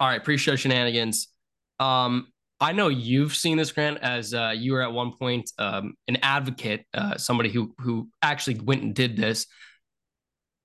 All 0.00 0.08
right, 0.08 0.24
pre-show 0.24 0.56
shenanigans. 0.56 1.28
Um, 1.78 2.28
I 2.58 2.72
know 2.72 2.88
you've 2.88 3.34
seen 3.34 3.58
this, 3.58 3.70
Grant, 3.70 3.98
as 3.98 4.32
uh, 4.32 4.54
you 4.56 4.72
were 4.72 4.82
at 4.82 4.92
one 4.92 5.12
point 5.12 5.50
um, 5.58 5.94
an 6.08 6.16
advocate, 6.22 6.86
uh, 6.94 7.18
somebody 7.18 7.50
who 7.50 7.74
who 7.78 8.08
actually 8.22 8.58
went 8.60 8.82
and 8.82 8.94
did 8.94 9.16
this. 9.16 9.46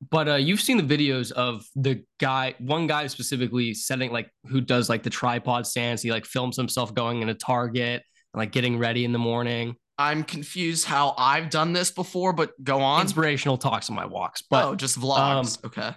But 0.09 0.27
uh, 0.27 0.35
you've 0.35 0.61
seen 0.61 0.77
the 0.77 0.83
videos 0.83 1.31
of 1.31 1.65
the 1.75 2.03
guy, 2.19 2.55
one 2.59 2.87
guy 2.87 3.07
specifically 3.07 3.73
setting 3.73 4.11
like 4.11 4.29
who 4.47 4.61
does 4.61 4.89
like 4.89 5.03
the 5.03 5.09
tripod 5.09 5.67
stance. 5.67 6.01
He 6.01 6.11
like 6.11 6.25
films 6.25 6.57
himself 6.57 6.93
going 6.93 7.21
in 7.21 7.29
a 7.29 7.33
Target 7.33 8.03
and 8.33 8.39
like 8.39 8.51
getting 8.51 8.77
ready 8.77 9.03
in 9.03 9.11
the 9.11 9.19
morning. 9.19 9.75
I'm 9.97 10.23
confused 10.23 10.85
how 10.85 11.13
I've 11.17 11.49
done 11.49 11.71
this 11.73 11.91
before, 11.91 12.33
but 12.33 12.51
go 12.63 12.81
on. 12.81 13.01
Inspirational 13.01 13.57
talks 13.57 13.89
on 13.89 13.95
my 13.95 14.05
walks, 14.05 14.41
but 14.41 14.65
oh, 14.65 14.75
just 14.75 14.99
vlogs. 14.99 15.63
Um, 15.63 15.69
okay. 15.69 15.95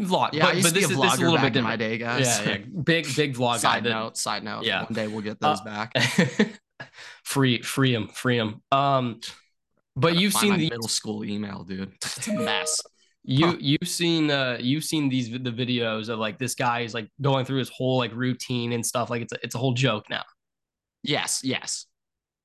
Vlog, 0.00 0.30
yeah, 0.32 0.46
but, 0.46 0.48
I 0.48 0.52
used 0.54 0.68
but 0.68 0.74
to 0.74 0.74
this, 0.74 0.88
be 0.88 0.94
a 0.94 0.96
is, 0.96 1.00
this 1.00 1.12
is 1.14 1.18
a 1.20 1.22
vlogger 1.22 1.30
little 1.30 1.38
back 1.38 1.52
bit 1.52 1.56
in 1.56 1.62
my 1.62 1.76
day, 1.76 1.98
guys. 1.98 2.40
Yeah, 2.40 2.50
yeah, 2.52 2.58
big 2.82 3.14
big 3.14 3.34
vlog 3.36 3.58
side 3.58 3.84
note, 3.84 4.16
side 4.16 4.42
note. 4.42 4.64
Yeah. 4.64 4.82
One 4.84 4.92
day 4.92 5.06
we'll 5.06 5.20
get 5.22 5.40
those 5.40 5.60
Uh, 5.60 5.64
back. 5.64 5.92
free 7.24 7.62
free 7.62 7.94
him 7.94 8.08
free 8.08 8.36
him 8.38 8.60
um 8.72 9.20
but 9.96 10.16
you've 10.16 10.32
seen 10.34 10.56
the 10.58 10.68
middle 10.70 10.88
school 10.88 11.24
email, 11.24 11.64
dude. 11.64 11.92
It's 12.02 12.26
a 12.28 12.32
mess. 12.34 12.80
you 13.22 13.46
Huh. 13.46 13.56
you've 13.60 13.88
seen 13.88 14.30
uh 14.30 14.58
you've 14.60 14.84
seen 14.84 15.08
these 15.08 15.30
the 15.30 15.38
videos 15.52 16.08
of 16.08 16.18
like 16.18 16.38
this 16.38 16.54
guy 16.54 16.80
is 16.80 16.92
like 16.94 17.08
going 17.22 17.44
through 17.44 17.58
his 17.58 17.70
whole 17.70 17.98
like 17.98 18.12
routine 18.14 18.72
and 18.72 18.84
stuff 18.84 19.08
like 19.10 19.22
it's 19.22 19.32
a, 19.32 19.38
it's 19.42 19.54
a 19.54 19.58
whole 19.58 19.72
joke 19.74 20.10
now 20.10 20.24
yes, 21.02 21.40
yes. 21.44 21.86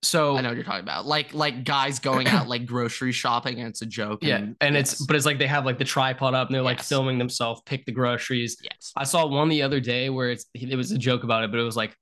So 0.02 0.38
I 0.38 0.42
know 0.42 0.50
what 0.50 0.56
you're 0.56 0.64
talking 0.64 0.82
about. 0.84 1.06
Like 1.06 1.34
like 1.34 1.64
guys 1.66 2.00
going 2.00 2.28
out 2.28 2.48
like 2.48 2.66
grocery 2.66 3.12
shopping 3.12 3.60
and 3.60 3.68
it's 3.68 3.82
a 3.82 3.86
joke. 3.86 4.20
yeah 4.22 4.46
and 4.62 4.78
it's 4.78 5.00
yes, 5.00 5.06
but 5.06 5.16
it's 5.16 5.26
like 5.26 5.40
they 5.40 5.48
have 5.48 5.66
like 5.66 5.78
the 5.78 5.84
tripod 5.86 6.34
up 6.34 6.48
and 6.48 6.56
they're 6.56 6.62
like 6.62 6.78
Yes. 6.78 6.88
filming 6.90 7.18
themselves 7.18 7.62
pick 7.66 7.86
the 7.86 7.92
groceries 7.92 8.58
yes. 8.64 8.92
I 8.96 9.04
saw 9.04 9.26
one 9.26 9.50
the 9.50 9.62
other 9.62 9.80
day 9.80 10.10
where 10.10 10.32
it's 10.32 10.46
it 10.54 10.76
was 10.76 10.92
a 10.92 10.98
joke 10.98 11.24
about 11.24 11.44
it, 11.44 11.52
but 11.52 11.60
it 11.60 11.64
was 11.64 11.76
like 11.76 11.96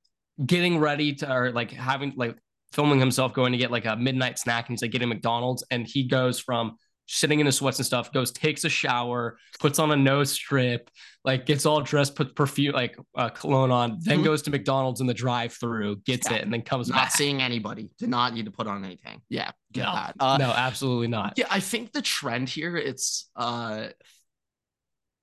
getting 0.46 0.78
ready 0.78 1.14
to 1.16 1.32
or 1.34 1.52
like 1.52 1.72
having 1.72 2.14
like 2.16 2.38
filming 2.74 3.00
himself 3.00 3.34
going 3.34 3.52
to 3.54 3.58
get 3.58 3.72
like 3.72 3.86
a 3.86 3.96
midnight 3.96 4.38
snack 4.38 4.68
and 4.70 4.74
he's 4.74 4.82
like 4.84 4.92
getting 4.92 5.10
McDonald's 5.10 5.64
and 5.72 5.88
he 5.88 6.04
goes 6.04 6.40
from 6.40 6.76
sitting 7.08 7.40
in 7.40 7.46
his 7.46 7.56
sweats 7.56 7.80
and 7.80 7.86
stuff, 7.86 8.12
goes, 8.12 8.32
takes 8.32 8.64
a 8.66 8.70
shower, 8.70 9.38
puts 9.60 9.80
on 9.80 9.92
a 9.92 9.96
nose 9.96 10.32
strip, 10.32 10.90
like 11.24 11.46
gets 11.46 11.66
all 11.66 11.82
dressed, 11.82 12.16
puts 12.16 12.34
perfume 12.34 12.74
like 12.74 12.98
uh, 13.16 13.30
cologne 13.30 13.72
on, 13.72 13.98
then 14.02 14.20
Mhm. 14.20 14.26
goes 14.26 14.42
to 14.44 14.52
McDonald's 14.52 15.00
in 15.02 15.08
the 15.08 15.14
drive-through, 15.14 15.98
gets 16.06 16.30
Yeah. 16.30 16.38
it, 16.38 16.42
and 16.44 16.54
then 16.54 16.62
comes 16.62 16.90
Not 16.90 16.96
back. 16.96 17.12
seeing 17.12 17.42
anybody. 17.42 17.90
Did 17.98 18.10
not 18.10 18.34
need 18.34 18.46
to 18.46 18.52
put 18.52 18.68
on 18.68 18.84
anything. 18.84 19.22
Yeah, 19.30 19.52
get 19.72 19.84
No, 19.86 19.94
that. 19.94 20.16
Uh, 20.20 20.38
no, 20.38 20.52
absolutely 20.52 21.08
not. 21.08 21.34
Yeah, 21.38 21.48
I 21.50 21.62
think 21.62 21.94
the 21.94 22.02
trend 22.02 22.50
here 22.50 22.76
it's 22.78 23.30
uh 23.36 23.88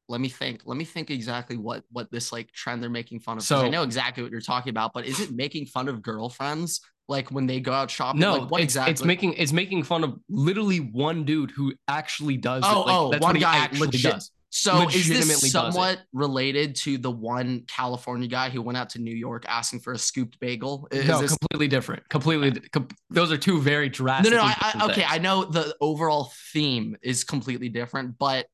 let 0.09 0.21
me 0.21 0.29
think. 0.29 0.63
Let 0.67 0.77
me 0.77 0.85
think 0.85 1.11
exactly 1.11 1.57
what 1.57 1.83
what 1.91 2.11
this 2.11 2.31
like 2.33 2.53
trend 2.53 2.83
they're 2.83 2.91
making 2.91 3.21
fun 3.21 3.39
of. 3.39 3.49
'cause 3.49 3.63
I 3.63 3.69
know 3.71 3.83
exactly 3.85 4.23
what 4.23 4.33
you're 4.33 4.41
talking 4.43 4.71
about, 4.71 4.93
but 4.93 5.07
is 5.07 5.19
it 5.21 5.33
making 5.33 5.67
fun 5.67 5.89
of 5.89 6.03
girlfriends 6.03 6.81
like 7.09 7.31
when 7.31 7.47
they 7.47 7.61
go 7.61 7.73
out 7.73 7.91
shopping? 7.91 8.21
No, 8.21 8.37
like, 8.37 8.51
what 8.51 8.61
it's, 8.61 8.65
exactly? 8.65 8.93
it's 8.93 9.05
making 9.05 9.35
it's 9.35 9.53
making 9.53 9.83
fun 9.83 10.05
of 10.05 10.19
literally 10.29 10.79
one 10.79 11.25
dude 11.25 11.51
who 11.51 11.75
actually 11.89 12.37
does. 12.37 12.63
Oh, 12.67 12.83
it. 12.83 12.87
Like, 12.87 12.97
oh, 12.97 13.11
that's 13.11 13.23
one 13.23 13.39
guy 13.39 13.57
actually 13.57 13.87
legit- 13.89 14.13
does. 14.13 14.31
so 14.51 14.89
is 14.89 15.09
this 15.09 15.51
somewhat 15.51 16.01
related 16.13 16.77
to 16.77 16.99
the 16.99 17.11
one 17.11 17.65
California 17.67 18.29
guy 18.29 18.49
who 18.51 18.63
went 18.63 18.79
out 18.79 18.91
to 18.91 18.99
New 19.01 19.15
York 19.15 19.45
asking 19.49 19.81
for 19.81 19.93
a 19.93 19.99
scooped 19.99 20.39
bagel? 20.41 20.89
Is 20.91 21.07
no, 21.07 21.21
this 21.21 21.37
completely 21.37 21.69
different. 21.69 22.09
Completely. 22.09 22.53
Com- 22.71 22.89
those 23.11 23.33
are 23.33 23.39
two 23.39 23.61
very 23.61 23.89
drastic. 23.89 24.33
no, 24.33 24.39
no. 24.39 24.45
I, 24.45 24.73
I, 24.75 24.87
okay, 24.91 25.05
I 25.07 25.19
know 25.19 25.45
the 25.45 25.75
overall 25.81 26.33
theme 26.53 26.97
is 27.03 27.25
completely 27.25 27.69
different, 27.69 28.19
but 28.19 28.47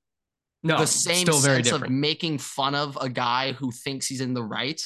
no, 0.62 0.78
the 0.78 0.86
same 0.86 1.26
still 1.26 1.38
very 1.38 1.64
sense 1.64 1.82
of 1.82 1.88
making 1.88 2.38
fun 2.38 2.74
of 2.74 2.98
a 3.00 3.08
guy 3.08 3.52
who 3.52 3.70
thinks 3.70 4.06
he's 4.06 4.20
in 4.20 4.34
the 4.34 4.42
right. 4.42 4.82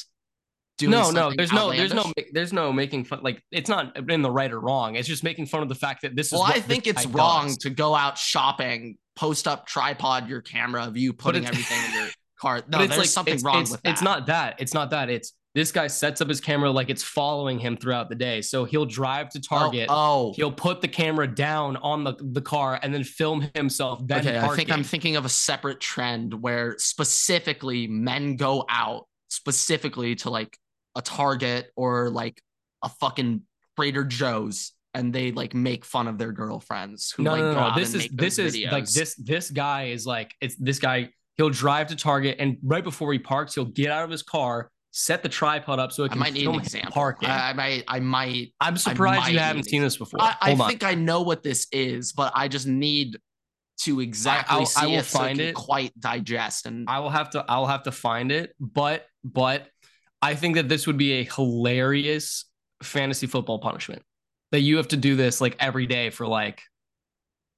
Doing 0.77 0.91
No, 0.91 1.11
no, 1.11 1.31
there's 1.35 1.51
no, 1.51 1.71
there's 1.71 1.93
no, 1.93 2.11
there's 2.33 2.53
no 2.53 2.73
making 2.73 3.05
fun. 3.05 3.19
Like 3.23 3.41
it's 3.51 3.69
not 3.69 4.09
in 4.09 4.21
the 4.21 4.31
right 4.31 4.51
or 4.51 4.59
wrong. 4.59 4.95
It's 4.95 5.07
just 5.07 5.23
making 5.23 5.47
fun 5.47 5.63
of 5.63 5.69
the 5.69 5.75
fact 5.75 6.01
that 6.01 6.15
this 6.15 6.27
is. 6.27 6.33
Well, 6.33 6.43
I 6.43 6.59
think 6.59 6.87
it's 6.87 7.05
wrong 7.05 7.47
does. 7.47 7.57
to 7.59 7.69
go 7.69 7.95
out 7.95 8.17
shopping, 8.17 8.97
post 9.15 9.47
up 9.47 9.67
tripod 9.67 10.27
your 10.27 10.41
camera 10.41 10.83
of 10.85 10.97
you 10.97 11.13
putting 11.13 11.45
everything 11.45 11.77
in 11.89 11.93
your 11.93 12.09
car. 12.39 12.61
No, 12.67 12.79
it's 12.79 12.89
there's 12.89 12.99
like 12.99 13.09
something 13.09 13.33
it's, 13.35 13.43
wrong 13.43 13.61
it's, 13.61 13.71
with 13.71 13.81
that. 13.83 13.91
It's 13.91 14.01
not 14.01 14.25
that. 14.27 14.55
It's 14.59 14.73
not 14.73 14.89
that. 14.91 15.09
It's 15.09 15.33
this 15.55 15.71
guy 15.71 15.87
sets 15.87 16.19
up 16.19 16.27
his 16.27 16.41
camera 16.41 16.69
like 16.69 16.89
it's 16.89 17.01
following 17.01 17.57
him 17.57 17.77
throughout 17.77 18.09
the 18.09 18.15
day. 18.15 18.41
So 18.41 18.65
he'll 18.65 18.85
drive 18.85 19.29
to 19.29 19.39
Oh, 19.39 19.57
Target. 19.57 19.87
Oh, 19.89 20.33
He'll 20.35 20.51
put 20.51 20.81
the 20.81 20.89
camera 20.89 21.33
down 21.33 21.77
on 21.77 22.03
the, 22.03 22.13
the 22.19 22.41
car 22.41 22.77
and 22.83 22.93
then 22.93 23.05
film 23.05 23.49
himself. 23.55 24.05
Then 24.05 24.19
okay. 24.27 24.37
I 24.37 24.53
think 24.53 24.69
I'm 24.69 24.83
thinking 24.83 25.15
of 25.15 25.23
a 25.23 25.29
separate 25.29 25.79
trend 25.79 26.33
where 26.33 26.75
specifically 26.77 27.87
men 27.87 28.35
go 28.35 28.65
out 28.67 29.07
specifically 29.29 30.15
to 30.15 30.29
like 30.29 30.57
a 30.95 31.01
Target 31.01 31.71
or 31.75 32.09
like 32.09 32.41
a 32.83 32.89
fucking 32.89 33.41
Trader 33.77 34.03
Joe's 34.03 34.71
and 34.93 35.11
they 35.13 35.31
like 35.31 35.53
make 35.53 35.83
fun 35.83 36.07
of 36.07 36.17
their 36.17 36.31
girlfriends 36.31 37.11
who 37.11 37.23
no, 37.23 37.31
like 37.31 37.41
no, 37.41 37.53
go 37.53 37.69
no, 37.69 37.75
This 37.75 37.93
is 37.93 38.07
this 38.11 38.39
is 38.39 38.57
like 38.71 38.89
this 38.89 39.15
this 39.15 39.51
guy 39.51 39.85
is 39.87 40.05
like 40.05 40.33
it's 40.41 40.55
this 40.55 40.79
guy. 40.79 41.09
He'll 41.37 41.49
drive 41.49 41.87
to 41.87 41.97
Target 41.97 42.37
and 42.39 42.57
right 42.63 42.83
before 42.83 43.11
he 43.11 43.19
parks, 43.19 43.55
he'll 43.55 43.65
get 43.65 43.91
out 43.91 44.05
of 44.05 44.09
his 44.09 44.23
car, 44.23 44.71
set 44.91 45.21
the 45.21 45.27
tripod 45.27 45.79
up 45.79 45.91
so 45.91 46.03
it 46.03 46.05
I 46.05 46.09
can 46.13 46.19
might 46.19 46.31
need 46.33 46.47
an 46.47 46.55
example. 46.55 46.93
parking. 46.93 47.27
I, 47.27 47.49
I 47.49 47.53
might, 47.53 47.83
I 47.89 47.99
might 47.99 48.53
I'm 48.61 48.77
surprised 48.77 49.19
might 49.23 49.33
you 49.33 49.39
haven't 49.39 49.63
seen 49.65 49.81
this 49.81 49.97
before. 49.97 50.21
I, 50.21 50.37
I 50.41 50.55
think 50.55 50.83
I 50.85 50.93
know 50.95 51.23
what 51.23 51.43
this 51.43 51.67
is, 51.73 52.13
but 52.13 52.31
I 52.35 52.47
just 52.47 52.67
need 52.67 53.17
to 53.81 53.99
exactly 53.99 54.59
I'll- 54.59 54.71
I 54.77 54.87
will 54.87 54.99
it 54.99 55.05
find 55.05 55.39
I 55.39 55.43
can 55.43 55.49
it. 55.49 55.55
quite 55.55 55.99
digest. 55.99 56.67
And 56.67 56.89
I 56.89 56.99
will 56.99 57.09
have 57.09 57.31
to 57.31 57.43
I'll 57.49 57.65
have 57.65 57.83
to 57.83 57.91
find 57.91 58.31
it, 58.31 58.55
but 58.61 59.05
but 59.25 59.67
I 60.25 60.35
think 60.35 60.55
that 60.55 60.67
this 60.67 60.87
would 60.87 60.97
be 60.97 61.13
a 61.13 61.23
hilarious 61.23 62.45
fantasy 62.81 63.27
football 63.27 63.59
punishment. 63.59 64.01
That 64.51 64.61
you 64.61 64.77
have 64.77 64.87
to 64.89 64.97
do 64.97 65.15
this 65.15 65.41
like 65.41 65.55
every 65.59 65.85
day 65.85 66.09
for 66.09 66.25
like 66.27 66.61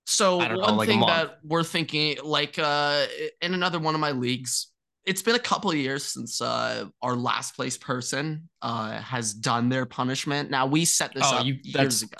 so 0.05 0.39
don't 0.39 0.53
know, 0.57 0.63
one 0.65 0.77
like 0.77 0.87
thing 0.87 1.01
that 1.01 1.39
we're 1.43 1.63
thinking, 1.63 2.17
like 2.23 2.57
uh, 2.57 3.05
in 3.41 3.53
another 3.53 3.77
one 3.77 3.93
of 3.93 3.99
my 4.01 4.11
leagues, 4.11 4.71
it's 5.05 5.21
been 5.21 5.35
a 5.35 5.39
couple 5.39 5.69
of 5.69 5.75
years 5.77 6.03
since 6.05 6.41
uh, 6.41 6.85
our 7.01 7.15
last 7.15 7.55
place 7.55 7.77
person 7.77 8.49
uh, 8.61 8.99
has 8.99 9.33
done 9.33 9.69
their 9.69 9.85
punishment. 9.85 10.49
Now 10.49 10.65
we 10.65 10.85
set 10.85 11.13
this 11.13 11.23
Oh, 11.25 11.37
up 11.37 11.45
you- 11.45 11.57
years 11.61 12.03
ago, 12.03 12.17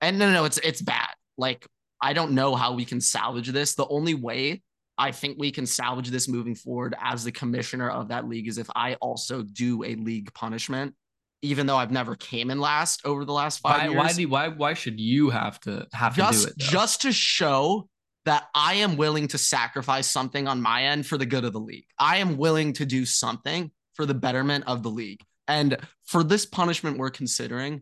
and 0.00 0.18
no, 0.18 0.26
no, 0.26 0.32
no, 0.34 0.44
it's 0.44 0.58
it's 0.58 0.82
bad. 0.82 1.10
Like 1.36 1.66
I 2.00 2.12
don't 2.12 2.32
know 2.32 2.54
how 2.54 2.74
we 2.74 2.84
can 2.84 3.00
salvage 3.00 3.48
this. 3.48 3.74
The 3.74 3.86
only 3.88 4.14
way 4.14 4.62
I 5.00 5.12
think 5.12 5.38
we 5.38 5.50
can 5.50 5.64
salvage 5.64 6.10
this 6.10 6.28
moving 6.28 6.54
forward 6.54 6.94
as 7.00 7.24
the 7.24 7.32
commissioner 7.32 7.88
of 7.88 8.08
that 8.08 8.28
league 8.28 8.46
is 8.46 8.58
if 8.58 8.68
I 8.76 8.96
also 8.96 9.42
do 9.42 9.82
a 9.82 9.94
league 9.94 10.32
punishment, 10.34 10.94
even 11.40 11.66
though 11.66 11.78
I've 11.78 11.90
never 11.90 12.16
came 12.16 12.50
in 12.50 12.60
last 12.60 13.00
over 13.06 13.24
the 13.24 13.32
last 13.32 13.60
five 13.60 13.78
why 13.78 13.84
years. 13.86 13.96
why 13.96 14.12
do 14.12 14.28
why 14.28 14.48
why 14.48 14.74
should 14.74 15.00
you 15.00 15.30
have 15.30 15.58
to 15.60 15.86
have 15.94 16.14
to 16.16 16.20
just 16.20 16.44
do 16.44 16.50
it? 16.50 16.54
though? 16.58 16.66
just 16.66 17.00
to 17.02 17.12
show 17.12 17.88
that 18.26 18.48
I 18.54 18.74
am 18.74 18.98
willing 18.98 19.26
to 19.28 19.38
sacrifice 19.38 20.06
something 20.06 20.46
on 20.46 20.60
my 20.60 20.84
end 20.84 21.06
for 21.06 21.16
the 21.16 21.24
good 21.24 21.46
of 21.46 21.54
the 21.54 21.60
league. 21.60 21.86
I 21.98 22.18
am 22.18 22.36
willing 22.36 22.74
to 22.74 22.84
do 22.84 23.06
something 23.06 23.70
for 23.94 24.04
the 24.04 24.12
betterment 24.12 24.64
of 24.66 24.82
the 24.82 24.90
league. 24.90 25.22
And 25.48 25.78
for 26.04 26.22
this 26.22 26.44
punishment 26.44 26.98
we're 26.98 27.08
considering, 27.08 27.80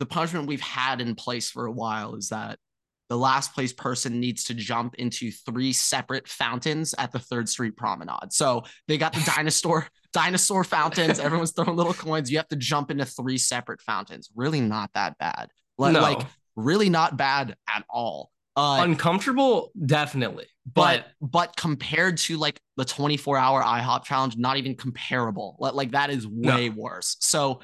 the 0.00 0.06
punishment 0.06 0.48
we've 0.48 0.60
had 0.60 1.00
in 1.00 1.14
place 1.14 1.48
for 1.48 1.66
a 1.66 1.72
while 1.72 2.16
is 2.16 2.30
that 2.30 2.58
the 3.08 3.16
last 3.16 3.54
place 3.54 3.72
person 3.72 4.18
needs 4.18 4.44
to 4.44 4.54
jump 4.54 4.94
into 4.96 5.30
three 5.30 5.72
separate 5.72 6.26
fountains 6.26 6.94
at 6.98 7.12
the 7.12 7.18
Third 7.18 7.48
Street 7.48 7.76
Promenade. 7.76 8.32
So 8.32 8.64
they 8.88 8.98
got 8.98 9.12
the 9.12 9.20
dinosaur 9.36 9.86
dinosaur 10.12 10.64
fountains. 10.64 11.18
Everyone's 11.20 11.52
throwing 11.52 11.76
little 11.76 11.94
coins. 11.94 12.30
You 12.30 12.38
have 12.38 12.48
to 12.48 12.56
jump 12.56 12.90
into 12.90 13.04
three 13.04 13.38
separate 13.38 13.80
fountains. 13.80 14.30
Really 14.34 14.60
not 14.60 14.90
that 14.94 15.18
bad. 15.18 15.48
Like, 15.78 15.92
no. 15.92 16.00
like 16.00 16.26
really 16.56 16.88
not 16.88 17.16
bad 17.16 17.56
at 17.68 17.84
all. 17.88 18.30
Uh, 18.56 18.78
uncomfortable, 18.80 19.70
definitely. 19.84 20.46
but 20.72 21.04
But 21.20 21.30
but 21.30 21.56
compared 21.56 22.16
to 22.18 22.38
like 22.38 22.58
the 22.78 22.86
24 22.86 23.36
hour 23.36 23.62
IHOP 23.62 24.04
challenge, 24.04 24.36
not 24.38 24.56
even 24.56 24.74
comparable. 24.74 25.56
Like, 25.60 25.74
like 25.74 25.90
that 25.90 26.08
is 26.08 26.26
way 26.26 26.70
worse. 26.70 27.18
So 27.20 27.60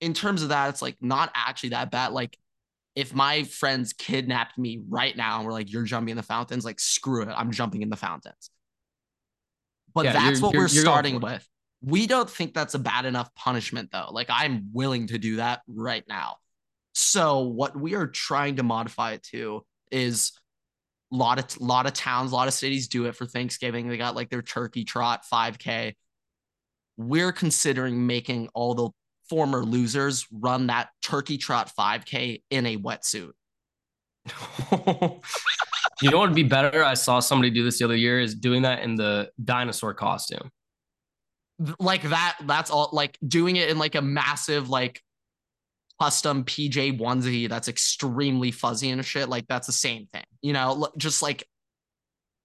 in 0.00 0.14
terms 0.14 0.42
of 0.42 0.50
that, 0.50 0.68
it's 0.70 0.80
like 0.80 0.96
not 1.00 1.30
actually 1.34 1.70
that 1.70 1.90
bad. 1.90 2.12
Like 2.12 2.38
if 2.94 3.14
my 3.14 3.44
friends 3.44 3.92
kidnapped 3.92 4.58
me 4.58 4.82
right 4.88 5.16
now 5.16 5.38
and 5.38 5.46
were 5.46 5.52
like, 5.52 5.72
"You're 5.72 5.84
jumping 5.84 6.10
in 6.10 6.16
the 6.16 6.22
fountains," 6.22 6.64
like 6.64 6.78
screw 6.80 7.22
it, 7.22 7.28
I'm 7.28 7.50
jumping 7.50 7.82
in 7.82 7.88
the 7.90 7.96
fountains. 7.96 8.50
But 9.94 10.04
Yeah, 10.06 10.12
that's 10.12 10.24
you're- 10.24 10.40
what 10.40 10.52
you're- 10.54 10.64
we're 10.66 10.72
you're 10.72 10.84
starting 10.84 11.20
with. 11.20 11.46
We 11.80 12.06
don't 12.06 12.30
think 12.30 12.54
that's 12.54 12.74
a 12.74 12.78
bad 12.78 13.04
enough 13.06 13.34
punishment 13.34 13.90
though. 13.92 14.08
Like 14.10 14.28
I'm 14.30 14.68
willing 14.72 15.08
to 15.08 15.18
do 15.18 15.36
that 15.36 15.62
right 15.66 16.04
now. 16.08 16.36
So 16.94 17.40
what 17.40 17.74
we 17.78 17.94
are 17.94 18.06
trying 18.06 18.56
to 18.56 18.62
modify 18.62 19.12
it 19.12 19.22
to 19.32 19.66
is 19.90 20.32
a 21.12 21.16
lot 21.16 21.38
of 21.38 21.60
lot 21.60 21.86
of 21.86 21.92
towns, 21.92 22.32
a 22.32 22.34
lot 22.34 22.48
of 22.48 22.54
cities 22.54 22.88
do 22.88 23.06
it 23.06 23.16
for 23.16 23.26
Thanksgiving. 23.26 23.88
They 23.88 23.96
got 23.96 24.14
like 24.14 24.30
their 24.30 24.42
turkey 24.42 24.84
trot 24.84 25.24
5K. 25.30 25.96
We're 26.96 27.32
considering 27.32 28.06
making 28.06 28.48
all 28.54 28.74
the 28.74 28.90
former 29.32 29.64
losers 29.64 30.26
run 30.30 30.66
that 30.66 30.90
turkey 31.00 31.38
trot 31.38 31.72
5K 31.74 32.42
in 32.50 32.66
a 32.66 32.76
wetsuit. 32.76 33.30
you 36.02 36.10
know 36.10 36.18
what 36.18 36.28
would 36.28 36.34
be 36.34 36.42
better? 36.42 36.84
I 36.84 36.92
saw 36.92 37.18
somebody 37.18 37.48
do 37.48 37.64
this 37.64 37.78
the 37.78 37.86
other 37.86 37.96
year 37.96 38.20
is 38.20 38.34
doing 38.34 38.60
that 38.60 38.82
in 38.82 38.94
the 38.94 39.30
dinosaur 39.42 39.94
costume. 39.94 40.50
like 41.80 42.02
that 42.02 42.36
that's 42.44 42.70
all 42.70 42.90
like 42.92 43.16
doing 43.26 43.56
it 43.56 43.70
in 43.70 43.78
like 43.78 43.94
a 43.94 44.02
massive 44.02 44.68
like 44.68 45.00
custom 45.98 46.44
pj 46.44 46.98
onesie 46.98 47.48
that's 47.48 47.68
extremely 47.68 48.50
fuzzy 48.50 48.90
and 48.90 49.02
shit 49.04 49.28
like 49.28 49.46
that's 49.46 49.66
the 49.66 49.72
same 49.72 50.08
thing 50.12 50.24
you 50.40 50.52
know 50.52 50.88
just 50.96 51.22
like 51.22 51.46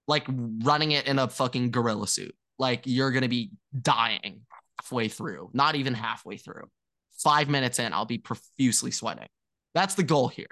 like 0.08 0.26
running 0.64 0.92
it 0.92 1.08
in 1.08 1.18
a 1.18 1.28
fucking 1.28 1.72
gorilla 1.72 2.08
suit 2.08 2.36
like 2.60 2.84
you're 2.86 3.12
gonna 3.12 3.28
be 3.28 3.50
dying 3.82 4.42
halfway 4.80 5.08
through 5.08 5.50
not 5.54 5.76
even 5.76 5.94
halfway 5.94 6.38
through 6.38 6.70
five 7.18 7.50
minutes 7.50 7.80
in 7.80 7.94
i'll 7.94 8.06
be 8.06 8.18
profusely 8.18 8.92
sweating 8.92 9.28
that's 9.74 9.96
the 9.96 10.04
goal 10.04 10.28
here 10.28 10.48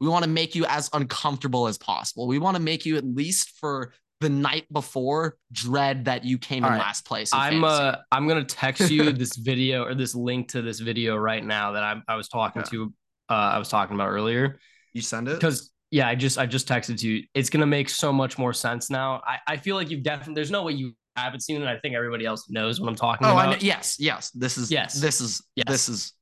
we 0.00 0.08
want 0.08 0.24
to 0.24 0.30
make 0.30 0.54
you 0.54 0.64
as 0.66 0.88
uncomfortable 0.92 1.66
as 1.66 1.78
possible 1.78 2.26
we 2.26 2.38
want 2.38 2.56
to 2.56 2.62
make 2.62 2.86
you 2.86 2.96
at 2.96 3.04
least 3.04 3.52
for 3.58 3.92
the 4.20 4.28
night 4.28 4.66
before 4.72 5.36
dread 5.50 6.04
that 6.04 6.24
you 6.24 6.38
came 6.38 6.62
All 6.62 6.70
in 6.70 6.76
right. 6.76 6.84
last 6.84 7.06
place. 7.06 7.32
In 7.32 7.38
I'm 7.38 7.64
uh 7.64 7.96
I'm 8.12 8.28
gonna 8.28 8.44
text 8.44 8.90
you 8.90 9.12
this 9.12 9.36
video 9.36 9.84
or 9.84 9.94
this 9.94 10.14
link 10.14 10.48
to 10.50 10.62
this 10.62 10.78
video 10.78 11.16
right 11.16 11.44
now 11.44 11.72
that 11.72 11.82
I 11.82 12.00
I 12.06 12.16
was 12.16 12.28
talking 12.28 12.60
yeah. 12.60 12.70
to 12.70 12.92
uh 13.30 13.32
I 13.32 13.58
was 13.58 13.68
talking 13.68 13.94
about 13.94 14.08
earlier. 14.08 14.58
You 14.92 15.02
send 15.02 15.28
it 15.28 15.34
because 15.34 15.70
yeah 15.90 16.06
I 16.06 16.14
just 16.14 16.38
I 16.38 16.46
just 16.46 16.68
texted 16.68 16.98
to 16.98 17.08
you. 17.08 17.24
It's 17.34 17.48
gonna 17.48 17.66
make 17.66 17.88
so 17.88 18.12
much 18.12 18.38
more 18.38 18.52
sense 18.52 18.90
now. 18.90 19.22
I 19.26 19.38
I 19.46 19.56
feel 19.56 19.76
like 19.76 19.90
you've 19.90 20.02
definitely 20.02 20.34
there's 20.34 20.50
no 20.50 20.64
way 20.64 20.74
you 20.74 20.94
haven't 21.24 21.40
seen 21.40 21.60
it. 21.60 21.66
I 21.66 21.78
think 21.78 21.94
everybody 21.94 22.26
else 22.26 22.48
knows 22.48 22.80
what 22.80 22.88
I'm 22.88 22.96
talking 22.96 23.26
oh, 23.26 23.32
about. 23.32 23.54
Oh 23.54 23.58
yes 23.60 23.96
yes 23.98 24.30
this 24.30 24.58
is 24.58 24.70
yes 24.70 24.94
this 24.94 25.20
is 25.20 25.42
yes. 25.56 25.66
this 25.68 25.88
is 25.88 26.12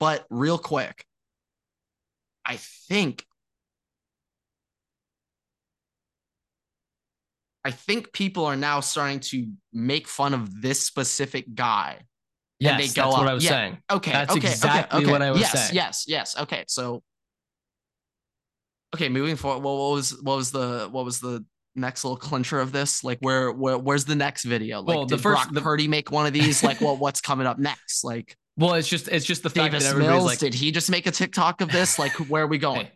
but 0.00 0.24
real 0.30 0.58
quick. 0.58 1.04
I 2.44 2.56
think 2.88 3.24
I 7.64 7.70
think 7.70 8.12
people 8.12 8.44
are 8.44 8.56
now 8.56 8.80
starting 8.80 9.20
to 9.20 9.46
make 9.72 10.06
fun 10.06 10.34
of 10.34 10.60
this 10.60 10.82
specific 10.82 11.54
guy. 11.54 12.00
Yes, 12.58 12.72
and 12.72 12.82
they 12.82 12.86
go 12.88 13.02
that's 13.02 13.14
up. 13.14 13.20
what 13.20 13.28
I 13.28 13.34
was 13.34 13.44
yeah. 13.44 13.50
saying. 13.50 13.78
Okay, 13.90 14.12
that's 14.12 14.36
okay, 14.36 14.50
exactly 14.50 14.98
okay, 14.98 15.04
okay. 15.04 15.12
what 15.12 15.22
I 15.22 15.30
was 15.30 15.40
yes, 15.40 15.52
saying. 15.52 15.74
Yes, 15.74 16.04
yes, 16.06 16.34
yes, 16.34 16.42
okay. 16.42 16.64
So, 16.68 17.02
okay, 18.94 19.08
moving 19.08 19.36
forward. 19.36 19.64
Well, 19.64 19.76
what 19.78 19.94
was 19.94 20.10
what 20.22 20.36
was 20.36 20.50
the 20.50 20.88
what 20.90 21.04
was 21.04 21.20
the 21.20 21.44
next 21.76 22.04
little 22.04 22.16
clincher 22.16 22.60
of 22.60 22.72
this? 22.72 23.04
Like, 23.04 23.18
where 23.20 23.52
where 23.52 23.78
where's 23.78 24.04
the 24.04 24.14
next 24.14 24.44
video? 24.44 24.80
Like, 24.80 24.96
well, 24.96 25.06
the 25.06 25.18
first 25.18 25.42
Brock 25.42 25.54
the, 25.54 25.60
Purdy 25.60 25.88
make 25.88 26.10
one 26.10 26.26
of 26.26 26.32
these? 26.32 26.62
like, 26.62 26.80
well, 26.80 26.96
what's 26.96 27.20
coming 27.20 27.46
up 27.46 27.58
next? 27.58 28.04
Like, 28.04 28.36
well, 28.56 28.74
it's 28.74 28.88
just 28.88 29.08
it's 29.08 29.24
just 29.24 29.42
the 29.42 29.50
fact 29.50 29.72
Davis 29.72 29.84
that 29.84 29.90
everybody's 29.90 30.16
Mills, 30.16 30.26
like, 30.26 30.38
did 30.38 30.54
he 30.54 30.70
just 30.70 30.90
make 30.90 31.06
a 31.06 31.10
TikTok 31.10 31.60
of 31.60 31.70
this? 31.70 31.98
Like, 31.98 32.12
where 32.28 32.44
are 32.44 32.48
we 32.48 32.58
going? 32.58 32.86
Hey. 32.86 32.92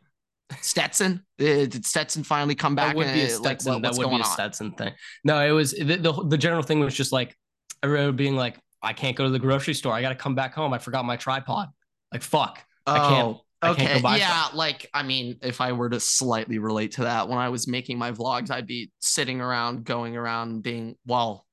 Stetson? 0.60 1.24
Did 1.36 1.84
Stetson 1.84 2.22
finally 2.22 2.54
come 2.54 2.74
back? 2.74 2.88
That 2.88 2.96
would 2.96 3.12
be 3.12 3.22
a 3.22 3.28
Stetson. 3.28 3.74
Like, 3.74 3.82
what, 3.82 3.96
that 3.96 3.98
would 3.98 4.10
be 4.10 4.20
a 4.20 4.24
Stetson 4.24 4.72
thing. 4.72 4.92
No, 5.24 5.46
it 5.46 5.50
was 5.50 5.72
the, 5.72 5.96
the, 5.96 6.12
the 6.12 6.38
general 6.38 6.62
thing 6.62 6.80
was 6.80 6.94
just 6.94 7.12
like 7.12 7.36
everyone 7.82 8.16
being 8.16 8.36
like, 8.36 8.58
I 8.82 8.92
can't 8.92 9.16
go 9.16 9.24
to 9.24 9.30
the 9.30 9.38
grocery 9.38 9.74
store. 9.74 9.92
I 9.92 10.00
got 10.00 10.10
to 10.10 10.14
come 10.14 10.34
back 10.34 10.54
home. 10.54 10.72
I 10.72 10.78
forgot 10.78 11.04
my 11.04 11.16
tripod. 11.16 11.68
Like 12.12 12.22
fuck. 12.22 12.64
Oh, 12.86 12.92
I 12.92 12.98
can't. 12.98 13.28
Oh. 13.28 13.44
Okay. 13.62 14.00
Yeah, 14.00 14.48
like 14.54 14.88
I 14.94 15.02
mean, 15.02 15.38
if 15.42 15.60
I 15.60 15.72
were 15.72 15.90
to 15.90 15.98
slightly 15.98 16.58
relate 16.58 16.92
to 16.92 17.02
that, 17.02 17.28
when 17.28 17.38
I 17.38 17.48
was 17.48 17.66
making 17.66 17.98
my 17.98 18.12
vlogs, 18.12 18.50
I'd 18.50 18.66
be 18.66 18.92
sitting 19.00 19.40
around, 19.40 19.84
going 19.84 20.16
around, 20.16 20.62
being 20.62 20.96
well. 21.06 21.44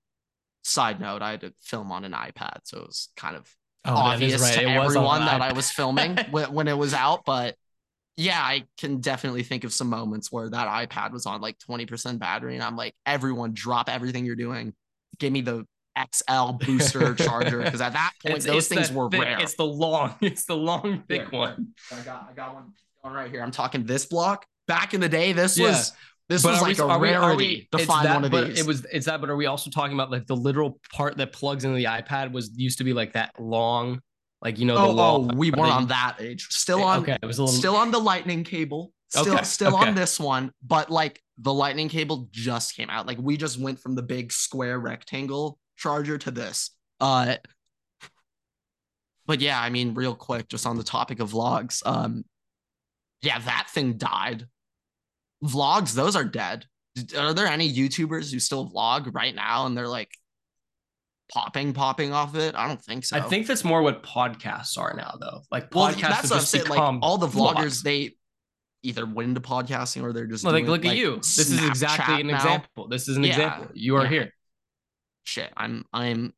Side 0.63 0.99
note: 0.99 1.21
I 1.21 1.31
had 1.31 1.41
to 1.41 1.53
film 1.61 1.91
on 1.91 2.05
an 2.05 2.11
iPad, 2.11 2.59
so 2.63 2.79
it 2.79 2.87
was 2.87 3.09
kind 3.17 3.35
of 3.35 3.49
oh, 3.85 3.95
obvious 3.95 4.41
right. 4.41 4.53
to 4.53 4.61
it 4.61 4.67
everyone 4.67 5.21
that 5.21 5.41
I 5.41 5.53
was 5.53 5.71
filming 5.71 6.17
when, 6.31 6.53
when 6.53 6.67
it 6.67 6.77
was 6.77 6.93
out. 6.93 7.23
But 7.25 7.55
yeah, 8.17 8.39
I 8.39 8.63
can 8.77 9.01
definitely 9.01 9.43
think 9.43 9.63
of 9.63 9.73
some 9.73 9.89
moments 9.89 10.31
where 10.31 10.49
that 10.49 10.89
iPad 10.89 11.11
was 11.11 11.25
on 11.25 11.41
like 11.41 11.57
20% 11.59 12.17
battery. 12.19 12.55
And 12.55 12.63
I'm 12.63 12.77
like, 12.77 12.95
everyone 13.05 13.53
drop 13.53 13.89
everything 13.89 14.25
you're 14.25 14.35
doing. 14.35 14.73
Give 15.19 15.33
me 15.33 15.41
the 15.41 15.65
XL 15.97 16.53
booster 16.53 17.15
charger. 17.15 17.63
Cause 17.63 17.81
at 17.81 17.93
that 17.93 18.13
point, 18.21 18.37
it's, 18.37 18.45
those 18.45 18.57
it's 18.57 18.67
things 18.67 18.91
were 18.91 19.09
thick, 19.09 19.21
rare. 19.21 19.39
It's 19.39 19.55
the 19.55 19.65
long, 19.65 20.15
it's 20.21 20.45
the 20.45 20.55
long, 20.55 21.03
thick 21.07 21.27
yeah. 21.31 21.39
one. 21.39 21.67
I 21.91 22.01
got, 22.01 22.27
I 22.29 22.33
got 22.33 22.55
one 22.55 23.13
right 23.13 23.29
here. 23.29 23.41
I'm 23.41 23.51
talking 23.51 23.85
this 23.85 24.05
block. 24.05 24.45
Back 24.67 24.93
in 24.93 25.01
the 25.01 25.09
day, 25.09 25.31
this 25.31 25.57
yeah. 25.57 25.67
was 25.67 25.93
this 26.27 26.41
but 26.41 26.53
was 26.53 26.61
like 26.61 26.77
we, 26.77 26.83
a 26.83 26.97
rarity 26.97 27.67
we, 27.71 27.77
to 27.77 27.85
find 27.85 28.07
that, 28.07 28.15
one 28.15 28.25
of 28.25 28.31
these. 28.31 28.59
It 28.59 28.65
was 28.65 28.85
it's 28.91 29.05
that, 29.05 29.21
but 29.21 29.29
are 29.29 29.35
we 29.35 29.45
also 29.45 29.69
talking 29.69 29.93
about 29.93 30.09
like 30.09 30.25
the 30.25 30.35
literal 30.35 30.79
part 30.91 31.17
that 31.17 31.31
plugs 31.31 31.65
into 31.65 31.75
the 31.75 31.83
iPad 31.83 32.31
was 32.31 32.51
used 32.57 32.79
to 32.79 32.83
be 32.83 32.93
like 32.93 33.13
that 33.13 33.31
long 33.39 34.01
like 34.45 34.59
you 34.59 34.65
know, 34.65 34.77
oh, 34.77 34.95
oh 34.97 35.35
we 35.35 35.49
weren't 35.49 35.71
on 35.71 35.87
that 35.87 36.17
age. 36.19 36.47
Still 36.51 36.83
on, 36.83 36.99
okay, 37.01 37.17
it 37.21 37.25
was 37.25 37.39
a 37.39 37.43
little... 37.43 37.57
still 37.57 37.75
on 37.75 37.89
the 37.89 37.97
lightning 37.97 38.43
cable. 38.43 38.93
Still, 39.09 39.33
okay. 39.33 39.43
still 39.43 39.75
okay. 39.75 39.87
on 39.87 39.95
this 39.95 40.19
one, 40.19 40.51
but 40.63 40.91
like 40.91 41.19
the 41.39 41.51
lightning 41.51 41.89
cable 41.89 42.27
just 42.31 42.75
came 42.75 42.91
out. 42.91 43.07
Like 43.07 43.17
we 43.19 43.37
just 43.37 43.59
went 43.59 43.79
from 43.79 43.95
the 43.95 44.03
big 44.03 44.31
square 44.31 44.79
rectangle 44.79 45.57
charger 45.75 46.17
to 46.17 46.31
this. 46.31 46.71
Uh, 46.99 47.35
but 49.25 49.41
yeah, 49.41 49.59
I 49.59 49.69
mean, 49.69 49.93
real 49.93 50.15
quick, 50.15 50.47
just 50.47 50.65
on 50.65 50.77
the 50.77 50.83
topic 50.83 51.19
of 51.19 51.31
vlogs, 51.31 51.85
um, 51.85 52.25
yeah, 53.21 53.39
that 53.39 53.67
thing 53.69 53.93
died. 53.97 54.47
Vlogs, 55.43 55.93
those 55.93 56.15
are 56.15 56.23
dead. 56.23 56.65
Are 57.17 57.33
there 57.33 57.47
any 57.47 57.71
YouTubers 57.71 58.31
who 58.31 58.39
still 58.39 58.69
vlog 58.69 59.13
right 59.13 59.35
now 59.35 59.65
and 59.65 59.75
they're 59.75 59.87
like 59.87 60.11
popping 61.31 61.73
popping 61.73 62.13
off 62.13 62.35
it? 62.35 62.55
I 62.55 62.67
don't 62.67 62.81
think 62.81 63.05
so. 63.05 63.17
I 63.17 63.21
think 63.21 63.47
that's 63.47 63.63
more 63.63 63.81
what 63.81 64.03
podcasts 64.03 64.77
are 64.77 64.93
now, 64.95 65.17
though. 65.19 65.41
Like 65.51 65.73
well, 65.73 65.91
podcasts 65.91 65.99
that's 65.99 66.29
have 66.29 66.39
just 66.39 66.51
saying, 66.51 66.63
become 66.65 66.95
like 66.95 67.03
all 67.03 67.17
the 67.17 67.27
vloggers. 67.27 67.55
Vlogs. 67.55 67.83
They 67.83 68.15
either 68.83 69.05
went 69.05 69.35
to 69.35 69.41
podcasting 69.41 70.03
or 70.03 70.13
they're 70.13 70.27
just 70.27 70.43
well, 70.43 70.53
like 70.53 70.65
look 70.65 70.83
like, 70.83 70.91
at 70.91 70.97
you. 70.97 71.17
This 71.17 71.39
is 71.39 71.65
exactly 71.65 72.21
an 72.21 72.27
now. 72.27 72.35
example. 72.35 72.87
This 72.87 73.09
is 73.09 73.17
an 73.17 73.23
yeah, 73.23 73.29
example. 73.31 73.67
You 73.73 73.97
are 73.97 74.03
yeah. 74.03 74.09
here. 74.09 74.33
Shit, 75.25 75.51
I'm 75.57 75.85
I'm. 75.91 76.33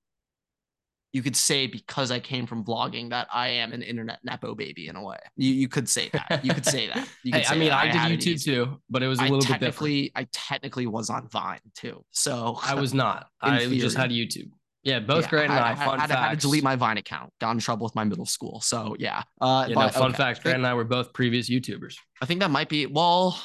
You 1.14 1.24
could 1.24 1.36
say 1.36 1.68
because 1.68 2.12
I 2.12 2.20
came 2.20 2.46
from 2.46 2.64
vlogging 2.64 3.10
that 3.10 3.28
I 3.34 3.48
am 3.48 3.72
an 3.72 3.82
internet 3.82 4.20
nepo 4.24 4.56
baby 4.56 4.88
in 4.88 4.96
a 4.96 5.04
way. 5.04 5.18
You 5.36 5.52
you 5.52 5.68
could 5.68 5.88
say 5.88 6.10
that. 6.14 6.44
You 6.44 6.54
could 6.54 6.66
say 6.66 6.88
that. 6.88 7.08
You 7.24 7.32
hey, 7.34 7.44
say 7.44 7.56
I 7.56 7.58
mean, 7.58 7.72
I, 7.72 7.90
I 7.90 8.10
did 8.10 8.20
YouTube 8.20 8.44
too, 8.44 8.82
but 8.90 9.04
it 9.04 9.08
was 9.08 9.20
a 9.20 9.24
little 9.24 9.40
bit 9.40 9.60
different. 9.60 10.12
I 10.16 10.28
technically 10.32 10.88
was 10.88 11.10
on 11.10 11.28
Vine 11.30 11.60
too, 11.76 12.04
so 12.12 12.60
I 12.64 12.76
was 12.76 12.94
not. 12.94 13.28
I 13.42 13.60
theory. 13.60 13.78
just 13.78 13.98
had 13.98 14.12
YouTube. 14.12 14.50
Yeah, 14.84 15.00
both 15.00 15.26
yeah, 15.26 15.30
Grant 15.30 15.52
and 15.52 15.60
I. 15.60 15.72
I, 15.72 15.76
fun 15.76 16.00
I. 16.00 16.04
I 16.04 16.30
had 16.30 16.40
to 16.40 16.48
delete 16.48 16.64
my 16.64 16.78
Vine 16.78 16.98
account. 16.98 17.34
Got 17.42 17.52
in 17.52 17.60
trouble 17.60 17.84
with 17.84 17.96
my 17.96 18.06
middle 18.06 18.26
school. 18.26 18.62
So 18.62 18.96
yeah. 18.98 19.24
Uh, 19.42 19.66
yeah, 19.68 19.76
but, 19.76 19.88
no, 19.88 19.90
fun 19.90 20.10
okay. 20.12 20.18
fact: 20.18 20.44
Grant 20.44 20.60
and 20.60 20.68
I 20.68 20.74
were 20.76 20.86
both 20.86 21.14
previous 21.14 21.50
YouTubers. 21.50 21.96
I 22.22 22.26
think 22.26 22.40
that 22.40 22.52
might 22.52 22.70
be 22.70 22.86
well, 22.86 23.38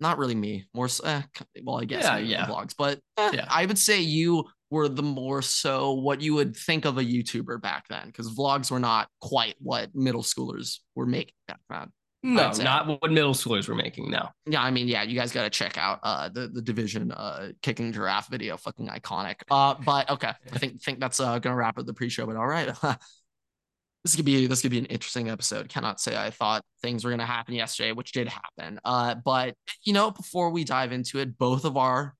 not 0.00 0.18
really 0.18 0.34
me. 0.34 0.66
More, 0.74 0.88
eh, 1.04 1.22
well, 1.64 1.80
I 1.80 1.84
guess 1.84 2.04
yeah, 2.04 2.18
yeah. 2.18 2.46
vlogs, 2.46 2.74
but 2.76 3.00
eh, 3.16 3.30
yeah. 3.34 3.46
I 3.48 3.66
would 3.66 3.78
say 3.78 4.00
you 4.00 4.44
were 4.70 4.88
the 4.88 5.02
more 5.02 5.42
so 5.42 5.92
what 5.92 6.20
you 6.20 6.34
would 6.34 6.56
think 6.56 6.84
of 6.84 6.98
a 6.98 7.02
YouTuber 7.02 7.60
back 7.60 7.88
then, 7.88 8.06
because 8.06 8.32
vlogs 8.34 8.70
were 8.70 8.80
not 8.80 9.08
quite 9.20 9.56
what 9.58 9.94
middle 9.94 10.22
schoolers 10.22 10.78
were 10.94 11.06
making 11.06 11.34
back 11.48 11.60
then. 11.68 11.88
No, 12.22 12.52
not 12.52 12.86
what 12.86 13.10
middle 13.10 13.32
schoolers 13.32 13.66
were 13.66 13.74
making. 13.74 14.10
No. 14.10 14.28
Yeah, 14.46 14.62
I 14.62 14.70
mean, 14.70 14.88
yeah, 14.88 15.02
you 15.02 15.18
guys 15.18 15.32
got 15.32 15.44
to 15.44 15.50
check 15.50 15.78
out 15.78 16.00
uh 16.02 16.28
the 16.28 16.48
the 16.48 16.60
division 16.60 17.12
uh 17.12 17.52
kicking 17.62 17.92
giraffe 17.92 18.28
video, 18.28 18.56
fucking 18.58 18.88
iconic. 18.88 19.36
Uh, 19.50 19.74
but 19.84 20.08
okay, 20.10 20.32
I 20.52 20.58
think 20.58 20.82
think 20.82 21.00
that's 21.00 21.18
uh 21.18 21.38
gonna 21.38 21.56
wrap 21.56 21.78
up 21.78 21.86
the 21.86 21.94
pre-show. 21.94 22.26
But 22.26 22.36
all 22.36 22.46
right, 22.46 22.68
this 24.04 24.16
could 24.16 24.26
be 24.26 24.46
this 24.46 24.60
could 24.60 24.70
be 24.70 24.78
an 24.78 24.84
interesting 24.86 25.30
episode. 25.30 25.70
Cannot 25.70 25.98
say 25.98 26.14
I 26.14 26.28
thought 26.28 26.62
things 26.82 27.04
were 27.04 27.10
gonna 27.10 27.24
happen 27.24 27.54
yesterday, 27.54 27.92
which 27.92 28.12
did 28.12 28.28
happen. 28.28 28.78
Uh, 28.84 29.14
but 29.14 29.54
you 29.84 29.94
know, 29.94 30.10
before 30.10 30.50
we 30.50 30.62
dive 30.62 30.92
into 30.92 31.20
it, 31.20 31.38
both 31.38 31.64
of 31.64 31.78
our 31.78 32.14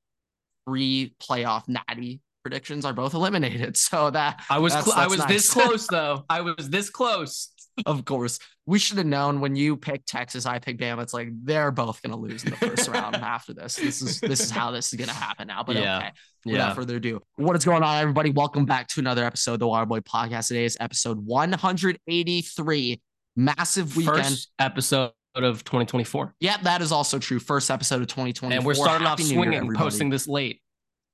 three 0.66 1.14
playoff 1.20 1.68
natty 1.68 2.22
predictions 2.42 2.84
are 2.84 2.92
both 2.92 3.14
eliminated. 3.14 3.76
So 3.90 4.10
that 4.10 4.44
I 4.48 4.58
was 4.58 4.72
cl- 4.72 4.96
I 4.96 5.06
was 5.06 5.18
nice. 5.18 5.28
this 5.28 5.50
close 5.52 5.86
though. 5.86 6.24
I 6.28 6.42
was 6.42 6.68
this 6.70 6.90
close. 6.90 7.50
of 7.86 8.04
course 8.04 8.38
we 8.70 8.78
should 8.78 8.98
have 8.98 9.06
known 9.06 9.40
when 9.40 9.56
you 9.56 9.76
picked 9.76 10.06
Texas, 10.06 10.46
I 10.46 10.60
picked 10.60 10.80
Bama. 10.80 11.02
It's 11.02 11.12
like 11.12 11.30
they're 11.42 11.72
both 11.72 12.00
going 12.02 12.12
to 12.12 12.16
lose 12.16 12.44
in 12.44 12.50
the 12.50 12.56
first 12.56 12.88
round 12.94 13.16
after 13.16 13.52
this. 13.52 13.74
This 13.74 14.00
is 14.00 14.20
this 14.20 14.38
is 14.38 14.50
how 14.50 14.70
this 14.70 14.92
is 14.92 14.96
going 14.96 15.08
to 15.08 15.14
happen 15.14 15.48
now. 15.48 15.64
But 15.64 15.74
yeah. 15.74 15.96
okay, 15.96 16.10
without 16.46 16.68
yeah. 16.68 16.74
further 16.74 16.96
ado, 16.96 17.20
what 17.34 17.56
is 17.56 17.64
going 17.64 17.82
on, 17.82 18.00
everybody? 18.00 18.30
Welcome 18.30 18.66
back 18.66 18.86
to 18.88 19.00
another 19.00 19.24
episode 19.24 19.54
of 19.54 19.58
the 19.58 19.66
Waterboy 19.66 20.02
Podcast. 20.02 20.48
Today 20.48 20.66
is 20.66 20.76
episode 20.78 21.18
183. 21.26 23.00
Massive 23.34 23.96
weekend 23.96 24.18
first 24.18 24.52
episode 24.60 25.12
of 25.34 25.64
2024. 25.64 26.36
Yeah, 26.38 26.58
that 26.62 26.82
is 26.82 26.92
also 26.92 27.18
true. 27.18 27.40
First 27.40 27.72
episode 27.72 28.02
of 28.02 28.06
2024. 28.06 28.56
And 28.56 28.64
we're 28.64 28.74
starting 28.74 29.04
Happy 29.04 29.24
off 29.24 29.28
swinging, 29.28 29.74
posting 29.74 30.10
this 30.10 30.28
late. 30.28 30.60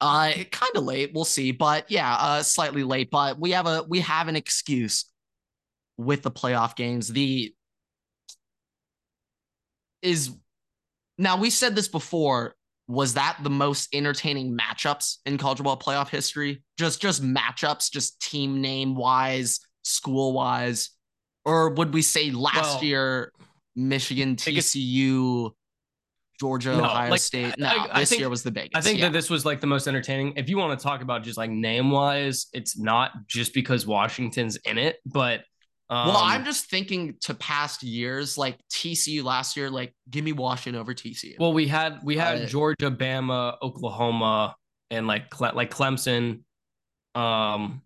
Uh, 0.00 0.32
kind 0.50 0.72
of 0.74 0.84
late. 0.84 1.12
We'll 1.14 1.24
see, 1.24 1.52
but 1.52 1.90
yeah, 1.90 2.14
uh, 2.14 2.42
slightly 2.42 2.84
late. 2.84 3.10
But 3.10 3.38
we 3.38 3.52
have 3.52 3.66
a 3.66 3.84
we 3.88 4.00
have 4.00 4.28
an 4.28 4.36
excuse 4.36 5.06
with 5.96 6.22
the 6.22 6.30
playoff 6.30 6.76
games. 6.76 7.08
The 7.08 7.54
is 10.02 10.36
now 11.18 11.38
we 11.38 11.50
said 11.50 11.74
this 11.74 11.88
before. 11.88 12.54
Was 12.88 13.14
that 13.14 13.38
the 13.42 13.50
most 13.50 13.92
entertaining 13.92 14.56
matchups 14.56 15.16
in 15.26 15.38
college 15.38 15.60
ball 15.60 15.76
playoff 15.76 16.08
history? 16.08 16.62
Just 16.78 17.00
just 17.00 17.22
matchups, 17.22 17.90
just 17.90 18.20
team 18.20 18.60
name 18.60 18.94
wise, 18.94 19.60
school 19.82 20.34
wise, 20.34 20.90
or 21.44 21.70
would 21.70 21.92
we 21.94 22.02
say 22.02 22.30
last 22.30 22.76
well, 22.76 22.84
year 22.84 23.32
Michigan 23.74 24.36
TCU? 24.36 25.50
Georgia, 26.38 26.76
No, 26.76 26.84
Ohio 26.84 27.10
like, 27.10 27.20
State. 27.20 27.52
I- 27.52 27.54
No, 27.58 27.86
I 27.90 28.00
this 28.00 28.10
think- 28.10 28.20
year 28.20 28.28
was 28.28 28.42
the 28.42 28.50
biggest. 28.50 28.76
I 28.76 28.80
think 28.80 28.98
yeah. 28.98 29.06
that 29.06 29.12
this 29.12 29.30
was 29.30 29.44
like 29.44 29.60
the 29.60 29.66
most 29.66 29.86
entertaining. 29.88 30.34
If 30.36 30.48
you 30.48 30.58
want 30.58 30.78
to 30.78 30.82
talk 30.82 31.00
about 31.02 31.22
just 31.24 31.38
like 31.38 31.50
name 31.50 31.90
wise, 31.90 32.46
it's 32.52 32.78
not 32.78 33.12
just 33.26 33.54
because 33.54 33.86
Washington's 33.86 34.56
in 34.64 34.78
it, 34.78 34.96
but 35.06 35.40
um, 35.88 36.08
well, 36.08 36.16
I'm 36.16 36.44
just 36.44 36.68
thinking 36.68 37.14
to 37.22 37.34
past 37.34 37.84
years, 37.84 38.36
like 38.36 38.58
TCU 38.72 39.22
last 39.22 39.56
year, 39.56 39.70
like 39.70 39.94
give 40.10 40.24
me 40.24 40.32
Washington 40.32 40.80
over 40.80 40.92
TCU. 40.94 41.38
well, 41.38 41.52
we 41.52 41.68
had 41.68 42.00
we 42.02 42.16
had 42.16 42.42
Uh, 42.42 42.46
Georgia, 42.46 42.90
Bama, 42.90 43.56
Oklahoma, 43.62 44.56
and 44.90 45.06
like 45.06 45.30
Cle- 45.30 45.52
like 45.54 45.70
Clemson, 45.72 46.40
um, 47.14 47.82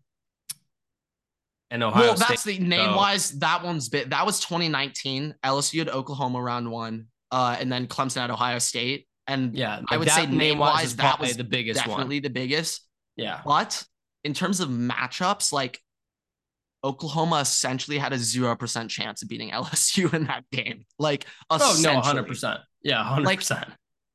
and 1.71 1.83
Ohio 1.85 2.02
Well, 2.09 2.16
State. 2.16 2.28
that's 2.28 2.42
the 2.45 2.59
name 2.59 2.95
wise. 2.97 3.38
That 3.38 3.62
one's 3.62 3.88
bit. 3.90 4.11
That 4.11 4.25
was 4.26 4.40
2019. 4.40 5.35
LSU 5.45 5.78
had 5.80 5.88
Oklahoma 5.90 6.40
round 6.42 6.71
one, 6.71 7.07
uh, 7.30 7.56
and 7.58 7.70
then 7.70 7.87
Clemson 7.87 8.18
at 8.18 8.30
Ohio 8.30 8.58
State. 8.58 9.06
And 9.26 9.54
yeah, 9.54 9.82
I 9.88 9.96
would 9.96 10.08
that 10.08 10.16
say 10.16 10.26
name-wise, 10.26 10.96
that 10.96 11.20
was 11.20 11.37
the 11.37 11.44
biggest 11.44 11.78
definitely 11.84 12.16
one. 12.16 12.22
the 12.22 12.30
biggest. 12.30 12.87
Yeah, 13.16 13.40
But 13.44 13.84
in 14.25 14.34
terms 14.34 14.60
of 14.60 14.68
matchups, 14.70 15.52
like 15.52 15.80
Oklahoma 16.82 17.37
essentially 17.37 17.99
had 17.99 18.12
a 18.12 18.18
zero 18.18 18.56
percent 18.56 18.90
chance 18.90 19.22
of 19.22 19.28
beating 19.28 19.50
LSU 19.52 20.12
in 20.14 20.25
that 20.25 20.44
game. 20.50 20.84
Like, 20.99 21.26
oh 21.50 21.78
no, 21.82 22.00
hundred 22.00 22.26
percent. 22.26 22.60
Yeah, 22.82 23.04
hundred 23.04 23.37
percent. 23.37 23.68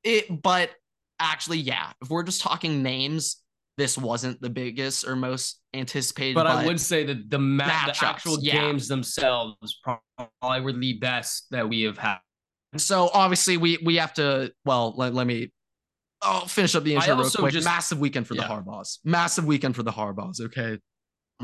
It, 0.03 0.41
but 0.41 0.71
actually, 1.19 1.59
yeah. 1.59 1.91
If 2.01 2.09
we're 2.09 2.23
just 2.23 2.41
talking 2.41 2.83
names, 2.83 3.37
this 3.77 3.97
wasn't 3.97 4.39
the 4.41 4.49
biggest 4.49 5.07
or 5.07 5.15
most 5.15 5.59
anticipated. 5.73 6.35
But, 6.35 6.47
I 6.47 6.65
would 6.65 6.79
say 6.79 7.03
that 7.05 7.29
the, 7.29 7.39
ma- 7.39 7.65
the 7.85 8.05
actual 8.05 8.37
yeah. 8.39 8.61
games 8.61 8.87
themselves 8.87 9.79
probably 9.83 10.61
were 10.61 10.73
the 10.73 10.93
best 10.93 11.47
that 11.51 11.67
we 11.67 11.81
have 11.83 11.97
had. 11.97 12.17
So 12.79 13.09
obviously 13.13 13.57
we 13.57 13.77
we 13.83 13.95
have 13.97 14.13
to 14.15 14.51
well 14.65 14.93
let, 14.97 15.13
let 15.13 15.27
me 15.27 15.51
I'll 16.21 16.47
finish 16.47 16.75
up 16.75 16.83
the 16.83 16.95
intro 16.95 17.15
real 17.17 17.29
quick. 17.29 17.53
just- 17.53 17.65
Massive 17.65 17.99
weekend 17.99 18.27
for 18.27 18.33
the 18.35 18.41
Yeah. 18.41 18.47
Harbaughs. 18.49 18.99
Massive 19.03 19.45
weekend 19.45 19.75
for 19.75 19.83
the 19.83 19.91
Harbaughs. 19.91 20.41
Okay. 20.41 20.79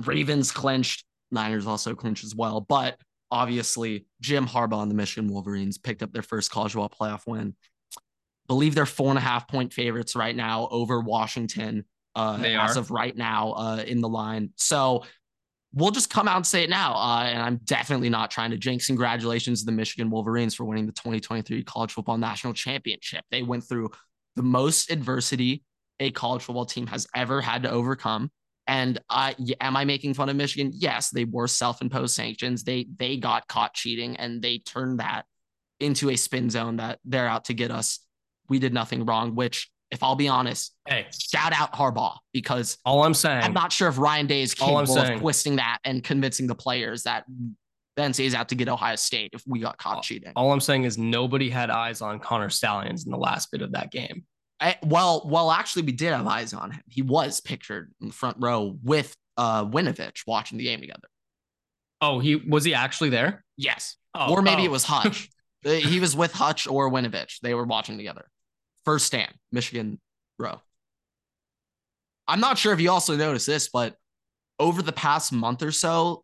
Ravens 0.05 0.51
clinched. 0.51 1.03
Niners 1.31 1.67
also 1.67 1.93
clinched 1.93 2.23
as 2.23 2.35
well. 2.35 2.61
But 2.61 2.97
obviously, 3.29 4.05
Jim 4.21 4.47
Harbaugh 4.47 4.81
and 4.81 4.89
the 4.91 4.95
Michigan 4.95 5.31
Wolverines 5.31 5.77
picked 5.77 6.01
up 6.03 6.11
their 6.11 6.21
first 6.23 6.51
college 6.51 6.73
football 6.73 6.89
playoff 6.89 7.27
win. 7.27 7.55
Believe 8.47 8.75
they're 8.75 8.85
four 8.85 9.09
and 9.09 9.17
a 9.17 9.21
half 9.21 9.47
point 9.47 9.71
favorites 9.73 10.15
right 10.15 10.35
now 10.35 10.67
over 10.71 10.99
Washington. 10.99 11.85
Uh, 12.13 12.37
as 12.43 12.75
of 12.75 12.91
right 12.91 13.15
now, 13.15 13.53
uh, 13.53 13.83
in 13.87 14.01
the 14.01 14.09
line. 14.09 14.49
So 14.57 15.05
we'll 15.73 15.91
just 15.91 16.09
come 16.09 16.27
out 16.27 16.35
and 16.35 16.45
say 16.45 16.63
it 16.63 16.69
now. 16.69 16.93
Uh, 16.95 17.23
and 17.23 17.41
I'm 17.41 17.57
definitely 17.63 18.09
not 18.09 18.31
trying 18.31 18.51
to 18.51 18.57
jinx. 18.57 18.87
Congratulations 18.87 19.61
to 19.61 19.65
the 19.65 19.71
Michigan 19.71 20.09
Wolverines 20.09 20.53
for 20.53 20.65
winning 20.65 20.85
the 20.85 20.91
2023 20.91 21.63
College 21.63 21.91
Football 21.91 22.17
National 22.17 22.53
Championship. 22.53 23.23
They 23.31 23.43
went 23.43 23.63
through 23.63 23.91
the 24.35 24.43
most 24.43 24.91
adversity 24.91 25.63
a 26.01 26.11
college 26.11 26.41
football 26.41 26.65
team 26.65 26.87
has 26.87 27.07
ever 27.15 27.39
had 27.41 27.63
to 27.63 27.69
overcome. 27.69 28.31
And 28.67 28.99
am 29.09 29.77
I 29.77 29.85
making 29.85 30.15
fun 30.15 30.29
of 30.29 30.35
Michigan? 30.35 30.71
Yes, 30.73 31.09
they 31.09 31.25
were 31.25 31.47
self-imposed 31.47 32.15
sanctions. 32.15 32.63
They 32.63 32.87
they 32.97 33.17
got 33.17 33.47
caught 33.47 33.73
cheating 33.73 34.17
and 34.17 34.41
they 34.41 34.59
turned 34.59 34.99
that 34.99 35.25
into 35.79 36.09
a 36.09 36.15
spin 36.15 36.49
zone 36.49 36.77
that 36.77 36.99
they're 37.05 37.27
out 37.27 37.45
to 37.45 37.53
get 37.53 37.71
us. 37.71 37.99
We 38.49 38.59
did 38.59 38.73
nothing 38.73 39.05
wrong, 39.05 39.35
which 39.35 39.69
if 39.91 40.01
I'll 40.03 40.15
be 40.15 40.27
honest, 40.27 40.73
Hey, 40.87 41.07
shout 41.11 41.53
out 41.53 41.73
Harbaugh 41.73 42.17
because 42.33 42.77
all 42.85 43.03
I'm 43.03 43.13
saying. 43.13 43.43
I'm 43.43 43.53
not 43.53 43.71
sure 43.71 43.87
if 43.89 43.97
Ryan 43.97 44.27
Day 44.27 44.41
is 44.41 44.53
capable 44.53 44.79
of 44.79 44.87
saying- 44.89 45.19
twisting 45.19 45.57
that 45.57 45.79
and 45.83 46.03
convincing 46.03 46.47
the 46.47 46.55
players 46.55 47.03
that 47.03 47.25
NCAA 47.97 48.25
is 48.25 48.33
out 48.35 48.49
to 48.49 48.55
get 48.55 48.69
Ohio 48.69 48.95
State 48.95 49.31
if 49.33 49.43
we 49.45 49.59
got 49.59 49.77
caught 49.77 50.03
cheating. 50.03 50.31
all 50.35 50.51
I'm 50.51 50.61
saying 50.61 50.85
is 50.85 50.97
nobody 50.97 51.49
had 51.49 51.69
eyes 51.69 52.01
on 52.01 52.19
Connor 52.19 52.49
Stalions 52.49 53.05
in 53.05 53.11
the 53.11 53.17
last 53.17 53.51
bit 53.51 53.61
of 53.61 53.73
that 53.73 53.91
game. 53.91 54.23
I, 54.59 54.77
well, 54.83 55.23
well, 55.25 55.51
actually, 55.51 55.83
we 55.83 55.91
did 55.91 56.13
have 56.13 56.25
eyes 56.27 56.53
on 56.53 56.71
him. 56.71 56.81
He 56.87 57.01
was 57.01 57.41
pictured 57.41 57.91
in 57.99 58.07
the 58.07 58.13
front 58.13 58.37
row 58.39 58.77
with 58.83 59.15
uh 59.37 59.65
Winovich 59.65 60.21
watching 60.27 60.57
the 60.57 60.63
game 60.65 60.79
together. 60.81 61.07
Oh, 61.99 62.19
he 62.19 62.35
was 62.37 62.63
he 62.63 62.73
actually 62.73 63.09
there? 63.09 63.43
Yes, 63.57 63.97
Oh, 64.15 64.33
or 64.33 64.41
maybe 64.41 64.61
oh. 64.63 64.65
it 64.65 64.71
was 64.71 64.83
Hutch. 64.85 65.29
He 65.63 65.99
was 65.99 66.15
with 66.15 66.31
Hutch 66.31 66.65
or 66.65 66.89
Winovich. 66.89 67.39
They 67.41 67.53
were 67.53 67.65
watching 67.65 67.95
together. 67.97 68.25
First 68.85 69.05
stand, 69.07 69.31
Michigan 69.51 69.99
row. 70.39 70.59
I'm 72.27 72.39
not 72.39 72.57
sure 72.57 72.73
if 72.73 72.79
you 72.79 72.89
also 72.91 73.15
noticed 73.15 73.47
this, 73.47 73.69
but 73.69 73.95
over 74.59 74.81
the 74.81 74.91
past 74.91 75.31
month 75.33 75.63
or 75.63 75.71
so, 75.71 76.23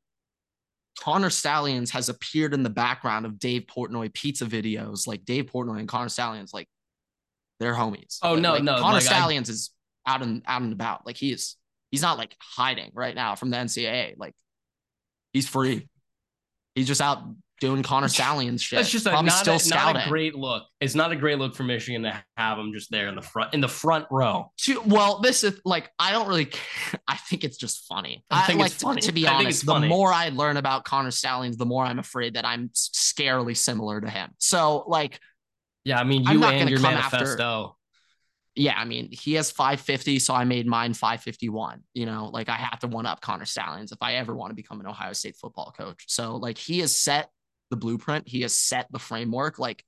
Connor 1.00 1.30
Stalions 1.30 1.92
has 1.92 2.10
appeared 2.10 2.54
in 2.54 2.64
the 2.64 2.70
background 2.70 3.26
of 3.26 3.38
Dave 3.40 3.64
Portnoy 3.68 4.14
pizza 4.14 4.46
videos. 4.46 5.06
Like 5.08 5.26
Dave 5.26 5.46
Portnoy 5.46 5.80
and 5.80 5.88
Connor 5.88 6.10
Stalions, 6.10 6.54
like 6.54 6.68
they're 7.60 7.76
homies. 7.76 8.20
Oh, 8.24 8.36
no, 8.36 8.54
Like, 8.54 8.64
no, 8.64 8.78
Connor 8.78 8.94
like, 8.96 9.04
I- 9.04 9.06
Stalions 9.06 9.50
is 9.50 9.72
out 10.06 10.22
and 10.22 10.42
out 10.48 10.62
and 10.62 10.74
about. 10.74 11.06
Like 11.06 11.18
he 11.18 11.32
is, 11.32 11.56
he's 11.92 12.02
not 12.02 12.18
like 12.18 12.36
hiding 12.40 12.92
right 12.94 13.14
now 13.16 13.36
from 13.36 13.50
the 13.50 13.58
NCAA. 13.58 14.16
Like 14.18 14.34
he's 15.34 15.48
free. 15.48 15.88
He's 16.74 16.88
just 16.88 17.02
out 17.02 17.20
doing 17.60 17.84
Connor 17.84 18.08
Stalions 18.08 18.62
shit. 18.62 18.78
That's 18.78 18.90
just 18.90 19.06
a, 19.06 19.10
probably 19.10 19.30
not, 19.30 19.40
still 19.40 19.56
a, 19.56 19.94
not 19.94 20.06
a 20.06 20.10
great 20.10 20.36
look. 20.36 20.64
It's 20.80 20.96
not 20.96 21.12
a 21.12 21.16
great 21.16 21.40
look 21.40 21.56
for 21.56 21.64
Michigan 21.64 22.04
to 22.04 22.24
have 22.36 22.58
him 22.58 22.72
just 22.74 22.92
there 22.92 23.08
in 23.08 23.16
the 23.16 23.22
front 23.22 23.54
in 23.54 23.62
the 23.62 23.68
front 23.68 24.06
row. 24.12 24.52
to 24.62 24.82
well, 24.86 25.20
this 25.20 25.44
is 25.44 25.60
like 25.66 25.90
I 26.00 26.12
don't 26.12 26.28
really. 26.28 26.46
Care. 26.46 27.00
I 27.08 27.18
think 27.18 27.44
it's 27.44 27.58
just 27.58 27.86
funny. 27.88 28.24
I 28.30 28.46
think 28.46 28.60
like 28.60 28.72
it's 28.72 28.82
funny. 28.82 29.02
To, 29.02 29.08
to 29.08 29.14
be 29.14 29.28
I 29.28 29.34
honest, 29.34 29.66
the 29.66 29.80
more 29.80 30.14
I 30.14 30.30
learn 30.30 30.58
about 30.58 30.84
Connor 30.86 31.12
Stalions, 31.12 31.58
the 31.58 31.66
more 31.66 31.84
I'm 31.86 32.00
afraid 32.00 32.36
that 32.36 32.46
I'm 32.46 32.70
scarily 32.70 33.56
similar 33.58 34.00
to 34.02 34.10
him. 34.10 34.32
So 34.38 34.84
like, 34.88 35.20
Yeah, 35.84 36.00
I 36.00 36.04
mean 36.04 36.28
I'm 36.28 36.34
you 36.36 36.40
not 36.40 36.54
and 36.54 36.70
your 36.70 36.80
come 36.80 36.94
after- 36.94 37.18
manifesto. 37.18 37.78
yeah, 38.56 38.74
I 38.78 38.86
mean, 38.86 39.10
he 39.12 39.34
has 39.34 39.52
550, 39.52 40.20
so 40.20 40.34
I 40.34 40.44
made 40.44 40.66
mine 40.68 40.94
551. 40.94 41.84
You 41.94 42.06
know, 42.06 42.30
like 42.34 42.50
I 42.50 42.56
have 42.56 42.80
to 42.80 42.88
one 42.88 43.06
up 43.06 43.22
Connor 43.22 43.46
Stalions 43.46 43.92
if 43.92 44.00
I 44.02 44.16
ever 44.16 44.36
want 44.36 44.52
to 44.52 44.56
become 44.56 44.80
an 44.80 44.88
Ohio 44.88 45.14
State 45.14 45.36
football 45.36 45.74
coach. 45.78 46.06
So 46.08 46.36
like 46.38 46.58
he 46.58 46.80
has 46.80 46.98
set 46.98 47.30
the 47.70 47.78
blueprint, 47.78 48.28
he 48.28 48.42
has 48.42 48.58
set 48.58 48.88
the 48.92 49.00
framework, 49.00 49.60
like 49.60 49.84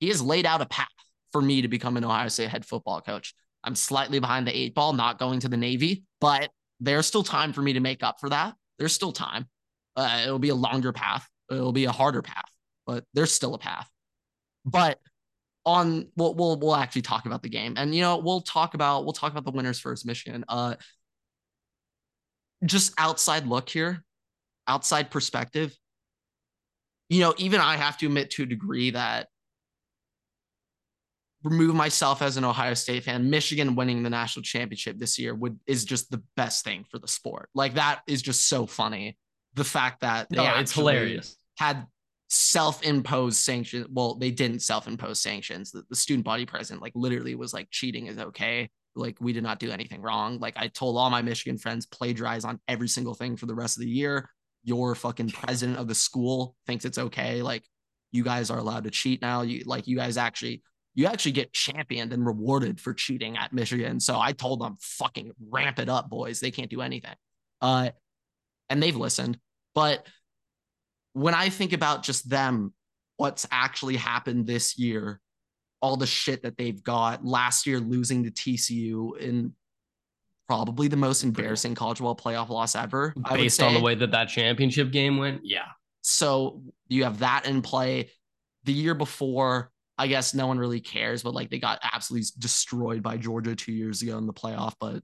he 0.00 0.08
has 0.08 0.22
laid 0.22 0.46
out 0.46 0.60
a 0.60 0.66
path 0.66 0.88
for 1.32 1.42
me 1.42 1.62
to 1.62 1.68
become 1.68 1.96
an 1.96 2.04
Ohio 2.04 2.28
State 2.28 2.48
head 2.48 2.64
football 2.64 3.00
coach. 3.00 3.34
I'm 3.64 3.74
slightly 3.74 4.20
behind 4.20 4.46
the 4.46 4.56
eight 4.56 4.74
ball, 4.74 4.92
not 4.92 5.18
going 5.18 5.40
to 5.40 5.48
the 5.48 5.56
Navy, 5.56 6.04
but 6.20 6.50
there's 6.80 7.06
still 7.06 7.22
time 7.22 7.52
for 7.52 7.62
me 7.62 7.72
to 7.72 7.80
make 7.80 8.02
up 8.02 8.20
for 8.20 8.28
that. 8.28 8.54
There's 8.78 8.92
still 8.92 9.12
time. 9.12 9.48
Uh, 9.96 10.20
it'll 10.24 10.38
be 10.38 10.50
a 10.50 10.54
longer 10.54 10.92
path. 10.92 11.26
It'll 11.50 11.72
be 11.72 11.86
a 11.86 11.92
harder 11.92 12.22
path, 12.22 12.50
but 12.86 13.04
there's 13.14 13.32
still 13.32 13.54
a 13.54 13.58
path. 13.58 13.88
But 14.64 14.98
on 15.64 16.08
we'll 16.16 16.34
we'll 16.34 16.58
we'll 16.58 16.76
actually 16.76 17.02
talk 17.02 17.26
about 17.26 17.42
the 17.42 17.48
game, 17.48 17.74
and 17.76 17.94
you 17.94 18.02
know 18.02 18.18
we'll 18.18 18.40
talk 18.40 18.74
about 18.74 19.04
we'll 19.04 19.12
talk 19.12 19.32
about 19.32 19.44
the 19.44 19.50
winners 19.50 19.80
first. 19.80 20.06
Michigan. 20.06 20.44
Uh, 20.48 20.76
just 22.64 22.94
outside 22.98 23.46
look 23.46 23.68
here, 23.68 24.04
outside 24.66 25.10
perspective. 25.10 25.76
You 27.08 27.20
know, 27.20 27.34
even 27.38 27.60
I 27.60 27.76
have 27.76 27.98
to 27.98 28.06
admit 28.06 28.30
to 28.32 28.42
a 28.42 28.46
degree 28.46 28.90
that 28.90 29.28
remove 31.44 31.74
myself 31.74 32.22
as 32.22 32.36
an 32.36 32.44
Ohio 32.44 32.74
State 32.74 33.04
fan. 33.04 33.30
Michigan 33.30 33.76
winning 33.76 34.02
the 34.02 34.10
national 34.10 34.42
championship 34.42 34.98
this 34.98 35.18
year 35.18 35.34
would 35.34 35.58
is 35.66 35.84
just 35.84 36.10
the 36.10 36.22
best 36.36 36.64
thing 36.64 36.84
for 36.90 36.98
the 36.98 37.08
sport. 37.08 37.48
Like 37.54 37.74
that 37.74 38.00
is 38.08 38.22
just 38.22 38.48
so 38.48 38.66
funny. 38.66 39.16
The 39.54 39.64
fact 39.64 40.00
that 40.00 40.28
they 40.28 40.36
No, 40.36 40.56
it's 40.56 40.72
hilarious. 40.72 41.36
had 41.56 41.86
self-imposed 42.28 43.36
sanctions. 43.36 43.86
Well, 43.90 44.16
they 44.16 44.30
didn't 44.30 44.60
self-impose 44.62 45.20
sanctions. 45.20 45.70
The, 45.70 45.84
the 45.88 45.96
student 45.96 46.24
body 46.24 46.44
president 46.44 46.82
like 46.82 46.92
literally 46.96 47.36
was 47.36 47.54
like 47.54 47.68
cheating 47.70 48.06
is 48.06 48.18
okay. 48.18 48.68
Like 48.96 49.16
we 49.20 49.32
did 49.32 49.44
not 49.44 49.60
do 49.60 49.70
anything 49.70 50.02
wrong. 50.02 50.38
Like 50.40 50.54
I 50.56 50.68
told 50.68 50.96
all 50.96 51.10
my 51.10 51.22
Michigan 51.22 51.58
friends 51.58 51.86
plagiarize 51.86 52.44
on 52.44 52.58
every 52.66 52.88
single 52.88 53.14
thing 53.14 53.36
for 53.36 53.46
the 53.46 53.54
rest 53.54 53.76
of 53.76 53.82
the 53.82 53.90
year. 53.90 54.28
Your 54.66 54.94
fucking 54.94 55.30
president 55.30 55.78
of 55.78 55.88
the 55.88 55.94
school 55.94 56.56
thinks 56.66 56.84
it's 56.84 56.98
okay. 56.98 57.40
Like 57.40 57.64
you 58.12 58.22
guys 58.22 58.50
are 58.50 58.58
allowed 58.58 58.84
to 58.84 58.90
cheat 58.90 59.22
now. 59.22 59.42
You 59.42 59.62
like 59.64 59.86
you 59.86 59.96
guys 59.96 60.16
actually 60.18 60.62
you 60.94 61.06
actually 61.06 61.32
get 61.32 61.52
championed 61.52 62.12
and 62.12 62.26
rewarded 62.26 62.80
for 62.80 62.92
cheating 62.92 63.36
at 63.36 63.52
Michigan. 63.52 64.00
So 64.00 64.18
I 64.18 64.32
told 64.32 64.60
them 64.60 64.76
fucking 64.80 65.32
ramp 65.50 65.78
it 65.78 65.88
up, 65.88 66.10
boys. 66.10 66.40
They 66.40 66.50
can't 66.50 66.70
do 66.70 66.82
anything. 66.82 67.14
Uh 67.62 67.90
and 68.68 68.82
they've 68.82 68.96
listened. 68.96 69.38
But 69.74 70.06
when 71.12 71.34
I 71.34 71.48
think 71.48 71.72
about 71.72 72.02
just 72.02 72.28
them, 72.28 72.74
what's 73.16 73.46
actually 73.50 73.96
happened 73.96 74.46
this 74.46 74.78
year, 74.78 75.20
all 75.80 75.96
the 75.96 76.06
shit 76.06 76.42
that 76.42 76.58
they've 76.58 76.82
got 76.82 77.24
last 77.24 77.66
year, 77.66 77.78
losing 77.78 78.24
to 78.24 78.30
TCU 78.30 79.16
in 79.18 79.52
probably 80.48 80.88
the 80.88 80.96
most 80.96 81.24
embarrassing 81.24 81.74
college 81.74 81.98
football 81.98 82.16
playoff 82.16 82.48
loss 82.48 82.74
ever. 82.74 83.14
Based 83.32 83.62
on 83.62 83.74
the 83.74 83.80
way 83.80 83.94
that 83.94 84.10
that 84.12 84.28
championship 84.28 84.90
game 84.90 85.16
went, 85.18 85.40
yeah. 85.44 85.66
So 86.02 86.62
you 86.88 87.04
have 87.04 87.18
that 87.20 87.46
in 87.46 87.62
play. 87.62 88.10
The 88.64 88.72
year 88.72 88.94
before, 88.94 89.70
I 89.98 90.06
guess 90.06 90.34
no 90.34 90.46
one 90.46 90.58
really 90.58 90.80
cares, 90.80 91.22
but 91.22 91.34
like 91.34 91.50
they 91.50 91.58
got 91.58 91.80
absolutely 91.82 92.28
destroyed 92.38 93.02
by 93.02 93.16
Georgia 93.16 93.56
two 93.56 93.72
years 93.72 94.02
ago 94.02 94.18
in 94.18 94.26
the 94.26 94.32
playoff. 94.32 94.74
But 94.80 95.02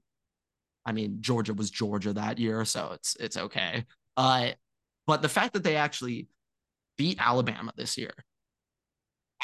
I 0.85 0.91
mean, 0.91 1.17
Georgia 1.21 1.53
was 1.53 1.71
Georgia 1.71 2.13
that 2.13 2.39
year, 2.39 2.63
so 2.65 2.91
it's 2.93 3.15
it's 3.19 3.37
okay. 3.37 3.85
Uh, 4.15 4.51
but 5.07 5.21
the 5.21 5.29
fact 5.29 5.53
that 5.53 5.63
they 5.63 5.75
actually 5.75 6.27
beat 6.97 7.17
Alabama 7.19 7.71
this 7.75 7.97
year, 7.97 8.13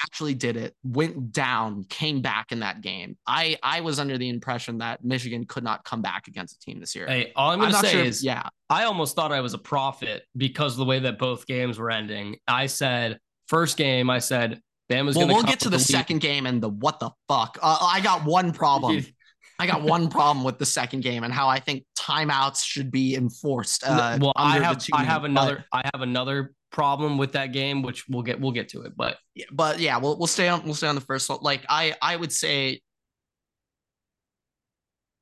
actually 0.03 0.33
did 0.33 0.57
it, 0.57 0.75
went 0.83 1.31
down, 1.31 1.83
came 1.85 2.21
back 2.21 2.51
in 2.51 2.59
that 2.59 2.81
game. 2.81 3.17
I 3.27 3.57
I 3.63 3.81
was 3.81 3.99
under 3.99 4.17
the 4.17 4.29
impression 4.29 4.79
that 4.79 5.03
Michigan 5.03 5.45
could 5.45 5.63
not 5.63 5.83
come 5.83 6.01
back 6.01 6.27
against 6.27 6.55
a 6.55 6.59
team 6.59 6.79
this 6.79 6.95
year. 6.95 7.07
Hey, 7.07 7.31
all 7.35 7.51
I'm 7.51 7.59
going 7.59 7.71
to 7.71 7.77
say 7.77 7.91
sure 7.91 8.03
is, 8.03 8.23
yeah, 8.23 8.43
I 8.69 8.83
almost 8.83 9.15
thought 9.15 9.31
I 9.31 9.41
was 9.41 9.53
a 9.53 9.57
prophet 9.57 10.23
because 10.37 10.77
the 10.77 10.85
way 10.85 10.99
that 10.99 11.17
both 11.17 11.45
games 11.45 11.79
were 11.79 11.91
ending. 11.91 12.37
I 12.47 12.67
said 12.67 13.19
first 13.47 13.77
game, 13.77 14.09
I 14.09 14.19
said 14.19 14.61
Bama's 14.89 15.15
well, 15.15 15.27
going 15.27 15.35
we'll 15.37 15.43
get 15.43 15.59
to 15.61 15.69
the 15.69 15.79
second 15.79 16.19
game 16.19 16.45
and 16.45 16.61
the 16.61 16.69
what 16.69 16.99
the 16.99 17.11
fuck. 17.27 17.57
Uh, 17.61 17.77
I 17.81 18.01
got 18.01 18.25
one 18.25 18.51
problem. 18.51 19.05
I 19.59 19.67
got 19.67 19.81
one 19.81 20.07
problem 20.07 20.45
with 20.45 20.57
the 20.57 20.65
second 20.65 21.01
game 21.01 21.25
and 21.25 21.33
how 21.33 21.49
I 21.49 21.59
think 21.59 21.83
timeouts 21.97 22.63
should 22.63 22.91
be 22.91 23.15
enforced. 23.15 23.83
Uh, 23.85 24.17
well, 24.21 24.31
I 24.37 24.57
have 24.59 24.81
I 24.93 25.03
have 25.03 25.25
another 25.25 25.65
I 25.73 25.81
have 25.93 26.01
another 26.01 26.53
problem 26.71 27.17
with 27.17 27.33
that 27.33 27.51
game, 27.51 27.81
which 27.81 28.07
we'll 28.07 28.23
get 28.23 28.39
we'll 28.39 28.51
get 28.51 28.69
to 28.69 28.83
it. 28.83 28.93
But 28.95 29.17
but, 29.35 29.45
but 29.51 29.79
yeah, 29.79 29.97
we'll 29.97 30.17
we'll 30.17 30.27
stay 30.27 30.47
on 30.47 30.63
we'll 30.63 30.75
stay 30.75 30.87
on 30.87 30.95
the 30.95 31.01
first 31.01 31.29
one. 31.29 31.39
Like 31.41 31.65
I 31.69 31.95
I 32.01 32.15
would 32.15 32.31
say, 32.31 32.81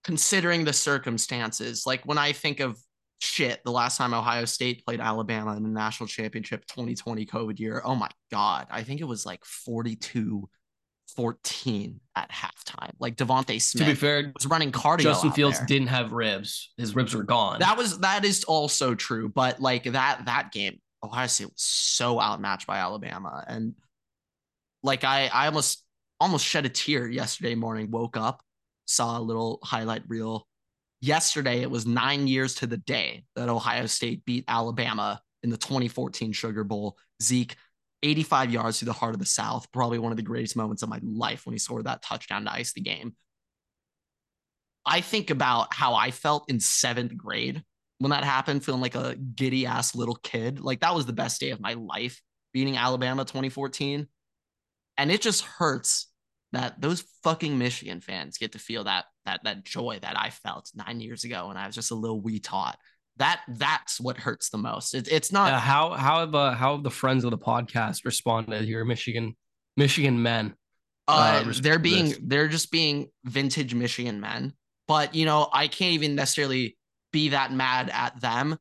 considering 0.03 0.65
the 0.65 0.73
circumstances, 0.73 1.83
like 1.85 2.05
when 2.05 2.17
I 2.17 2.31
think 2.31 2.59
of 2.59 2.77
shit, 3.19 3.61
the 3.63 3.71
last 3.71 3.97
time 3.97 4.13
Ohio 4.13 4.45
State 4.45 4.85
played 4.85 4.99
Alabama 4.99 5.55
in 5.55 5.63
the 5.63 5.69
national 5.69 6.07
championship 6.07 6.65
2020 6.67 7.25
COVID 7.25 7.59
year, 7.59 7.81
oh 7.83 7.95
my 7.95 8.09
god, 8.31 8.67
I 8.69 8.83
think 8.83 9.01
it 9.01 9.05
was 9.05 9.25
like 9.25 9.43
42 9.45 10.49
14 11.15 11.99
at 12.15 12.29
halftime. 12.29 12.91
Like 12.99 13.15
DeVonta 13.15 13.61
Smith 13.61 13.85
to 13.85 13.91
be 13.91 13.95
fair, 13.95 14.31
was 14.33 14.45
running 14.45 14.71
cardio. 14.71 15.03
Justin 15.03 15.31
Fields 15.31 15.57
there. 15.57 15.67
didn't 15.67 15.87
have 15.87 16.11
ribs. 16.11 16.73
His 16.77 16.95
ribs 16.95 17.15
were 17.15 17.23
gone. 17.23 17.59
That 17.59 17.77
was 17.77 17.99
that 17.99 18.25
is 18.25 18.43
also 18.43 18.93
true, 18.93 19.29
but 19.29 19.59
like 19.59 19.83
that 19.85 20.25
that 20.25 20.51
game, 20.51 20.79
Ohio 21.03 21.27
State 21.27 21.45
was 21.45 21.61
so 21.61 22.19
outmatched 22.19 22.67
by 22.67 22.77
Alabama, 22.77 23.43
and 23.47 23.75
like 24.83 25.03
I 25.03 25.27
I 25.27 25.47
almost 25.47 25.83
almost 26.19 26.45
shed 26.45 26.65
a 26.65 26.69
tear 26.69 27.07
yesterday 27.07 27.55
morning. 27.55 27.91
Woke 27.91 28.17
up, 28.17 28.41
saw 28.85 29.17
a 29.17 29.21
little 29.21 29.59
highlight 29.63 30.03
reel. 30.07 30.47
Yesterday, 30.99 31.61
it 31.61 31.69
was 31.69 31.85
nine 31.85 32.27
years 32.27 32.55
to 32.55 32.67
the 32.67 32.77
day 32.77 33.23
that 33.35 33.49
Ohio 33.49 33.85
State 33.85 34.25
beat 34.25 34.45
Alabama 34.47 35.21
in 35.43 35.49
the 35.49 35.57
2014 35.57 36.31
Sugar 36.31 36.63
Bowl. 36.63 36.97
Zeke, 37.21 37.55
85 38.03 38.51
yards 38.51 38.79
through 38.79 38.87
the 38.87 38.93
heart 38.93 39.13
of 39.13 39.19
the 39.19 39.25
South, 39.25 39.71
probably 39.71 39.99
one 39.99 40.11
of 40.11 40.17
the 40.17 40.23
greatest 40.23 40.55
moments 40.55 40.81
of 40.81 40.89
my 40.89 40.99
life 41.03 41.45
when 41.45 41.53
he 41.53 41.59
scored 41.59 41.85
that 41.85 42.01
touchdown 42.01 42.45
to 42.45 42.51
ice 42.51 42.73
the 42.73 42.81
game. 42.81 43.15
I 44.85 45.01
think 45.01 45.29
about 45.29 45.73
how 45.73 45.95
I 45.95 46.11
felt 46.11 46.49
in 46.49 46.59
seventh 46.59 47.15
grade 47.15 47.63
when 47.99 48.11
that 48.11 48.23
happened, 48.23 48.63
feeling 48.63 48.81
like 48.81 48.95
a 48.95 49.15
giddy 49.15 49.65
ass 49.65 49.95
little 49.95 50.15
kid. 50.15 50.59
Like 50.59 50.81
that 50.81 50.93
was 50.95 51.05
the 51.05 51.13
best 51.13 51.39
day 51.39 51.51
of 51.51 51.59
my 51.59 51.73
life, 51.73 52.21
beating 52.53 52.77
Alabama 52.77 53.25
2014. 53.25 54.07
And 54.97 55.11
it 55.11 55.21
just 55.21 55.43
hurts 55.43 56.07
that 56.53 56.79
those 56.79 57.03
fucking 57.23 57.57
Michigan 57.57 58.01
fans 58.01 58.37
get 58.37 58.53
to 58.53 58.59
feel 58.59 58.85
that 58.85 59.05
that 59.25 59.41
that 59.43 59.65
joy 59.65 59.99
that 60.01 60.17
I 60.17 60.29
felt 60.29 60.71
nine 60.75 60.99
years 60.99 61.23
ago 61.23 61.47
when 61.47 61.57
I 61.57 61.65
was 61.65 61.75
just 61.75 61.91
a 61.91 61.95
little 61.95 62.21
wee 62.21 62.39
tot. 62.39 62.77
That 63.17 63.41
that's 63.47 63.99
what 63.99 64.17
hurts 64.17 64.49
the 64.49 64.57
most. 64.57 64.93
It, 64.93 65.07
it's 65.11 65.31
not 65.31 65.53
Uh, 65.53 65.59
how 65.59 65.91
how 65.91 66.19
have 66.19 66.35
uh, 66.35 66.51
how 66.51 66.75
have 66.75 66.83
the 66.83 66.91
friends 66.91 67.23
of 67.23 67.31
the 67.31 67.37
podcast 67.37 68.05
responded 68.05 68.63
here, 68.63 68.85
Michigan 68.85 69.35
Michigan 69.75 70.21
men? 70.21 70.53
Uh, 71.07 71.43
uh, 71.45 71.53
they're 71.61 71.79
being 71.79 72.13
they're 72.23 72.47
just 72.47 72.71
being 72.71 73.09
vintage 73.25 73.73
Michigan 73.73 74.19
men. 74.19 74.53
But 74.87 75.15
you 75.15 75.25
know, 75.25 75.49
I 75.51 75.67
can't 75.67 75.93
even 75.93 76.15
necessarily 76.15 76.76
be 77.11 77.29
that 77.29 77.51
mad 77.51 77.89
at 77.93 78.19
them. 78.19 78.57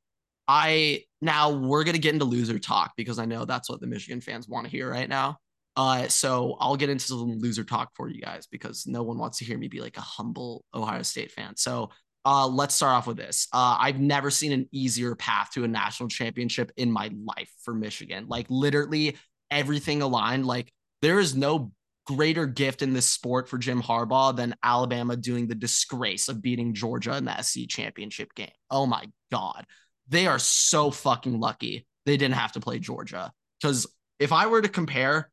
I 0.48 1.04
now 1.20 1.50
we're 1.50 1.84
gonna 1.84 1.98
get 1.98 2.14
into 2.14 2.24
loser 2.24 2.58
talk 2.58 2.92
because 2.96 3.18
I 3.18 3.24
know 3.24 3.44
that's 3.44 3.68
what 3.68 3.80
the 3.80 3.86
Michigan 3.86 4.20
fans 4.20 4.48
want 4.48 4.66
to 4.66 4.70
hear 4.70 4.90
right 4.90 5.08
now. 5.08 5.38
Uh, 5.76 6.08
so 6.08 6.56
I'll 6.58 6.76
get 6.76 6.88
into 6.88 7.04
some 7.04 7.38
loser 7.38 7.64
talk 7.64 7.90
for 7.94 8.08
you 8.08 8.20
guys 8.20 8.46
because 8.46 8.86
no 8.86 9.02
one 9.02 9.18
wants 9.18 9.38
to 9.38 9.44
hear 9.44 9.58
me 9.58 9.68
be 9.68 9.80
like 9.80 9.98
a 9.98 10.02
humble 10.02 10.64
Ohio 10.74 11.02
State 11.02 11.32
fan. 11.32 11.54
So 11.56 11.90
uh, 12.24 12.46
let's 12.48 12.74
start 12.74 12.94
off 12.94 13.06
with 13.06 13.18
this. 13.18 13.46
Uh, 13.52 13.76
I've 13.78 14.00
never 14.00 14.30
seen 14.30 14.52
an 14.52 14.68
easier 14.72 15.14
path 15.14 15.50
to 15.52 15.64
a 15.64 15.68
national 15.68 16.08
championship 16.08 16.72
in 16.76 16.90
my 16.90 17.10
life 17.24 17.50
for 17.62 17.74
Michigan. 17.74 18.26
Like 18.26 18.46
literally 18.48 19.16
everything 19.50 20.02
aligned. 20.02 20.46
Like 20.46 20.72
there 21.02 21.20
is 21.20 21.36
no 21.36 21.72
greater 22.06 22.46
gift 22.46 22.82
in 22.82 22.92
this 22.92 23.06
sport 23.06 23.48
for 23.48 23.58
Jim 23.58 23.82
Harbaugh 23.82 24.34
than 24.34 24.54
Alabama 24.62 25.16
doing 25.16 25.48
the 25.48 25.54
disgrace 25.54 26.28
of 26.28 26.40
beating 26.40 26.72
Georgia 26.72 27.16
in 27.16 27.24
the 27.24 27.42
SC 27.42 27.68
championship 27.68 28.34
game. 28.34 28.50
Oh 28.70 28.86
my 28.86 29.06
God. 29.30 29.64
They 30.08 30.26
are 30.26 30.38
so 30.38 30.90
fucking 30.90 31.40
lucky 31.40 31.86
they 32.06 32.16
didn't 32.16 32.36
have 32.36 32.52
to 32.52 32.60
play 32.60 32.78
Georgia. 32.78 33.32
Because 33.60 33.86
if 34.18 34.32
I 34.32 34.46
were 34.46 34.62
to 34.62 34.68
compare 34.68 35.30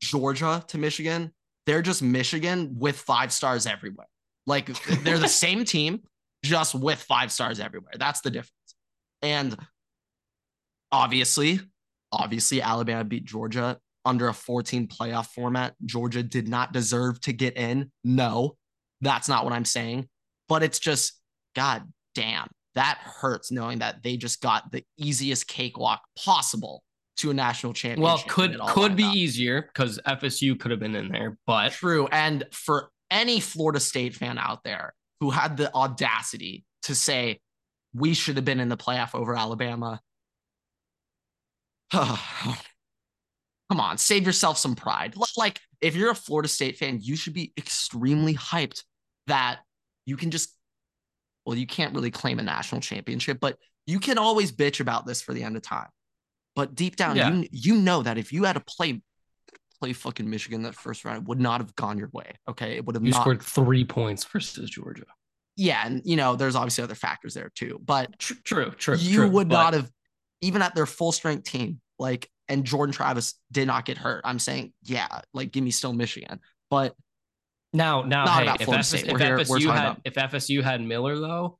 Georgia 0.00 0.64
to 0.68 0.78
Michigan, 0.78 1.32
they're 1.66 1.82
just 1.82 2.02
Michigan 2.02 2.76
with 2.78 2.96
five 2.96 3.32
stars 3.32 3.66
everywhere. 3.66 4.06
Like 4.46 4.66
they're 5.02 5.18
the 5.18 5.28
same 5.28 5.64
team, 5.64 6.00
just 6.44 6.74
with 6.74 7.02
five 7.02 7.32
stars 7.32 7.60
everywhere. 7.60 7.92
That's 7.98 8.20
the 8.20 8.30
difference. 8.30 8.54
And 9.22 9.56
obviously, 10.92 11.60
obviously, 12.12 12.62
Alabama 12.62 13.04
beat 13.04 13.24
Georgia 13.24 13.78
under 14.04 14.28
a 14.28 14.34
14 14.34 14.88
playoff 14.88 15.26
format. 15.26 15.74
Georgia 15.84 16.22
did 16.22 16.48
not 16.48 16.72
deserve 16.72 17.20
to 17.22 17.32
get 17.32 17.56
in. 17.56 17.90
No, 18.04 18.56
that's 19.00 19.28
not 19.28 19.44
what 19.44 19.52
I'm 19.52 19.64
saying. 19.64 20.08
But 20.48 20.62
it's 20.62 20.78
just, 20.78 21.20
God 21.54 21.84
damn, 22.14 22.48
that 22.74 22.98
hurts 23.02 23.50
knowing 23.50 23.80
that 23.80 24.02
they 24.02 24.16
just 24.16 24.40
got 24.40 24.70
the 24.72 24.84
easiest 24.98 25.46
cakewalk 25.46 26.02
possible 26.22 26.82
to 27.18 27.30
a 27.30 27.34
national 27.34 27.72
championship. 27.72 28.02
Well, 28.02 28.24
could 28.26 28.58
could 28.68 28.96
be 28.96 29.04
up. 29.04 29.14
easier 29.14 29.62
because 29.62 30.00
FSU 30.06 30.58
could 30.58 30.70
have 30.70 30.80
been 30.80 30.96
in 30.96 31.08
there, 31.08 31.36
but 31.46 31.72
True. 31.72 32.08
And 32.10 32.44
for 32.52 32.90
any 33.10 33.40
Florida 33.40 33.80
State 33.80 34.14
fan 34.14 34.38
out 34.38 34.64
there 34.64 34.94
who 35.20 35.30
had 35.30 35.56
the 35.56 35.72
audacity 35.74 36.64
to 36.84 36.94
say 36.94 37.40
we 37.92 38.14
should 38.14 38.36
have 38.36 38.44
been 38.44 38.60
in 38.60 38.68
the 38.68 38.76
playoff 38.76 39.14
over 39.14 39.36
Alabama, 39.36 40.00
oh, 41.92 42.56
come 43.70 43.80
on, 43.80 43.96
save 43.98 44.26
yourself 44.26 44.58
some 44.58 44.74
pride. 44.74 45.14
Like, 45.36 45.60
if 45.80 45.94
you're 45.94 46.10
a 46.10 46.14
Florida 46.14 46.48
State 46.48 46.76
fan, 46.76 46.98
you 47.00 47.14
should 47.16 47.34
be 47.34 47.52
extremely 47.56 48.34
hyped 48.34 48.82
that 49.28 49.60
you 50.06 50.16
can 50.16 50.30
just, 50.32 50.56
well, 51.46 51.56
you 51.56 51.66
can't 51.66 51.94
really 51.94 52.10
claim 52.10 52.40
a 52.40 52.42
national 52.42 52.80
championship, 52.80 53.38
but 53.40 53.56
you 53.86 54.00
can 54.00 54.18
always 54.18 54.50
bitch 54.50 54.80
about 54.80 55.06
this 55.06 55.22
for 55.22 55.32
the 55.34 55.42
end 55.44 55.56
of 55.56 55.62
time. 55.62 55.86
But 56.56 56.74
deep 56.74 56.96
down, 56.96 57.16
Yeah. 57.16 57.32
you 57.32 57.48
you 57.52 57.76
know 57.76 58.02
that 58.02 58.18
if 58.18 58.32
you 58.32 58.44
had 58.44 58.54
to 58.54 58.60
play 58.60 59.02
play 59.80 59.92
fucking 59.94 60.28
Michigan 60.28 60.62
that 60.64 60.74
first 60.74 61.04
round, 61.04 61.18
it 61.22 61.28
would 61.28 61.40
not 61.40 61.60
have 61.60 61.74
gone 61.76 61.96
your 61.96 62.10
way. 62.12 62.32
Okay, 62.48 62.76
it 62.76 62.84
would 62.84 62.96
have 62.96 63.04
you 63.04 63.12
not. 63.12 63.20
scored 63.22 63.40
three 63.42 63.84
points 63.84 64.24
versus 64.24 64.68
Georgia. 64.68 65.04
Yeah, 65.56 65.82
and 65.86 66.02
you 66.04 66.16
know, 66.16 66.34
there's 66.36 66.56
obviously 66.56 66.82
other 66.84 66.94
factors 66.96 67.34
there 67.34 67.50
too, 67.54 67.80
but 67.84 68.18
Tr- 68.18 68.34
True, 68.44 68.70
true. 68.72 68.96
you 68.96 69.18
true, 69.20 69.28
would 69.30 69.48
but- 69.48 69.54
not 69.54 69.74
have 69.74 69.90
even 70.42 70.60
at 70.60 70.74
their 70.74 70.86
full 70.86 71.12
strength 71.12 71.44
team 71.44 71.80
like 71.98 72.28
and 72.50 72.64
jordan 72.64 72.92
travis 72.92 73.34
did 73.50 73.66
not 73.66 73.84
get 73.86 73.96
hurt. 73.96 74.20
I'm 74.24 74.38
saying 74.38 74.72
yeah 74.84 75.20
like 75.32 75.52
give 75.52 75.64
me 75.64 75.70
still 75.70 75.92
michigan. 75.94 76.40
But 76.70 76.94
Now, 77.72 78.02
now, 78.02 78.24
Not 78.24 78.36
hey, 78.38 78.42
about 78.42 78.60
if, 78.60 78.64
Florida 78.66 78.80
FS, 78.80 78.88
State. 78.88 79.06
if 79.06 79.12
We're 79.12 79.18
here- 79.18 79.38
FSU 79.38 79.46
talking 79.48 79.68
had 79.68 79.86
about- 79.86 80.00
if 80.04 80.14
FSU 80.14 80.62
had 80.62 80.80
Miller 80.82 81.18
though, 81.18 81.58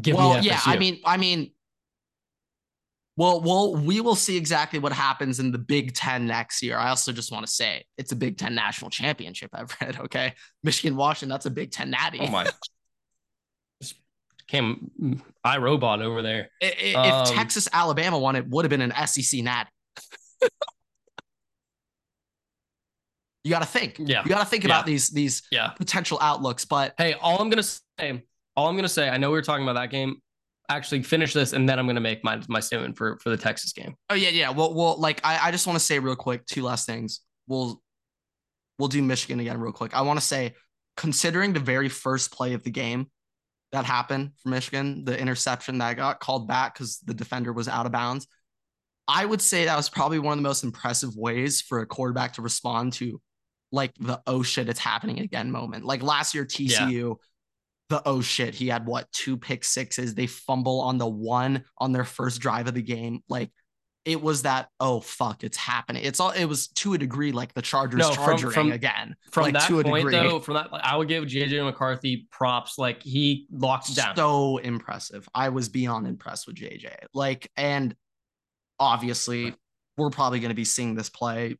give 0.00 0.16
well 0.16 0.34
me 0.34 0.40
FSU. 0.40 0.44
yeah 0.44 0.60
i 0.64 0.78
mean 0.78 1.00
i 1.04 1.16
mean 1.16 1.52
well 3.16 3.40
well 3.42 3.74
we 3.76 4.00
will 4.00 4.14
see 4.14 4.36
exactly 4.36 4.78
what 4.78 4.92
happens 4.92 5.38
in 5.38 5.52
the 5.52 5.58
big 5.58 5.94
10 5.94 6.26
next 6.26 6.62
year. 6.62 6.78
I 6.78 6.88
also 6.88 7.12
just 7.12 7.30
want 7.30 7.44
to 7.46 7.52
say 7.52 7.84
it's 7.98 8.12
a 8.12 8.16
big 8.16 8.38
10 8.38 8.54
national 8.54 8.90
championship 8.90 9.50
i've 9.52 9.76
read 9.80 9.98
okay? 10.00 10.34
Michigan 10.62 10.96
washington 10.96 11.28
that's 11.28 11.46
a 11.46 11.50
big 11.50 11.70
10 11.72 11.90
natty. 11.90 12.20
Oh 12.20 12.28
my, 12.28 12.44
Just 12.44 12.70
came 14.52 15.20
I 15.42 15.56
robot 15.58 16.02
over 16.02 16.20
there. 16.22 16.48
If 16.60 16.94
Um, 16.94 17.34
texas 17.34 17.68
alabama 17.72 18.18
won 18.18 18.36
it 18.36 18.46
would 18.48 18.64
have 18.64 18.70
been 18.70 18.82
an 18.82 18.92
sec 19.06 19.42
natty 19.42 19.70
you 23.44 23.50
got 23.50 23.60
to 23.60 23.66
think 23.66 23.96
Yeah. 23.98 24.22
you 24.22 24.28
got 24.28 24.40
to 24.40 24.44
think 24.44 24.62
Yeah. 24.64 24.68
about 24.68 24.86
these 24.86 25.08
these 25.08 25.42
Yeah. 25.50 25.68
potential 25.70 26.18
outlooks 26.20 26.64
but 26.64 26.94
Hey, 26.98 27.14
all 27.14 27.40
I'm 27.40 27.48
gonna 27.50 27.62
say, 27.62 28.22
all 28.56 28.68
I'm 28.68 28.76
gonna 28.76 28.88
say, 28.88 29.08
I 29.08 29.16
know 29.16 29.30
we 29.30 29.36
were 29.38 29.42
talking 29.42 29.64
about 29.64 29.80
that 29.80 29.90
game. 29.90 30.16
Actually, 30.68 31.02
finish 31.02 31.32
this, 31.32 31.52
and 31.54 31.68
then 31.68 31.78
I'm 31.78 31.86
gonna 31.86 32.00
make 32.00 32.22
my 32.22 32.40
my 32.48 32.60
statement 32.60 32.96
for 32.96 33.18
for 33.18 33.30
the 33.30 33.36
Texas 33.36 33.72
game. 33.72 33.94
Oh 34.10 34.14
yeah, 34.14 34.28
yeah. 34.28 34.50
Well, 34.50 34.72
well, 34.74 34.96
like 34.98 35.20
I, 35.24 35.48
I 35.48 35.50
just 35.50 35.66
want 35.66 35.78
to 35.78 35.84
say 35.84 35.98
real 35.98 36.14
quick 36.16 36.46
two 36.46 36.62
last 36.62 36.86
things. 36.86 37.20
We'll 37.46 37.82
we'll 38.78 38.88
do 38.88 39.02
Michigan 39.02 39.40
again 39.40 39.58
real 39.58 39.72
quick. 39.72 39.94
I 39.94 40.02
want 40.02 40.20
to 40.20 40.24
say, 40.24 40.54
considering 40.96 41.52
the 41.52 41.60
very 41.60 41.88
first 41.88 42.30
play 42.32 42.52
of 42.54 42.62
the 42.62 42.70
game 42.70 43.10
that 43.72 43.84
happened 43.84 44.32
for 44.42 44.50
Michigan, 44.50 45.04
the 45.04 45.18
interception 45.18 45.78
that 45.78 45.96
got 45.96 46.20
called 46.20 46.46
back 46.46 46.74
because 46.74 46.98
the 47.00 47.14
defender 47.14 47.52
was 47.52 47.68
out 47.68 47.86
of 47.86 47.92
bounds, 47.92 48.26
I 49.08 49.24
would 49.24 49.40
say 49.40 49.64
that 49.64 49.76
was 49.76 49.88
probably 49.88 50.18
one 50.18 50.32
of 50.32 50.38
the 50.38 50.48
most 50.48 50.62
impressive 50.62 51.16
ways 51.16 51.60
for 51.60 51.80
a 51.80 51.86
quarterback 51.86 52.34
to 52.34 52.42
respond 52.42 52.92
to 52.94 53.20
like 53.72 53.92
the 53.98 54.20
oh 54.26 54.42
shit, 54.42 54.68
it's 54.68 54.78
happening 54.78 55.20
again 55.20 55.50
moment. 55.50 55.84
Like 55.84 56.02
last 56.02 56.34
year, 56.34 56.44
TCU. 56.44 57.16
The 57.88 58.02
oh 58.06 58.22
shit, 58.22 58.54
he 58.54 58.68
had 58.68 58.86
what 58.86 59.10
two 59.12 59.36
pick 59.36 59.64
sixes. 59.64 60.14
They 60.14 60.26
fumble 60.26 60.80
on 60.80 60.96
the 60.96 61.08
one 61.08 61.64
on 61.76 61.92
their 61.92 62.04
first 62.04 62.40
drive 62.40 62.66
of 62.66 62.74
the 62.74 62.82
game. 62.82 63.20
Like 63.28 63.50
it 64.04 64.20
was 64.20 64.42
that 64.42 64.68
oh 64.80 64.98
fuck 65.00 65.44
it's 65.44 65.56
happening 65.56 66.02
it's 66.04 66.18
all 66.18 66.30
it 66.30 66.44
was 66.46 66.66
to 66.68 66.94
a 66.94 66.98
degree 66.98 67.30
like 67.30 67.54
the 67.54 67.62
chargers 67.62 67.98
No, 68.00 68.12
from- 68.12 68.24
charging 68.38 68.50
from- 68.50 68.72
again 68.72 69.14
From 69.30 69.44
like, 69.44 69.54
that 69.54 69.68
to 69.68 69.78
a 69.80 69.84
point, 69.84 70.10
degree. 70.10 70.28
though, 70.28 70.40
from 70.40 70.54
that, 70.54 70.72
like, 70.72 70.82
I 70.84 70.96
would 70.96 71.06
give 71.08 71.24
JJ 71.24 71.64
McCarthy 71.64 72.26
props. 72.30 72.78
Like 72.78 73.02
he 73.02 73.46
locked 73.52 73.94
down. 73.94 74.16
so 74.16 74.56
impressive 74.58 75.28
i 75.34 75.48
was 75.50 75.68
beyond 75.68 76.06
impressed 76.06 76.46
with 76.46 76.56
jj 76.56 76.92
like 77.14 77.50
and 77.56 77.94
obviously 78.80 79.54
we're 79.96 80.10
probably 80.10 80.40
going 80.40 80.48
to 80.50 80.54
be 80.54 80.64
seeing 80.64 80.94
this 80.94 81.08
play 81.08 81.56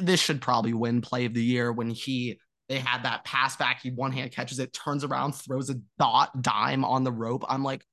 this 0.00 0.20
should 0.20 0.40
probably 0.40 0.72
win 0.72 1.00
play 1.00 1.24
of 1.24 1.34
the 1.34 1.42
year 1.42 1.72
when 1.72 1.90
he 1.90 2.38
they 2.68 2.78
had 2.78 3.02
that 3.02 3.24
pass 3.24 3.56
back 3.56 3.80
he 3.82 3.90
one 3.90 4.12
hand 4.12 4.30
catches 4.30 4.60
it 4.60 4.72
turns 4.72 5.02
around 5.02 5.32
throws 5.34 5.70
a 5.70 5.74
dot 5.98 6.40
dime 6.40 6.84
on 6.84 7.02
the 7.02 7.10
rope 7.10 7.44
i'm 7.48 7.64
like 7.64 7.84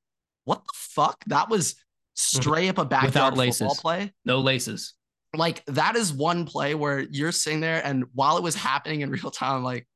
what 0.46 0.60
the 0.64 0.72
fuck 0.76 1.24
that 1.26 1.50
was 1.50 1.76
straight 2.18 2.68
up 2.70 2.80
a 2.80 2.86
backyard 2.86 3.14
Without 3.14 3.38
laces. 3.38 3.60
football 3.60 3.76
play 3.76 4.12
no 4.26 4.40
laces. 4.40 4.96
like 5.36 5.64
that 5.68 5.96
is 5.96 6.12
one 6.12 6.46
play 6.46 6.74
where 6.74 7.02
you're 7.12 7.32
sitting 7.32 7.60
there 7.60 7.80
and 7.86 8.06
while 8.14 8.38
it 8.38 8.44
was 8.44 8.56
happening 8.56 9.02
in 9.02 9.12
real 9.12 9.30
time, 9.32 9.64
like, 9.64 9.88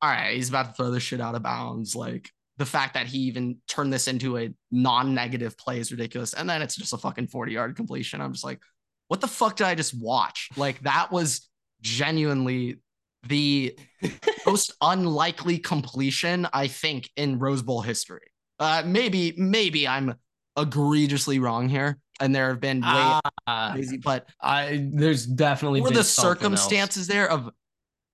all 0.00 0.08
right, 0.10 0.34
he's 0.34 0.48
about 0.48 0.66
to 0.68 0.72
throw 0.72 0.90
this 0.90 1.02
shit 1.02 1.20
out 1.20 1.34
of 1.34 1.42
bounds. 1.42 1.94
Like 1.94 2.30
the 2.56 2.64
fact 2.64 2.94
that 2.94 3.06
he 3.06 3.18
even 3.18 3.58
turned 3.68 3.92
this 3.92 4.08
into 4.08 4.38
a 4.38 4.54
non-negative 4.70 5.56
play 5.58 5.78
is 5.80 5.90
ridiculous. 5.92 6.32
And 6.32 6.48
then 6.48 6.62
it's 6.62 6.76
just 6.76 6.94
a 6.94 6.98
fucking 6.98 7.26
40 7.28 7.52
yard 7.52 7.76
completion. 7.76 8.20
I'm 8.22 8.32
just 8.32 8.44
like, 8.44 8.60
what 9.08 9.20
the 9.20 9.28
fuck 9.28 9.56
did 9.56 9.66
I 9.66 9.74
just 9.74 9.92
watch? 10.00 10.48
Like 10.56 10.80
that 10.80 11.12
was 11.12 11.46
genuinely 11.82 12.80
the 13.28 13.78
most 14.46 14.72
unlikely 14.80 15.58
completion, 15.58 16.46
I 16.54 16.68
think, 16.68 17.10
in 17.16 17.38
Rose 17.38 17.60
Bowl 17.62 17.82
history. 17.82 18.30
Uh 18.58 18.82
maybe, 18.86 19.34
maybe 19.36 19.86
I'm 19.86 20.14
egregiously 20.60 21.38
wrong 21.38 21.68
here. 21.68 21.98
And 22.20 22.34
there 22.34 22.48
have 22.48 22.60
been 22.60 22.80
way 22.82 23.20
Ah, 23.46 23.72
crazy, 23.72 23.96
but 23.96 24.28
I 24.42 24.88
there's 24.92 25.24
definitely 25.24 25.80
were 25.80 25.90
the 25.90 26.04
something 26.04 26.52
else. 26.52 26.62
circumstances 26.62 27.06
there 27.06 27.30
of 27.30 27.50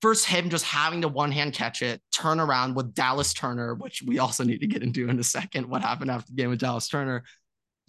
first 0.00 0.26
him 0.26 0.48
just 0.48 0.64
having 0.64 1.00
to 1.02 1.08
one 1.08 1.32
hand 1.32 1.52
catch 1.52 1.82
it, 1.82 2.00
turn 2.14 2.38
around 2.38 2.76
with 2.76 2.94
Dallas 2.94 3.34
Turner, 3.34 3.74
which 3.74 4.02
we 4.06 4.18
also 4.20 4.44
need 4.44 4.60
to 4.60 4.66
get 4.66 4.82
into 4.82 5.08
in 5.08 5.18
a 5.18 5.24
second. 5.24 5.68
What 5.68 5.82
happened 5.82 6.10
after 6.10 6.30
the 6.30 6.36
game 6.36 6.50
with 6.50 6.60
Dallas 6.60 6.88
Turner, 6.88 7.24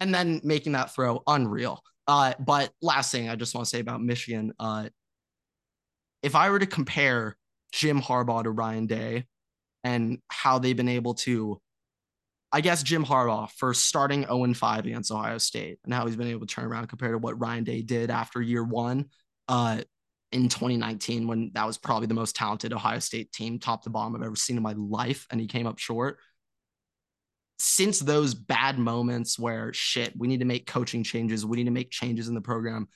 and 0.00 0.12
then 0.12 0.40
making 0.42 0.72
that 0.72 0.92
throw 0.92 1.22
unreal. 1.26 1.82
Uh, 2.08 2.32
but 2.40 2.70
last 2.82 3.12
thing 3.12 3.28
I 3.28 3.36
just 3.36 3.54
want 3.54 3.66
to 3.66 3.70
say 3.70 3.80
about 3.80 4.02
Michigan, 4.02 4.52
uh, 4.58 4.88
if 6.22 6.34
I 6.34 6.50
were 6.50 6.58
to 6.58 6.66
compare 6.66 7.36
Jim 7.72 8.00
Harbaugh 8.00 8.42
to 8.42 8.50
Ryan 8.50 8.86
Day 8.86 9.24
and 9.84 10.18
how 10.28 10.58
they've 10.58 10.76
been 10.76 10.88
able 10.88 11.14
to, 11.14 11.60
I 12.50 12.60
guess 12.60 12.82
Jim 12.82 13.04
Harbaugh 13.04 13.50
for 13.50 13.74
starting 13.74 14.22
0 14.22 14.54
5 14.54 14.86
against 14.86 15.12
Ohio 15.12 15.38
State 15.38 15.78
and 15.84 15.92
how 15.92 16.06
he's 16.06 16.16
been 16.16 16.28
able 16.28 16.46
to 16.46 16.54
turn 16.54 16.64
around 16.64 16.86
compared 16.88 17.12
to 17.12 17.18
what 17.18 17.38
Ryan 17.38 17.64
Day 17.64 17.82
did 17.82 18.10
after 18.10 18.40
year 18.40 18.64
one 18.64 19.06
uh, 19.48 19.82
in 20.32 20.48
2019 20.48 21.26
when 21.26 21.50
that 21.54 21.66
was 21.66 21.76
probably 21.76 22.06
the 22.06 22.14
most 22.14 22.36
talented 22.36 22.72
Ohio 22.72 23.00
State 23.00 23.32
team, 23.32 23.58
top 23.58 23.82
to 23.82 23.90
bottom 23.90 24.16
I've 24.16 24.22
ever 24.22 24.36
seen 24.36 24.56
in 24.56 24.62
my 24.62 24.74
life, 24.74 25.26
and 25.30 25.40
he 25.40 25.46
came 25.46 25.66
up 25.66 25.78
short. 25.78 26.18
Since 27.58 28.00
those 28.00 28.34
bad 28.34 28.78
moments 28.78 29.38
where 29.38 29.72
shit, 29.72 30.14
we 30.16 30.28
need 30.28 30.40
to 30.40 30.46
make 30.46 30.66
coaching 30.66 31.02
changes, 31.02 31.44
we 31.44 31.56
need 31.56 31.64
to 31.64 31.70
make 31.70 31.90
changes 31.90 32.28
in 32.28 32.34
the 32.34 32.40
program. 32.40 32.88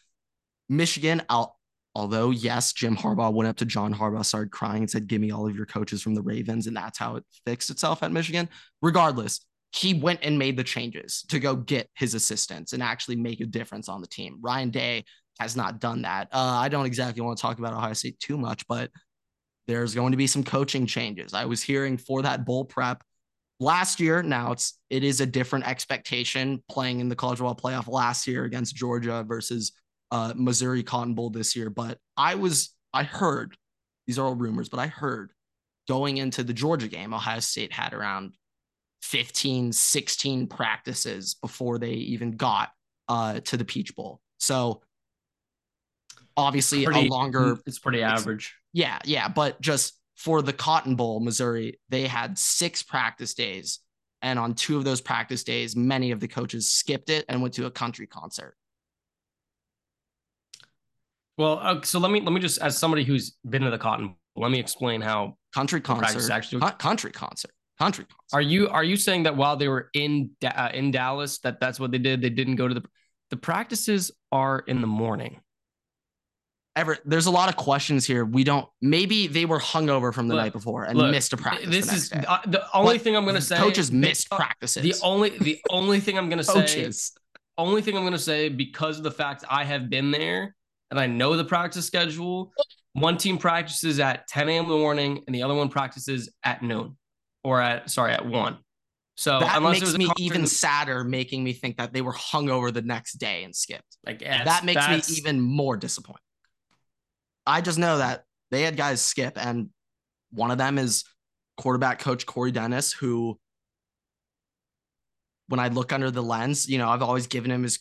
Michigan, 0.68 1.22
I'll, 1.28 1.58
although 1.94 2.30
yes, 2.30 2.72
Jim 2.72 2.96
Harbaugh 2.96 3.32
went 3.32 3.48
up 3.48 3.56
to 3.56 3.64
John 3.64 3.94
Harbaugh, 3.94 4.24
started 4.24 4.50
crying 4.50 4.82
and 4.82 4.90
said, 4.90 5.06
"Give 5.08 5.20
me 5.20 5.30
all 5.30 5.46
of 5.46 5.56
your 5.56 5.66
coaches 5.66 6.02
from 6.02 6.14
the 6.14 6.22
Ravens," 6.22 6.66
and 6.66 6.76
that's 6.76 6.98
how 6.98 7.16
it 7.16 7.24
fixed 7.46 7.70
itself 7.70 8.02
at 8.02 8.12
Michigan. 8.12 8.48
Regardless, 8.80 9.40
he 9.74 9.94
went 9.94 10.20
and 10.22 10.38
made 10.38 10.56
the 10.56 10.64
changes 10.64 11.24
to 11.28 11.40
go 11.40 11.56
get 11.56 11.88
his 11.94 12.14
assistants 12.14 12.72
and 12.72 12.82
actually 12.82 13.16
make 13.16 13.40
a 13.40 13.46
difference 13.46 13.88
on 13.88 14.00
the 14.00 14.06
team. 14.06 14.38
Ryan 14.42 14.70
Day 14.70 15.04
has 15.40 15.56
not 15.56 15.80
done 15.80 16.02
that. 16.02 16.28
Uh, 16.32 16.38
I 16.38 16.68
don't 16.68 16.86
exactly 16.86 17.22
want 17.22 17.38
to 17.38 17.42
talk 17.42 17.58
about 17.58 17.72
Ohio 17.72 17.94
State 17.94 18.18
too 18.20 18.36
much, 18.36 18.66
but 18.68 18.90
there's 19.66 19.94
going 19.94 20.10
to 20.10 20.18
be 20.18 20.26
some 20.26 20.44
coaching 20.44 20.86
changes. 20.86 21.32
I 21.32 21.46
was 21.46 21.62
hearing 21.62 21.96
for 21.96 22.22
that 22.22 22.44
bowl 22.44 22.64
prep 22.64 23.02
last 23.60 24.00
year. 24.00 24.22
Now 24.22 24.52
it's 24.52 24.78
it 24.90 25.04
is 25.04 25.20
a 25.20 25.26
different 25.26 25.66
expectation 25.66 26.62
playing 26.68 27.00
in 27.00 27.08
the 27.08 27.16
college 27.16 27.38
football 27.38 27.54
playoff 27.56 27.88
last 27.88 28.26
year 28.26 28.44
against 28.44 28.76
Georgia 28.76 29.24
versus 29.26 29.72
uh, 30.12 30.32
Missouri 30.36 30.84
Cotton 30.84 31.14
Bowl 31.14 31.30
this 31.30 31.56
year. 31.56 31.70
But 31.70 31.98
I 32.16 32.36
was 32.36 32.72
I 32.94 33.02
heard 33.02 33.56
these 34.06 34.18
are 34.18 34.26
all 34.26 34.34
rumors, 34.36 34.68
but 34.68 34.78
I 34.78 34.86
heard 34.86 35.32
going 35.88 36.18
into 36.18 36.44
the 36.44 36.52
Georgia 36.52 36.86
game, 36.86 37.12
Ohio 37.12 37.40
State 37.40 37.72
had 37.72 37.92
around 37.94 38.34
15, 39.02 39.72
16 39.72 40.46
practices 40.46 41.34
before 41.40 41.78
they 41.78 41.92
even 41.92 42.36
got 42.36 42.70
uh, 43.08 43.40
to 43.40 43.56
the 43.56 43.64
Peach 43.64 43.96
Bowl. 43.96 44.20
So 44.38 44.82
obviously 46.36 46.84
Pretty- 46.84 47.08
a 47.08 47.10
longer 47.10 47.58
It's 47.66 47.78
pretty 47.78 48.02
average. 48.02 48.54
yeah, 48.72 48.98
yeah, 49.04 49.28
but 49.28 49.60
just 49.60 49.98
for 50.16 50.42
the 50.42 50.52
Cotton 50.52 50.94
Bowl, 50.94 51.20
Missouri, 51.20 51.80
they 51.88 52.06
had 52.06 52.38
six 52.38 52.82
practice 52.82 53.34
days. 53.34 53.80
And 54.24 54.38
on 54.38 54.54
two 54.54 54.78
of 54.78 54.84
those 54.84 55.00
practice 55.00 55.42
days, 55.42 55.74
many 55.74 56.12
of 56.12 56.20
the 56.20 56.28
coaches 56.28 56.70
skipped 56.70 57.10
it 57.10 57.24
and 57.28 57.42
went 57.42 57.54
to 57.54 57.66
a 57.66 57.70
country 57.72 58.06
concert. 58.06 58.56
Well, 61.42 61.58
uh, 61.60 61.80
so 61.82 61.98
let 61.98 62.12
me 62.12 62.20
let 62.20 62.32
me 62.32 62.40
just 62.40 62.60
as 62.62 62.78
somebody 62.78 63.02
who's 63.02 63.32
been 63.48 63.62
to 63.62 63.70
the 63.70 63.78
Cotton, 63.78 64.06
Bowl, 64.06 64.16
let 64.36 64.52
me 64.52 64.60
explain 64.60 65.00
how. 65.00 65.36
Country 65.52 65.80
concert. 65.80 66.30
actually- 66.30 66.60
Co- 66.60 66.70
country 66.70 67.10
concert. 67.10 67.50
Country 67.80 68.04
concert. 68.04 68.36
Are 68.36 68.40
you 68.40 68.68
are 68.68 68.84
you 68.84 68.96
saying 68.96 69.24
that 69.24 69.36
while 69.36 69.56
they 69.56 69.66
were 69.66 69.90
in 69.92 70.30
uh, 70.44 70.68
in 70.72 70.92
Dallas, 70.92 71.40
that 71.40 71.58
that's 71.58 71.80
what 71.80 71.90
they 71.90 71.98
did? 71.98 72.22
They 72.22 72.30
didn't 72.30 72.56
go 72.56 72.68
to 72.68 72.74
the 72.74 72.84
the 73.30 73.36
practices 73.36 74.12
are 74.30 74.60
in 74.60 74.80
the 74.80 74.86
morning. 74.86 75.40
Ever, 76.76 76.96
there's 77.04 77.26
a 77.26 77.30
lot 77.30 77.48
of 77.48 77.56
questions 77.56 78.06
here. 78.06 78.24
We 78.24 78.44
don't. 78.44 78.66
Maybe 78.80 79.26
they 79.26 79.44
were 79.44 79.58
hungover 79.58 80.14
from 80.14 80.28
the 80.28 80.34
Look, 80.36 80.44
night 80.44 80.52
before 80.52 80.84
and 80.84 80.96
look, 80.96 81.10
missed 81.10 81.32
a 81.32 81.36
practice. 81.36 81.68
This 81.68 81.92
is 81.92 82.12
uh, 82.12 82.38
the 82.46 82.64
only 82.72 82.98
thing 82.98 83.16
I'm 83.16 83.24
going 83.24 83.34
to 83.34 83.42
say. 83.42 83.56
Coaches 83.56 83.90
missed 83.90 84.28
on- 84.30 84.38
practices. 84.38 84.82
The 84.82 84.94
only 85.04 85.30
the 85.38 85.60
only 85.70 85.98
thing 85.98 86.16
I'm 86.16 86.28
going 86.28 86.38
to 86.38 86.44
say 86.44 86.52
coaches. 86.54 87.12
only 87.58 87.82
thing 87.82 87.96
I'm 87.96 88.04
going 88.04 88.12
to 88.12 88.18
say 88.18 88.48
because 88.48 88.96
of 88.96 89.02
the 89.04 89.10
fact 89.10 89.44
I 89.50 89.64
have 89.64 89.90
been 89.90 90.12
there 90.12 90.54
and 90.92 91.00
I 91.00 91.06
know 91.06 91.36
the 91.38 91.44
practice 91.44 91.86
schedule. 91.86 92.52
One 92.92 93.16
team 93.16 93.38
practices 93.38 93.98
at 93.98 94.28
10 94.28 94.50
a.m. 94.50 94.64
in 94.64 94.70
the 94.70 94.76
morning 94.76 95.24
and 95.26 95.34
the 95.34 95.42
other 95.42 95.54
one 95.54 95.70
practices 95.70 96.30
at 96.44 96.62
noon 96.62 96.98
or 97.42 97.62
at 97.62 97.90
sorry 97.90 98.12
at 98.12 98.26
one. 98.26 98.58
So 99.16 99.40
that 99.40 99.62
makes 99.62 99.96
me 99.96 100.10
even 100.18 100.46
sadder, 100.46 101.02
making 101.02 101.42
me 101.42 101.54
think 101.54 101.78
that 101.78 101.94
they 101.94 102.02
were 102.02 102.12
hungover 102.12 102.72
the 102.72 102.82
next 102.82 103.14
day 103.14 103.42
and 103.42 103.56
skipped. 103.56 103.96
like 104.04 104.20
yes, 104.20 104.44
that 104.44 104.66
makes 104.66 104.86
me 105.08 105.16
even 105.16 105.40
more 105.40 105.78
disappointed. 105.78 106.20
I 107.46 107.62
just 107.62 107.78
know 107.78 107.96
that 107.96 108.24
they 108.50 108.60
had 108.60 108.76
guys 108.76 109.00
skip, 109.00 109.38
and 109.38 109.70
one 110.30 110.50
of 110.50 110.58
them 110.58 110.76
is 110.76 111.04
quarterback 111.56 112.00
coach 112.00 112.26
Corey 112.26 112.52
Dennis, 112.52 112.92
who, 112.92 113.38
when 115.48 115.58
I 115.58 115.68
look 115.68 115.90
under 115.90 116.10
the 116.10 116.22
lens, 116.22 116.68
you 116.68 116.76
know, 116.76 116.90
I've 116.90 117.02
always 117.02 117.26
given 117.26 117.50
him 117.50 117.62
his 117.62 117.78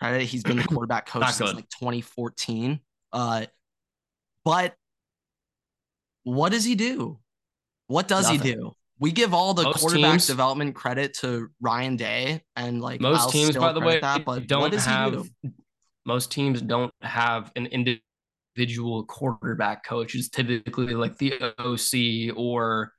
credit. 0.00 0.22
He's 0.24 0.42
been 0.42 0.56
the 0.56 0.64
quarterback 0.68 1.06
coach 1.06 1.24
since 1.32 1.50
good. 1.50 1.56
like 1.56 1.68
2014. 1.70 2.80
Uh, 3.12 3.46
but 4.44 4.74
what 6.24 6.50
does 6.52 6.64
he 6.64 6.74
do? 6.74 7.18
What 7.86 8.08
does 8.08 8.28
he 8.28 8.38
do? 8.38 8.72
We 8.98 9.12
give 9.12 9.32
all 9.32 9.54
the 9.54 9.62
Most 9.64 9.80
quarterback 9.80 10.10
teams- 10.12 10.26
development 10.26 10.74
credit 10.74 11.14
to 11.20 11.48
Ryan 11.60 11.96
Day, 11.96 12.42
and 12.56 12.80
like 12.82 13.00
most 13.00 13.20
I'll 13.22 13.30
teams 13.30 13.56
by 13.56 13.72
the 13.72 13.80
way 13.80 13.98
that, 14.00 14.24
but 14.24 14.46
don't 14.46 14.60
what 14.60 14.72
does 14.72 14.84
he 14.84 14.90
have 14.90 15.12
do? 15.42 15.50
most 16.06 16.30
teams 16.30 16.60
don't 16.62 16.92
have 17.02 17.50
an 17.56 17.66
individual 17.66 19.04
quarterback 19.04 19.84
coach 19.84 20.14
it's 20.14 20.28
typically 20.28 20.94
like 20.94 21.16
the 21.18 21.34
oc 21.58 22.36
or 22.36 22.92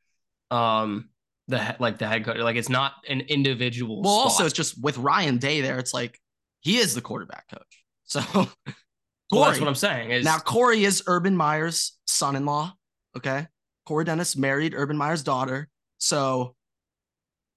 um 0.49 1.09
the 1.47 1.61
he- 1.63 1.73
like 1.79 1.97
the 1.97 2.07
head 2.07 2.23
coach 2.23 2.37
like 2.37 2.55
it's 2.55 2.69
not 2.69 2.93
an 3.09 3.21
individual 3.21 4.01
Well, 4.01 4.13
also 4.13 4.45
it's 4.45 4.53
just 4.53 4.81
with 4.81 4.97
Ryan 4.97 5.37
Day 5.37 5.61
there, 5.61 5.77
it's 5.79 5.93
like 5.93 6.19
he 6.61 6.77
is 6.77 6.95
the 6.95 7.01
quarterback 7.01 7.47
coach. 7.49 7.83
So 8.05 8.21
Well, 9.31 9.45
that's 9.45 9.59
what 9.59 9.69
i'm 9.69 9.75
saying 9.75 10.11
is 10.11 10.25
now 10.25 10.37
Corey 10.39 10.83
is 10.83 11.03
Urban 11.07 11.35
Meyer's 11.37 11.97
son-in-law. 12.07 12.73
Okay. 13.17 13.47
Corey 13.85 14.03
Dennis 14.05 14.35
married 14.35 14.73
Urban 14.75 14.97
Meyer's 14.97 15.23
daughter. 15.23 15.69
So 15.99 16.55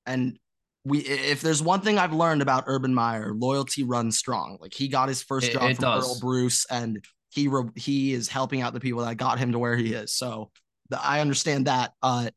and 0.07 0.39
we 0.85 0.99
if 1.01 1.41
there's 1.41 1.63
one 1.63 1.81
thing 1.81 1.99
I've 1.99 2.13
learned 2.13 2.43
about 2.43 2.65
Urban 2.67 2.95
Meyer, 2.95 3.33
loyalty 3.35 3.83
runs 3.85 4.19
strong. 4.19 4.59
Like 4.61 4.73
he 4.75 4.87
got 4.89 5.09
his 5.09 5.23
first 5.23 5.49
It- 5.49 5.55
job 5.55 5.71
it 5.71 5.77
from 5.77 5.83
does. 5.83 6.05
Earle 6.07 6.21
Bruce 6.21 6.67
and 6.71 7.05
he 7.31 7.49
re- 7.49 7.71
he 7.75 8.13
is 8.13 8.29
helping 8.29 8.61
out 8.61 8.73
the 8.75 8.81
people 8.81 9.01
that 9.05 9.17
got 9.17 9.39
him 9.41 9.51
to 9.53 9.59
where 9.59 9.77
he 9.77 9.93
is. 9.95 10.15
So 10.15 10.51
the, 10.91 11.05
I 11.05 11.21
understand 11.21 11.67
that. 11.67 11.93
Uh 12.03 12.31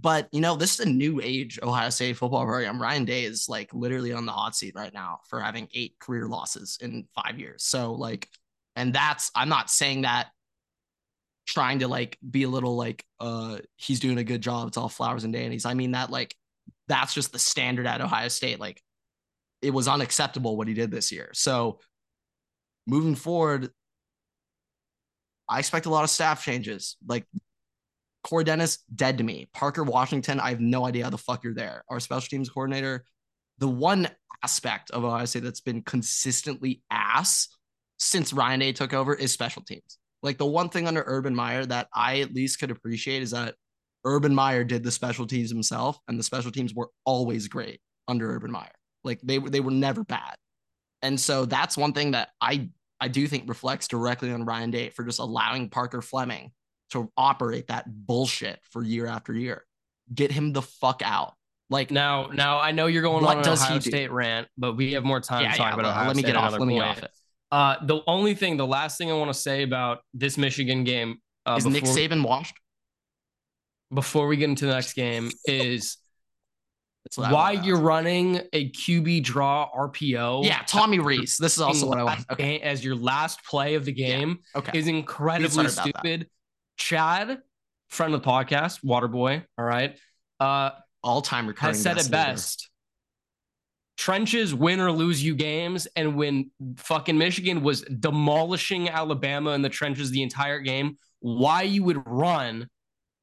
but 0.00 0.28
you 0.32 0.40
know, 0.40 0.56
this 0.56 0.78
is 0.78 0.86
a 0.86 0.88
new 0.88 1.20
age 1.22 1.58
Ohio 1.62 1.90
State 1.90 2.16
football 2.16 2.44
program. 2.44 2.80
Ryan 2.80 3.04
Day 3.04 3.24
is 3.24 3.48
like 3.48 3.72
literally 3.72 4.12
on 4.12 4.26
the 4.26 4.32
hot 4.32 4.56
seat 4.56 4.74
right 4.74 4.92
now 4.92 5.20
for 5.28 5.40
having 5.40 5.68
eight 5.74 5.98
career 5.98 6.26
losses 6.26 6.78
in 6.80 7.06
five 7.14 7.38
years. 7.38 7.62
So 7.64 7.92
like, 7.92 8.28
and 8.74 8.92
that's 8.92 9.30
I'm 9.34 9.48
not 9.48 9.70
saying 9.70 10.02
that 10.02 10.28
trying 11.46 11.80
to 11.80 11.88
like 11.88 12.18
be 12.28 12.44
a 12.44 12.48
little 12.48 12.76
like 12.76 13.04
uh 13.20 13.58
he's 13.76 14.00
doing 14.00 14.18
a 14.18 14.24
good 14.24 14.40
job. 14.40 14.68
It's 14.68 14.76
all 14.76 14.88
flowers 14.88 15.24
and 15.24 15.32
dandies. 15.32 15.66
I 15.66 15.74
mean 15.74 15.92
that 15.92 16.10
like 16.10 16.34
that's 16.88 17.14
just 17.14 17.32
the 17.32 17.38
standard 17.38 17.86
at 17.86 18.00
Ohio 18.00 18.28
State. 18.28 18.60
Like 18.60 18.82
it 19.60 19.70
was 19.72 19.88
unacceptable 19.88 20.56
what 20.56 20.68
he 20.68 20.74
did 20.74 20.90
this 20.90 21.12
year. 21.12 21.30
So 21.32 21.78
moving 22.86 23.14
forward, 23.14 23.70
I 25.48 25.58
expect 25.58 25.86
a 25.86 25.90
lot 25.90 26.04
of 26.04 26.10
staff 26.10 26.44
changes. 26.44 26.96
Like 27.06 27.26
Corey 28.22 28.44
Dennis, 28.44 28.78
dead 28.94 29.18
to 29.18 29.24
me. 29.24 29.48
Parker 29.52 29.82
Washington, 29.82 30.40
I 30.40 30.50
have 30.50 30.60
no 30.60 30.86
idea 30.86 31.04
how 31.04 31.10
the 31.10 31.18
fuck 31.18 31.42
you're 31.42 31.54
there. 31.54 31.84
Our 31.88 32.00
special 32.00 32.28
teams 32.28 32.48
coordinator, 32.48 33.04
the 33.58 33.68
one 33.68 34.08
aspect 34.42 34.90
of 34.90 35.04
Ohio 35.04 35.24
State 35.24 35.42
that's 35.42 35.60
been 35.60 35.82
consistently 35.82 36.82
ass 36.90 37.48
since 37.98 38.32
Ryan 38.32 38.60
Day 38.60 38.72
took 38.72 38.94
over 38.94 39.14
is 39.14 39.32
special 39.32 39.62
teams. 39.62 39.98
Like 40.22 40.38
the 40.38 40.46
one 40.46 40.68
thing 40.68 40.86
under 40.86 41.02
Urban 41.06 41.34
Meyer 41.34 41.66
that 41.66 41.88
I 41.94 42.20
at 42.20 42.34
least 42.34 42.60
could 42.60 42.70
appreciate 42.70 43.22
is 43.22 43.32
that 43.32 43.54
Urban 44.04 44.34
Meyer 44.34 44.64
did 44.64 44.82
the 44.82 44.90
special 44.90 45.26
teams 45.26 45.50
himself, 45.50 45.98
and 46.08 46.18
the 46.18 46.22
special 46.24 46.50
teams 46.50 46.74
were 46.74 46.90
always 47.04 47.48
great 47.48 47.80
under 48.08 48.34
Urban 48.34 48.50
Meyer. 48.50 48.72
Like 49.04 49.20
they 49.22 49.38
were 49.38 49.50
they 49.50 49.60
were 49.60 49.70
never 49.70 50.04
bad. 50.04 50.36
And 51.02 51.18
so 51.18 51.44
that's 51.44 51.76
one 51.76 51.92
thing 51.92 52.12
that 52.12 52.30
I 52.40 52.70
I 53.00 53.08
do 53.08 53.26
think 53.26 53.48
reflects 53.48 53.88
directly 53.88 54.32
on 54.32 54.44
Ryan 54.44 54.70
Day 54.70 54.90
for 54.90 55.04
just 55.04 55.18
allowing 55.18 55.68
Parker 55.68 56.02
Fleming 56.02 56.52
to 56.92 57.10
operate 57.16 57.68
that 57.68 57.84
bullshit 57.88 58.60
for 58.70 58.82
year 58.82 59.06
after 59.06 59.34
year. 59.34 59.64
Get 60.14 60.30
him 60.30 60.52
the 60.52 60.62
fuck 60.62 61.02
out. 61.04 61.34
Like 61.70 61.90
now, 61.90 62.26
now 62.26 62.60
I 62.60 62.72
know 62.72 62.86
you're 62.86 63.02
going 63.02 63.24
on 63.24 63.38
an 63.38 63.44
does 63.44 63.62
Ohio 63.62 63.78
State 63.78 64.08
do? 64.08 64.12
rant, 64.12 64.48
but 64.58 64.76
we 64.76 64.92
have 64.92 65.04
more 65.04 65.20
time 65.20 65.42
yeah, 65.42 65.52
to 65.52 65.58
talk 65.58 65.68
yeah, 65.68 65.80
about 65.80 65.86
Ohio 65.86 66.06
Let 66.08 66.16
me 66.16 66.22
get 66.22 66.36
off. 66.36 66.52
Let 66.52 66.60
me 66.62 66.74
get 66.74 66.82
off 66.82 67.02
it. 67.02 67.10
Uh, 67.50 67.76
the 67.84 68.00
only 68.06 68.34
thing, 68.34 68.56
the 68.56 68.66
last 68.66 68.98
thing 68.98 69.10
I 69.10 69.14
want 69.14 69.30
to 69.30 69.38
say 69.38 69.62
about 69.62 70.00
this 70.12 70.36
Michigan 70.36 70.84
game 70.84 71.18
uh, 71.46 71.56
is 71.58 71.64
before, 71.64 71.80
Nick 71.80 71.84
Saban 71.84 72.22
washed. 72.22 72.54
Before 73.92 74.26
we 74.26 74.36
get 74.36 74.48
into 74.50 74.66
the 74.66 74.72
next 74.72 74.94
game, 74.94 75.30
is 75.46 75.96
why 77.16 77.52
you're 77.52 77.80
running 77.80 78.40
a 78.52 78.70
QB 78.70 79.22
draw 79.24 79.70
RPO. 79.74 80.44
Yeah, 80.44 80.62
Tommy 80.66 80.98
Rees. 80.98 81.36
This 81.38 81.54
is 81.54 81.60
also 81.60 81.86
what 81.86 81.98
I 81.98 82.04
want. 82.04 82.24
Okay. 82.30 82.60
As 82.60 82.84
your 82.84 82.96
last 82.96 83.44
play 83.44 83.74
of 83.74 83.84
the 83.84 83.92
game 83.92 84.40
yeah. 84.54 84.58
okay. 84.60 84.78
is 84.78 84.88
incredibly 84.88 85.68
stupid. 85.68 86.28
Chad, 86.76 87.38
friend 87.88 88.14
of 88.14 88.22
the 88.22 88.28
podcast, 88.28 88.84
Waterboy, 88.84 89.44
all 89.58 89.64
right. 89.64 89.98
Uh 90.40 90.70
all 91.02 91.22
time 91.22 91.46
recurring 91.46 91.74
has 91.74 91.82
said 91.82 91.98
it 91.98 92.10
best. 92.10 92.68
Trenches 93.96 94.54
win 94.54 94.80
or 94.80 94.90
lose 94.90 95.22
you 95.22 95.34
games. 95.34 95.86
And 95.96 96.16
when 96.16 96.50
fucking 96.76 97.18
Michigan 97.18 97.62
was 97.62 97.82
demolishing 97.82 98.88
Alabama 98.88 99.50
in 99.50 99.62
the 99.62 99.68
trenches 99.68 100.10
the 100.10 100.22
entire 100.22 100.60
game, 100.60 100.96
why 101.20 101.62
you 101.62 101.84
would 101.84 102.02
run 102.06 102.68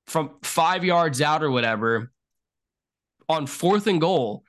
from 0.08 0.32
five 0.44 0.84
yards 0.84 1.22
out 1.22 1.44
or 1.44 1.52
whatever 1.52 2.12
on 3.28 3.46
fourth 3.48 3.88
and 3.88 4.00
goal. 4.00 4.44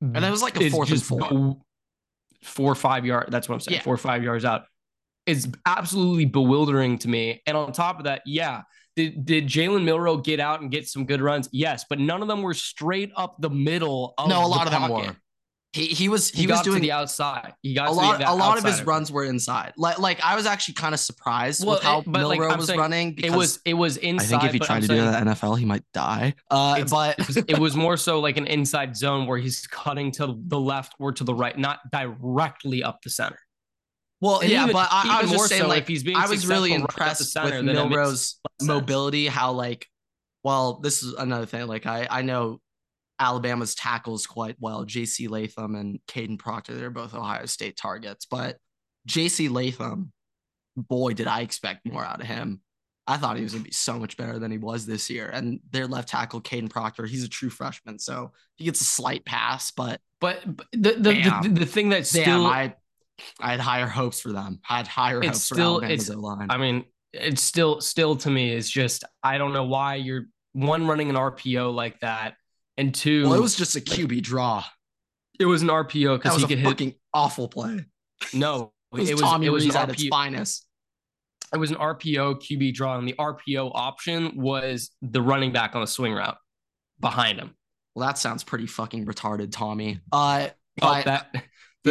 And 0.00 0.16
that 0.16 0.30
was 0.30 0.42
like 0.42 0.60
a 0.60 0.70
fourth 0.70 0.90
and 0.90 1.02
four. 1.02 1.56
Four 2.42 2.72
or 2.72 2.76
five 2.76 3.04
yards. 3.04 3.30
That's 3.30 3.48
what 3.48 3.54
I'm 3.56 3.60
saying. 3.60 3.76
Yeah. 3.76 3.82
Four 3.82 3.94
or 3.94 3.98
five 3.98 4.22
yards 4.22 4.44
out. 4.44 4.64
It's 5.26 5.48
absolutely 5.66 6.24
bewildering 6.24 6.98
to 6.98 7.08
me. 7.08 7.42
And 7.46 7.56
on 7.56 7.72
top 7.72 7.98
of 7.98 8.04
that, 8.04 8.22
yeah, 8.26 8.62
did, 8.94 9.26
did 9.26 9.46
Jalen 9.46 9.84
Milroe 9.84 10.16
get 10.16 10.40
out 10.40 10.62
and 10.62 10.70
get 10.70 10.88
some 10.88 11.04
good 11.04 11.20
runs? 11.20 11.48
Yes, 11.52 11.84
but 11.88 11.98
none 11.98 12.22
of 12.22 12.28
them 12.28 12.42
were 12.42 12.54
straight 12.54 13.12
up 13.16 13.36
the 13.40 13.50
middle. 13.50 14.14
no, 14.26 14.44
a 14.44 14.46
lot 14.46 14.66
of 14.66 14.72
them 14.72 14.90
were. 14.90 15.16
He, 15.76 15.86
he 15.88 16.08
was 16.08 16.30
he, 16.30 16.42
he 16.42 16.46
was 16.46 16.62
doing 16.62 16.80
the 16.80 16.92
outside. 16.92 17.52
He 17.60 17.74
got 17.74 17.88
a 17.88 17.92
lot. 17.92 18.22
a 18.22 18.34
lot 18.34 18.56
of 18.56 18.64
his 18.64 18.80
of 18.80 18.86
runs 18.86 19.12
were 19.12 19.24
inside. 19.24 19.74
Like 19.76 19.98
like 19.98 20.18
I 20.24 20.34
was 20.34 20.46
actually 20.46 20.74
kind 20.74 20.94
of 20.94 21.00
surprised 21.00 21.66
well, 21.66 21.74
with 21.74 21.82
how 21.82 21.98
it, 21.98 22.06
Milroe 22.06 22.48
like, 22.48 22.56
was 22.56 22.66
saying, 22.68 22.80
running. 22.80 23.14
It 23.18 23.30
was 23.30 23.60
it 23.66 23.74
was 23.74 23.98
inside. 23.98 24.36
I 24.36 24.38
think 24.40 24.44
if 24.44 24.52
he 24.54 24.58
tried 24.58 24.80
to 24.80 24.86
saying, 24.86 25.04
do 25.04 25.10
that 25.10 25.22
NFL, 25.24 25.58
he 25.58 25.66
might 25.66 25.84
die. 25.92 26.34
Uh, 26.50 26.82
but 26.84 27.18
it 27.18 27.26
was, 27.26 27.36
it 27.36 27.58
was, 27.58 27.76
more 27.76 27.98
so 27.98 28.20
like 28.20 28.38
an 28.38 28.46
inside 28.46 28.96
zone 28.96 29.26
where 29.26 29.36
he's 29.36 29.66
cutting 29.66 30.12
to 30.12 30.40
the 30.46 30.58
left 30.58 30.94
or 30.98 31.12
to 31.12 31.24
the 31.24 31.34
right, 31.34 31.58
not 31.58 31.80
directly 31.92 32.82
up 32.82 33.02
the 33.02 33.10
center. 33.10 33.38
Well, 34.20 34.40
and 34.40 34.50
yeah, 34.50 34.62
even, 34.62 34.72
but 34.72 34.88
I, 34.90 35.18
I 35.18 35.22
was 35.22 35.30
just 35.30 35.48
saying, 35.48 35.62
so, 35.62 35.68
like, 35.68 35.86
he's 35.86 36.02
being 36.02 36.16
I 36.16 36.26
was 36.26 36.46
really 36.46 36.72
impressed 36.72 37.36
right 37.36 37.52
with 37.52 37.64
Milroe's 37.64 38.40
mobility. 38.62 39.26
How 39.26 39.52
like, 39.52 39.86
well, 40.42 40.80
this 40.80 41.02
is 41.02 41.12
another 41.14 41.46
thing. 41.46 41.66
Like, 41.66 41.86
I 41.86 42.06
I 42.10 42.22
know 42.22 42.60
Alabama's 43.18 43.74
tackles 43.74 44.26
quite 44.26 44.56
well. 44.58 44.84
J.C. 44.84 45.28
Latham 45.28 45.74
and 45.74 46.00
Kadyn 46.08 46.38
Proctor, 46.38 46.74
they're 46.74 46.90
both 46.90 47.14
Ohio 47.14 47.46
State 47.46 47.76
targets. 47.76 48.26
But 48.26 48.56
J.C. 49.06 49.48
Latham, 49.48 50.12
boy, 50.76 51.12
did 51.12 51.26
I 51.26 51.40
expect 51.40 51.86
more 51.86 52.04
out 52.04 52.20
of 52.20 52.26
him. 52.26 52.60
I 53.08 53.18
thought 53.18 53.36
he 53.36 53.42
was 53.42 53.52
going 53.52 53.62
to 53.62 53.68
be 53.68 53.74
so 53.74 53.98
much 53.98 54.16
better 54.16 54.38
than 54.38 54.50
he 54.50 54.58
was 54.58 54.84
this 54.84 55.08
year. 55.08 55.30
And 55.32 55.60
their 55.70 55.86
left 55.86 56.08
tackle, 56.08 56.40
Kadyn 56.40 56.68
Proctor, 56.68 57.06
he's 57.06 57.22
a 57.22 57.28
true 57.28 57.50
freshman, 57.50 58.00
so 58.00 58.32
he 58.56 58.64
gets 58.64 58.80
a 58.80 58.84
slight 58.84 59.24
pass. 59.24 59.70
But 59.70 60.00
but, 60.20 60.42
but 60.44 60.66
the, 60.72 60.92
the, 60.92 61.40
the, 61.42 61.48
the 61.60 61.66
thing 61.66 61.90
that's 61.90 62.10
damn, 62.10 62.22
still 62.22 62.46
I, 62.46 62.74
I 63.40 63.50
had 63.50 63.60
higher 63.60 63.86
hopes 63.86 64.20
for 64.20 64.32
them. 64.32 64.60
I 64.68 64.78
had 64.78 64.86
higher 64.86 65.22
hopes 65.22 65.42
still, 65.42 65.78
for 65.80 65.84
Alabama's 65.84 66.14
line. 66.14 66.46
I 66.50 66.58
mean, 66.58 66.84
it's 67.12 67.42
still 67.42 67.80
still 67.80 68.16
to 68.16 68.30
me 68.30 68.52
is 68.52 68.70
just 68.70 69.04
I 69.22 69.38
don't 69.38 69.52
know 69.52 69.64
why 69.64 69.96
you're 69.96 70.26
one 70.52 70.86
running 70.86 71.10
an 71.10 71.16
RPO 71.16 71.74
like 71.74 72.00
that 72.00 72.36
and 72.76 72.94
two, 72.94 73.24
well, 73.24 73.34
it 73.34 73.40
was 73.40 73.56
just 73.56 73.76
a 73.76 73.80
QB 73.80 74.22
draw. 74.22 74.64
It 75.38 75.46
was 75.46 75.62
an 75.62 75.68
RPO 75.68 76.18
because 76.18 76.40
he 76.40 76.46
could 76.46 76.58
hit. 76.58 76.96
Awful 77.12 77.48
play. 77.48 77.84
No, 78.32 78.72
it 78.92 79.00
was, 79.00 79.10
it 79.10 79.14
was 79.14 79.22
Tommy 79.22 79.46
it 79.46 79.50
was 79.50 79.74
at 79.74 79.90
its 79.90 80.06
finest. 80.08 80.66
It 81.54 81.58
was 81.58 81.70
an 81.70 81.76
RPO 81.76 82.42
QB 82.42 82.74
draw, 82.74 82.98
and 82.98 83.08
the 83.08 83.14
RPO 83.14 83.70
option 83.74 84.36
was 84.36 84.90
the 85.00 85.22
running 85.22 85.52
back 85.52 85.74
on 85.74 85.80
the 85.80 85.86
swing 85.86 86.12
route 86.12 86.36
behind 87.00 87.38
him. 87.38 87.54
Well, 87.94 88.06
that 88.06 88.18
sounds 88.18 88.44
pretty 88.44 88.66
fucking 88.66 89.06
retarded, 89.06 89.52
Tommy. 89.52 90.00
Uh, 90.12 90.48
oh, 90.82 91.02
that. 91.04 91.34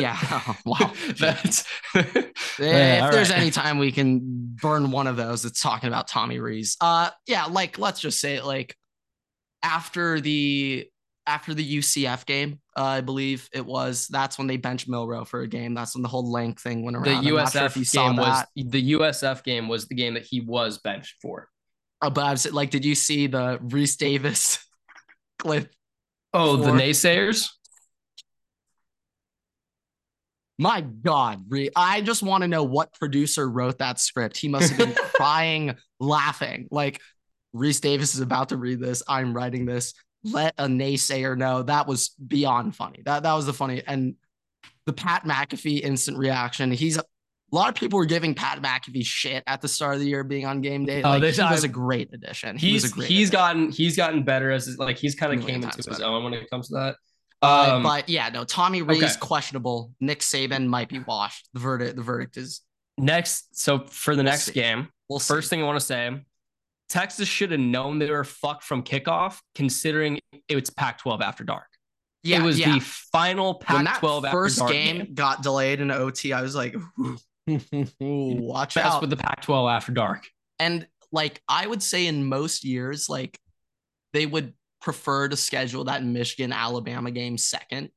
Yeah, 0.01 0.17
wow. 0.65 0.93
That's 1.19 1.65
if 1.95 2.59
yeah, 2.59 3.09
there's 3.09 3.29
right. 3.29 3.39
any 3.39 3.51
time 3.51 3.77
we 3.77 3.91
can 3.91 4.21
burn 4.61 4.91
one 4.91 5.07
of 5.07 5.17
those, 5.17 5.45
it's 5.45 5.61
talking 5.61 5.87
about 5.87 6.07
Tommy 6.07 6.39
Rees. 6.39 6.77
Uh, 6.81 7.09
yeah, 7.27 7.45
like 7.45 7.79
let's 7.79 7.99
just 7.99 8.19
say 8.19 8.41
like 8.41 8.75
after 9.63 10.19
the 10.19 10.87
after 11.27 11.53
the 11.53 11.77
UCF 11.77 12.25
game, 12.25 12.59
uh, 12.77 12.83
I 12.83 13.01
believe 13.01 13.49
it 13.51 13.65
was. 13.65 14.07
That's 14.07 14.37
when 14.37 14.47
they 14.47 14.57
benched 14.57 14.87
Milroe 14.87 15.25
for 15.25 15.41
a 15.41 15.47
game. 15.47 15.73
That's 15.73 15.95
when 15.95 16.03
the 16.03 16.09
whole 16.09 16.29
length 16.31 16.61
thing 16.61 16.83
went 16.83 16.97
around. 16.97 17.23
The 17.23 17.31
USF 17.31 17.85
sure 17.85 18.03
game 18.03 18.17
was 18.17 18.43
the 18.55 18.93
USF 18.93 19.43
game 19.43 19.67
was 19.67 19.87
the 19.87 19.95
game 19.95 20.13
that 20.15 20.23
he 20.23 20.41
was 20.41 20.77
benched 20.77 21.15
for. 21.21 21.49
Oh, 22.01 22.09
but 22.09 22.25
I 22.25 22.31
was 22.31 22.51
like, 22.51 22.69
did 22.69 22.85
you 22.85 22.95
see 22.95 23.27
the 23.27 23.57
Rece 23.63 23.97
Davis 23.97 24.59
clip? 25.39 25.71
Oh, 26.33 26.57
for- 26.57 26.65
the 26.65 26.71
naysayers. 26.71 27.49
My 30.57 30.81
God, 30.81 31.43
I 31.75 32.01
just 32.01 32.23
want 32.23 32.43
to 32.43 32.47
know 32.47 32.63
what 32.63 32.93
producer 32.93 33.49
wrote 33.49 33.79
that 33.79 33.99
script. 33.99 34.37
He 34.37 34.47
must 34.47 34.71
have 34.71 34.77
been 34.77 34.95
crying, 35.13 35.75
laughing. 35.99 36.67
Like 36.71 37.01
Rece 37.53 37.81
Davis 37.81 38.15
is 38.15 38.21
about 38.21 38.49
to 38.49 38.57
read 38.57 38.79
this. 38.79 39.03
I'm 39.07 39.33
writing 39.33 39.65
this. 39.65 39.93
Let 40.23 40.53
a 40.57 40.65
naysayer 40.65 41.37
know. 41.37 41.63
That 41.63 41.87
was 41.87 42.09
beyond 42.09 42.75
funny. 42.75 43.01
That 43.05 43.23
that 43.23 43.33
was 43.33 43.45
the 43.45 43.53
funny. 43.53 43.83
And 43.85 44.15
the 44.85 44.93
Pat 44.93 45.23
McAfee 45.23 45.81
instant 45.81 46.17
reaction. 46.17 46.71
He's 46.71 46.97
a 46.97 47.03
lot 47.51 47.69
of 47.69 47.75
people 47.75 47.97
were 47.99 48.05
giving 48.05 48.33
Pat 48.33 48.61
McAfee 48.61 49.05
shit 49.05 49.43
at 49.47 49.61
the 49.61 49.67
start 49.67 49.95
of 49.95 49.99
the 49.99 50.07
year 50.07 50.23
being 50.23 50.45
on 50.45 50.61
game 50.61 50.85
day. 50.85 51.03
Oh, 51.03 51.11
like, 51.11 51.21
this, 51.21 51.37
he 51.37 51.43
was 51.43 51.63
a 51.63 51.67
great 51.67 52.13
addition. 52.13 52.57
He 52.57 52.71
he's 52.71 52.91
great 52.91 53.07
he's 53.07 53.29
addition. 53.29 53.31
gotten 53.31 53.71
he's 53.71 53.95
gotten 53.97 54.23
better 54.23 54.51
as 54.51 54.77
like 54.77 54.97
he's 54.97 55.15
kind 55.15 55.37
of 55.37 55.45
came 55.45 55.63
into 55.63 55.77
his 55.77 55.85
better. 55.85 56.05
own 56.05 56.23
when 56.23 56.33
it 56.33 56.49
comes 56.49 56.69
to 56.69 56.75
that. 56.75 56.95
Um, 57.45 57.83
but 57.83 58.09
yeah, 58.09 58.29
no, 58.29 58.43
Tommy 58.43 58.81
Rees 58.81 59.03
okay. 59.03 59.13
questionable. 59.19 59.93
Nick 59.99 60.19
Saban 60.19 60.67
might 60.67 60.89
be 60.89 60.99
washed. 60.99 61.49
The 61.53 61.59
verdict 61.59 61.95
the 61.95 62.01
verdict 62.01 62.37
is 62.37 62.61
next. 62.97 63.59
So 63.59 63.79
for 63.79 64.15
the 64.15 64.23
we'll 64.23 64.31
next 64.31 64.45
see. 64.45 64.53
game, 64.53 64.89
we'll 65.09 65.19
first 65.19 65.49
see. 65.49 65.55
thing 65.55 65.63
I 65.63 65.65
want 65.65 65.79
to 65.79 65.85
say 65.85 66.21
Texas 66.89 67.27
should 67.27 67.51
have 67.51 67.59
known 67.59 67.99
they 67.99 68.09
were 68.09 68.23
fucked 68.23 68.63
from 68.63 68.83
kickoff, 68.83 69.39
considering 69.55 70.19
it's 70.47 70.69
Pac-12 70.69 71.21
after 71.21 71.43
dark. 71.43 71.67
Yeah, 72.23 72.41
it 72.41 72.43
was 72.43 72.59
yeah. 72.59 72.73
the 72.73 72.79
final 72.79 73.55
Pac-12 73.55 74.31
first 74.31 74.59
game, 74.67 74.97
game, 74.97 75.13
got 75.13 75.43
delayed 75.43 75.79
in 75.79 75.91
OT. 75.91 76.33
I 76.33 76.41
was 76.41 76.55
like, 76.55 76.75
watch 77.99 78.75
Best 78.75 78.85
out 78.85 79.01
with 79.01 79.09
the 79.09 79.17
Pac-12 79.17 79.71
after 79.71 79.91
dark. 79.91 80.27
And 80.59 80.87
like 81.11 81.41
I 81.47 81.67
would 81.67 81.83
say, 81.83 82.07
in 82.07 82.25
most 82.25 82.63
years, 82.63 83.09
like 83.09 83.39
they 84.13 84.25
would 84.25 84.53
prefer 84.85 85.27
to 85.27 85.35
schedule 85.35 85.83
that 85.85 86.03
Michigan 86.03 86.53
Alabama 86.53 87.11
game 87.11 87.37
second. 87.37 87.89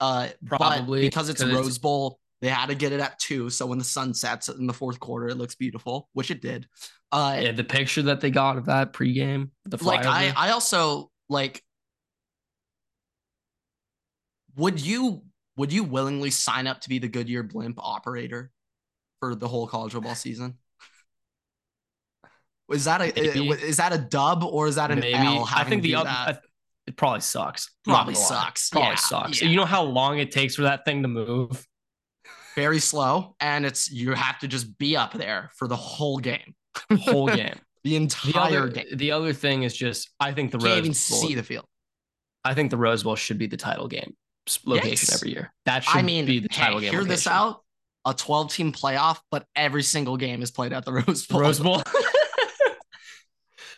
Uh, 0.00 0.28
probably 0.46 1.00
because 1.02 1.28
it's 1.28 1.44
Rose 1.44 1.76
Bowl. 1.76 2.20
They 2.40 2.48
had 2.48 2.66
to 2.66 2.74
get 2.74 2.92
it 2.92 3.00
at 3.00 3.18
two, 3.18 3.50
so 3.50 3.66
when 3.66 3.78
the 3.78 3.84
sun 3.84 4.14
sets 4.14 4.48
in 4.48 4.66
the 4.66 4.72
fourth 4.72 5.00
quarter, 5.00 5.28
it 5.28 5.36
looks 5.36 5.54
beautiful, 5.54 6.08
which 6.12 6.30
it 6.30 6.40
did. 6.40 6.68
Uh, 7.10 7.38
yeah, 7.42 7.52
the 7.52 7.64
picture 7.64 8.02
that 8.02 8.20
they 8.20 8.30
got 8.30 8.58
of 8.58 8.66
that 8.66 8.92
pregame, 8.92 9.50
the 9.64 9.82
like 9.82 10.06
I, 10.06 10.32
I 10.36 10.50
also 10.50 11.10
like. 11.28 11.62
Would 14.56 14.80
you 14.80 15.22
would 15.56 15.72
you 15.72 15.82
willingly 15.82 16.30
sign 16.30 16.66
up 16.66 16.80
to 16.82 16.88
be 16.88 16.98
the 16.98 17.08
Goodyear 17.08 17.42
blimp 17.42 17.78
operator 17.78 18.50
for 19.20 19.34
the 19.34 19.48
whole 19.48 19.66
college 19.66 19.92
football 19.92 20.14
season? 20.14 20.58
Is 22.70 22.84
that 22.86 23.00
a 23.00 23.12
Maybe. 23.20 23.50
Uh, 23.50 23.54
is 23.54 23.76
that 23.76 23.92
a 23.92 23.98
dub 23.98 24.42
or 24.44 24.66
is 24.66 24.74
that 24.76 24.90
an 24.90 25.00
Maybe. 25.00 25.14
L? 25.14 25.48
I 25.54 25.64
think 25.64 25.82
the 25.82 25.94
other 25.96 26.40
it 26.86 26.96
probably 26.96 27.20
sucks. 27.20 27.70
Probably 27.84 28.14
sucks. 28.14 28.70
Probably 28.70 28.90
yeah, 28.90 28.94
sucks. 28.96 29.42
Yeah. 29.42 29.48
You 29.48 29.56
know 29.56 29.64
how 29.64 29.82
long 29.82 30.18
it 30.18 30.30
takes 30.30 30.54
for 30.56 30.62
that 30.62 30.84
thing 30.84 31.02
to 31.02 31.08
move. 31.08 31.66
very 32.54 32.78
slow, 32.78 33.34
and 33.40 33.66
it's 33.66 33.90
you 33.90 34.12
have 34.14 34.38
to 34.40 34.48
just 34.48 34.78
be 34.78 34.96
up 34.96 35.12
there 35.12 35.50
for 35.56 35.66
the 35.68 35.76
whole 35.76 36.18
game, 36.18 36.54
whole 37.00 37.26
game, 37.28 37.54
the 37.84 37.90
The 37.90 37.96
entire 37.96 38.40
other, 38.62 38.68
game. 38.68 38.86
the 38.94 39.12
other 39.12 39.32
thing 39.32 39.62
is 39.64 39.76
just 39.76 40.10
I 40.20 40.32
think 40.32 40.50
the 40.52 40.58
Can't 40.58 40.68
Rose 40.70 40.78
even 40.78 40.88
Bowl. 40.90 41.28
see 41.28 41.34
the 41.34 41.42
field. 41.42 41.66
I 42.44 42.54
think 42.54 42.70
the 42.70 42.76
Rose 42.76 43.02
Bowl 43.02 43.16
should 43.16 43.38
be 43.38 43.46
the 43.48 43.56
title 43.56 43.88
game 43.88 44.14
location 44.64 44.90
Yes. 45.10 45.14
every 45.14 45.32
year. 45.32 45.52
That 45.66 45.82
should 45.84 45.98
I 45.98 46.02
mean, 46.02 46.24
be 46.26 46.38
the 46.40 46.48
title 46.48 46.78
hey, 46.78 46.86
game. 46.86 46.92
hear 46.94 47.04
this 47.04 47.26
out: 47.26 47.62
a 48.04 48.14
12 48.14 48.52
team 48.52 48.72
playoff, 48.72 49.18
but 49.32 49.44
every 49.56 49.82
single 49.82 50.16
game 50.16 50.40
is 50.42 50.50
played 50.52 50.72
at 50.72 50.84
the 50.84 50.92
Rose 50.92 51.26
Bowl. 51.26 51.40
Rose 51.40 51.58
Bowl. 51.60 51.82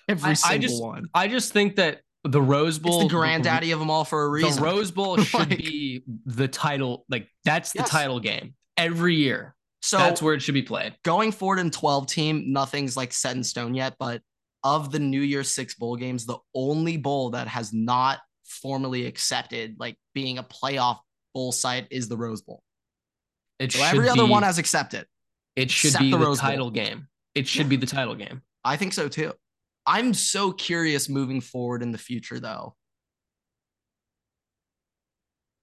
every 0.09 0.29
I- 0.29 0.31
I 0.31 0.35
single 0.35 0.69
just- 0.69 0.83
one. 0.83 1.07
I 1.15 1.29
just 1.29 1.53
think 1.53 1.77
that 1.77 2.03
the 2.25 2.43
Rose 2.43 2.77
It's 2.77 2.85
Bowl, 2.85 3.01
the 3.03 3.09
granddaddy 3.09 3.71
of 3.71 3.79
them 3.79 3.91
all 3.91 4.05
for 4.05 4.25
a 4.25 4.29
reason. 4.29 4.57
the. 4.57 4.63
Rose 4.63 4.91
Bowl 4.91 5.17
should 5.23 5.51
Like- 5.51 5.59
be 5.59 6.03
the 6.27 6.49
title. 6.49 7.05
Like 7.09 7.29
that's 7.45 7.73
the 7.73 7.81
Yes. 7.81 7.91
title 7.91 8.21
game 8.21 8.55
every 8.77 9.15
year. 9.17 9.55
so 9.81 9.97
that's 9.99 10.21
where 10.21 10.35
it 10.35 10.43
should 10.43 10.55
be 10.55 10.63
played. 10.63 10.97
going 11.05 11.31
forward 11.31 11.61
in 11.61 11.71
12 11.71 12.07
team, 12.09 12.53
nothing's 12.53 12.97
like 12.97 13.13
set 13.13 13.37
in 13.37 13.45
stone 13.45 13.75
yet, 13.75 13.95
but 13.99 14.21
of 14.65 14.91
the 14.91 14.99
New 14.99 15.21
Year's 15.21 15.53
Six 15.55 15.77
bowl 15.77 15.95
games, 15.97 16.27
the 16.27 16.39
only 16.55 16.97
bowl 16.97 17.31
that 17.31 17.47
has 17.47 17.73
not 17.73 18.19
formally 18.45 19.07
accepted 19.07 19.77
like 19.79 19.97
being 20.15 20.39
a 20.39 20.43
playoff 20.43 20.99
bowl 21.33 21.53
site 21.53 21.87
is 21.93 22.09
the 22.09 22.17
Rose 22.17 22.43
Bowl. 22.43 22.61
It 23.61 23.71
So 23.73 23.79
should 23.79 23.87
every 23.97 24.09
other 24.09 24.27
one 24.27 24.43
has 24.43 24.59
accepted. 24.59 25.07
It 25.55 25.71
should 25.71 25.97
be 25.99 26.11
the 26.11 26.19
the, 26.19 26.25
Rose 26.25 26.41
Bowl. 26.41 26.51
title 26.51 26.71
game. 26.71 27.07
It 27.37 27.47
should 27.47 27.67
Yeah. 27.67 27.69
be 27.69 27.77
the 27.77 27.87
title 27.87 28.17
game. 28.17 28.43
I 28.65 28.77
think 28.77 28.93
so 28.93 29.09
too. 29.09 29.33
I'm 29.89 30.13
so 30.13 30.53
curious 30.53 31.09
moving 31.09 31.41
forward 31.41 31.83
in 31.83 31.93
the 31.93 31.99
future 31.99 32.39
though. 32.39 32.77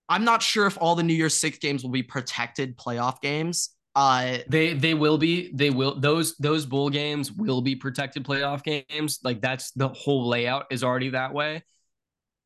I'm 0.09 0.23
not 0.23 0.41
sure 0.41 0.65
if 0.65 0.77
all 0.81 0.95
the 0.95 1.03
New 1.03 1.13
Year's 1.13 1.35
Six 1.35 1.59
games 1.59 1.83
will 1.83 1.91
be 1.91 2.03
protected 2.03 2.75
playoff 2.75 3.21
games. 3.21 3.69
Uh 3.93 4.39
They 4.49 4.73
they 4.73 4.95
will 4.95 5.19
be 5.19 5.51
they 5.53 5.69
will 5.69 5.99
those 5.99 6.35
those 6.37 6.65
bowl 6.65 6.89
games 6.89 7.31
will 7.31 7.61
be 7.61 7.75
protected 7.75 8.25
playoff 8.25 8.63
games. 8.63 9.19
Like 9.23 9.41
that's 9.41 9.71
the 9.71 9.89
whole 9.89 10.27
layout 10.27 10.65
is 10.71 10.83
already 10.83 11.11
that 11.11 11.31
way. 11.31 11.63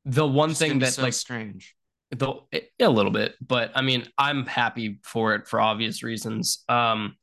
The 0.04 0.28
one 0.28 0.54
thing 0.54 0.80
that 0.80 0.94
so 0.94 1.04
like 1.04 1.14
strange. 1.14 1.76
the 2.12 2.34
a 2.82 2.90
little 2.90 3.12
bit, 3.12 3.36
but 3.40 3.72
I 3.74 3.82
mean 3.82 4.06
I'm 4.18 4.46
happy 4.46 5.00
for 5.04 5.34
it 5.36 5.48
for 5.48 5.62
obvious 5.62 6.04
reasons. 6.04 6.64
Um, 6.68 7.16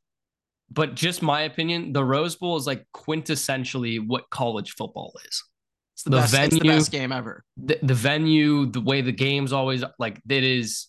but 0.71 0.95
just 0.95 1.23
my 1.23 1.43
opinion, 1.43 1.93
the 1.93 2.05
Rose 2.05 2.37
Bowl 2.37 2.57
is 2.57 2.67
like 2.67 2.85
quintessentially 2.95 4.05
what 4.05 4.29
college 4.31 4.73
football 4.73 5.13
is. 5.27 5.45
It's 5.95 6.03
the, 6.03 6.11
the 6.11 6.17
best, 6.17 6.35
it's 6.35 6.55
the 6.55 6.59
venue- 6.61 6.73
best 6.73 6.91
game 6.91 7.13
ever. 7.13 7.45
The, 7.57 7.79
the 7.83 7.95
venue, 7.95 8.67
the 8.67 8.81
way 8.81 9.01
the 9.01 9.13
game's 9.13 9.53
always 9.53 9.83
like 9.99 10.21
it 10.29 10.45
is 10.45 10.89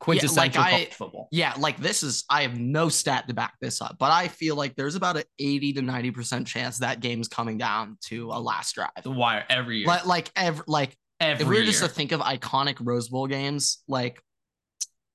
quintessential 0.00 0.62
I- 0.62 0.70
college 0.70 0.94
football. 0.94 1.28
Yeah, 1.30 1.54
like 1.58 1.78
this 1.78 2.02
is 2.02 2.24
I 2.30 2.42
have 2.42 2.58
no 2.58 2.88
stat 2.88 3.28
to 3.28 3.34
back 3.34 3.54
this 3.60 3.82
up, 3.82 3.96
but 3.98 4.10
I 4.12 4.28
feel 4.28 4.56
like 4.56 4.76
there's 4.76 4.94
about 4.94 5.16
an 5.16 5.24
80 5.38 5.74
to 5.74 5.80
90% 5.82 6.46
chance 6.46 6.78
that 6.78 7.00
game's 7.00 7.28
coming 7.28 7.58
down 7.58 7.98
to 8.04 8.30
a 8.30 8.38
last 8.40 8.74
drive. 8.74 8.90
The 9.02 9.10
wire 9.10 9.44
every 9.50 9.78
year. 9.78 9.86
Like 9.86 10.06
like 10.06 10.30
every 10.36 10.64
like 10.66 10.96
every 11.20 11.42
if 11.42 11.48
we 11.48 11.56
were 11.58 11.64
just 11.64 11.80
year. 11.80 11.88
to 11.88 11.94
think 11.94 12.12
of 12.12 12.20
iconic 12.20 12.76
Rose 12.80 13.08
Bowl 13.08 13.26
games, 13.26 13.82
like 13.88 14.22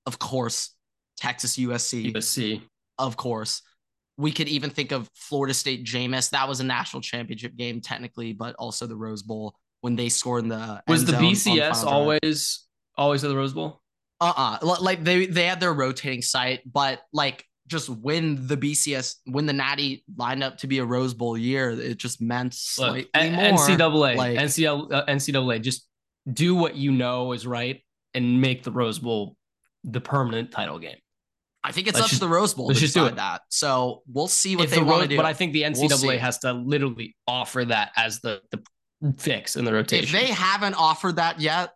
of 0.05 0.19
course, 0.19 0.75
Texas 1.17 1.57
USC, 1.57 2.13
USC. 2.13 2.61
Of 2.97 3.17
course. 3.17 3.61
We 4.15 4.31
could 4.31 4.47
even 4.47 4.69
think 4.69 4.91
of 4.91 5.09
Florida 5.15 5.55
State 5.55 5.85
Jameis. 5.85 6.29
That 6.29 6.47
was 6.47 6.59
a 6.59 6.63
national 6.63 7.01
championship 7.01 7.55
game 7.55 7.81
technically, 7.81 8.33
but 8.33 8.55
also 8.59 8.85
the 8.85 8.95
Rose 8.95 9.23
Bowl 9.23 9.55
when 9.81 9.95
they 9.95 10.07
scored 10.09 10.43
in 10.43 10.49
the 10.49 10.81
Was 10.87 11.01
end 11.01 11.07
the 11.09 11.13
BCS 11.13 11.83
always 11.83 12.65
always 12.95 13.23
at 13.23 13.29
the 13.29 13.35
Rose 13.35 13.53
Bowl? 13.53 13.81
uh-uh 14.21 14.59
L- 14.61 14.77
like 14.81 15.03
they 15.03 15.25
they 15.25 15.45
had 15.45 15.59
their 15.59 15.73
rotating 15.73 16.21
site 16.21 16.61
but 16.71 17.01
like 17.11 17.43
just 17.67 17.89
when 17.89 18.47
the 18.47 18.55
bcs 18.55 19.15
when 19.25 19.45
the 19.45 19.51
natty 19.51 20.05
lined 20.15 20.43
up 20.43 20.57
to 20.59 20.67
be 20.67 20.77
a 20.79 20.85
rose 20.85 21.13
bowl 21.13 21.37
year 21.37 21.71
it 21.71 21.97
just 21.97 22.21
meant 22.21 22.53
slightly 22.53 23.09
N- 23.15 23.33
more 23.33 23.59
NCAA, 23.59 24.15
like- 24.15 24.37
NCAA, 24.37 24.93
uh, 24.93 25.05
NCAA, 25.07 25.61
just 25.61 25.87
do 26.31 26.55
what 26.55 26.75
you 26.75 26.91
know 26.91 27.33
is 27.33 27.45
right 27.45 27.81
and 28.13 28.39
make 28.39 28.63
the 28.63 28.71
Rose 28.71 28.99
Bowl 28.99 29.35
the 29.83 29.99
permanent 29.99 30.51
title 30.51 30.79
game. 30.79 30.97
I 31.63 31.71
think 31.71 31.87
it's 31.87 31.95
let's 31.95 32.05
up 32.05 32.09
just- 32.09 32.21
to 32.21 32.25
the 32.27 32.31
rose 32.33 32.53
bowl 32.53 32.67
let's 32.67 32.79
to 32.79 32.85
just 32.85 32.93
do 32.95 33.05
it. 33.05 33.15
that 33.15 33.41
so 33.49 34.03
we'll 34.11 34.27
see 34.27 34.55
what 34.55 34.65
If 34.65 34.71
they 34.71 34.77
the 34.79 34.85
want 34.85 35.03
to 35.03 35.07
do 35.07 35.17
but 35.17 35.25
I 35.25 35.33
think 35.33 35.53
the 35.53 35.61
We'll. 35.63 35.89
NCAA 35.89 36.17
has 36.19 36.39
to 36.39 36.53
literally 36.53 37.15
offer 37.27 37.65
that 37.65 37.91
as 37.95 38.19
the 38.21 38.41
the 38.51 38.61
fix 39.17 39.55
in 39.55 39.65
the 39.65 39.73
rotation. 39.73 40.05
if 40.05 40.11
they 40.11 40.31
haven't 40.33 40.75
offered 40.75 41.17
that 41.17 41.39
yet 41.41 41.71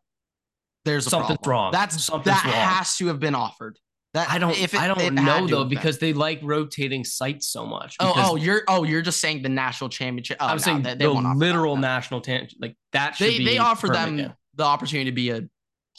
there's 0.85 1.07
problem. 1.09 1.37
wrong. 1.45 1.71
that's 1.71 2.01
Something's 2.03 2.35
that 2.35 2.45
wrong. 2.45 2.53
has 2.53 2.95
to 2.97 3.07
have 3.07 3.19
been 3.19 3.35
offered 3.35 3.77
that 4.13 4.29
I 4.29 4.39
don't, 4.39 4.57
if 4.57 4.73
it, 4.73 4.79
I 4.79 4.87
don't 4.87 5.13
know 5.15 5.45
though 5.47 5.63
been. 5.65 5.69
because 5.69 5.99
they 5.99 6.13
like 6.13 6.39
rotating 6.41 7.03
sites 7.03 7.47
so 7.49 7.65
much. 7.65 7.97
oh 7.99 8.13
oh 8.15 8.35
you're 8.37 8.63
oh 8.69 8.83
you're 8.83 9.01
just 9.01 9.19
saying 9.19 9.41
the 9.41 9.49
national 9.49 9.89
championship 9.89 10.37
oh, 10.39 10.45
I'm 10.47 10.57
no, 10.57 10.61
saying 10.61 10.81
they, 10.83 10.91
they 10.95 11.05
the 11.05 11.11
offer 11.11 11.23
that, 11.23 11.37
literal 11.37 11.75
national 11.75 12.21
tan- 12.21 12.47
like 12.59 12.75
that 12.93 13.15
should 13.17 13.27
they 13.27 13.37
be 13.39 13.45
they 13.45 13.57
offered 13.57 13.93
them 13.93 14.33
the 14.55 14.63
opportunity 14.63 15.09
to 15.11 15.15
be 15.15 15.29
a 15.31 15.41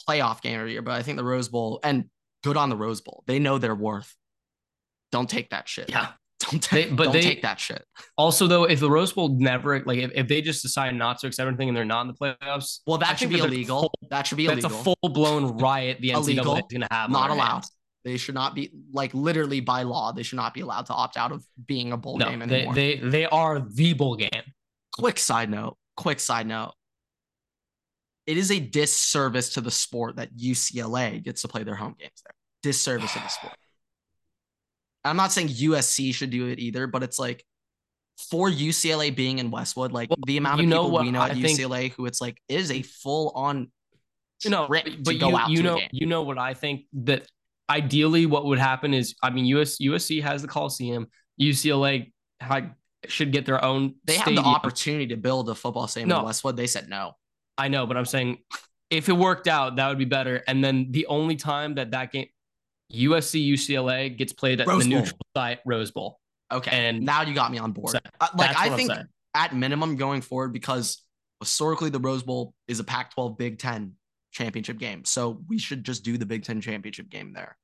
playoff 0.07 0.41
game 0.41 0.59
every 0.59 0.71
year, 0.71 0.81
but 0.81 0.93
I 0.93 1.03
think 1.03 1.17
the 1.17 1.23
Rose 1.23 1.49
Bowl 1.49 1.79
and 1.83 2.05
good 2.43 2.57
on 2.57 2.69
the 2.69 2.77
Rose 2.77 3.01
Bowl. 3.01 3.23
They 3.27 3.39
know 3.39 3.57
their 3.57 3.75
worth. 3.75 4.15
Don't 5.11 5.29
take 5.29 5.49
that 5.49 5.67
shit. 5.67 5.89
Yeah. 5.89 6.09
Don't 6.39 6.61
take. 6.63 6.89
They- 6.89 6.95
but 6.95 7.03
don't 7.05 7.13
they- 7.13 7.21
take 7.21 7.41
that 7.41 7.59
shit. 7.59 7.83
Also, 8.17 8.47
though, 8.47 8.63
if 8.63 8.79
the 8.79 8.89
Rose 8.89 9.11
Bowl 9.11 9.27
never 9.29 9.83
like 9.83 9.97
if, 9.99 10.11
if 10.15 10.27
they 10.29 10.41
just 10.41 10.61
decide 10.61 10.95
not 10.95 11.19
to 11.19 11.27
accept 11.27 11.47
anything 11.47 11.67
and 11.67 11.75
they're 11.77 11.83
not 11.85 12.01
in 12.01 12.07
the 12.07 12.13
playoffs, 12.13 12.79
Well, 12.87 12.97
that 12.99 13.09
I 13.11 13.15
should 13.15 13.29
be 13.29 13.39
illegal. 13.39 13.81
full- 13.81 13.93
that 14.09 14.25
should 14.25 14.37
be 14.37 14.47
that's 14.47 14.63
illegal. 14.63 14.79
a 14.79 14.83
full 15.01 15.09
blown 15.09 15.57
riot. 15.57 15.97
The 15.99 16.09
NCAA 16.11 16.15
Illegal. 16.39 16.55
is 16.55 16.61
going 16.71 16.81
to 16.81 16.87
have 16.91 17.09
not 17.09 17.29
allowed. 17.29 17.51
hands. 17.55 17.71
They 18.05 18.15
should 18.15 18.35
not 18.35 18.55
be 18.55 18.71
like 18.93 19.13
literally 19.13 19.59
by 19.59 19.83
law. 19.83 20.13
They 20.13 20.23
should 20.23 20.37
not 20.37 20.53
be 20.53 20.61
allowed 20.61 20.85
to 20.85 20.93
opt 20.93 21.17
out 21.17 21.33
of 21.33 21.43
being 21.67 21.91
a 21.91 21.97
bowl 21.97 22.17
No, 22.17 22.29
game 22.29 22.39
they, 22.47 22.65
they 22.73 22.95
they 22.95 23.25
are 23.25 23.59
the 23.59 23.93
bowl 23.93 24.15
game. 24.15 24.29
quick 24.97 25.19
side 25.19 25.49
note. 25.49 25.75
Quick 25.97 26.21
side 26.21 26.47
note. 26.47 26.73
It 28.29 28.37
is 28.37 28.51
a 28.51 28.59
disservice 28.59 29.49
to 29.55 29.61
the 29.61 29.71
sport 29.71 30.17
that 30.17 30.35
UCLA 30.37 31.23
gets 31.23 31.41
to 31.41 31.47
play 31.47 31.63
their 31.63 31.73
home 31.75 31.95
games 31.99 32.21
there. 32.23 32.33
Disservice 32.61 33.11
to 33.13 33.19
the 33.19 33.27
sport. 33.27 33.53
I'm 35.03 35.17
not 35.17 35.31
saying 35.31 35.47
USC 35.47 36.13
should 36.13 36.29
do 36.29 36.47
it 36.47 36.59
either, 36.59 36.85
but 36.85 37.01
it's 37.01 37.17
like 37.17 37.43
for 38.29 38.47
UCLA 38.49 39.15
being 39.15 39.39
in 39.39 39.49
Westwood, 39.49 39.91
like 39.91 40.09
Well, 40.11 40.17
the 40.27 40.37
amount 40.37 40.59
of 40.59 40.63
you 40.65 40.67
know 40.69 40.83
people 40.83 40.91
what 40.91 41.03
we 41.05 41.11
know 41.11 41.21
I 41.21 41.29
at 41.29 41.37
think- 41.37 41.57
UCLA 41.59 41.91
who 41.93 42.05
it's 42.05 42.21
like 42.21 42.39
it 42.47 42.59
is 42.59 42.69
a 42.69 42.83
full 42.83 43.31
on 43.33 43.71
You 44.43 44.51
know, 44.51 44.67
but 44.67 44.85
you 45.15 45.39
you 45.47 45.63
know 45.63 45.79
you 45.91 46.05
know 46.05 46.21
what 46.21 46.37
I 46.37 46.53
think 46.53 46.85
that 46.93 47.25
ideally 47.67 48.25
what 48.27 48.45
would 48.45 48.59
happen 48.59 48.93
is 48.93 49.15
I 49.23 49.31
mean 49.31 49.45
US 49.45 49.77
USC 49.79 50.21
has 50.21 50.43
the 50.43 50.47
Coliseum, 50.47 51.07
UCLA 51.41 52.11
had, 52.39 52.75
should 53.07 53.31
get 53.31 53.45
their 53.47 53.63
own. 53.65 53.95
They 54.05 54.17
have 54.17 54.35
the 54.35 54.41
opportunity 54.41 55.07
to 55.07 55.17
build 55.17 55.49
a 55.49 55.55
football 55.55 55.87
stadium 55.87 56.09
No. 56.09 56.19
in 56.19 56.25
Westwood. 56.25 56.57
They 56.57 56.67
said 56.67 56.89
no. 56.89 57.13
I 57.59 57.67
know, 57.67 57.85
but 57.85 57.97
I'm 57.97 58.05
saying 58.05 58.39
if 58.89 59.09
it 59.09 59.13
worked 59.13 59.47
out, 59.47 59.75
that 59.75 59.87
would 59.89 59.97
be 59.99 60.05
better. 60.05 60.43
And 60.47 60.63
then 60.63 60.91
the 60.91 61.05
only 61.07 61.35
time 61.35 61.75
that 61.75 61.91
that 61.91 62.11
game, 62.11 62.27
USC 62.91 63.47
UCLA 63.53 64.15
gets 64.15 64.33
played 64.33 64.61
at 64.61 64.67
Rose 64.67 64.85
the 64.85 64.89
Bowl. 64.91 64.99
neutral 65.01 65.19
site, 65.35 65.59
Rose 65.65 65.91
Bowl. 65.91 66.19
Okay. 66.51 66.71
And- 66.71 67.01
now 67.05 67.21
you 67.21 67.33
got 67.35 67.51
me 67.51 67.59
on 67.59 67.71
board. 67.71 67.91
So, 67.91 67.99
Uh, 68.19 68.27
like 68.35 68.55
I 68.57 68.75
think 68.75 68.91
at 69.35 69.55
minimum 69.55 69.95
going 69.95 70.21
forward 70.21 70.53
because 70.53 71.03
historically 71.39 71.89
the 71.91 71.99
Rose 71.99 72.23
Bowl 72.23 72.55
is 72.67 72.79
a 72.79 72.83
Pac-12 72.83 73.37
Big 73.37 73.59
10 73.59 73.93
championship 74.31 74.79
game. 74.79 75.05
So 75.05 75.43
we 75.47 75.59
should 75.59 75.83
just 75.83 76.03
do 76.03 76.17
the 76.17 76.25
Big 76.25 76.43
10 76.43 76.61
championship 76.61 77.09
game 77.09 77.33
there. 77.33 77.57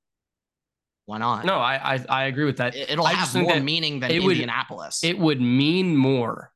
Why 1.07 1.17
not? 1.19 1.45
No, 1.45 1.55
I 1.57 1.95
I, 1.95 2.05
I 2.09 2.23
agree 2.25 2.45
with 2.45 2.57
that. 2.57 2.75
It- 2.75 2.89
it'll 2.91 3.05
I 3.05 3.13
have 3.13 3.33
more 3.35 3.59
meaning 3.59 3.99
than 3.99 4.11
it 4.11 4.23
would- 4.23 4.33
Indianapolis. 4.33 5.03
It 5.03 5.17
would 5.17 5.41
mean 5.41 5.95
more 5.95 6.51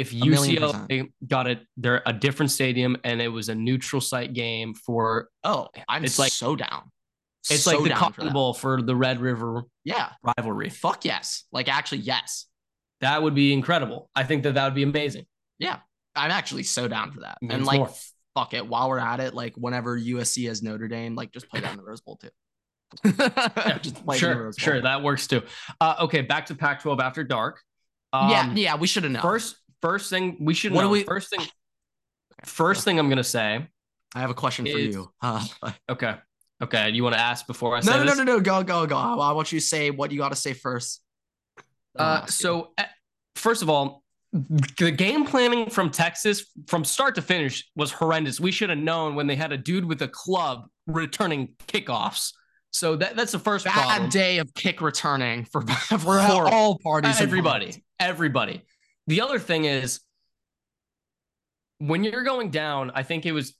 if 0.00 0.12
UCLA 0.12 1.10
got 1.26 1.46
it 1.46 1.60
they're 1.76 2.02
a 2.06 2.12
different 2.12 2.50
stadium 2.52 2.96
and 3.04 3.20
it 3.20 3.28
was 3.28 3.48
a 3.48 3.54
neutral 3.54 4.00
site 4.00 4.32
game 4.32 4.74
for 4.74 5.28
oh, 5.44 5.68
I'm 5.88 6.04
it's 6.04 6.18
like- 6.18 6.32
so 6.32 6.56
down. 6.56 6.90
it's 7.50 7.62
So 7.62 7.72
like 7.72 7.82
the 7.82 7.88
down 7.90 8.12
for 8.12 8.20
Cotton. 8.22 8.32
Bowl 8.32 8.54
for 8.54 8.82
the 8.82 8.94
Red 8.96 9.20
River 9.20 9.62
Yeah. 9.84 10.10
rivalry. 10.22 10.70
Fuck 10.70 11.04
yes. 11.04 11.44
Like 11.52 11.68
actually, 11.68 11.98
yes. 11.98 12.46
That 13.00 13.22
would 13.22 13.34
be 13.34 13.52
incredible. 13.52 14.08
I 14.14 14.24
think 14.24 14.42
that 14.44 14.54
that 14.54 14.64
would 14.64 14.74
be 14.74 14.82
amazing. 14.82 15.26
Yeah, 15.58 15.78
I'm 16.14 16.30
actually 16.30 16.62
so 16.62 16.88
down 16.88 17.12
for 17.12 17.20
that. 17.20 17.38
And 17.48 17.64
like 17.66 17.78
more. 17.78 17.90
fuck 18.34 18.54
it. 18.54 18.66
While 18.66 18.88
we're 18.88 18.98
at 18.98 19.20
it, 19.20 19.34
like 19.34 19.54
whenever 19.56 19.98
USC 19.98 20.48
has 20.48 20.62
Notre 20.62 20.88
Dame, 20.88 21.14
like 21.14 21.30
just 21.32 21.48
play 21.50 21.60
that 21.60 21.70
in 21.72 21.76
the 21.76 21.84
Rose 21.84 22.00
Bowl 22.00 22.16
too. 22.16 22.30
just 23.04 23.14
play 23.16 23.26
it 23.76 23.82
in 23.82 24.02
the 24.06 24.14
sure, 24.18 24.44
Rose 24.44 24.56
Bowl. 24.56 24.62
sure, 24.64 24.80
that 24.80 25.02
works 25.02 25.26
too. 25.26 25.42
Uh, 25.80 25.96
okay, 26.00 26.22
back 26.22 26.46
to 26.46 26.54
Pac-12 26.54 27.00
after 27.00 27.22
dark. 27.24 27.60
yeah, 28.14 28.40
Um, 28.50 28.56
yeah, 28.56 28.76
we 28.76 28.86
should 28.86 29.02
have 29.04 29.12
known. 29.12 29.22
First, 29.22 29.56
first 29.86 30.10
thing 30.10 30.36
we 30.40 30.54
should 30.54 30.72
What 30.72 30.80
do 30.82 30.86
know. 30.86 30.92
we- 30.92 31.04
First 31.04 31.30
thing, 31.30 31.46
first 32.44 32.84
thing 32.84 32.98
I'm 32.98 33.08
gonna 33.08 33.22
say. 33.24 33.66
I 34.14 34.20
have 34.20 34.30
a 34.30 34.34
question 34.34 34.64
for 34.64 34.78
you. 34.78 35.10
Uh, 35.22 35.44
Okay, 35.90 36.14
okay. 36.62 36.90
You 36.90 37.02
want 37.02 37.14
to 37.14 37.20
ask 37.20 37.46
before 37.46 37.76
I 37.76 37.80
no, 37.80 37.92
no, 37.92 37.98
no, 37.98 38.04
this? 38.06 38.18
no, 38.18 38.24
no. 38.24 38.40
Go, 38.40 38.62
go, 38.62 38.86
go. 38.86 38.96
I, 38.96 39.32
want 39.32 39.52
you 39.52 39.60
to 39.60 39.64
say 39.66 39.90
what 39.90 40.10
you 40.10 40.18
got 40.18 40.30
to 40.30 40.36
say 40.36 40.52
first. 40.54 41.02
Uh, 41.98 42.22
you. 42.24 42.30
so 42.30 42.70
uh, 42.78 42.84
first 43.34 43.62
of 43.62 43.68
all, 43.70 44.02
the 44.32 44.90
game 44.90 45.24
planning 45.26 45.68
from 45.70 45.90
Texas 45.90 46.46
from 46.66 46.84
start 46.84 47.14
to 47.16 47.22
finish 47.22 47.68
was 47.76 47.92
horrendous. 47.92 48.40
We 48.40 48.50
should 48.52 48.70
have 48.70 48.78
known 48.78 49.14
when 49.16 49.26
they 49.26 49.36
had 49.36 49.52
a 49.52 49.56
dude 49.58 49.84
with 49.84 50.00
a 50.02 50.08
club 50.08 50.66
returning 50.86 51.54
kickoffs. 51.68 52.32
So 52.72 52.96
that, 52.96 53.16
that's 53.16 53.32
the 53.32 53.38
first 53.38 53.64
Bad 53.64 53.72
problem. 53.74 54.10
day 54.10 54.38
of 54.38 54.52
kick 54.54 54.80
returning 54.80 55.44
for, 55.44 55.62
for 55.98 56.18
all 56.20 56.78
parties. 56.78 57.20
everybody, 57.20 57.82
everybody. 58.00 58.62
The 59.06 59.20
other 59.20 59.38
thing 59.38 59.66
is 59.66 60.00
when 61.78 62.04
you're 62.04 62.24
going 62.24 62.50
down, 62.50 62.90
I 62.94 63.02
think 63.02 63.26
it 63.26 63.32
was 63.32 63.54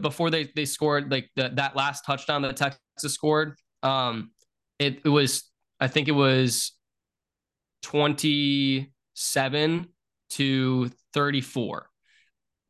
before 0.00 0.30
they 0.30 0.50
they 0.56 0.64
scored 0.64 1.10
like 1.10 1.30
the, 1.36 1.50
that 1.54 1.76
last 1.76 2.04
touchdown 2.04 2.42
that 2.42 2.56
Texas 2.56 3.14
scored. 3.14 3.56
Um, 3.82 4.32
it, 4.78 5.00
it 5.04 5.08
was 5.08 5.44
I 5.78 5.88
think 5.88 6.08
it 6.08 6.12
was 6.12 6.72
27 7.82 9.86
to 10.30 10.90
34. 11.14 11.86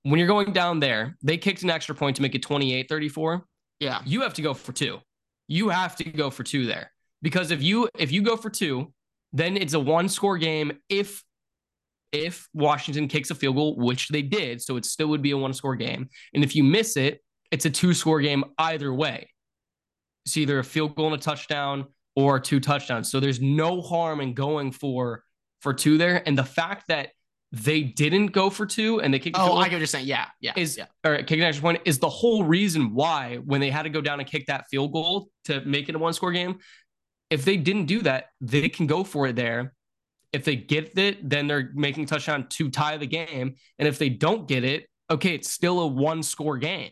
When 0.02 0.18
you're 0.18 0.28
going 0.28 0.52
down 0.52 0.80
there, 0.80 1.16
they 1.22 1.36
kicked 1.36 1.62
an 1.62 1.70
extra 1.70 1.94
point 1.94 2.16
to 2.16 2.22
make 2.22 2.34
it 2.34 2.42
28 2.42 2.88
34 2.88 3.44
Yeah. 3.80 4.00
you 4.06 4.22
have 4.22 4.34
to 4.34 4.42
go 4.42 4.54
for 4.54 4.72
two. 4.72 4.98
You 5.48 5.68
have 5.70 5.96
to 5.96 6.04
go 6.04 6.30
for 6.30 6.44
two 6.44 6.66
there 6.66 6.92
because 7.22 7.50
if 7.50 7.62
you 7.62 7.88
if 7.98 8.12
you 8.12 8.22
go 8.22 8.36
for 8.36 8.50
two, 8.50 8.92
then 9.32 9.56
it's 9.56 9.74
a 9.74 9.80
one 9.80 10.08
score 10.08 10.38
game. 10.38 10.72
If 10.88 11.22
if 12.12 12.48
Washington 12.54 13.08
kicks 13.08 13.30
a 13.30 13.34
field 13.34 13.56
goal, 13.56 13.76
which 13.76 14.08
they 14.08 14.22
did, 14.22 14.60
so 14.60 14.76
it 14.76 14.84
still 14.84 15.08
would 15.08 15.22
be 15.22 15.30
a 15.30 15.36
one 15.36 15.52
score 15.52 15.76
game. 15.76 16.08
And 16.34 16.42
if 16.42 16.56
you 16.56 16.64
miss 16.64 16.96
it, 16.96 17.22
it's 17.50 17.64
a 17.64 17.70
two 17.70 17.94
score 17.94 18.20
game 18.20 18.44
either 18.58 18.92
way. 18.92 19.30
It's 20.26 20.36
either 20.36 20.58
a 20.58 20.64
field 20.64 20.96
goal 20.96 21.12
and 21.12 21.16
a 21.16 21.18
touchdown 21.18 21.86
or 22.16 22.40
two 22.40 22.60
touchdowns. 22.60 23.10
So 23.10 23.20
there's 23.20 23.40
no 23.40 23.80
harm 23.80 24.20
in 24.20 24.34
going 24.34 24.72
for 24.72 25.24
for 25.60 25.74
two 25.74 25.98
there. 25.98 26.26
And 26.26 26.36
the 26.36 26.44
fact 26.44 26.88
that 26.88 27.10
they 27.52 27.82
didn't 27.82 28.28
go 28.28 28.48
for 28.48 28.64
two 28.64 29.00
and 29.00 29.12
they 29.12 29.18
kicked 29.18 29.36
Oh, 29.38 29.48
goal 29.48 29.58
I 29.58 29.64
get 29.64 29.72
what 29.72 29.78
you're 29.78 29.86
saying. 29.86 30.06
Yeah. 30.06 30.26
Yeah. 30.40 30.52
is 30.56 30.78
yeah. 30.78 30.86
or 31.04 31.16
kick 31.18 31.38
an 31.38 31.42
extra 31.42 31.62
point 31.62 31.82
is 31.84 31.98
the 31.98 32.08
whole 32.08 32.44
reason 32.44 32.94
why 32.94 33.38
when 33.44 33.60
they 33.60 33.70
had 33.70 33.82
to 33.82 33.90
go 33.90 34.00
down 34.00 34.20
and 34.20 34.28
kick 34.28 34.46
that 34.46 34.66
field 34.70 34.92
goal 34.92 35.30
to 35.44 35.60
make 35.62 35.88
it 35.88 35.94
a 35.94 35.98
one 35.98 36.12
score 36.12 36.32
game. 36.32 36.58
If 37.28 37.44
they 37.44 37.56
didn't 37.56 37.86
do 37.86 38.02
that, 38.02 38.26
they 38.40 38.68
can 38.68 38.86
go 38.86 39.04
for 39.04 39.26
it 39.26 39.36
there. 39.36 39.72
If 40.32 40.44
they 40.44 40.56
get 40.56 40.96
it, 40.96 41.28
then 41.28 41.46
they're 41.46 41.70
making 41.74 42.06
touchdown 42.06 42.46
to 42.50 42.70
tie 42.70 42.96
the 42.96 43.06
game. 43.06 43.56
And 43.78 43.88
if 43.88 43.98
they 43.98 44.08
don't 44.08 44.46
get 44.46 44.64
it, 44.64 44.86
okay, 45.10 45.34
it's 45.34 45.50
still 45.50 45.80
a 45.80 45.86
one 45.86 46.22
score 46.22 46.56
game. 46.58 46.90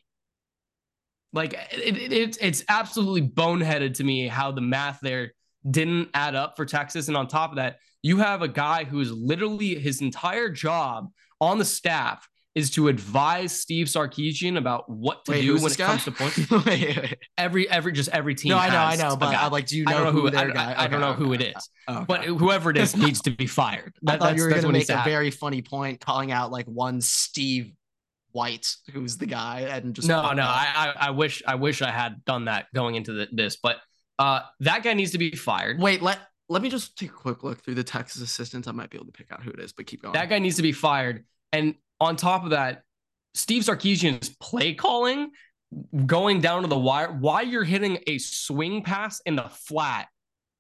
Like 1.33 1.53
it, 1.53 1.97
it, 1.97 2.13
it's 2.13 2.39
it's 2.39 2.65
absolutely 2.69 3.23
boneheaded 3.23 3.95
to 3.95 4.05
me 4.05 4.29
how 4.29 4.51
the 4.51 4.61
math 4.61 4.99
there 5.03 5.33
didn't 5.69 6.09
add 6.15 6.35
up 6.35 6.57
for 6.57 6.65
Texas. 6.65 7.09
And 7.09 7.17
on 7.17 7.29
top 7.29 7.51
of 7.51 7.57
that, 7.57 7.77
you 8.03 8.19
have 8.19 8.43
a 8.43 8.49
guy 8.49 8.85
who 8.85 9.01
is 9.01 9.13
literally 9.13 9.75
his 9.75 10.01
entire 10.01 10.49
job 10.49 11.11
on 11.41 11.59
the 11.59 11.65
staff 11.65 12.27
is 12.59 12.71
to 12.73 12.89
advise 12.89 13.53
Steve 13.59 13.87
Sarkisian 13.87 14.57
about 14.59 14.89
what 14.89 15.25
to 15.27 15.33
Wait, 15.33 15.41
do 15.43 15.59
when 15.59 15.73
it 15.73 15.79
guy? 15.79 15.87
comes 15.87 16.05
to 16.05 16.13
points. 16.13 16.39
wait, 16.51 16.65
wait. 16.67 17.19
Every 17.37 17.69
every 17.71 17.93
just 17.93 18.09
every 18.11 18.35
team. 18.35 18.51
No, 18.51 18.59
I 18.59 18.69
know, 18.71 18.83
I 18.83 18.97
know, 18.97 19.17
but. 19.17 19.35
I'm 19.35 19.51
like, 19.53 19.67
do 19.67 19.77
you 19.77 19.85
I 19.87 19.93
know 19.93 20.05
don't 20.05 20.05
know 20.05 20.13
who, 20.13 20.29
I, 20.37 20.51
guy? 20.51 20.73
I, 20.73 20.85
I 20.85 20.89
don't 20.89 21.01
Okay, 21.01 21.01
know 21.01 21.13
who 21.15 21.33
it 21.33 21.41
okay, 21.41 21.51
is, 21.57 21.71
okay. 21.89 22.05
but 22.07 22.25
whoever 22.25 22.71
it 22.71 22.77
is 22.77 22.97
needs 22.97 23.23
to 23.23 23.31
be 23.31 23.47
fired. 23.47 23.95
I 24.07 24.17
thought 24.17 24.21
that's 24.21 24.37
you 24.37 24.43
were 24.43 24.51
going 24.51 24.63
to 24.63 24.69
make 24.69 24.89
a 24.89 24.97
happen. 24.97 25.11
very 25.13 25.31
funny 25.31 25.63
point, 25.63 26.01
calling 26.01 26.33
out 26.33 26.51
like 26.51 26.67
one 26.67 27.01
Steve 27.01 27.73
White, 28.33 28.67
who's 28.93 29.17
the 29.17 29.27
guy, 29.27 29.61
and 29.63 29.95
just 29.95 30.07
No, 30.09 30.33
no, 30.33 30.43
I, 30.43 30.93
I 30.99 31.07
I 31.09 31.11
wish 31.11 31.43
I 31.47 31.55
wish 31.57 31.83
I 31.83 31.91
had 31.91 32.25
done 32.25 32.45
that 32.47 32.67
going 32.75 32.95
into 32.95 33.13
the, 33.13 33.29
this, 33.33 33.57
but 33.57 33.79
uh, 34.19 34.41
that 34.61 34.83
guy 34.83 34.95
needs 34.95 35.13
to 35.13 35.19
be 35.19 35.31
fired. 35.33 35.79
wait. 35.81 36.03
Let 36.03 36.19
let 36.49 36.63
me 36.63 36.71
just 36.71 36.97
take 36.99 37.11
a 37.11 37.15
quick 37.15 37.43
look 37.43 37.63
through 37.63 37.75
the 37.75 37.85
Texas 37.85 38.23
assistants. 38.23 38.69
I 38.69 38.73
might 38.73 38.91
be 38.91 38.97
able 38.97 39.07
to 39.07 39.13
pick 39.13 39.33
out 39.33 39.43
who 39.43 39.51
it 39.51 39.61
is, 39.61 39.73
but 39.73 39.87
keep 39.87 40.03
going. 40.03 40.13
That 40.15 40.29
guy 40.29 40.39
needs 40.39 40.57
to 40.57 40.63
be 40.63 40.73
fired. 40.73 41.25
And 41.53 41.75
on 42.01 42.17
top 42.17 42.45
of 42.45 42.51
that, 42.51 42.83
Steve 43.35 43.63
Sarkisian's 43.63 44.31
play 44.41 44.75
calling, 44.75 45.31
going 46.07 46.41
down 46.41 46.63
to 46.63 46.69
the 46.69 46.79
wire, 46.79 47.13
why 47.13 47.43
you're 47.43 47.65
hitting 47.65 47.99
a 48.07 48.19
swing 48.19 48.83
pass 48.83 49.21
in 49.27 49.37
the 49.37 49.49
flat 49.49 50.09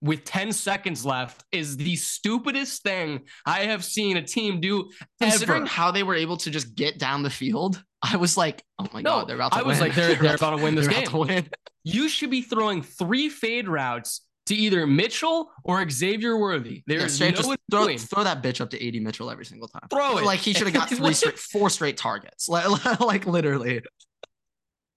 with 0.00 0.22
10 0.24 0.52
seconds 0.52 1.04
left 1.04 1.42
is 1.50 1.76
the 1.76 1.96
stupidest 1.96 2.82
thing 2.82 3.20
I 3.44 3.60
have 3.64 3.84
seen 3.84 4.16
a 4.16 4.22
team 4.22 4.60
do 4.60 4.90
Considering 5.20 5.62
ever. 5.62 5.68
how 5.70 5.90
they 5.90 6.04
were 6.04 6.14
able 6.14 6.36
to 6.38 6.50
just 6.50 6.74
get 6.76 6.98
down 6.98 7.22
the 7.24 7.30
field, 7.30 7.82
I 8.00 8.16
was 8.16 8.36
like, 8.36 8.62
oh 8.78 8.86
my 8.92 9.02
No, 9.02 9.10
god, 9.20 9.28
they're 9.28 9.36
about 9.36 9.52
to 9.52 9.58
I 9.58 9.62
was 9.62 9.80
like, 9.80 9.94
they're- 9.96 10.14
they're 10.20 10.36
about 10.36 10.56
to 10.56 10.62
win 10.62 10.76
this 10.76 10.86
They're 10.86 10.94
game. 10.94 11.02
about 11.08 11.26
to 11.26 11.34
win. 11.34 11.48
You 11.82 12.08
should 12.08 12.30
be 12.30 12.42
throwing 12.42 12.82
three 12.82 13.28
fade 13.28 13.66
routes 13.68 14.20
to 14.48 14.54
either 14.54 14.86
Mitchell 14.86 15.50
or 15.62 15.88
Xavier 15.88 16.36
Worthy. 16.36 16.82
Yeah, 16.86 16.98
There's 16.98 17.14
straight, 17.14 17.34
no 17.34 17.42
just 17.42 17.58
throw, 17.70 17.96
throw 17.96 18.24
that 18.24 18.42
bitch 18.42 18.60
up 18.60 18.70
to 18.70 18.88
AD 18.88 19.02
Mitchell 19.02 19.30
every 19.30 19.44
single 19.44 19.68
time. 19.68 19.88
Throw 19.90 20.18
it. 20.18 20.24
Like 20.24 20.40
he 20.40 20.54
should 20.54 20.66
have 20.66 20.74
got 20.74 20.88
three 20.90 21.12
straight, 21.12 21.38
four 21.38 21.70
straight 21.70 21.96
targets. 21.96 22.48
Like, 22.48 22.66
like 23.00 23.26
literally. 23.26 23.82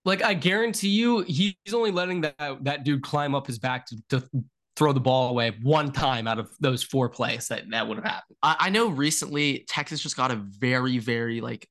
Like 0.03 0.23
I 0.23 0.33
guarantee 0.33 0.89
you, 0.89 1.21
he's 1.21 1.53
only 1.73 1.91
letting 1.91 2.21
that 2.21 2.63
that 2.63 2.83
dude 2.83 3.03
climb 3.03 3.35
up 3.35 3.45
his 3.45 3.59
back 3.59 3.85
to, 3.87 3.97
to 4.09 4.23
throw 4.75 4.93
the 4.93 4.99
ball 4.99 5.29
away 5.29 5.55
one 5.61 5.91
time 5.91 6.27
out 6.27 6.39
of 6.39 6.49
those 6.59 6.81
four 6.81 7.09
plays 7.09 7.49
that 7.49 7.69
that 7.69 7.87
would 7.87 7.97
have 7.97 8.05
happened. 8.05 8.37
I, 8.41 8.55
I 8.59 8.69
know 8.69 8.87
recently 8.87 9.65
Texas 9.67 10.01
just 10.01 10.17
got 10.17 10.31
a 10.31 10.35
very, 10.35 10.97
very 10.97 11.41
like 11.41 11.67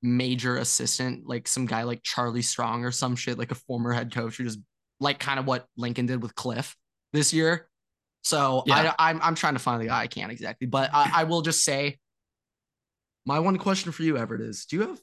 major 0.00 0.56
assistant, 0.56 1.26
like 1.26 1.48
some 1.48 1.66
guy 1.66 1.82
like 1.82 2.02
Charlie 2.02 2.40
Strong 2.40 2.84
or 2.84 2.92
some 2.92 3.16
shit, 3.16 3.36
like 3.36 3.50
a 3.50 3.56
former 3.56 3.92
head 3.92 4.14
coach 4.14 4.36
who 4.36 4.44
just 4.44 4.60
like 5.00 5.18
kind 5.18 5.40
of 5.40 5.46
what 5.46 5.66
Lincoln 5.76 6.06
did 6.06 6.22
with 6.22 6.34
Cliff 6.34 6.76
this 7.12 7.32
year. 7.32 7.68
So 8.22 8.62
Yeah. 8.66 8.92
I, 8.98 9.10
I'm 9.10 9.20
I'm 9.22 9.34
trying 9.34 9.54
to 9.54 9.58
find 9.60 9.80
the 9.80 9.86
guy. 9.86 10.00
I 10.00 10.06
can't 10.06 10.30
exactly, 10.30 10.66
but 10.66 10.90
I, 10.92 11.10
I 11.14 11.24
will 11.24 11.42
just 11.42 11.64
say, 11.64 11.98
my 13.26 13.38
one 13.38 13.56
question 13.58 13.92
for 13.92 14.02
you, 14.02 14.16
Everett, 14.18 14.40
is: 14.42 14.66
Do 14.66 14.76
you 14.76 14.82
have 14.82 14.96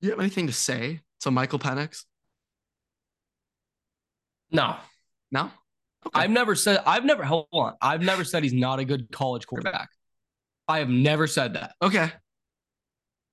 do 0.00 0.06
you 0.06 0.10
have 0.10 0.20
anything 0.20 0.46
to 0.48 0.52
say 0.52 1.00
to 1.20 1.30
Michael 1.30 1.58
Penix? 1.58 2.04
No, 4.50 4.76
No. 5.30 5.50
Okay. 6.06 6.20
I've 6.20 6.30
never 6.30 6.54
said. 6.54 6.80
I've 6.86 7.04
never 7.04 7.24
hold 7.24 7.48
on. 7.52 7.74
I've 7.82 8.02
never 8.02 8.22
said 8.24 8.44
he's 8.44 8.52
not 8.52 8.78
a 8.78 8.84
good 8.84 9.10
college 9.10 9.46
quarterback. 9.46 9.88
I 10.68 10.78
have 10.78 10.88
never 10.88 11.26
said 11.26 11.54
that. 11.54 11.74
okay. 11.82 12.12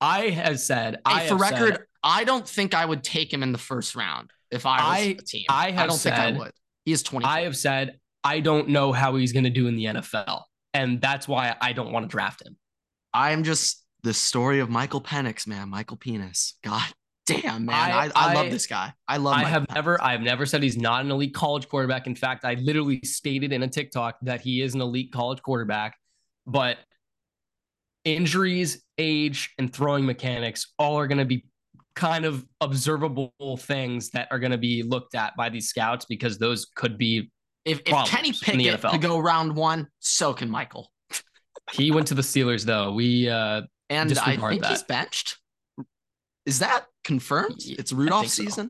I 0.01 0.29
have 0.29 0.59
said. 0.59 0.99
I 1.05 1.27
for 1.27 1.37
have 1.37 1.47
said- 1.55 1.61
record, 1.61 1.85
I 2.03 2.23
don't 2.23 2.47
think 2.47 2.73
I 2.73 2.83
would 2.83 3.03
take 3.03 3.31
him 3.31 3.43
in 3.43 3.51
the 3.51 3.57
first 3.59 3.95
round 3.95 4.31
if 4.51 4.65
I 4.65 4.77
was 4.77 4.83
I- 4.83 4.99
a 4.99 5.13
team. 5.15 5.45
I 5.47 5.71
have 5.71 5.89
don't 5.89 5.97
think 5.97 6.15
I 6.15 6.31
would. 6.31 6.51
He 6.85 6.91
is 6.91 7.03
20. 7.03 7.25
I 7.25 7.41
have 7.41 7.57
said 7.57 7.99
I 8.23 8.39
don't 8.39 8.69
know 8.69 8.91
how 8.93 9.15
he's 9.15 9.33
going 9.33 9.43
to 9.43 9.49
do 9.49 9.67
in 9.67 9.75
the 9.75 9.85
NFL, 9.85 10.43
and 10.73 11.01
that's 11.01 11.27
why 11.27 11.55
I 11.61 11.73
don't 11.73 11.91
want 11.91 12.05
to 12.05 12.07
draft 12.09 12.45
him. 12.45 12.55
I'm 13.13 13.43
just 13.43 13.83
the 14.03 14.13
story 14.13 14.59
of 14.59 14.69
Michael 14.69 15.01
Penix, 15.01 15.45
man. 15.47 15.69
Michael 15.69 15.97
Penis. 15.97 16.53
God 16.63 16.83
damn, 17.27 17.65
man. 17.65 17.75
I, 17.75 18.05
I- 18.05 18.11
I, 18.15 18.33
love 18.33 18.45
I- 18.45 18.49
this 18.49 18.67
guy. 18.67 18.93
I 19.07 19.17
love 19.17 19.33
I 19.33 19.37
Michael 19.37 19.49
have 19.51 19.63
Penix. 19.67 19.75
never, 19.75 20.03
I 20.03 20.11
have 20.11 20.21
never 20.21 20.45
said 20.45 20.61
he's 20.63 20.77
not 20.77 21.03
an 21.05 21.11
elite 21.11 21.33
college 21.33 21.67
quarterback. 21.69 22.07
In 22.07 22.15
fact, 22.15 22.45
I 22.45 22.53
literally 22.55 22.99
stated 23.03 23.51
in 23.53 23.63
a 23.63 23.67
TikTok 23.67 24.17
that 24.23 24.41
he 24.41 24.61
is 24.61 24.75
an 24.75 24.81
elite 24.81 25.11
college 25.11 25.41
quarterback, 25.41 25.97
but 26.45 26.77
injuries, 28.03 28.83
age, 28.97 29.51
and 29.57 29.71
throwing 29.73 30.05
mechanics 30.05 30.73
all 30.77 30.97
are 30.99 31.07
going 31.07 31.17
to 31.17 31.25
be 31.25 31.45
kind 31.95 32.25
of 32.25 32.45
observable 32.61 33.31
things 33.57 34.09
that 34.11 34.27
are 34.31 34.39
going 34.39 34.51
to 34.51 34.57
be 34.57 34.83
looked 34.83 35.15
at 35.15 35.35
by 35.37 35.49
these 35.49 35.67
scouts 35.69 36.05
because 36.05 36.37
those 36.37 36.67
could 36.75 36.97
be. 36.97 37.31
If, 37.63 37.81
if 37.85 38.05
Kenny 38.07 38.31
Pickett 38.31 38.81
could 38.81 39.01
go 39.01 39.17
round 39.19 39.55
one, 39.55 39.87
so 39.99 40.33
can 40.33 40.49
Michael. 40.49 40.91
He 41.71 41.89
went 41.91 42.07
to 42.07 42.13
the 42.13 42.21
Steelers 42.21 42.63
though. 42.63 42.91
We 42.93 43.27
uh 43.27 43.61
And 43.89 44.15
I 44.19 44.35
think 44.37 44.65
he's 44.65 44.83
benched. 44.83 45.37
Is 46.45 46.59
that 46.59 46.85
confirmed? 47.03 47.55
Yeah, 47.57 47.77
It's 47.79 47.91
I 47.91 47.95
Rudolph 47.95 48.27
so. 48.27 48.43
season. 48.43 48.69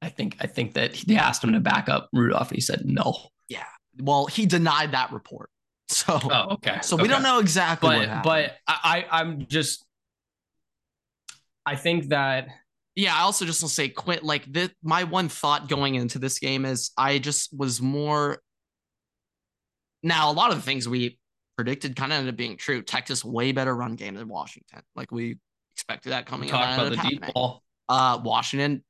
I 0.00 0.08
think 0.08 0.36
I 0.40 0.48
think 0.48 0.74
that 0.74 0.94
they 1.06 1.14
asked 1.16 1.44
him 1.44 1.52
to 1.52 1.60
back 1.60 1.88
up 1.88 2.08
Rudolph 2.12 2.48
and 2.48 2.56
he 2.56 2.60
said 2.60 2.82
no. 2.84 3.14
Yeah. 3.48 3.62
Well, 4.00 4.26
he 4.26 4.46
denied 4.46 4.90
that 4.92 5.12
report. 5.12 5.50
So, 5.88 6.18
Oh, 6.24 6.54
okay. 6.54 6.78
so 6.82 6.96
we 6.96 7.02
Okay. 7.02 7.10
don't 7.12 7.22
know 7.22 7.38
exactly 7.38 8.06
but 8.06 8.22
but 8.24 8.56
I 8.66 9.04
I- 9.12 9.20
I'm 9.20 9.46
just 9.46 9.84
I 11.64 11.76
think 11.76 12.08
that 12.08 12.48
yeah, 12.94 13.14
I 13.16 13.20
also 13.20 13.44
just 13.44 13.62
want 13.62 13.70
to 13.70 13.74
say, 13.74 13.88
quit. 13.88 14.22
Like 14.22 14.50
this, 14.52 14.70
my 14.82 15.04
one 15.04 15.28
thought 15.28 15.68
going 15.68 15.94
into 15.94 16.18
this 16.18 16.38
game 16.38 16.64
is 16.64 16.90
I 16.96 17.18
just 17.18 17.56
was 17.56 17.80
more. 17.80 18.38
Now, 20.02 20.30
a 20.30 20.34
lot 20.34 20.50
of 20.50 20.56
the 20.56 20.62
things 20.62 20.88
we 20.88 21.18
predicted 21.56 21.96
kind 21.96 22.12
of 22.12 22.18
ended 22.18 22.34
up 22.34 22.38
being 22.38 22.56
true. 22.56 22.82
Texas 22.82 23.24
way 23.24 23.52
better 23.52 23.74
run 23.74 23.94
game 23.94 24.14
than 24.14 24.28
Washington. 24.28 24.82
Like 24.96 25.12
we 25.12 25.38
expected 25.74 26.10
that 26.10 26.26
coming. 26.26 26.46
we 26.46 26.50
talked 26.50 26.78
about 26.78 26.90
the 26.90 27.08
deep 27.08 27.24
ball. 27.32 27.62
Uh, 27.88 28.20
Washington 28.22 28.82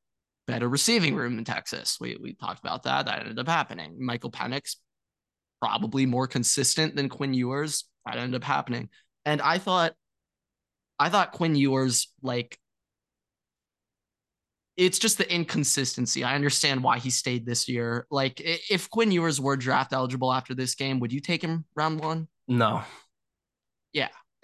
better 0.46 0.68
receiving 0.68 1.14
room 1.14 1.36
than 1.36 1.44
Texas. 1.44 1.98
We 2.00 2.16
we 2.20 2.34
talked 2.34 2.60
about 2.60 2.84
that. 2.84 3.06
That 3.06 3.20
ended 3.20 3.38
up 3.38 3.48
happening. 3.48 3.96
Michael 3.98 4.30
Penix 4.30 4.76
probably 5.60 6.06
more 6.06 6.26
consistent 6.26 6.96
than 6.96 7.08
Quinn 7.08 7.34
Ewers. 7.34 7.84
That 8.04 8.16
ended 8.16 8.42
up 8.42 8.44
happening. 8.44 8.88
And 9.24 9.40
I 9.40 9.58
thought, 9.58 9.92
I 10.98 11.08
thought 11.08 11.32
Quinn 11.32 11.54
Ewers 11.54 12.12
like. 12.22 12.58
It's 14.76 14.98
just 14.98 15.18
the 15.18 15.30
inconsistency. 15.32 16.24
I 16.24 16.34
understand 16.34 16.82
why 16.82 16.98
he 16.98 17.10
stayed 17.10 17.44
this 17.44 17.68
year. 17.68 18.06
Like, 18.10 18.40
if 18.40 18.88
Quinn 18.88 19.10
Ewers 19.12 19.40
were 19.40 19.56
draft 19.56 19.92
eligible 19.92 20.32
after 20.32 20.54
this 20.54 20.74
game, 20.74 20.98
would 21.00 21.12
you 21.12 21.20
take 21.20 21.42
him 21.42 21.64
round 21.76 22.00
one? 22.00 22.28
No. 22.48 22.82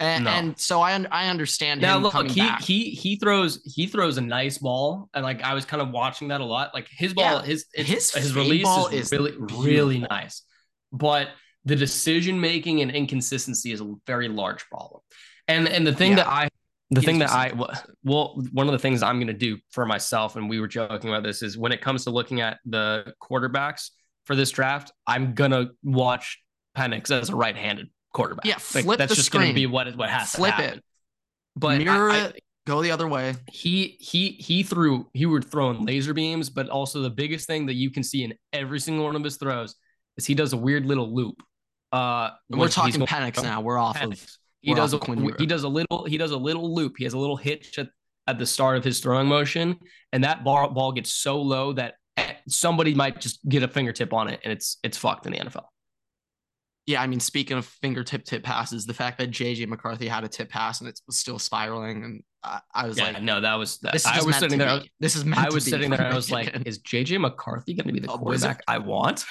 And, 0.01 0.25
No. 0.25 0.31
and 0.31 0.59
so 0.61 0.81
I 0.81 0.95
un- 0.95 1.09
I 1.11 1.27
understand 1.29 1.81
Now 1.81 1.99
look, 1.99 2.15
he 2.31 2.41
back. 2.41 2.63
he 2.63 2.91
he 2.91 3.17
throws 3.17 3.61
he 3.65 3.89
throws 3.89 4.17
a 4.17 4.21
nice 4.21 4.59
ball, 4.59 5.11
and 5.13 5.25
like 5.25 5.43
I 5.43 5.55
was 5.55 5.65
kind 5.65 5.83
of 5.83 5.91
watching 5.91 6.29
that 6.29 6.41
a 6.41 6.45
lot. 6.45 6.73
Like 6.73 6.87
his 6.89 7.15
ball, 7.15 7.25
Yeah, 7.25 7.43
his 7.43 7.67
his 7.75 8.15
his, 8.15 8.37
release 8.37 8.69
is, 8.93 9.07
is 9.07 9.13
really 9.13 9.33
really 9.51 9.99
nice, 9.99 10.43
but 10.93 11.31
the 11.65 11.75
decision 11.75 12.41
making 12.41 12.81
and 12.81 12.93
inconsistency 12.93 13.73
is 13.73 13.81
a 13.81 13.93
very 14.07 14.29
large 14.29 14.65
problem. 14.67 15.01
And 15.49 15.69
and 15.69 15.85
the 15.85 15.93
thing 15.93 16.13
Yeah. 16.13 16.19
that 16.19 16.29
I 16.29 16.49
the 16.91 17.03
thing 17.03 17.19
that 17.19 17.31
I 17.31 17.53
well 18.05 18.41
one 18.53 18.67
of 18.67 18.73
the 18.73 18.79
things 18.79 19.03
I'm 19.03 19.17
going 19.17 19.27
to 19.29 19.33
do 19.33 19.59
for 19.71 19.85
myself, 19.87 20.37
and 20.37 20.49
we 20.49 20.59
were 20.61 20.69
joking 20.69 21.11
about 21.11 21.23
this, 21.23 21.43
is 21.43 21.59
when 21.59 21.73
it 21.73 21.81
comes 21.81 22.05
to 22.05 22.11
looking 22.11 22.41
at 22.41 22.59
the 22.65 23.13
quarterbacks 23.23 23.91
for 24.25 24.35
this 24.37 24.51
draft, 24.51 24.93
I'm 25.07 25.35
gonna 25.35 25.71
watch 25.83 26.43
Penix 26.77 27.11
as 27.11 27.29
a 27.31 27.37
right-handed 27.37 27.89
quarterback. 28.13 28.45
Yeah, 28.47 28.57
flip 28.59 28.87
Like, 28.87 28.99
that's 28.99 29.11
the 29.11 29.17
just 29.17 29.31
going 29.31 29.49
to 29.49 29.55
be 29.55 29.67
what 29.67 29.95
what 29.97 30.09
has 30.11 30.33
Flip 30.33 30.55
to 30.55 30.61
it. 30.63 30.65
happen. 30.67 30.83
But 31.57 31.79
Mirror 31.79 32.11
I- 32.11 32.17
I- 32.17 32.25
it. 32.29 32.43
Go 32.67 32.83
the 32.83 32.91
other 32.91 33.09
way. 33.09 33.35
he 33.51 33.97
he 33.99 34.33
he 34.33 34.63
threw 34.63 35.09
he 35.15 35.25
were 35.25 35.41
throwing 35.41 35.87
laser 35.87 36.13
beams, 36.13 36.51
but 36.51 36.69
also 36.69 37.01
the 37.01 37.09
biggest 37.09 37.47
thing 37.47 37.65
that 37.65 37.75
you 37.75 37.91
can 37.91 38.03
see 38.03 38.25
in 38.25 38.35
every 38.53 38.79
single 38.79 39.07
one 39.07 39.17
of 39.17 39.25
his 39.25 39.39
throws 39.39 39.75
is 40.19 40.27
he 40.27 40.35
does 40.35 40.53
a 40.53 40.57
weird 40.59 40.85
little 40.85 41.11
loop. 41.15 41.43
Uh, 41.93 42.29
We're 42.51 42.69
talking 42.69 43.01
Penix 43.07 43.43
now. 43.43 43.63
We're 43.63 43.79
off 43.79 44.03
of. 44.03 44.23
He 44.63 44.75
does 44.75 44.93
a, 44.93 44.97
off 44.97 45.03
of 45.03 45.07
Quinn 45.07 45.25
Ewers. 45.25 45.37
he 45.39 45.47
does 45.47 45.63
a 45.65 45.69
little 45.69 46.05
he 46.05 46.19
does 46.19 46.31
a 46.33 46.37
little 46.37 46.75
loop. 46.75 46.95
He 46.99 47.05
has 47.05 47.13
a 47.13 47.19
little 47.19 47.37
hitch 47.37 47.79
at, 47.79 47.89
at 48.27 48.39
the 48.39 48.47
start 48.47 48.77
of 48.77 48.85
his 48.85 49.01
throwing 49.01 49.29
motion, 49.29 49.79
and 50.13 50.25
that 50.25 50.45
ball 50.45 50.69
ball 50.71 50.93
gets 50.93 51.13
so 51.13 51.41
low 51.41 51.73
that 51.75 51.95
eh, 52.17 52.33
somebody 52.49 52.95
might 52.95 53.21
just 53.21 53.47
get 53.49 53.63
a 53.63 53.69
fingertip 53.69 54.13
on 54.13 54.29
it, 54.29 54.41
and 54.45 54.53
it's 54.53 54.79
it's 54.83 54.99
fucked 54.99 55.27
in 55.27 55.33
the 55.33 55.39
NFL. 55.39 55.65
Yeah, 56.87 57.03
I 57.03 57.07
mean, 57.07 57.21
speaking 57.21 57.59
of 57.59 57.67
fingertip 57.67 58.25
tip 58.25 58.43
passes, 58.43 58.87
the 58.87 58.95
fact 58.95 59.19
that 59.19 59.31
JJ 59.31 59.69
McCarthy 59.69 60.09
had 60.09 60.25
a 60.25 60.29
tip 60.29 60.49
pass 60.49 60.81
and 60.81 60.89
it 60.89 60.99
was 61.07 61.19
still 61.19 61.39
spiraling, 61.39 62.03
and 62.03 62.23
I, 62.43 62.61
I 62.75 62.87
was 62.87 62.97
Yeah, 62.97 63.11
like, 63.11 63.23
no, 63.23 63.43
that 63.43 63.57
was 63.57 63.77
that, 63.81 63.93
this 63.93 64.07
I 64.07 64.23
was 64.23 64.37
sitting 64.37 64.59
there. 64.59 64.81
be. 64.81 64.91
This 64.99 65.15
is 65.15 65.27
meant 65.27 65.43
I 65.45 65.51
was 65.53 65.67
sitting 65.67 65.91
there. 65.91 66.01
I 66.01 66.15
was 66.15 66.31
like, 66.31 66.51
is 66.67 66.79
JJ 66.79 67.21
McCarthy 67.21 67.75
going 67.75 67.89
to 67.89 67.93
be 67.93 68.01
the 68.01 68.09
quarterback 68.09 68.63
I 68.67 68.79
want? 68.79 69.27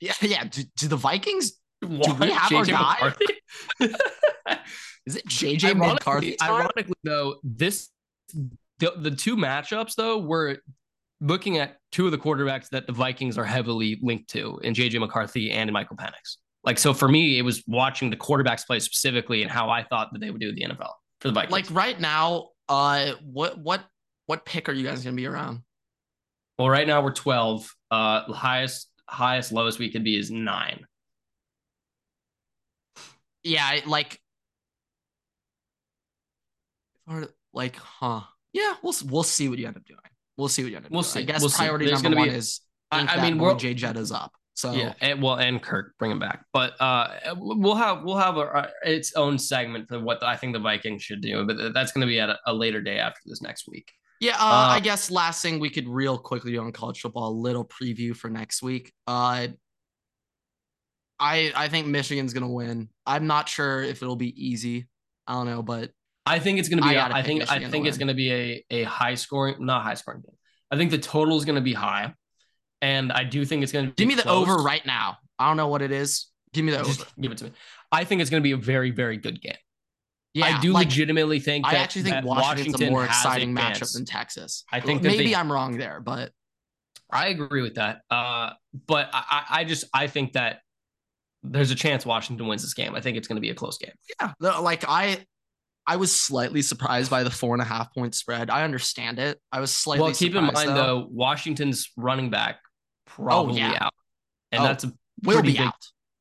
yeah, 0.00 0.12
yeah. 0.22 0.44
Do, 0.44 0.62
do 0.76 0.86
the 0.86 0.96
Vikings? 0.96 1.54
Want 1.82 2.20
we 2.20 2.30
have 2.30 2.52
our 2.52 2.64
JJ 2.64 2.70
guy? 3.80 3.88
Is 5.06 5.16
it 5.16 5.26
JJ 5.26 5.64
ironically, 5.64 5.88
McCarthy? 5.88 6.36
ironically, 6.42 6.94
though, 7.04 7.36
this 7.42 7.88
the, 8.32 8.92
the 8.96 9.10
two 9.10 9.36
matchups 9.36 9.94
though 9.94 10.18
were 10.18 10.58
looking 11.20 11.58
at 11.58 11.76
two 11.92 12.06
of 12.06 12.12
the 12.12 12.18
quarterbacks 12.18 12.68
that 12.70 12.86
the 12.86 12.92
Vikings 12.92 13.36
are 13.36 13.44
heavily 13.44 13.98
linked 14.02 14.30
to 14.30 14.58
in 14.62 14.74
JJ 14.74 15.00
McCarthy 15.00 15.50
and 15.50 15.68
in 15.68 15.74
Michael 15.74 15.96
Penix. 15.96 16.36
Like 16.64 16.78
so 16.78 16.92
for 16.92 17.08
me, 17.08 17.38
it 17.38 17.42
was 17.42 17.62
watching 17.66 18.10
the 18.10 18.16
quarterbacks 18.16 18.66
play 18.66 18.78
specifically 18.78 19.42
and 19.42 19.50
how 19.50 19.70
I 19.70 19.82
thought 19.82 20.12
that 20.12 20.18
they 20.20 20.30
would 20.30 20.40
do 20.40 20.50
in 20.50 20.54
the 20.54 20.62
NFL 20.62 20.92
for 21.20 21.28
the 21.28 21.34
Vikings. 21.34 21.52
Like 21.52 21.66
right 21.70 21.98
now, 21.98 22.48
uh, 22.68 23.12
what 23.24 23.58
what 23.58 23.84
what 24.26 24.44
pick 24.44 24.68
are 24.68 24.72
you 24.72 24.86
guys 24.86 25.02
gonna 25.02 25.16
be 25.16 25.26
around? 25.26 25.62
well, 26.58 26.68
right 26.68 26.86
now 26.86 27.02
we're 27.02 27.12
12. 27.12 27.74
Uh 27.90 28.32
highest 28.32 28.88
highest 29.08 29.50
lowest 29.50 29.78
we 29.78 29.90
could 29.90 30.04
be 30.04 30.16
is 30.16 30.30
nine. 30.30 30.86
Yeah, 33.42 33.80
like, 33.86 34.20
or 37.10 37.28
like, 37.52 37.76
huh? 37.76 38.22
Yeah, 38.52 38.74
we'll 38.82 38.94
we'll 39.08 39.22
see 39.22 39.48
what 39.48 39.58
you 39.58 39.66
end 39.66 39.76
up 39.76 39.84
doing. 39.84 39.98
We'll 40.36 40.48
see 40.48 40.62
what 40.62 40.70
you 40.70 40.76
end 40.76 40.86
up 40.86 40.92
We'll 40.92 41.02
doing. 41.02 41.10
see. 41.12 41.20
I 41.20 41.22
guess 41.24 41.40
We'll 41.42 41.50
priority 41.50 41.86
There's 41.86 42.02
number 42.02 42.18
one 42.18 42.28
be- 42.28 42.34
is 42.34 42.60
I- 42.90 43.06
I 43.06 43.22
mean, 43.30 43.38
we're- 43.38 43.56
Jay 43.56 43.74
Jetta's 43.74 44.10
up. 44.12 44.32
So 44.54 44.72
Yeah, 44.72 44.92
and, 45.00 45.22
well, 45.22 45.36
and 45.36 45.62
Kirk, 45.62 45.94
bring 45.98 46.10
him 46.10 46.18
back. 46.18 46.44
But 46.52 46.78
uh, 46.80 47.34
we'll 47.36 47.76
have 47.76 48.02
we'll 48.04 48.16
have 48.18 48.36
a, 48.36 48.70
its 48.84 49.14
own 49.14 49.38
segment 49.38 49.88
for 49.88 49.98
what 50.00 50.22
I 50.22 50.36
think 50.36 50.52
the 50.52 50.58
Vikings 50.60 51.02
should 51.02 51.22
do. 51.22 51.46
But 51.46 51.72
that's 51.72 51.92
going 51.92 52.02
to 52.02 52.06
be 52.06 52.20
at 52.20 52.28
a, 52.30 52.38
a 52.46 52.52
later 52.52 52.80
day 52.82 52.98
after 52.98 53.20
this 53.24 53.40
next 53.40 53.66
week. 53.68 53.90
Yeah, 54.20 54.32
uh, 54.32 54.44
Uh, 54.44 54.68
I 54.72 54.80
guess 54.80 55.10
last 55.10 55.40
thing 55.40 55.60
we 55.60 55.70
could 55.70 55.88
real 55.88 56.18
quickly 56.18 56.52
do 56.52 56.60
on 56.60 56.72
college 56.72 57.00
football, 57.00 57.28
a 57.30 57.32
little 57.32 57.64
preview 57.64 58.14
for 58.14 58.28
next 58.28 58.60
week. 58.62 58.92
Uh, 59.06 59.48
I 61.18 61.52
I 61.54 61.68
think 61.68 61.86
Michigan's 61.86 62.34
gonna 62.34 62.50
win. 62.50 62.88
I'm 63.06 63.26
not 63.26 63.48
sure 63.48 63.82
if 63.82 64.02
it'll 64.02 64.16
be 64.16 64.34
easy. 64.48 64.88
I 65.26 65.34
don't 65.34 65.46
know, 65.46 65.62
but 65.62 65.92
I 66.30 66.38
think 66.38 66.58
it's 66.58 66.68
going 66.68 66.82
to 66.82 66.88
be. 66.88 66.90
I, 66.90 66.94
gotta 66.94 67.14
I 67.14 67.22
think 67.22 67.42
I 67.42 67.44
Michigan 67.44 67.62
to 67.62 67.70
think 67.70 67.86
it's 67.86 67.98
going 67.98 68.08
to 68.08 68.14
be 68.14 68.32
a 68.32 68.64
a 68.70 68.82
high 68.84 69.14
scoring, 69.14 69.56
not 69.58 69.82
high 69.82 69.94
scoring 69.94 70.22
game. 70.22 70.36
I 70.70 70.76
think 70.76 70.90
the 70.90 70.98
total 70.98 71.36
is 71.36 71.44
going 71.44 71.56
to 71.56 71.60
be 71.60 71.72
high, 71.72 72.14
and 72.80 73.12
I 73.12 73.24
do 73.24 73.44
think 73.44 73.62
it's 73.62 73.72
going 73.72 73.86
to 73.88 73.92
give 73.92 74.06
me 74.06 74.14
the 74.14 74.28
over 74.28 74.56
right 74.56 74.84
now. 74.86 75.18
I 75.38 75.48
don't 75.48 75.56
know 75.56 75.68
what 75.68 75.82
it 75.82 75.90
is. 75.90 76.26
Give 76.52 76.64
me 76.64 76.72
the 76.72 76.78
Just 76.78 77.00
over. 77.00 77.10
give 77.20 77.32
it 77.32 77.38
to 77.38 77.44
me. 77.44 77.52
I 77.92 78.04
think 78.04 78.20
it's 78.20 78.30
going 78.30 78.42
to 78.42 78.44
be 78.44 78.52
a 78.52 78.56
very 78.56 78.90
very 78.90 79.16
good 79.16 79.40
game. 79.40 79.54
Yeah, 80.32 80.46
I 80.46 80.60
do 80.60 80.72
like, 80.72 80.86
legitimately 80.86 81.40
think. 81.40 81.64
That, 81.66 81.74
I 81.74 81.78
actually 81.78 82.02
think 82.02 82.24
Washington's 82.24 82.74
Washington 82.74 82.88
a 82.88 82.90
more 82.90 83.04
exciting 83.04 83.54
matchup 83.54 83.92
than 83.92 84.04
Texas. 84.04 84.64
I 84.70 84.78
think 84.80 85.02
that 85.02 85.08
they- 85.08 85.18
maybe 85.18 85.34
I'm 85.34 85.50
wrong 85.50 85.76
there, 85.76 86.00
but 86.00 86.30
I 87.10 87.28
agree 87.28 87.62
with 87.62 87.74
that. 87.74 88.02
Uh, 88.10 88.50
but 88.86 89.10
I, 89.12 89.24
I 89.30 89.60
I 89.60 89.64
just 89.64 89.84
I 89.92 90.06
think 90.06 90.34
that 90.34 90.60
there's 91.42 91.70
a 91.70 91.74
chance 91.74 92.04
Washington 92.06 92.46
wins 92.46 92.62
this 92.62 92.74
game. 92.74 92.94
I 92.94 93.00
think 93.00 93.16
it's 93.16 93.26
going 93.26 93.36
to 93.36 93.40
be 93.40 93.50
a 93.50 93.54
close 93.54 93.78
game. 93.78 93.92
yeah, 94.20 94.32
like 94.60 94.84
I, 94.86 95.24
I 95.90 95.96
was 95.96 96.14
slightly 96.14 96.62
surprised 96.62 97.10
by 97.10 97.24
the 97.24 97.30
four 97.30 97.52
and 97.52 97.60
a 97.60 97.64
half 97.64 97.92
point 97.92 98.14
spread. 98.14 98.48
I 98.48 98.62
understand 98.62 99.18
it. 99.18 99.40
I 99.50 99.58
was 99.58 99.72
slightly. 99.72 100.04
well, 100.04 100.14
keep 100.14 100.36
in 100.36 100.44
mind 100.44 100.68
though. 100.68 100.74
though, 100.74 101.08
Washington's 101.10 101.90
running 101.96 102.30
back 102.30 102.60
oh, 102.62 103.10
probably 103.10 103.58
yeah. 103.58 103.76
out, 103.80 103.92
and 104.52 104.62
Oh, 104.62 104.64
that's 104.66 104.84
a 104.84 104.92
will 105.24 105.42
be 105.42 105.50
big- 105.52 105.62
out. 105.62 105.74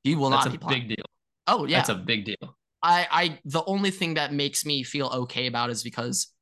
He 0.04 0.16
will 0.16 0.32
that's 0.32 0.46
not 0.48 0.56
a 0.56 0.58
be 0.58 0.66
big 0.68 0.88
deal. 0.88 1.06
Oh 1.46 1.66
yeah, 1.66 1.78
That's 1.78 1.90
a 1.90 1.96
big 1.96 2.26
deal. 2.26 2.58
I, 2.82 3.08
I 3.12 3.40
the 3.46 3.64
only 3.66 3.92
thing 3.92 4.16
that 4.16 4.34
makes 4.34 4.66
me 4.66 4.82
feel 4.82 5.08
okay 5.08 5.46
about 5.46 5.70
is 5.70 5.84
because 5.84 6.34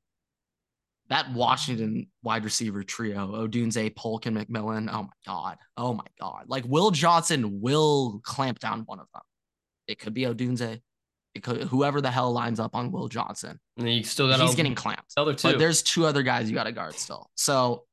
that 1.09 1.33
Washington 1.33 2.07
wide 2.23 2.45
receiver 2.45 2.81
trio, 2.83 3.27
Odunze, 3.45 3.93
Polk, 3.93 4.25
and 4.25 4.37
McMillan. 4.37 4.87
Oh 4.89 5.03
my 5.03 5.09
god. 5.25 5.57
Oh 5.75 5.93
my 5.93 6.05
god. 6.17 6.45
Like 6.47 6.63
Will 6.65 6.91
Johnson 6.91 7.59
will 7.59 8.21
clamp 8.23 8.59
down 8.59 8.83
one 8.85 9.01
of 9.01 9.07
them. 9.13 9.23
It 9.89 9.99
could 9.99 10.13
be 10.13 10.21
Odunze. 10.21 10.79
Whoever 11.45 12.01
the 12.01 12.11
hell 12.11 12.31
lines 12.31 12.59
up 12.59 12.75
on 12.75 12.91
Will 12.91 13.07
Johnson. 13.07 13.59
And 13.77 13.89
you 13.91 14.03
still 14.03 14.27
got 14.27 14.39
He's 14.39 14.55
getting 14.55 14.75
clamped. 14.75 15.13
other 15.17 15.33
two. 15.33 15.49
But 15.49 15.59
there's 15.59 15.81
two 15.81 16.05
other 16.05 16.23
guys 16.23 16.49
you 16.49 16.55
got 16.55 16.63
to 16.65 16.71
guard 16.71 16.95
still. 16.95 17.29
So 17.35 17.83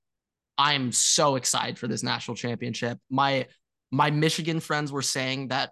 I'm 0.59 0.93
so 0.93 1.37
excited 1.37 1.79
for 1.79 1.89
this 1.89 2.03
national 2.03 2.37
championship. 2.37 2.99
My 3.11 3.47
my 3.91 4.11
Michigan 4.11 4.61
friends 4.61 4.91
were 4.93 5.03
saying 5.03 5.49
that 5.49 5.71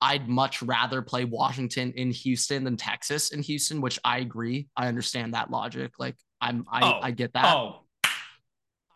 I'd 0.00 0.28
much 0.28 0.62
rather 0.62 1.00
play 1.02 1.24
Washington 1.24 1.92
in 1.92 2.10
Houston 2.10 2.64
than 2.64 2.76
Texas 2.76 3.30
in 3.30 3.42
Houston, 3.42 3.80
which 3.80 3.98
I 4.04 4.18
agree. 4.18 4.68
I 4.76 4.88
understand 4.88 5.32
that 5.34 5.50
logic. 5.50 5.92
Like 5.98 6.16
I'm 6.40 6.64
I, 6.70 6.80
Oh. 6.84 7.00
I 7.02 7.10
get 7.10 7.32
that. 7.34 7.44
Oh, 7.54 7.84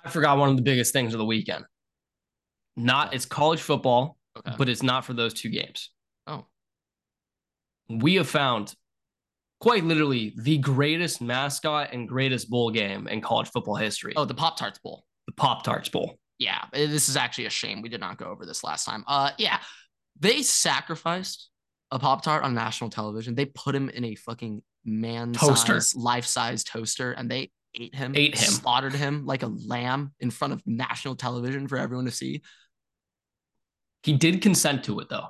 I 0.04 0.10
forgot 0.10 0.36
one 0.38 0.50
of 0.50 0.56
the 0.56 0.62
biggest 0.62 0.92
things 0.92 1.14
of 1.14 1.18
the 1.18 1.24
weekend. 1.24 1.64
Not 2.76 3.14
it's 3.14 3.24
college 3.26 3.60
football, 3.60 4.16
Okay. 4.38 4.54
but 4.58 4.68
it's 4.68 4.82
not 4.82 5.04
for 5.04 5.12
those 5.14 5.34
two 5.34 5.48
games. 5.48 5.90
We 7.88 8.16
have 8.16 8.28
found 8.28 8.74
quite 9.60 9.84
literally 9.84 10.34
the 10.36 10.58
greatest 10.58 11.20
mascot 11.20 11.92
and 11.92 12.08
greatest 12.08 12.48
bowl 12.50 12.70
game 12.70 13.08
in 13.08 13.20
college 13.20 13.48
football 13.48 13.74
history. 13.76 14.12
Oh, 14.16 14.24
the 14.24 14.34
Pop 14.34 14.56
Tarts 14.56 14.78
Bowl. 14.78 15.04
the 15.26 15.32
Pop 15.32 15.64
Tarts 15.64 15.88
Bowl. 15.88 16.18
Yeah, 16.38 16.64
this 16.72 17.08
is 17.08 17.16
actually 17.16 17.46
a 17.46 17.50
shame 17.50 17.82
we 17.82 17.88
did 17.88 18.00
not 18.00 18.16
go 18.18 18.26
over 18.26 18.46
this 18.46 18.62
last 18.62 18.84
time. 18.84 19.04
Uh 19.06 19.30
yeah. 19.38 19.58
They 20.20 20.42
sacrificed 20.42 21.48
a 21.90 21.98
Pop 21.98 22.22
Tart 22.22 22.44
on 22.44 22.54
national 22.54 22.90
television. 22.90 23.34
They 23.34 23.46
put 23.46 23.74
him 23.74 23.88
in 23.88 24.04
a 24.04 24.14
fucking 24.14 24.62
man 24.84 25.32
Toaster. 25.32 25.80
life 25.96 26.24
size 26.26 26.62
toaster, 26.64 27.12
and 27.12 27.30
they 27.30 27.50
ate 27.74 27.94
him, 27.94 28.12
Ate 28.14 28.36
him. 28.36 28.48
slaughtered 28.50 28.94
him 28.94 29.26
like 29.26 29.42
a 29.42 29.46
lamb 29.48 30.12
in 30.20 30.30
front 30.30 30.52
of 30.52 30.62
national 30.66 31.16
television 31.16 31.66
for 31.68 31.76
everyone 31.78 32.04
to 32.06 32.10
see. 32.10 32.42
He 34.02 34.12
did 34.12 34.40
consent 34.42 34.84
to 34.84 35.00
it 35.00 35.08
though. 35.08 35.28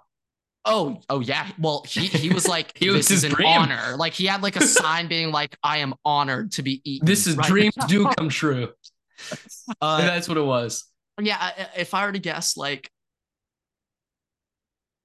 Oh, 0.65 1.01
oh 1.09 1.21
yeah. 1.21 1.49
Well, 1.59 1.85
he 1.89 2.07
he 2.07 2.29
was 2.31 2.47
like, 2.47 2.77
He 2.79 2.91
was 2.91 3.09
this 3.09 3.19
is 3.19 3.25
an 3.25 3.33
dream. 3.33 3.49
honor. 3.49 3.97
Like 3.97 4.13
he 4.13 4.27
had 4.27 4.43
like 4.43 4.57
a 4.57 4.67
sign 4.67 5.09
being 5.09 5.31
like, 5.33 5.57
I 5.63 5.79
am 5.79 5.95
honored 6.05 6.53
to 6.53 6.63
be 6.63 6.83
eaten. 6.85 7.07
This 7.07 7.27
is 7.27 7.37
right 7.37 7.47
dreams 7.47 7.77
now." 7.77 7.87
do 7.87 8.09
come 8.19 8.29
true. 8.29 8.69
Uh, 9.81 10.03
That's 10.03 10.29
what 10.29 10.37
it 10.37 10.45
was. 10.45 10.85
yeah 11.21 11.51
if 11.77 11.95
i 11.95 12.07
were 12.07 12.13
to 12.13 12.21
guess 12.21 12.57
like 12.57 12.89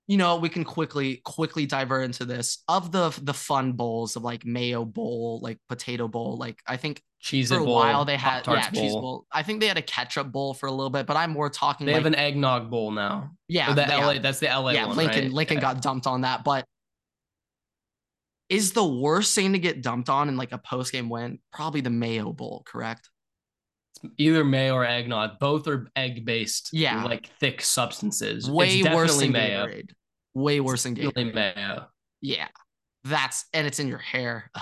you 0.08 0.18
know 0.18 0.38
we 0.38 0.50
can 0.50 0.64
quickly 0.64 1.22
quickly 1.24 1.66
divert 1.66 2.04
into 2.06 2.24
this 2.26 2.64
of 2.68 2.92
the 2.92 3.10
the 3.24 3.34
fun 3.34 3.72
bowls 3.74 4.16
of 4.16 4.22
like 4.24 4.46
mayo 4.46 4.86
bowl 4.86 5.40
like 5.42 5.58
potato 5.70 6.08
bowl 6.08 6.38
like 6.38 6.62
i 6.68 6.78
think 6.78 7.02
Cheese 7.24 7.50
for 7.50 7.60
a 7.60 7.64
bowl. 7.64 7.76
while 7.76 8.04
they 8.06 8.18
had 8.18 8.46
yeah 8.46 8.70
cheese 8.70 8.92
bowl 8.92 9.26
i 9.32 9.42
think 9.42 9.62
they 9.62 9.68
had 9.68 9.78
a 9.78 9.82
ketchup 9.82 10.30
bowl 10.32 10.54
for 10.54 10.68
a 10.68 10.72
little 10.72 10.90
bit 10.90 11.06
but 11.08 11.16
i'm 11.16 11.32
more 11.32 11.50
talking 11.50 11.86
They 11.88 11.94
like 11.94 12.04
have 12.04 12.06
an 12.14 12.16
eggnog 12.20 12.70
bowl 12.70 12.92
now. 12.92 13.32
yeah 13.48 13.72
Or 13.72 13.76
the 13.76 13.84
LA. 13.88 14.20
That's 14.20 14.40
the 14.40 14.48
LA 14.48 14.72
yeah 14.72 14.88
one. 14.88 14.98
lincoln 14.98 15.24
right? 15.24 15.32
lincoln 15.32 15.56
Yeah. 15.58 15.62
got 15.62 15.82
dumped 15.82 16.06
on 16.06 16.22
that 16.22 16.44
but 16.44 16.66
is 18.50 18.74
the 18.74 18.84
worst 18.84 19.34
thing 19.36 19.54
to 19.54 19.60
get 19.60 19.82
dumped 19.82 20.10
on 20.10 20.28
in 20.28 20.36
like 20.36 20.52
a 20.52 20.58
post 20.58 20.92
game 20.92 21.10
win 21.10 21.40
probably 21.54 21.80
the 21.82 21.90
mayo 21.90 22.34
bowl 22.34 22.62
correct 22.66 23.10
either 24.18 24.44
mayo 24.44 24.74
or 24.76 24.84
eggnog. 24.86 25.40
Both 25.40 25.66
are 25.70 25.88
egg 25.96 26.26
based. 26.26 26.72
Yeah. 26.74 27.06
like 27.06 27.30
thick 27.40 27.62
substances. 27.62 28.52
way 28.52 28.80
it's 28.80 28.90
worse 28.94 29.18
than 29.18 29.32
mayo. 29.32 29.66
Gatorade. 29.66 29.92
way 30.34 30.60
worse 30.60 30.84
than 30.84 30.96
Gatorade. 30.96 31.34
Mayo. 31.34 31.88
Yeah. 32.20 32.48
That's 33.06 33.46
and 33.54 33.66
it's 33.66 33.80
in 33.80 33.88
your 33.88 34.00
hair. 34.00 34.50
Ugh. 34.56 34.62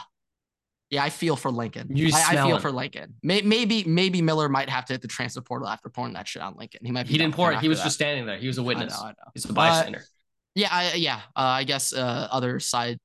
Yeah, 0.91 1.03
I 1.03 1.09
feel 1.09 1.37
for 1.37 1.49
Lincoln. 1.49 1.87
You 1.95 2.11
I, 2.13 2.37
I 2.37 2.45
feel 2.45 2.57
it. 2.57 2.61
for 2.61 2.71
Lincoln. 2.71 3.15
May, 3.23 3.41
maybe 3.41 3.85
maybe 3.85 4.21
Miller 4.21 4.49
might 4.49 4.69
have 4.69 4.85
to 4.85 4.93
hit 4.93 5.01
the 5.01 5.07
transfer 5.07 5.41
portal 5.41 5.67
after 5.67 5.89
pouring 5.89 6.13
that 6.13 6.27
shit 6.27 6.41
on 6.41 6.55
Lincoln. 6.57 6.81
He 6.83 6.91
might. 6.91 7.07
Be 7.07 7.13
He 7.13 7.17
didn't 7.17 7.33
pour 7.33 7.51
it. 7.53 7.59
He 7.59 7.69
was 7.69 7.79
after 7.79 7.87
just 7.87 7.95
standing 7.95 8.25
there. 8.25 8.37
He 8.37 8.47
was 8.47 8.57
a 8.57 8.61
that. 8.61 8.65
I 8.65 8.67
witness. 8.67 8.99
know, 8.99 9.05
I 9.05 9.09
know. 9.09 9.31
He's 9.33 9.45
a 9.45 9.53
bystander. 9.53 10.03
Yeah, 10.53 10.67
I, 10.69 10.93
yeah. 10.95 11.21
Uh, 11.35 11.39
I 11.39 11.63
guess 11.63 11.93
uh, 11.93 12.27
other 12.29 12.59
side 12.59 12.99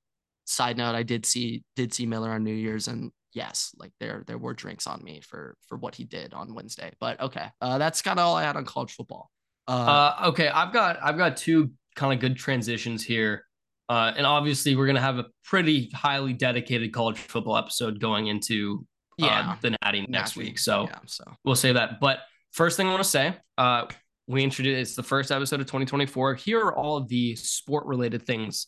side 0.46 0.76
note, 0.76 0.96
I 0.96 1.04
did 1.04 1.24
see 1.24 1.62
did 1.76 1.94
see 1.94 2.04
Miller 2.06 2.30
on 2.30 2.42
New 2.42 2.52
Year's, 2.54 2.88
and 2.88 3.12
yes, 3.32 3.72
like 3.78 3.92
there 4.00 4.24
there 4.26 4.36
were 4.38 4.52
drinks 4.52 4.88
on 4.88 5.02
me 5.04 5.20
for 5.20 5.56
for 5.68 5.78
what 5.78 5.94
he 5.94 6.02
did 6.04 6.34
on 6.34 6.54
Wednesday. 6.54 6.92
But 6.98 7.20
okay, 7.20 7.46
uh, 7.60 7.78
that's 7.78 8.02
kind 8.02 8.18
of 8.18 8.26
all 8.26 8.34
I 8.36 8.42
had 8.42 8.56
on 8.56 8.64
college 8.64 8.92
football. 8.92 9.30
Uh, 9.68 9.70
Uh, 9.70 10.28
okay, 10.30 10.48
I've 10.48 10.72
got 10.72 10.98
I've 11.00 11.16
got 11.16 11.36
two 11.36 11.70
kind 11.94 12.12
of 12.12 12.18
good 12.18 12.36
transitions 12.36 13.04
here, 13.04 13.45
uh, 13.88 14.12
and 14.16 14.26
obviously 14.26 14.76
we're 14.76 14.86
gonna 14.86 15.00
have 15.00 15.18
a 15.18 15.26
pretty 15.44 15.90
highly 15.94 16.32
dedicated 16.32 16.92
college 16.92 17.18
football 17.18 17.56
episode 17.56 18.00
going 18.00 18.26
into 18.26 18.84
uh, 19.22 19.26
yeah, 19.26 19.56
the 19.62 19.76
Natty 19.82 20.06
next 20.08 20.36
week. 20.36 20.58
So 20.58 20.84
yeah, 20.90 20.98
so 21.06 21.24
we'll 21.44 21.54
say 21.54 21.72
that. 21.72 22.00
But 22.00 22.20
first 22.52 22.76
thing 22.76 22.86
I 22.86 22.90
want 22.90 23.02
to 23.02 23.08
say, 23.08 23.36
uh, 23.56 23.86
we 24.26 24.42
introduced 24.42 24.80
it's 24.80 24.96
the 24.96 25.02
first 25.02 25.30
episode 25.30 25.60
of 25.60 25.66
2024. 25.66 26.34
Here 26.34 26.60
are 26.60 26.74
all 26.74 26.96
of 26.96 27.08
the 27.08 27.36
sport 27.36 27.86
related 27.86 28.26
things 28.26 28.66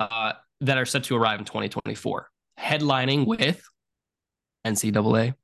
uh, 0.00 0.32
that 0.60 0.78
are 0.78 0.84
set 0.84 1.04
to 1.04 1.16
arrive 1.16 1.38
in 1.38 1.44
2024. 1.44 2.28
Headlining 2.58 3.26
with 3.26 3.62
NCAA 4.66 5.34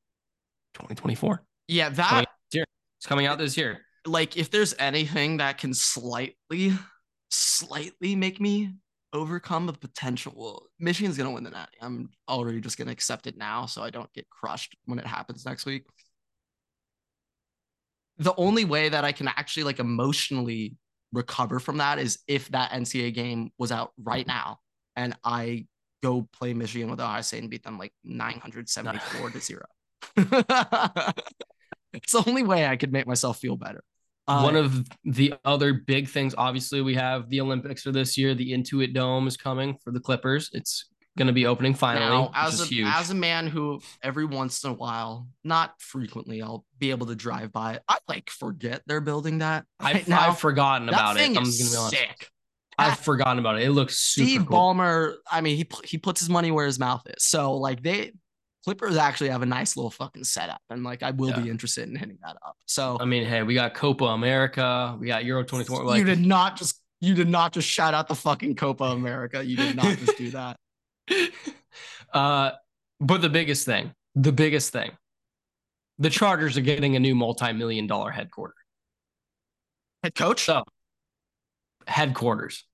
2024. 0.75 1.45
yeah, 1.69 1.91
that 1.91 2.27
It's 2.53 3.07
coming 3.07 3.27
out 3.27 3.39
this 3.39 3.57
year. 3.57 3.81
like 4.07 4.37
if 4.37 4.51
there's 4.51 4.75
anything 4.79 5.37
that 5.39 5.59
can 5.59 5.75
slightly 5.75 6.73
slightly 7.31 8.15
make 8.17 8.41
me 8.41 8.75
overcome 9.13 9.67
the 9.67 9.73
potential 9.73 10.33
well, 10.37 10.63
michigan's 10.79 11.17
gonna 11.17 11.31
win 11.31 11.45
the 11.45 11.51
natty. 11.51 11.77
I'm 11.81 12.11
already 12.29 12.61
just 12.61 12.79
gonna 12.79 12.93
accept 12.93 13.27
it 13.27 13.37
now 13.37 13.67
so 13.67 13.83
i 13.83 13.91
don't 13.91 14.13
get 14.13 14.29
crushed 14.31 14.77
when 14.87 14.99
it 14.99 15.07
happens 15.07 15.45
next 15.45 15.67
week. 15.67 15.85
The 18.19 18.35
only 18.37 18.65
way 18.65 18.89
that 18.89 19.05
i 19.05 19.13
can 19.13 19.29
actually 19.29 19.65
like 19.65 19.81
emotionally 19.81 20.77
recover 21.13 21.61
from 21.61 21.79
that 21.79 21.99
is 21.99 22.19
if 22.27 22.49
that 22.49 22.71
ncaa 22.71 23.13
game 23.13 23.51
was 23.59 23.71
out 23.71 23.93
right 23.99 24.27
now 24.27 24.59
and 24.97 25.15
i 25.25 25.67
go 26.03 26.27
play 26.33 26.55
michigan 26.55 26.91
with 26.91 27.01
ohio 27.01 27.21
state 27.21 27.43
and 27.43 27.51
beat 27.51 27.63
them 27.63 27.79
like 27.79 27.93
974 28.05 29.31
to 29.31 29.41
0 29.41 29.63
it's 31.93 32.13
the 32.13 32.25
only 32.27 32.43
way 32.43 32.67
i 32.67 32.77
could 32.77 32.93
make 32.93 33.07
myself 33.07 33.39
feel 33.39 33.57
better 33.57 33.83
Uh, 34.29 34.43
One 34.43 34.57
of 34.57 34.87
the 35.05 35.35
other 35.45 35.75
big 35.75 36.09
things, 36.09 36.35
obviously, 36.39 36.81
we 36.81 36.95
have 36.95 37.29
the 37.29 37.41
Olympics 37.41 37.83
for 37.83 37.91
this 37.91 38.17
year. 38.17 38.35
The 38.35 38.53
Intuit 38.53 38.95
Dome 38.95 39.27
is 39.27 39.37
coming 39.37 39.77
for 39.83 39.91
the 39.91 40.01
Clippers. 40.01 40.51
It's 40.53 40.89
going 41.19 41.27
to 41.27 41.33
be 41.33 41.47
opening 41.47 41.75
finally, 41.75 42.07
now, 42.07 42.31
as 42.35 42.61
a 42.61 42.65
huge. 42.65 42.87
as 42.89 43.11
a 43.11 43.15
man 43.15 43.47
who 43.47 43.81
every 44.03 44.25
once 44.25 44.65
in 44.65 44.71
a 44.71 44.75
while, 44.75 45.27
not 45.45 45.75
frequently, 45.79 46.41
I'll 46.41 46.65
be 46.79 46.91
able 46.91 47.07
to 47.09 47.15
drive 47.15 47.53
by 47.53 47.75
it. 47.75 47.83
I 47.89 47.99
like 48.09 48.31
forget 48.31 48.83
they're 48.87 49.01
building 49.01 49.39
that 49.39 49.65
right 49.83 49.97
I've, 49.97 50.09
now. 50.09 50.29
I've 50.29 50.39
forgotten 50.39 50.87
that 50.87 50.95
about 50.95 51.17
it. 51.17 51.25
I'm 51.27 51.35
going 51.35 51.47
to 51.47 51.53
be 51.53 51.77
honest. 51.77 51.91
Sick. 51.91 52.29
I've 52.79 52.99
forgotten 52.99 53.39
about 53.39 53.61
it. 53.61 53.65
It 53.65 53.73
looks 53.73 53.99
super 53.99 54.27
Steve 54.27 54.47
cool. 54.47 54.59
Ballmer, 54.59 55.15
I 55.31 55.41
mean, 55.41 55.57
he 55.57 55.69
he 55.85 55.99
puts 55.99 56.21
his 56.21 56.31
money 56.31 56.51
where 56.51 56.67
his 56.67 56.79
mouth 56.79 57.03
is. 57.07 57.25
So 57.25 57.55
like 57.55 57.83
they 57.83 58.13
Clippers 58.65 58.97
actually 58.97 59.31
have 59.31 59.43
a 59.43 59.47
nice 59.47 59.77
little 59.77 59.91
fucking 59.91 60.25
setup, 60.25 60.61
and 60.71 60.85
like 60.85 61.03
I 61.03 61.11
will 61.11 61.31
Yeah. 61.31 61.41
be 61.41 61.51
interested 61.51 61.89
in 61.89 61.97
hitting 61.97 62.19
that 62.23 62.37
up. 62.47 62.57
So 62.67 62.97
I 63.01 63.05
mean, 63.05 63.25
hey, 63.25 63.43
we 63.43 63.55
got 63.55 63.75
Copa 63.75 64.05
America, 64.05 64.97
we 65.01 65.09
got 65.09 65.25
Euro 65.25 65.43
24. 65.45 65.85
Like, 65.85 65.99
you 65.99 66.05
did 66.05 66.25
not 66.25 66.57
just 66.57 66.81
you 67.01 67.15
did 67.15 67.29
not 67.29 67.53
just 67.53 67.69
shout 67.69 67.95
out 67.95 68.07
the 68.07 68.15
fucking 68.15 68.55
Copa 68.55 68.85
America. 68.85 69.45
You 69.45 69.57
did 69.57 69.75
not 69.75 69.99
just 69.99 70.17
do 70.17 70.31
that. 70.31 70.57
uh, 72.13 72.53
but 73.01 73.21
the 73.23 73.29
biggest 73.29 73.67
thing, 73.67 73.93
the 74.15 74.31
biggest 74.33 74.73
thing, 74.73 74.93
the 75.99 76.11
Chargers 76.11 76.57
are 76.57 76.61
getting 76.61 76.95
a 76.95 77.01
new 77.01 77.17
multi-million 77.17 77.89
dollar 77.89 78.11
headquarters. 78.13 78.55
Head 80.05 80.15
coach. 80.15 80.45
So 80.45 80.63
headquarters. 81.89 82.65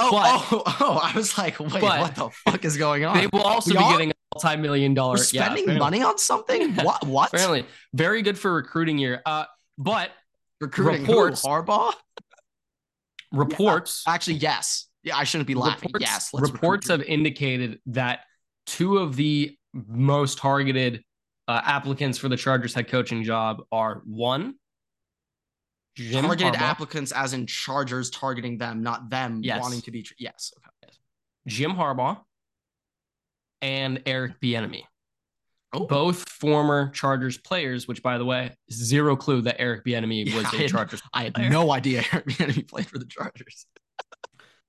oh, 0.00 0.10
but- 0.10 0.48
oh, 0.52 0.62
oh! 0.80 1.00
I 1.02 1.12
was 1.16 1.38
like, 1.38 1.60
wait, 1.60 1.82
what 1.82 2.14
the 2.16 2.30
fuck 2.30 2.64
is 2.64 2.76
going 2.76 3.04
on? 3.04 3.16
They 3.16 3.28
will 3.28 3.42
also 3.42 3.70
We 3.70 3.78
be 3.78 3.84
are? 3.84 3.92
getting 3.92 4.10
a 4.10 4.14
multi-million 4.42 4.94
dollar. 4.94 5.12
We're 5.12 5.16
spending 5.24 5.64
apparently- 5.64 5.78
money 5.78 6.02
on 6.02 6.18
something. 6.18 6.74
Yeah. 6.74 6.82
What? 6.84 7.06
What? 7.06 7.28
Apparently, 7.28 7.66
very 7.94 8.22
good 8.22 8.38
for 8.38 8.54
recruiting 8.54 8.98
year. 8.98 9.22
Uh, 9.26 9.44
but 9.78 10.10
Recruiting 10.60 11.02
reports- 11.02 11.42
who? 11.42 11.48
Harbaugh? 11.48 11.92
reports 13.32 14.02
Actually, 14.06 14.34
yes. 14.36 14.86
Yeah, 15.02 15.16
I 15.16 15.24
shouldn't 15.24 15.46
be 15.46 15.54
laughing. 15.54 15.90
reports, 15.94 16.04
yes. 16.10 16.30
reports 16.34 16.88
have 16.88 17.00
indicated 17.02 17.78
that 17.86 18.20
two 18.66 18.98
of 18.98 19.16
the 19.16 19.56
most 19.72 20.36
targeted 20.36 21.02
uh, 21.48 21.60
applicants 21.64 22.18
for 22.18 22.28
the 22.28 22.36
Chargers 22.36 22.74
head 22.74 22.88
coaching 22.88 23.22
job 23.24 23.62
are 23.72 24.02
one. 24.04 24.56
Jim 25.96 26.24
targeted 26.24 26.54
Harbaugh, 26.54 26.60
applicants, 26.60 27.12
as 27.12 27.32
in 27.32 27.46
Chargers 27.46 28.10
targeting 28.10 28.58
them, 28.58 28.82
not 28.82 29.08
them 29.08 29.40
Yes. 29.42 29.62
wanting 29.62 29.80
to 29.82 29.90
be. 29.90 30.04
Yes. 30.18 30.52
Okay. 30.84 30.92
Jim 31.46 31.72
Harbaugh, 31.72 32.18
and 33.62 34.02
Eric 34.06 34.40
Bieniemy. 34.40 34.82
Oh. 35.72 35.86
Both 35.86 36.28
former 36.28 36.88
Chargers 36.90 37.38
players, 37.38 37.86
which, 37.86 38.02
by 38.02 38.18
the 38.18 38.24
way, 38.24 38.50
zero 38.72 39.14
clue 39.14 39.40
that 39.42 39.60
Eric 39.60 39.84
Bieniemy 39.84 40.26
Yeah, 40.26 40.36
was 40.36 40.46
I 40.46 40.56
a 40.56 40.60
had- 40.62 40.70
Chargers 40.70 41.02
I 41.14 41.22
had 41.24 41.34
player. 41.34 41.48
no 41.50 41.70
idea 41.72 42.02
Eric 42.12 42.26
Bieniemy 42.26 42.68
played 42.68 42.86
for 42.86 42.98
the 42.98 43.06
Chargers. 43.06 43.66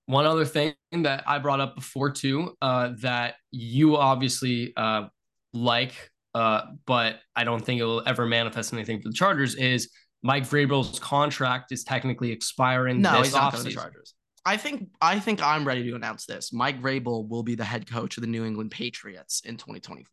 One 0.05 0.25
other 0.25 0.45
thing 0.45 0.73
that 0.91 1.23
I 1.27 1.39
brought 1.39 1.59
up 1.59 1.75
before 1.75 2.11
too, 2.11 2.55
uh, 2.61 2.91
that 3.01 3.35
you 3.51 3.97
obviously 3.97 4.73
uh, 4.75 5.07
like, 5.53 5.93
uh, 6.35 6.61
but 6.85 7.19
I 7.35 7.45
don't 7.45 7.63
think 7.63 7.79
it 7.81 7.85
will 7.85 8.03
ever 8.05 8.25
manifest 8.25 8.73
anything 8.73 9.01
for 9.01 9.07
the 9.09 9.13
Chargers 9.13 9.55
is 9.55 9.89
Mike 10.21 10.43
Vrabel's 10.43 10.99
contract 10.99 11.71
is 11.71 11.83
technically 11.83 12.31
expiring 12.31 13.01
No, 13.01 13.17
this 13.19 13.27
he's 13.27 13.35
not 13.35 13.53
going 13.53 13.63
to 13.63 13.69
the. 13.69 13.75
Chargers. 13.75 14.13
I 14.45 14.57
think 14.57 14.89
I 15.01 15.19
think 15.19 15.41
I'm 15.41 15.65
ready 15.65 15.83
to 15.89 15.95
announce 15.95 16.25
this. 16.25 16.51
Mike 16.51 16.81
Vrabel 16.81 17.27
will 17.27 17.43
be 17.43 17.55
the 17.55 17.63
head 17.63 17.89
coach 17.89 18.17
of 18.17 18.21
the 18.21 18.27
New 18.27 18.43
England 18.45 18.71
Patriots 18.71 19.41
in 19.45 19.55
2024. 19.57 20.05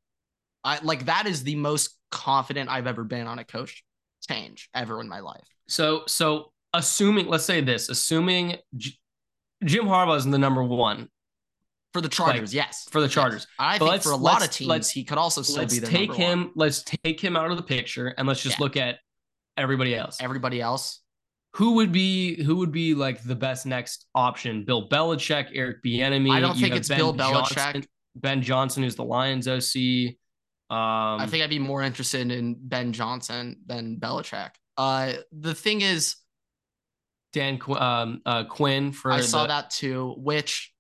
I 0.65 0.79
like 0.83 1.07
that 1.07 1.27
is 1.27 1.45
the 1.45 1.57
most 1.57 1.97
confident 2.11 2.69
I've 2.71 2.87
ever 2.87 3.05
been 3.05 3.27
on 3.27 3.39
a 3.39 3.45
coach 3.45 3.85
change 4.29 4.69
ever 4.75 5.01
in 5.01 5.09
my 5.09 5.21
life. 5.21 5.47
So, 5.69 6.03
so 6.07 6.53
assuming, 6.75 7.27
let's 7.29 7.45
say 7.45 7.61
this, 7.61 7.89
assuming 7.89 8.57
J- 8.77 8.99
Jim 9.65 9.87
Harbaugh 9.87 10.17
is 10.19 10.25
the 10.25 10.37
number 10.39 10.63
one 10.63 11.09
For 11.95 12.01
the 12.03 12.09
Chargers, 12.09 12.53
yes. 12.53 12.87
for 12.91 13.01
the 13.01 13.07
Yes. 13.07 13.15
Chargers. 13.15 13.47
I 13.59 13.79
But 13.79 13.91
think 13.91 14.03
for 14.03 14.13
a 14.13 14.17
lot 14.17 14.45
of 14.45 14.51
teams, 14.51 14.69
let's- 14.69 14.91
he 14.91 15.05
could 15.05 15.17
also 15.19 15.41
still 15.43 15.65
be 15.67 15.79
their 15.79 15.91
take 15.91 16.09
number 16.11 16.23
him. 16.23 16.41
one. 16.47 16.53
Let's 16.57 16.83
take 16.83 17.19
him 17.21 17.35
out 17.37 17.51
of 17.51 17.57
the 17.57 17.63
picture 17.63 18.09
and 18.09 18.29
let's 18.29 18.43
just 18.43 18.59
Yeah. 18.59 18.65
look 18.65 18.77
at 18.77 18.99
everybody 19.57 19.95
else. 19.95 20.19
Everybody 20.21 20.61
else, 20.61 21.01
who 21.59 21.73
would 21.73 21.91
be 21.91 22.41
who 22.45 22.55
would 22.57 22.71
be 22.71 22.95
like 22.95 23.21
the 23.25 23.35
best 23.35 23.67
next 23.67 24.07
option? 24.15 24.65
Bill 24.65 24.89
Belichick, 24.89 25.49
Eric 25.53 25.83
Bieniemy. 25.85 26.31
I 26.31 26.39
don't 26.39 26.57
think 26.57 26.73
it's 26.77 26.89
Bill 26.89 27.13
Johnson- 27.13 27.57
Belichick. 27.83 27.87
Ben 28.15 28.43
Johnson, 28.43 28.85
who's 28.85 28.95
the 28.95 29.05
Lions 29.05 29.49
OC. 29.49 30.17
Um, 30.71 31.21
I 31.21 31.27
think 31.29 31.43
I'd 31.43 31.51
be 31.51 31.59
more 31.59 31.83
interested 31.83 32.31
in 32.31 32.55
Ben 32.61 32.93
Johnson 32.93 33.57
than 33.67 33.97
Belichick. 33.99 34.51
Uh, 34.77 35.15
the 35.33 35.53
thing 35.55 35.81
is, 35.81 36.15
Dan 37.33 37.59
Qu- 37.59 37.75
um, 37.75 38.21
uh, 38.25 38.45
Quinn 38.45 38.93
for 38.93 39.11
I 39.11 39.21
saw 39.21 39.43
the- 39.43 39.49
that 39.49 39.71
too, 39.71 40.15
which 40.17 40.73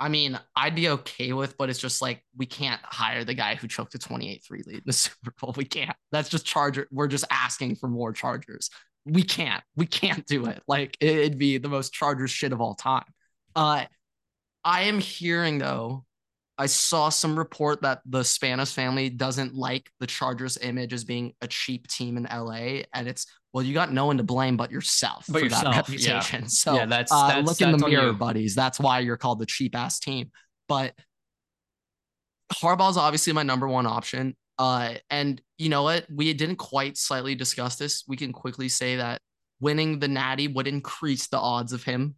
I 0.00 0.08
mean, 0.08 0.38
I'd 0.56 0.74
be 0.76 0.88
okay 0.90 1.32
with, 1.32 1.56
but 1.56 1.70
it's 1.70 1.78
just 1.80 2.00
like 2.02 2.24
we 2.36 2.46
can't 2.46 2.80
hire 2.84 3.24
the 3.24 3.34
guy 3.34 3.54
who 3.56 3.66
choked 3.68 3.94
a 3.94 3.98
28-3 3.98 4.66
lead 4.66 4.76
in 4.76 4.82
the 4.86 4.92
Super 5.04 5.32
Bowl. 5.40 5.54
We 5.56 5.64
can't. 5.64 5.96
That's 6.12 6.28
just 6.28 6.44
Charger. 6.46 6.86
We're 6.90 7.08
just 7.08 7.24
asking 7.30 7.76
for 7.76 7.88
more 7.88 8.12
Chargers. 8.12 8.70
We 9.08 9.22
can't. 9.22 9.62
We 9.76 9.86
can't 9.86 10.26
do 10.26 10.46
it. 10.46 10.62
Like 10.68 10.96
it- 11.00 11.16
it'd 11.16 11.38
be 11.38 11.58
the 11.58 11.68
most 11.68 11.92
Chargers 11.92 12.30
shit 12.30 12.52
of 12.52 12.60
all 12.60 12.74
time. 12.74 13.04
Uh 13.56 13.86
I 14.64 14.82
am 14.82 14.98
hearing 14.98 15.58
though, 15.58 16.04
I 16.58 16.66
saw 16.66 17.08
some 17.08 17.38
report 17.38 17.82
that 17.82 18.02
the 18.04 18.20
Spanos 18.20 18.72
family 18.72 19.08
doesn't 19.10 19.54
like 19.54 19.90
the 20.00 20.06
Chargers 20.06 20.58
image 20.58 20.92
as 20.92 21.04
being 21.04 21.32
a 21.40 21.46
cheap 21.46 21.86
team 21.86 22.16
in 22.16 22.24
LA. 22.24 22.82
And 22.92 23.06
it's 23.08 23.26
well, 23.52 23.64
you 23.64 23.72
got 23.72 23.92
no 23.92 24.04
one 24.06 24.18
to 24.18 24.22
blame 24.24 24.56
but 24.58 24.70
yourself 24.70 25.24
But 25.28 25.38
for 25.38 25.44
yourself, 25.44 25.62
that 25.64 25.88
yeah. 25.88 26.16
reputation. 26.16 26.48
So 26.50 26.74
yeah, 26.74 26.84
that's, 26.86 27.10
uh, 27.10 27.28
that's 27.28 27.46
look 27.46 27.60
in 27.62 27.72
the 27.72 27.78
mirror, 27.88 28.08
you. 28.08 28.12
buddies. 28.12 28.54
That's 28.54 28.78
why 28.78 29.00
you're 29.00 29.16
called 29.16 29.38
the 29.38 29.46
cheap 29.46 29.74
ass 29.74 29.98
team. 30.00 30.30
But 30.68 30.94
Harbaugh's 32.52 32.96
obviously 32.96 33.32
my 33.32 33.42
number 33.42 33.66
one 33.68 33.86
option. 33.86 34.36
Uh, 34.58 34.94
and 35.10 35.40
you 35.56 35.68
know 35.68 35.84
what? 35.84 36.06
We 36.12 36.32
didn't 36.34 36.56
quite 36.56 36.96
slightly 36.96 37.34
discuss 37.34 37.76
this. 37.76 38.04
We 38.08 38.16
can 38.16 38.32
quickly 38.32 38.68
say 38.68 38.96
that 38.96 39.20
winning 39.60 39.98
the 39.98 40.08
Natty 40.08 40.48
would 40.48 40.66
increase 40.66 41.28
the 41.28 41.38
odds 41.38 41.72
of 41.72 41.82
him 41.82 42.14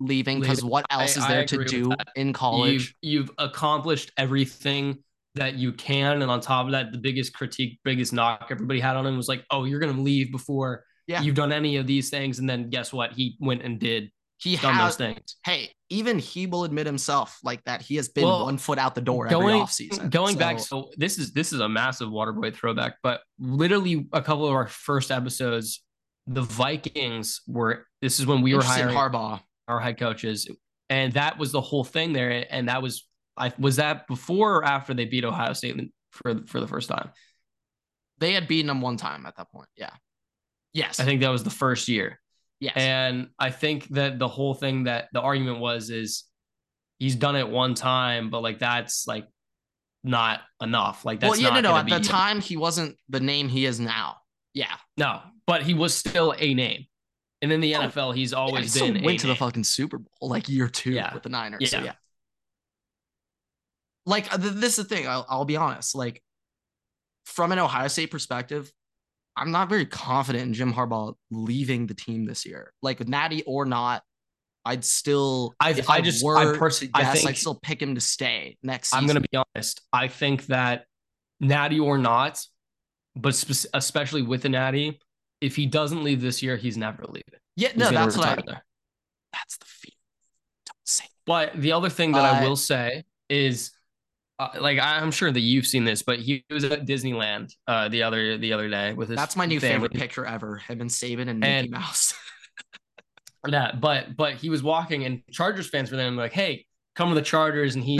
leaving 0.00 0.40
because 0.40 0.64
what 0.64 0.84
else 0.90 1.16
I- 1.16 1.20
is 1.20 1.24
I 1.24 1.28
there 1.28 1.44
to 1.46 1.64
do 1.64 1.92
in 2.16 2.32
college? 2.32 2.94
You've, 3.02 3.28
you've 3.28 3.30
accomplished 3.38 4.10
everything 4.16 4.98
that 5.34 5.54
you 5.54 5.72
can, 5.72 6.20
and 6.22 6.30
on 6.30 6.40
top 6.40 6.66
of 6.66 6.72
that, 6.72 6.92
the 6.92 6.98
biggest 6.98 7.32
critique, 7.34 7.80
biggest 7.84 8.12
knock 8.12 8.48
everybody 8.50 8.80
had 8.80 8.96
on 8.96 9.06
him 9.06 9.16
was 9.16 9.28
like, 9.28 9.44
"Oh, 9.50 9.64
you're 9.64 9.80
gonna 9.80 9.98
leave 10.00 10.30
before 10.30 10.84
Yeah. 11.06 11.22
you've 11.22 11.34
done 11.34 11.52
any 11.52 11.76
of 11.76 11.86
these 11.86 12.10
things." 12.10 12.38
And 12.38 12.48
then 12.48 12.68
guess 12.68 12.92
what? 12.92 13.12
He 13.14 13.36
went 13.40 13.62
and 13.62 13.78
did 13.80 14.10
he 14.42 14.56
done 14.56 14.74
has. 14.74 14.96
those 14.96 15.06
things. 15.06 15.36
Hey, 15.44 15.70
even 15.88 16.18
he 16.18 16.46
will 16.46 16.64
admit 16.64 16.86
himself 16.86 17.38
like 17.44 17.62
that. 17.64 17.82
He 17.82 17.96
has 17.96 18.08
been 18.08 18.24
Well, 18.24 18.44
one 18.46 18.58
foot 18.58 18.78
out 18.78 18.94
the 18.94 19.00
door 19.00 19.26
every 19.26 19.38
Going 19.38 19.60
offseason. 19.62 20.10
going 20.10 20.36
back, 20.36 20.58
So, 20.58 20.64
so 20.64 20.90
this 20.96 21.18
is 21.18 21.32
this 21.32 21.52
is 21.52 21.60
a 21.60 21.68
massive 21.68 22.08
Waterboy 22.08 22.54
throwback, 22.54 22.96
but 23.02 23.20
literally 23.38 24.06
a 24.12 24.20
couple 24.22 24.46
of 24.46 24.52
our 24.52 24.66
first 24.66 25.10
episodes, 25.10 25.82
the 26.26 26.42
Vikings 26.42 27.42
were. 27.46 27.86
This 28.00 28.18
is 28.20 28.26
when 28.26 28.42
we 28.42 28.54
were 28.54 28.62
hiring 28.62 28.96
Harbaugh. 28.96 29.40
our 29.68 29.80
head 29.80 29.98
coaches, 29.98 30.48
and 30.90 31.12
that 31.14 31.38
was 31.38 31.52
the 31.52 31.60
whole 31.60 31.84
thing 31.84 32.12
there. 32.12 32.46
And 32.50 32.68
that 32.68 32.82
was 32.82 33.06
I 33.36 33.52
was 33.58 33.76
that 33.76 34.06
before 34.08 34.56
or 34.56 34.64
after 34.64 34.94
they 34.94 35.04
beat 35.04 35.24
Ohio 35.24 35.52
State 35.52 35.76
for 36.10 36.40
for 36.46 36.60
the 36.60 36.66
first 36.68 36.88
time. 36.88 37.10
They 38.18 38.32
had 38.34 38.46
beaten 38.46 38.68
them 38.68 38.80
one 38.80 38.96
time 38.96 39.26
at 39.26 39.36
that 39.36 39.50
point. 39.50 39.68
Yeah. 39.76 39.90
Yes. 40.72 41.00
I 41.00 41.04
think 41.04 41.20
that 41.22 41.28
was 41.30 41.42
the 41.44 41.50
first 41.50 41.88
year. 41.88 42.20
Yes. 42.62 42.74
And 42.76 43.28
I 43.38 43.50
think 43.50 43.88
that 43.88 44.18
the 44.18 44.28
whole 44.28 44.54
thing 44.54 44.84
that 44.84 45.08
the 45.12 45.20
argument 45.20 45.58
was 45.58 45.90
is 45.90 46.24
he's 46.98 47.16
done 47.16 47.34
it 47.36 47.48
one 47.48 47.74
time, 47.74 48.30
but 48.30 48.42
like 48.42 48.58
that's 48.60 49.06
like 49.06 49.26
not 50.04 50.40
enough. 50.62 51.04
Like 51.04 51.20
that's 51.20 51.32
well, 51.32 51.40
yeah, 51.40 51.60
no, 51.60 51.60
no. 51.60 51.76
At 51.76 51.88
the 51.88 52.00
time, 52.00 52.40
he 52.40 52.56
wasn't 52.56 52.96
the 53.08 53.20
name 53.20 53.48
he 53.48 53.66
is 53.66 53.80
now. 53.80 54.16
Yeah. 54.54 54.74
no, 54.96 55.20
but 55.46 55.62
he 55.62 55.74
was 55.74 55.94
still 55.94 56.34
a 56.38 56.54
name. 56.54 56.84
And 57.40 57.50
in 57.50 57.60
the 57.60 57.74
Oh, 57.74 57.80
NFL, 57.80 58.14
he's 58.14 58.30
Yeah, 58.32 58.38
he 58.38 58.42
always 58.52 58.78
been 58.78 59.02
went 59.02 59.18
to 59.20 59.26
the 59.26 59.34
fucking 59.34 59.64
Super 59.64 59.98
Bowl 59.98 60.28
like 60.28 60.48
year 60.48 60.68
two 60.68 60.92
Yeah. 60.92 61.12
with 61.12 61.24
the 61.24 61.28
Niners. 61.28 61.70
So, 61.70 61.78
Yeah. 61.78 61.84
yeah. 61.84 61.92
Like 64.06 64.32
uh, 64.32 64.36
this 64.36 64.78
is 64.78 64.86
the 64.86 64.94
thing. 64.94 65.08
I'll, 65.08 65.26
I'll 65.28 65.44
be 65.44 65.56
honest. 65.56 65.94
Like 65.94 66.22
from 67.24 67.50
an 67.52 67.58
Ohio 67.58 67.88
State 67.88 68.10
perspective, 68.10 68.72
I'm 69.36 69.50
not 69.50 69.68
very 69.68 69.86
confident 69.86 70.44
in 70.44 70.54
Jim 70.54 70.72
Harbaugh 70.72 71.14
leaving 71.30 71.86
the 71.86 71.94
team 71.94 72.26
this 72.26 72.44
year. 72.44 72.72
Like 72.82 73.06
Natty 73.08 73.42
or 73.44 73.64
not, 73.64 74.02
I'd 74.64 74.84
still. 74.84 75.54
I- 75.58 75.70
if 75.70 75.88
I 75.90 76.00
just- 76.00 76.24
I 76.24 76.56
personally- 76.56 76.92
to 76.92 76.98
I 76.98 77.02
guess, 77.02 77.12
think- 77.18 77.28
I'd 77.30 77.36
still 77.38 77.54
pick 77.62 77.80
him 77.82 77.94
to 77.94 78.00
stay 78.00 78.56
next 78.62 78.90
season. 78.90 78.98
I'm 78.98 79.06
going 79.06 79.22
to 79.22 79.28
be 79.28 79.42
honest. 79.56 79.80
I 79.92 80.08
think 80.08 80.46
that 80.46 80.84
Natty 81.40 81.80
or 81.80 81.98
not, 81.98 82.44
but 83.16 83.34
spe- 83.34 83.66
especially 83.74 84.22
with 84.22 84.42
the 84.42 84.48
Natty, 84.50 85.00
if 85.40 85.56
he 85.56 85.66
doesn't 85.66 86.04
leave 86.04 86.20
this 86.20 86.42
year, 86.42 86.56
he's 86.56 86.76
never 86.76 87.02
leaving. 87.04 87.22
Yeah, 87.56 87.68
He's 87.70 87.76
no, 87.78 87.90
that's 87.90 88.16
what 88.16 88.28
I. 88.28 88.42
there. 88.46 88.64
That's 89.32 89.56
the 89.56 89.64
feel. 89.66 89.94
Don't 90.66 90.76
say. 90.84 91.04
But 91.26 91.60
the 91.60 91.72
other 91.72 91.88
thing 91.90 92.12
that 92.12 92.24
I 92.24 92.38
Uh, 92.44 92.48
will 92.48 92.56
say 92.56 93.04
is, 93.28 93.72
uh, 94.54 94.60
like 94.60 94.78
I'm 94.80 95.10
sure 95.10 95.30
that 95.30 95.40
you've 95.40 95.66
seen 95.66 95.84
this, 95.84 96.02
but 96.02 96.18
he 96.18 96.44
was 96.50 96.64
at 96.64 96.86
Disneyland 96.86 97.52
uh, 97.66 97.88
the 97.88 98.02
other 98.02 98.38
the 98.38 98.52
other 98.52 98.68
day 98.68 98.92
with 98.92 99.08
his. 99.08 99.16
That's 99.16 99.36
my 99.36 99.46
new 99.46 99.60
family. 99.60 99.74
favorite 99.74 99.92
picture 99.94 100.24
ever. 100.26 100.56
Him 100.58 100.80
and 100.80 100.90
Saban 100.90 101.28
and 101.28 101.40
Mickey 101.40 101.52
And- 101.52 101.70
Mouse. 101.70 102.14
That, 103.44 103.80
but 103.80 104.16
but 104.16 104.34
he 104.34 104.50
was 104.50 104.62
walking, 104.62 105.04
and 105.04 105.20
Chargers 105.32 105.68
fans 105.68 105.90
were 105.90 105.96
there 105.96 106.06
and 106.06 106.16
like, 106.16 106.32
"Hey, 106.32 106.64
come 106.94 107.08
to 107.08 107.16
the 107.16 107.22
Chargers," 107.22 107.74
and 107.74 107.82
he 107.82 107.96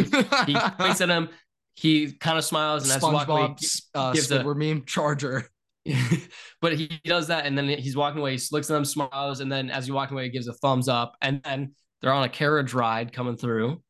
he 0.47 0.55
points 0.79 1.01
at 1.01 1.09
him. 1.09 1.31
He 1.75 2.13
kind 2.13 2.39
of 2.39 2.45
smiles, 2.45 2.85
and 2.85 2.93
as 2.93 3.03
he 3.05 3.13
walks 3.13 3.29
away, 3.29 3.43
SpongeBob 3.43 3.83
uh, 3.97 4.13
gives 4.13 4.31
a- 4.31 4.39
Squidward 4.39 4.57
meme 4.57 4.85
Charger. 4.85 5.49
but 6.61 6.75
he 6.77 6.89
does 7.05 7.27
that, 7.27 7.45
and 7.45 7.59
then 7.59 7.67
he's 7.69 7.97
walking 7.97 8.21
away. 8.21 8.37
He 8.37 8.43
looks 8.53 8.71
at 8.71 8.75
them, 8.75 8.85
smiles, 8.85 9.41
and 9.41 9.51
then 9.51 9.69
as 9.69 9.87
he's 9.87 9.93
walking 9.93 10.15
away, 10.17 10.25
he 10.27 10.31
gives 10.31 10.47
a 10.47 10.53
thumbs 10.53 10.87
up. 10.87 11.17
And 11.21 11.43
then 11.43 11.73
they're 12.01 12.13
on 12.13 12.23
a 12.23 12.29
carriage 12.29 12.73
ride 12.73 13.13
coming 13.13 13.37
through, 13.37 13.83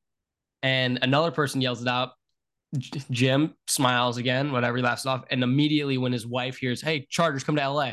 and 0.62 1.00
another 1.02 1.32
person 1.32 1.60
yells 1.60 1.82
it 1.82 1.88
out. 1.88 2.12
Jim 3.10 3.54
smiles 3.66 4.16
again, 4.16 4.50
whatever 4.52 4.76
he 4.78 4.82
laughs 4.82 5.04
off, 5.06 5.24
and 5.30 5.42
immediately 5.42 5.98
when 5.98 6.12
his 6.12 6.26
wife 6.26 6.56
hears, 6.56 6.80
"Hey, 6.80 7.06
Chargers, 7.10 7.44
come 7.44 7.56
to 7.56 7.62
LA," 7.68 7.92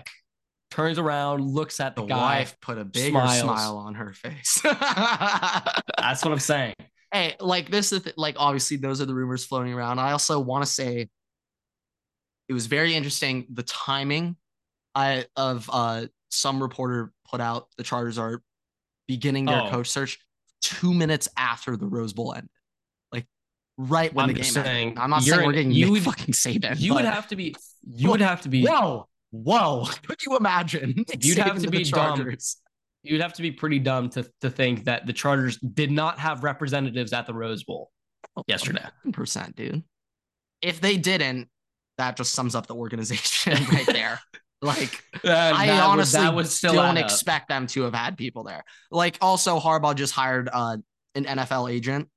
turns 0.71 0.97
around, 0.97 1.41
looks 1.41 1.79
at 1.79 1.95
the, 1.95 2.01
The 2.03 2.07
guy. 2.07 2.39
wife 2.39 2.55
put 2.61 2.77
a 2.77 2.85
bigger 2.85 3.09
smiles. 3.19 3.41
smile 3.41 3.77
on 3.77 3.95
her 3.95 4.13
face. 4.13 4.59
That's 4.63 6.23
what 6.23 6.31
I'm 6.31 6.39
saying. 6.39 6.75
hey, 7.11 7.35
like 7.39 7.69
this 7.69 7.91
is 7.91 8.03
th- 8.03 8.15
like 8.17 8.35
obviously 8.37 8.77
those 8.77 9.01
are 9.01 9.05
the 9.05 9.13
rumors 9.15 9.43
floating 9.45 9.73
around. 9.73 9.99
I 9.99 10.11
also 10.11 10.39
want 10.39 10.63
to 10.63 10.71
say 10.71 11.09
it 12.47 12.53
was 12.53 12.67
very 12.67 12.95
interesting 12.95 13.45
the 13.51 13.63
timing 13.63 14.35
I 14.95 15.25
of 15.35 15.69
uh 15.73 16.05
some 16.31 16.61
reporter 16.61 17.11
put 17.29 17.41
out 17.41 17.67
the 17.77 17.83
Chargers 17.83 18.17
are 18.17 18.41
beginning 19.07 19.45
their 19.45 19.61
Oh. 19.63 19.69
coach 19.69 19.89
search 19.89 20.19
two 20.61 20.93
minutes 20.93 21.27
after 21.37 21.75
the 21.77 21.85
Rose 21.87 22.13
Bowl 22.13 22.33
ended. 22.33 22.49
Right 23.81 24.13
when 24.13 24.23
I'm 24.25 24.33
the 24.33 24.41
game 24.41 24.43
saying, 24.43 24.87
ended. 24.89 24.97
I'm 24.97 25.09
not 25.09 25.23
saying 25.23 25.45
we're 25.47 25.53
getting 25.53 25.71
you 25.71 25.85
Nick 25.85 25.91
would- 25.93 26.03
fucking 26.03 26.33
Saban. 26.33 26.77
You 26.77 26.95
would 26.95 27.05
have 27.05 27.27
to 27.27 27.37
be. 27.37 27.55
You 27.87 28.09
would 28.09 28.19
have 28.19 28.41
to 28.41 28.49
be. 28.49 28.65
Whoa, 28.65 29.07
whoa! 29.31 29.85
Could 30.05 30.25
you 30.25 30.35
imagine? 30.35 30.95
Nick 30.97 31.23
You'd 31.23 31.37
have 31.37 31.61
to 31.61 31.69
be 31.69 31.85
dumb. 31.85 32.35
You'd 33.03 33.21
have 33.21 33.31
to 33.35 33.41
be 33.41 33.51
pretty 33.51 33.79
dumb 33.79 34.09
to 34.09 34.29
to 34.41 34.49
think 34.49 34.83
that 34.83 35.05
the 35.05 35.13
Chargers 35.13 35.57
did 35.59 35.91
not 35.91 36.19
have 36.19 36.43
representatives 36.43 37.13
at 37.13 37.25
the 37.25 37.33
Rose 37.33 37.63
Bowl 37.63 37.89
yesterday. 38.47 38.83
percent, 39.13 39.55
dude. 39.55 39.81
If 40.61 40.81
they 40.81 40.97
didn't, 40.97 41.47
that 41.97 42.17
just 42.17 42.33
sums 42.33 42.55
up 42.55 42.67
the 42.67 42.75
organization 42.75 43.63
right 43.71 43.85
there. 43.85 44.19
Like, 44.61 45.01
I 45.23 45.69
honestly 45.79 46.19
that 46.19 46.35
would 46.35 46.47
still 46.47 46.73
don't 46.73 46.97
expect 46.97 47.47
them 47.47 47.65
to 47.67 47.83
have 47.83 47.93
had 47.93 48.17
people 48.17 48.43
there. 48.43 48.65
Like, 48.91 49.17
also 49.21 49.57
Harbaugh 49.57 49.95
just 49.95 50.13
hired 50.13 50.49
uh, 50.51 50.75
an 51.15 51.23
NFL 51.23 51.71
agent 51.71 52.09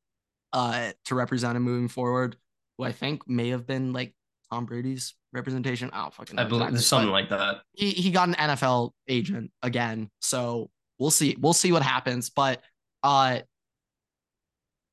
uh, 0.52 0.92
to 1.06 1.14
represent 1.14 1.56
him 1.56 1.62
moving 1.62 1.88
forward, 1.88 2.36
who 2.78 2.84
I 2.84 2.92
think 2.92 3.28
may 3.28 3.48
have 3.50 3.66
been 3.66 3.92
like 3.92 4.14
Tom 4.50 4.66
Brady's 4.66 5.14
representation. 5.32 5.90
I 5.92 6.02
don't 6.02 6.14
fucking 6.14 6.36
know. 6.36 6.42
I 6.42 6.44
believe 6.44 6.62
exactly, 6.62 6.76
there's 6.76 6.86
something 6.86 7.10
like 7.10 7.28
that. 7.30 7.62
he, 7.72 7.90
he 7.90 8.10
got 8.10 8.28
an 8.28 8.34
NFL 8.34 8.92
agent 9.08 9.50
again. 9.62 10.10
So 10.20 10.70
we'll 10.98 11.10
see. 11.10 11.36
We'll 11.40 11.52
see 11.52 11.72
what 11.72 11.82
happens. 11.82 12.30
But 12.30 12.62
uh, 13.02 13.40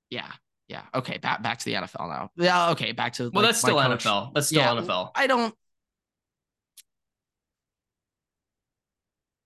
yeah. 0.09 0.31
Yeah. 0.67 0.83
Okay. 0.93 1.17
Back 1.17 1.41
back 1.41 1.57
to 1.59 1.65
the 1.65 1.73
NFL 1.73 2.09
now. 2.09 2.29
Yeah. 2.35 2.69
Okay. 2.71 2.91
Back 2.91 3.13
to 3.13 3.23
the 3.23 3.31
Well, 3.31 3.43
like, 3.43 3.49
that's 3.49 3.59
still 3.59 3.75
coach. 3.75 4.05
NFL. 4.05 4.33
That's 4.33 4.47
still 4.47 4.61
Yeah, 4.61 4.81
NFL. 4.81 5.11
I 5.15 5.27
don't. 5.27 5.53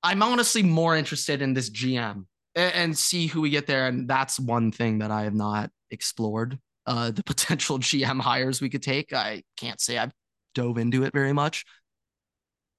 I'm 0.03 0.21
honestly 0.21 0.63
more 0.63 0.97
interested 0.97 1.41
in 1.41 1.53
this 1.53 1.69
GM 1.69 2.25
and 2.55 2.97
see 2.97 3.27
who 3.27 3.41
we 3.41 3.49
get 3.49 3.67
there. 3.67 3.87
And 3.87 4.07
that's 4.07 4.37
one 4.39 4.71
thing 4.71 4.99
that 4.99 5.11
I 5.11 5.23
have 5.23 5.33
not 5.33 5.71
explored. 5.93 6.59
Uh, 6.85 7.11
the 7.11 7.23
potential 7.25 7.79
GM 7.79 8.19
hires 8.19 8.59
we 8.59 8.69
could 8.69 8.83
take. 8.83 9.13
I 9.13 9.43
can't 9.57 9.79
say 9.79 9.97
I've 9.97 10.11
dove 10.53 10.77
into 10.77 11.03
it 11.03 11.13
very 11.13 11.33
much. 11.33 11.65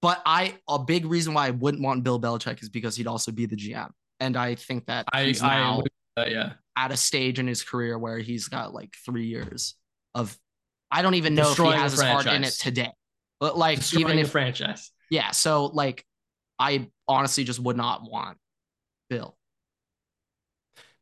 But 0.03 0.21
I 0.27 0.57
a 0.69 0.79
big 0.79 1.07
reason 1.07 1.33
why 1.33 1.47
I 1.47 1.51
wouldn't 1.51 1.83
want 1.83 2.05
Bill 2.05 2.21
Belichick 2.21 2.63
is 2.63 2.69
because 2.69 2.95
he'd 2.97 3.07
also 3.07 3.33
be 3.33 3.47
the 3.47 3.57
GM. 3.57 3.89
And 4.21 4.37
I 4.37 4.55
think 4.55 4.87
that 4.87 5.07
I 5.13 5.25
he's 5.25 5.43
I 5.43 5.61
now 5.61 5.83
yeah. 6.19 6.53
at 6.77 6.93
a 6.93 6.97
stage 6.97 7.39
in 7.39 7.47
his 7.47 7.63
career 7.63 7.99
where 7.99 8.19
he's 8.19 8.49
got 8.49 8.75
like 8.75 8.95
three 9.05 9.27
years 9.27 9.75
of 10.15 10.37
I 10.91 11.03
don't 11.03 11.15
even 11.15 11.35
know 11.35 11.51
if 11.51 11.57
he 11.57 11.65
has 11.65 11.93
his 11.93 12.03
heart 12.03 12.27
in 12.27 12.45
it 12.45 12.53
today. 12.53 12.93
But 13.41 13.59
like 13.59 13.79
Destroying 13.79 14.05
even 14.05 14.17
the 14.17 14.23
if 14.23 14.31
franchise. 14.31 14.91
yeah, 15.11 15.31
so 15.31 15.67
like 15.67 16.05
I 16.59 16.89
honestly 17.09 17.45
just 17.45 17.61
would 17.61 17.77
not 17.77 18.09
want 18.09 18.39
Bill. 19.11 19.37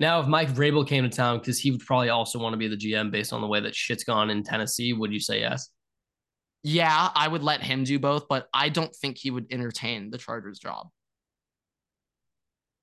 Now, 0.03 0.19
if 0.19 0.27
Mike 0.27 0.49
Vrabel 0.49 0.85
came 0.85 1.05
to 1.05 1.09
town, 1.09 1.39
because 1.39 1.61
he 1.61 1.71
would 1.71 1.79
probably 1.79 2.09
also 2.09 2.37
want 2.37 2.55
to 2.55 2.57
be 2.57 2.67
the 2.67 2.77
GM 2.77 3.13
based 3.13 3.33
on 3.33 3.41
the 3.41 3.47
way 3.47 3.61
that 3.61 3.73
shit's 3.73 4.03
gone 4.03 4.31
in 4.31 4.43
Tennessee, 4.43 4.93
would 4.93 5.13
you 5.13 5.21
say 5.21 5.39
yes? 5.39 5.69
Yeah, 6.65 7.11
I 7.15 7.29
would 7.29 7.45
let 7.45 7.63
him 7.63 7.85
do 7.85 8.01
both, 8.01 8.27
but 8.29 8.49
I 8.53 8.69
don't 8.69 8.93
think 8.97 9.17
he 9.17 9.31
would 9.31 9.47
entertain 9.53 10.11
the 10.11 10.19
Chargers 10.19 10.59
job. 10.59 10.89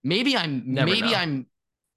Maybe 0.02 0.38
I'm 0.38 0.64
Never 0.74 0.92
maybe 0.92 1.12
know. 1.12 1.14
I'm 1.14 1.48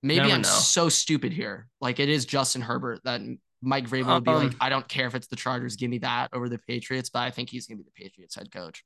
maybe 0.03 0.23
Never 0.23 0.33
I'm 0.33 0.43
know. 0.43 0.49
so 0.49 0.89
stupid 0.89 1.33
here. 1.33 1.69
Like 1.81 2.01
it 2.01 2.09
is 2.09 2.25
Justin 2.25 2.61
Herbert 2.61 2.99
that 3.05 3.21
Mike 3.63 3.89
Vrabel 3.89 4.15
would 4.15 4.25
be 4.25 4.33
like, 4.33 4.51
Um, 4.51 4.57
I 4.61 4.71
don't 4.71 4.89
care 4.89 5.07
if 5.07 5.15
it's 5.15 5.29
the 5.29 5.37
Chargers, 5.37 5.77
give 5.77 5.89
me 5.89 5.99
that 5.99 6.31
over 6.33 6.49
the 6.49 6.59
Patriots, 6.59 7.11
but 7.11 7.21
I 7.21 7.31
think 7.31 7.49
he's 7.49 7.69
gonna 7.69 7.79
be 7.79 7.85
the 7.85 8.03
Patriots 8.05 8.35
head 8.35 8.51
coach. 8.51 8.83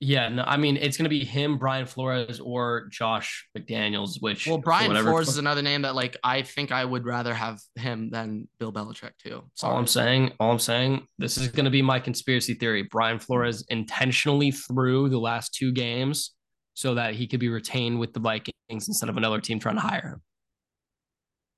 Yeah, 0.00 0.28
no, 0.28 0.44
I 0.46 0.56
mean 0.56 0.76
it's 0.76 0.96
gonna 0.96 1.08
be 1.08 1.24
him, 1.24 1.58
Brian 1.58 1.86
Flores, 1.86 2.38
or 2.38 2.86
Josh 2.90 3.48
McDaniels. 3.56 4.20
Which 4.20 4.46
Well, 4.46 4.58
Brian 4.58 4.94
Flores 5.02 5.28
is 5.28 5.38
another 5.38 5.62
name 5.62 5.82
that 5.82 5.96
like 5.96 6.16
I 6.22 6.42
think 6.42 6.70
I 6.70 6.84
would 6.84 7.04
rather 7.04 7.34
have 7.34 7.58
him 7.74 8.10
than 8.10 8.46
Bill 8.60 8.72
Belichick 8.72 9.12
too. 9.18 9.42
So 9.54 9.66
all 9.66 9.76
I'm 9.76 9.88
saying. 9.88 10.32
All 10.38 10.52
I'm 10.52 10.60
saying. 10.60 11.06
This 11.18 11.36
is 11.36 11.48
gonna 11.48 11.70
be 11.70 11.82
my 11.82 11.98
conspiracy 11.98 12.54
theory. 12.54 12.84
Brian 12.84 13.18
Flores 13.18 13.64
intentionally 13.68 14.52
threw 14.52 15.08
the 15.08 15.18
last 15.18 15.52
two 15.52 15.72
games 15.72 16.34
so 16.74 16.94
that 16.94 17.14
he 17.14 17.26
could 17.26 17.40
be 17.40 17.48
retained 17.48 17.98
with 17.98 18.12
the 18.12 18.20
Vikings 18.20 18.52
instead 18.68 19.08
of 19.08 19.16
another 19.16 19.40
team 19.40 19.58
trying 19.58 19.74
to 19.74 19.80
hire 19.80 20.10
him. 20.14 20.22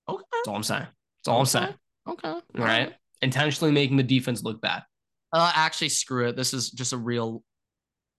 Okay. 0.09 0.25
That's 0.33 0.49
all 0.49 0.57
I'm 0.57 0.63
saying. 0.63 0.87
That's 1.19 1.29
all 1.29 1.41
I'm 1.41 1.47
saying. 1.47 1.75
Okay. 2.09 2.29
All 2.29 2.43
right. 2.57 2.95
Intentionally 3.21 3.71
making 3.71 3.99
the 3.99 4.03
defense 4.03 4.43
look 4.43 4.63
bad. 4.63 4.83
Uh, 5.31 5.53
actually, 5.55 5.91
screw 5.91 6.29
it. 6.29 6.37
This 6.37 6.55
is 6.55 6.71
just 6.71 6.95
a 6.95 6.97
real 6.97 7.45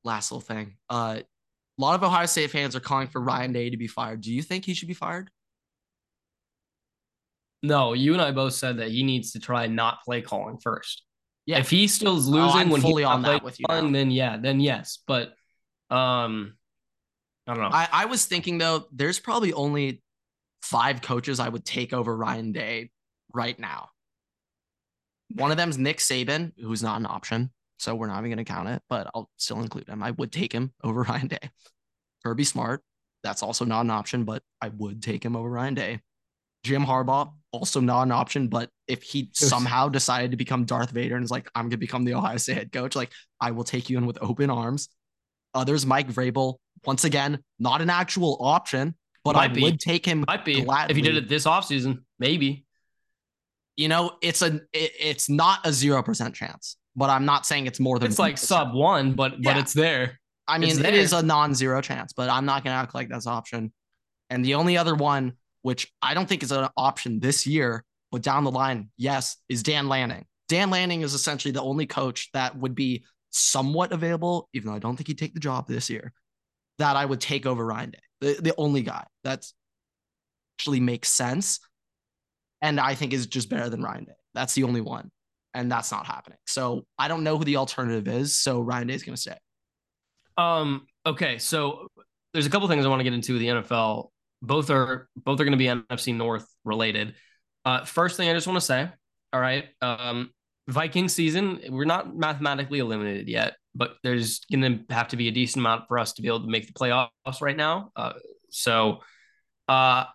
last 0.03 0.31
little 0.31 0.41
thing. 0.41 0.77
Uh, 0.89 1.19
a 1.21 1.81
lot 1.81 1.95
of 1.95 2.03
Ohio 2.03 2.25
State 2.25 2.51
fans 2.51 2.75
are 2.75 2.79
calling 2.79 3.07
for 3.07 3.21
Ryan 3.21 3.53
Day 3.53 3.69
to 3.69 3.77
be 3.77 3.87
fired. 3.87 4.21
Do 4.21 4.31
you 4.31 4.41
think 4.41 4.65
he 4.65 4.73
should 4.73 4.87
be 4.87 4.93
fired? 4.93 5.29
No, 7.63 7.93
you 7.93 8.13
and 8.13 8.21
I 8.21 8.31
both 8.31 8.53
said 8.53 8.77
that 8.77 8.89
he 8.89 9.03
needs 9.03 9.33
to 9.33 9.39
try 9.39 9.67
not 9.67 10.03
play 10.03 10.21
calling 10.21 10.57
first. 10.57 11.03
Yeah. 11.45 11.59
If 11.59 11.69
he 11.69 11.87
still 11.87 12.17
is 12.17 12.27
Oh, 12.27 12.31
losing 12.31 12.59
I'm 12.61 12.69
when 12.69 12.81
fully 12.81 13.03
he's 13.03 13.09
on 13.09 13.21
that 13.23 13.43
with 13.43 13.59
you 13.59 13.65
calling, 13.67 13.91
then 13.91 14.11
yeah, 14.11 14.37
then 14.37 14.59
yes. 14.59 14.99
But 15.05 15.33
um 15.89 16.53
I 17.47 17.53
don't 17.53 17.63
know. 17.63 17.69
I, 17.75 17.87
I 17.91 18.05
was 18.05 18.25
thinking 18.25 18.57
though, 18.57 18.85
there's 18.91 19.19
probably 19.19 19.53
only 19.53 20.01
five 20.61 21.01
coaches 21.01 21.39
I 21.39 21.49
would 21.49 21.65
take 21.65 21.93
over 21.93 22.15
Ryan 22.15 22.51
Day 22.51 22.91
right 23.33 23.57
now. 23.59 23.89
One 25.35 25.51
of 25.51 25.57
them's 25.57 25.77
Nick 25.77 25.97
Saban, 25.97 26.51
who's 26.59 26.83
not 26.83 26.99
an 26.99 27.05
option. 27.05 27.51
So 27.81 27.95
we're 27.95 28.07
not 28.07 28.19
even 28.19 28.29
going 28.29 28.45
to 28.45 28.51
count 28.51 28.69
it, 28.69 28.83
but 28.89 29.09
I'll 29.15 29.27
still 29.37 29.59
include 29.59 29.89
him. 29.89 30.03
I 30.03 30.11
would 30.11 30.31
take 30.31 30.53
him 30.53 30.71
over 30.83 31.01
Ryan 31.01 31.27
Day. 31.27 31.49
Kirby 32.23 32.43
Smart, 32.43 32.83
that's 33.23 33.41
also 33.41 33.65
not 33.65 33.81
an 33.81 33.89
option, 33.89 34.23
but 34.23 34.43
I 34.61 34.69
would 34.69 35.01
take 35.01 35.25
him 35.25 35.35
over 35.35 35.49
Ryan 35.49 35.73
Day. 35.73 35.99
Jim 36.63 36.85
Harbaugh, 36.85 37.33
also 37.51 37.79
not 37.79 38.03
an 38.03 38.11
option, 38.11 38.47
but 38.47 38.69
if 38.87 39.01
he 39.01 39.31
somehow 39.33 39.89
decided 39.89 40.29
to 40.29 40.37
become 40.37 40.63
Darth 40.63 40.91
Vader 40.91 41.15
and 41.15 41.23
is 41.23 41.31
like, 41.31 41.49
I'm 41.55 41.63
going 41.63 41.71
to 41.71 41.77
become 41.77 42.05
the 42.05 42.13
Ohio 42.13 42.37
State 42.37 42.55
head 42.55 42.71
coach, 42.71 42.95
like 42.95 43.11
I 43.39 43.49
will 43.49 43.63
take 43.63 43.89
you 43.89 43.97
in 43.97 44.05
with 44.05 44.19
open 44.21 44.51
arms. 44.51 44.87
Others, 45.55 45.87
Mike 45.87 46.09
Vrabel, 46.09 46.57
once 46.85 47.03
again, 47.03 47.39
not 47.57 47.81
an 47.81 47.89
actual 47.89 48.37
option, 48.41 48.93
but 49.23 49.35
Might 49.35 49.49
I 49.49 49.53
be. 49.55 49.61
would 49.63 49.79
take 49.79 50.05
him. 50.05 50.23
Might 50.27 50.45
be 50.45 50.61
gladly. 50.61 50.91
if 50.91 50.95
he 50.97 51.01
did 51.01 51.15
it 51.17 51.27
this 51.27 51.45
offseason, 51.45 52.03
maybe. 52.19 52.63
You 53.75 53.87
know, 53.87 54.11
it's 54.21 54.43
a 54.43 54.61
it, 54.71 54.91
it's 54.99 55.29
not 55.29 55.65
a 55.65 55.73
zero 55.73 56.03
percent 56.03 56.35
chance, 56.35 56.77
but 56.95 57.09
I'm 57.09 57.25
not 57.25 57.45
saying 57.45 57.67
it's 57.67 57.79
more 57.79 57.99
than. 57.99 58.09
It's 58.09 58.19
like 58.19 58.37
sub 58.37 58.73
one, 58.73 59.13
but 59.13 59.33
yeah. 59.33 59.53
but 59.53 59.57
it's 59.57 59.73
there. 59.73 60.19
I 60.47 60.57
mean, 60.57 60.83
it 60.83 60.93
is 60.93 61.13
a 61.13 61.21
non-zero 61.21 61.81
chance, 61.81 62.13
but 62.13 62.29
I'm 62.29 62.45
not 62.45 62.63
gonna 62.63 62.75
act 62.75 62.93
like 62.93 63.09
that's 63.09 63.25
an 63.25 63.33
option. 63.33 63.73
And 64.29 64.43
the 64.43 64.55
only 64.55 64.77
other 64.77 64.95
one, 64.95 65.33
which 65.61 65.91
I 66.01 66.13
don't 66.13 66.27
think 66.27 66.43
is 66.43 66.51
an 66.51 66.67
option 66.75 67.19
this 67.19 67.45
year, 67.45 67.85
but 68.11 68.21
down 68.21 68.43
the 68.43 68.51
line, 68.51 68.89
yes, 68.97 69.37
is 69.49 69.63
Dan 69.63 69.87
Lanning. 69.87 70.25
Dan 70.49 70.69
Lanning 70.69 71.01
is 71.01 71.13
essentially 71.13 71.51
the 71.51 71.61
only 71.61 71.85
coach 71.85 72.29
that 72.33 72.57
would 72.57 72.75
be 72.75 73.05
somewhat 73.29 73.93
available, 73.93 74.49
even 74.53 74.67
though 74.67 74.75
I 74.75 74.79
don't 74.79 74.97
think 74.97 75.07
he'd 75.07 75.17
take 75.17 75.33
the 75.33 75.39
job 75.39 75.67
this 75.67 75.89
year, 75.89 76.11
that 76.77 76.95
I 76.95 77.05
would 77.05 77.21
take 77.21 77.45
over 77.45 77.65
Ryan 77.65 77.91
Day. 77.91 77.99
The, 78.19 78.41
the 78.41 78.53
only 78.57 78.81
guy 78.81 79.05
that 79.23 79.45
actually 80.57 80.81
makes 80.81 81.09
sense. 81.09 81.59
And 82.61 82.79
I 82.79 82.93
think 82.95 83.13
is 83.13 83.25
just 83.25 83.49
better 83.49 83.69
than 83.69 83.81
Ryan 83.81 84.05
Day. 84.05 84.13
That's 84.33 84.53
the 84.53 84.63
only 84.63 84.81
one. 84.81 85.09
And 85.53 85.71
that's 85.71 85.91
not 85.91 86.05
happening. 86.05 86.37
So 86.47 86.85
I 86.97 87.07
don't 87.07 87.23
know 87.23 87.37
who 87.37 87.43
the 87.43 87.57
alternative 87.57 88.07
is. 88.07 88.37
So 88.37 88.61
Ryan 88.61 88.87
Day 88.87 88.93
is 88.93 89.03
going 89.03 89.15
to 89.15 89.21
stay. 89.21 89.37
Um, 90.37 90.87
okay. 91.05 91.37
So 91.37 91.87
there's 92.33 92.45
a 92.45 92.49
couple 92.49 92.67
things 92.67 92.85
I 92.85 92.89
want 92.89 93.01
to 93.01 93.03
get 93.03 93.13
into 93.13 93.33
with 93.33 93.41
the 93.41 93.47
NFL. 93.47 94.09
Both 94.41 94.69
are 94.69 95.07
both 95.15 95.39
are 95.39 95.43
going 95.43 95.51
to 95.51 95.57
be 95.57 95.65
NFC 95.65 96.15
North 96.15 96.47
related. 96.63 97.15
Uh, 97.65 97.85
first 97.85 98.17
thing 98.17 98.29
I 98.29 98.33
just 98.33 98.47
want 98.47 98.57
to 98.57 98.65
say, 98.65 98.89
all 99.33 99.39
right, 99.39 99.65
um, 99.81 100.31
Viking 100.67 101.07
season, 101.09 101.59
we're 101.69 101.85
not 101.85 102.15
mathematically 102.15 102.79
eliminated 102.79 103.27
yet, 103.27 103.55
but 103.75 103.97
there's 104.03 104.39
going 104.51 104.85
to 104.87 104.93
have 104.93 105.09
to 105.09 105.17
be 105.17 105.27
a 105.27 105.31
decent 105.31 105.61
amount 105.61 105.87
for 105.87 105.99
us 105.99 106.13
to 106.13 106.21
be 106.21 106.27
able 106.27 106.41
to 106.41 106.47
make 106.47 106.65
the 106.65 106.73
playoffs 106.73 107.41
right 107.41 107.57
now. 107.57 107.91
Uh, 107.95 108.13
so 108.49 108.99
uh, 109.67 110.05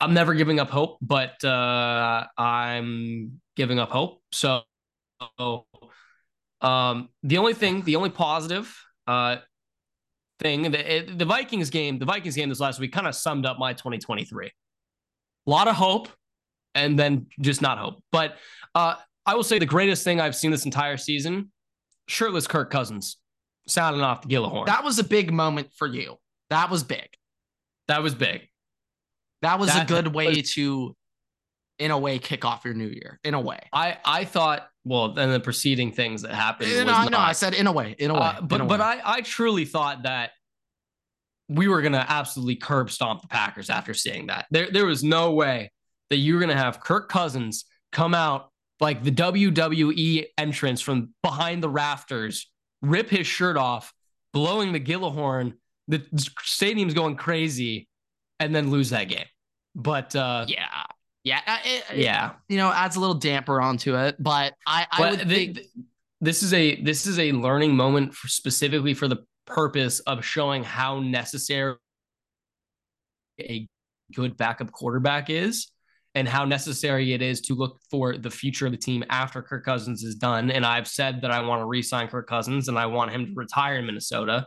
I'm 0.00 0.14
never 0.14 0.34
giving 0.34 0.60
up 0.60 0.70
hope, 0.70 0.98
but 1.00 1.42
uh, 1.44 2.24
I'm 2.36 3.40
giving 3.56 3.78
up 3.78 3.90
hope. 3.90 4.20
So 4.32 4.62
um, 6.60 7.08
the 7.22 7.38
only 7.38 7.54
thing, 7.54 7.82
the 7.82 7.96
only 7.96 8.10
positive 8.10 8.74
uh, 9.06 9.36
thing, 10.38 10.62
the, 10.62 11.14
the 11.16 11.24
Vikings 11.24 11.70
game, 11.70 11.98
the 11.98 12.04
Vikings 12.04 12.36
game 12.36 12.48
this 12.48 12.60
last 12.60 12.80
week 12.80 12.92
kind 12.92 13.06
of 13.06 13.14
summed 13.14 13.46
up 13.46 13.58
my 13.58 13.72
2023. 13.72 14.46
A 14.46 15.50
lot 15.50 15.68
of 15.68 15.74
hope 15.74 16.08
and 16.74 16.98
then 16.98 17.26
just 17.40 17.62
not 17.62 17.78
hope. 17.78 18.02
But 18.12 18.36
uh, 18.74 18.96
I 19.26 19.34
will 19.34 19.44
say 19.44 19.58
the 19.58 19.66
greatest 19.66 20.04
thing 20.04 20.20
I've 20.20 20.36
seen 20.36 20.50
this 20.50 20.64
entire 20.64 20.96
season 20.96 21.50
shirtless 22.08 22.46
Kirk 22.46 22.70
Cousins 22.70 23.16
sounding 23.66 24.02
off 24.02 24.22
the 24.22 24.28
Gjallarhorn. 24.28 24.66
That 24.66 24.84
was 24.84 24.98
a 24.98 25.04
big 25.04 25.32
moment 25.32 25.70
for 25.76 25.86
you. 25.86 26.16
That 26.50 26.70
was 26.70 26.82
big. 26.84 27.08
That 27.88 28.02
was 28.02 28.14
big. 28.14 28.48
That 29.42 29.58
was 29.58 29.68
that, 29.70 29.84
a 29.84 29.86
good 29.86 30.08
way 30.08 30.28
was, 30.28 30.52
to, 30.54 30.96
in 31.82 31.90
a 31.90 31.98
way, 31.98 32.18
kick 32.18 32.44
off 32.44 32.64
your 32.64 32.74
new 32.74 32.86
year. 32.86 33.18
In 33.24 33.34
a 33.34 33.40
way, 33.40 33.58
I 33.72 33.98
I 34.04 34.24
thought. 34.24 34.68
Well, 34.84 35.14
then 35.14 35.30
the 35.30 35.38
preceding 35.38 35.92
things 35.92 36.22
that 36.22 36.32
happened. 36.32 36.72
No, 36.72 36.84
not, 36.84 37.10
no, 37.12 37.18
I 37.18 37.32
said 37.32 37.54
in 37.54 37.68
a 37.68 37.72
way, 37.72 37.94
in 37.98 38.10
a 38.10 38.14
way. 38.14 38.20
Uh, 38.20 38.40
but 38.40 38.60
a 38.60 38.64
but 38.64 38.80
way. 38.80 38.86
I 38.86 39.16
I 39.16 39.20
truly 39.20 39.64
thought 39.64 40.02
that 40.04 40.30
we 41.48 41.68
were 41.68 41.82
gonna 41.82 42.04
absolutely 42.08 42.56
curb 42.56 42.90
stomp 42.90 43.22
the 43.22 43.28
Packers 43.28 43.70
after 43.70 43.94
seeing 43.94 44.28
that. 44.28 44.46
There 44.50 44.70
there 44.70 44.86
was 44.86 45.04
no 45.04 45.32
way 45.32 45.70
that 46.10 46.16
you 46.16 46.34
were 46.34 46.40
gonna 46.40 46.56
have 46.56 46.80
Kirk 46.80 47.08
Cousins 47.08 47.64
come 47.92 48.14
out 48.14 48.50
like 48.80 49.02
the 49.04 49.12
WWE 49.12 50.26
entrance 50.38 50.80
from 50.80 51.14
behind 51.22 51.62
the 51.62 51.68
rafters, 51.68 52.50
rip 52.80 53.08
his 53.08 53.26
shirt 53.26 53.56
off, 53.56 53.92
blowing 54.32 54.72
the 54.72 54.80
Gjallarhorn. 54.80 55.54
The 55.88 56.04
stadium's 56.40 56.94
going 56.94 57.16
crazy, 57.16 57.88
and 58.40 58.54
then 58.54 58.70
lose 58.70 58.90
that 58.90 59.04
game. 59.04 59.26
But 59.74 60.14
uh, 60.14 60.44
yeah, 60.48 60.81
yeah, 61.24 61.40
uh, 61.46 61.58
it, 61.64 61.96
yeah, 61.96 62.32
you 62.48 62.56
know, 62.56 62.72
adds 62.72 62.96
a 62.96 63.00
little 63.00 63.14
damper 63.14 63.60
onto 63.60 63.96
it. 63.96 64.16
But 64.18 64.54
I, 64.66 64.86
I 64.90 64.98
but 64.98 65.10
would 65.10 65.28
the, 65.28 65.34
think 65.34 65.60
this 66.20 66.42
is 66.42 66.52
a 66.52 66.80
this 66.82 67.06
is 67.06 67.18
a 67.18 67.32
learning 67.32 67.76
moment 67.76 68.14
for 68.14 68.28
specifically 68.28 68.94
for 68.94 69.08
the 69.08 69.18
purpose 69.46 70.00
of 70.00 70.24
showing 70.24 70.64
how 70.64 71.00
necessary 71.00 71.74
a 73.40 73.66
good 74.14 74.36
backup 74.36 74.70
quarterback 74.72 75.30
is 75.30 75.68
and 76.14 76.28
how 76.28 76.44
necessary 76.44 77.14
it 77.14 77.22
is 77.22 77.40
to 77.40 77.54
look 77.54 77.80
for 77.90 78.16
the 78.18 78.30
future 78.30 78.66
of 78.66 78.72
the 78.72 78.78
team 78.78 79.02
after 79.08 79.42
Kirk 79.42 79.64
Cousins 79.64 80.02
is 80.02 80.14
done. 80.14 80.50
And 80.50 80.66
I've 80.66 80.86
said 80.86 81.22
that 81.22 81.30
I 81.30 81.40
want 81.40 81.60
to 81.60 81.66
re-sign 81.66 82.08
Kirk 82.08 82.28
Cousins 82.28 82.68
and 82.68 82.78
I 82.78 82.86
want 82.86 83.12
him 83.12 83.26
to 83.26 83.32
retire 83.34 83.76
in 83.76 83.86
Minnesota 83.86 84.46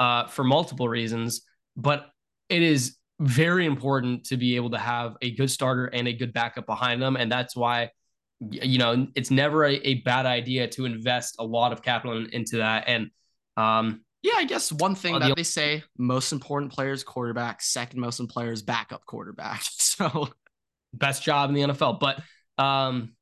uh, 0.00 0.26
for 0.28 0.44
multiple 0.44 0.88
reasons. 0.88 1.42
But 1.76 2.08
it 2.48 2.62
is 2.62 2.96
very 3.20 3.66
important 3.66 4.24
to 4.24 4.36
be 4.36 4.56
able 4.56 4.70
to 4.70 4.78
have 4.78 5.16
a 5.22 5.30
good 5.30 5.50
starter 5.50 5.86
and 5.86 6.08
a 6.08 6.12
good 6.12 6.32
backup 6.32 6.66
behind 6.66 7.00
them, 7.00 7.16
and 7.16 7.30
that's 7.30 7.54
why 7.54 7.90
you 8.40 8.78
know 8.78 9.06
it's 9.14 9.30
never 9.30 9.64
a, 9.64 9.74
a 9.74 9.94
bad 10.02 10.26
idea 10.26 10.66
to 10.68 10.84
invest 10.84 11.36
a 11.38 11.44
lot 11.44 11.72
of 11.72 11.82
capital 11.82 12.16
in, 12.16 12.28
into 12.30 12.56
that. 12.58 12.84
And 12.86 13.10
um, 13.56 14.02
yeah, 14.22 14.34
I 14.36 14.44
guess 14.44 14.72
one 14.72 14.94
thing 14.94 15.18
that 15.18 15.28
the, 15.28 15.34
they 15.34 15.42
say 15.42 15.82
most 15.98 16.32
important 16.32 16.72
players 16.72 17.04
quarterback, 17.04 17.62
second 17.62 18.00
most 18.00 18.20
important 18.20 18.34
players 18.34 18.62
backup 18.62 19.04
quarterback. 19.06 19.62
So 19.94 20.28
best 20.92 21.22
job 21.22 21.50
in 21.50 21.54
the 21.54 21.62
NFL. 21.62 22.00
But 22.00 22.20
um, 22.62 23.14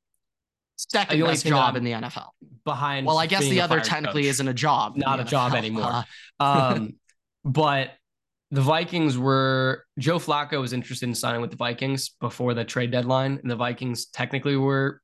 second 0.76 1.20
the 1.20 1.26
best 1.26 1.44
job 1.44 1.76
in 1.76 1.84
the 1.84 1.92
NFL. 1.92 2.28
Behind. 2.64 3.06
Well, 3.06 3.18
I 3.18 3.26
guess 3.26 3.42
the 3.42 3.60
other 3.60 3.80
technically 3.80 4.22
coach. 4.22 4.30
isn't 4.30 4.48
a 4.48 4.54
job. 4.54 4.96
Not 4.96 5.20
a 5.20 5.24
NFL. 5.24 5.28
job 5.28 5.54
anymore. 5.54 6.04
um, 6.40 6.94
but 7.44 7.90
the 8.52 8.60
Vikings 8.60 9.16
were 9.16 9.86
Joe 9.98 10.18
Flacco 10.18 10.60
was 10.60 10.74
interested 10.74 11.08
in 11.08 11.14
signing 11.14 11.40
with 11.40 11.50
the 11.50 11.56
Vikings 11.56 12.10
before 12.20 12.52
the 12.52 12.64
trade 12.64 12.90
deadline, 12.90 13.38
and 13.40 13.50
the 13.50 13.56
Vikings 13.56 14.06
technically 14.06 14.56
were 14.56 15.00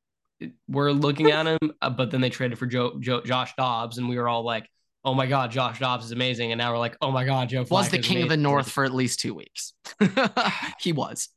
were 0.69 0.93
looking 0.93 1.31
at 1.31 1.47
him, 1.47 1.73
uh, 1.81 1.91
but 1.91 2.11
then 2.11 2.21
they 2.21 2.29
traded 2.29 2.59
for 2.59 2.67
Joe, 2.67 2.99
Joe 3.01 3.23
Josh 3.23 3.55
Dobbs, 3.57 3.97
and 3.97 4.07
we 4.07 4.19
were 4.19 4.29
all 4.29 4.45
like, 4.45 4.69
"Oh 5.03 5.15
my 5.15 5.27
God, 5.27 5.51
Josh 5.51 5.79
Dobbs 5.81 6.05
is 6.05 6.13
amazing!" 6.13 6.53
And 6.53 6.59
now 6.59 6.71
we're 6.71 6.79
like, 6.79 6.99
"Oh 7.01 7.11
my 7.11 7.25
God, 7.25 7.49
Joe 7.49 7.65
Flacco 7.65 7.71
was 7.71 7.89
the 7.89 7.99
king 7.99 8.23
of 8.23 8.29
the 8.29 8.37
North 8.37 8.71
for 8.71 8.85
at 8.85 8.95
least 8.95 9.19
two 9.19 9.33
weeks." 9.33 9.73
he 10.79 10.93
was. 10.93 11.31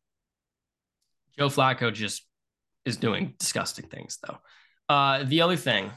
Joe 1.40 1.48
Flacco 1.48 1.94
just 1.94 2.28
is 2.84 2.98
doing 2.98 3.36
disgusting 3.40 3.88
things, 3.88 4.20
though. 4.28 4.38
Uh, 4.94 5.24
the 5.24 5.42
other 5.42 5.56
thing, 5.56 5.92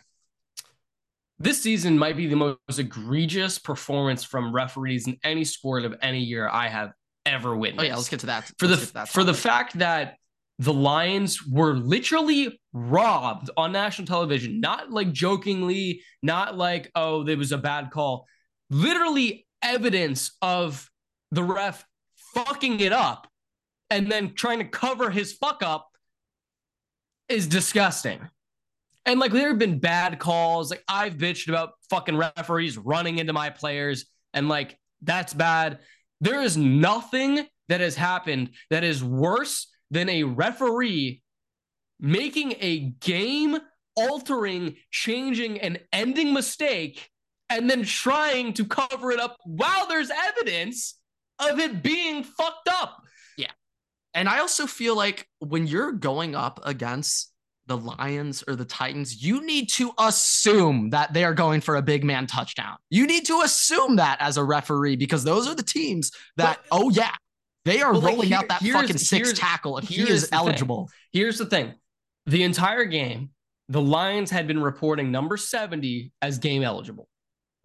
this 1.39 1.61
season 1.61 1.99
might 1.99 2.17
be 2.17 2.27
the 2.27 2.37
most 2.37 2.79
egregious 2.79 3.59
performance 3.59 4.25
from 4.25 4.53
referees 4.53 5.07
in 5.07 5.19
any 5.25 5.45
sport 5.45 5.85
of 5.85 5.95
any 6.01 6.21
year 6.21 6.49
I 6.49 6.69
have 6.69 6.93
ever 7.27 7.57
witnessed. 7.57 7.85
Oh 7.85 7.87
yeah, 7.87 7.97
let's 7.97 8.09
get 8.09 8.21
to 8.21 8.27
that. 8.27 8.51
For 8.59 8.67
let's 8.67 8.87
the 8.87 8.93
that 8.93 9.09
for 9.09 9.25
the 9.25 9.35
fact 9.35 9.79
that 9.79 10.17
the 10.61 10.73
Lions 10.73 11.45
were 11.45 11.75
literally 11.75 12.61
robbed 12.73 13.51
on 13.57 13.73
national 13.73 14.07
television, 14.07 14.61
not 14.61 14.91
like 14.91 15.13
jokingly, 15.13 16.03
not 16.23 16.57
like 16.57 16.91
oh 16.95 17.25
there 17.25 17.37
was 17.37 17.53
a 17.53 17.59
bad 17.59 17.91
call, 17.91 18.27
literally 18.71 19.47
evidence 19.63 20.37
of 20.41 20.89
the 21.33 21.43
ref 21.43 21.85
fucking 22.35 22.81
it 22.81 22.93
up 22.93 23.29
and 23.91 24.11
then 24.11 24.35
trying 24.35 24.59
to 24.59 24.65
cover 24.65 25.11
his 25.11 25.33
fuck 25.33 25.63
up 25.63 25.89
is 27.29 27.47
disgusting. 27.47 28.29
And 29.07 29.21
like 29.21 29.33
there 29.33 29.49
have 29.49 29.59
been 29.59 29.79
bad 29.79 30.19
calls. 30.19 30.71
Like 30.71 30.83
I've 30.89 31.17
bitched 31.17 31.49
about 31.49 31.73
fucking 31.91 32.17
referees 32.17 32.79
running 32.79 33.19
into 33.19 33.33
my 33.33 33.51
players, 33.51 34.07
and 34.33 34.49
like 34.49 34.79
that's 35.03 35.35
bad. 35.35 35.81
There 36.21 36.43
is 36.43 36.57
nothing 36.57 37.47
that 37.69 37.81
has 37.81 37.97
happened 37.97 38.51
that 38.71 38.85
is 38.85 39.05
worse 39.05 39.71
than 39.91 40.09
a 40.09 40.25
referee 40.25 41.23
making 42.01 42.55
a 42.61 42.79
game 43.01 43.59
altering, 43.97 44.77
changing, 44.91 45.61
and 45.61 45.81
ending 45.93 46.33
mistake 46.33 47.11
and 47.51 47.71
then 47.71 47.85
trying 47.85 48.53
to 48.55 48.65
cover 48.65 49.13
it 49.13 49.21
up 49.21 49.37
while 49.45 49.87
there's 49.87 50.11
evidence 50.11 50.99
of 51.39 51.59
it 51.59 51.83
being 51.83 52.25
fucked 52.25 52.69
up. 52.69 53.03
Yeah. 53.37 53.51
And 54.15 54.29
I 54.29 54.41
also 54.41 54.67
feel 54.67 54.97
like 54.97 55.29
when 55.39 55.67
you're 55.67 55.93
going 55.93 56.35
up 56.35 56.61
against 56.65 57.33
the 57.67 57.77
Lions 57.77 58.45
or 58.47 58.57
the 58.57 58.65
Titans, 58.65 59.23
you 59.23 59.45
need 59.45 59.71
to 59.71 59.93
assume 59.99 60.91
that 60.91 61.13
they 61.13 61.25
are 61.25 61.35
going 61.35 61.61
for 61.61 61.77
a 61.77 61.83
big 61.83 62.05
man 62.05 62.27
touchdown. 62.27 62.77
You 62.91 63.07
need 63.07 63.27
to 63.27 63.41
assume 63.43 63.97
that 63.97 64.19
as 64.21 64.37
a 64.37 64.45
referee 64.45 64.97
because 64.97 65.25
those 65.25 65.49
are 65.49 65.55
the 65.55 65.63
teams 65.63 66.11
that, 66.37 66.61
but, 66.71 66.79
oh, 66.79 66.91
yeah, 66.91 67.15
they 67.65 67.81
are 67.81 67.93
rolling 67.93 68.17
like, 68.17 68.29
here, 68.29 68.37
out 68.39 68.49
that 68.49 68.63
fucking 68.63 68.99
six 68.99 69.33
tackle 69.33 69.79
if 69.79 69.89
he 69.89 70.03
is 70.03 70.29
eligible. 70.33 70.89
Thing. 70.89 71.21
Here's 71.21 71.39
the 71.39 71.47
thing 71.47 71.75
the 72.27 72.43
entire 72.43 72.85
game, 72.85 73.31
the 73.69 73.81
Lions 73.81 74.31
had 74.31 74.47
been 74.47 74.63
reporting 74.63 75.11
number 75.11 75.37
70 75.37 76.13
as 76.23 76.39
game 76.39 76.63
eligible. 76.63 77.09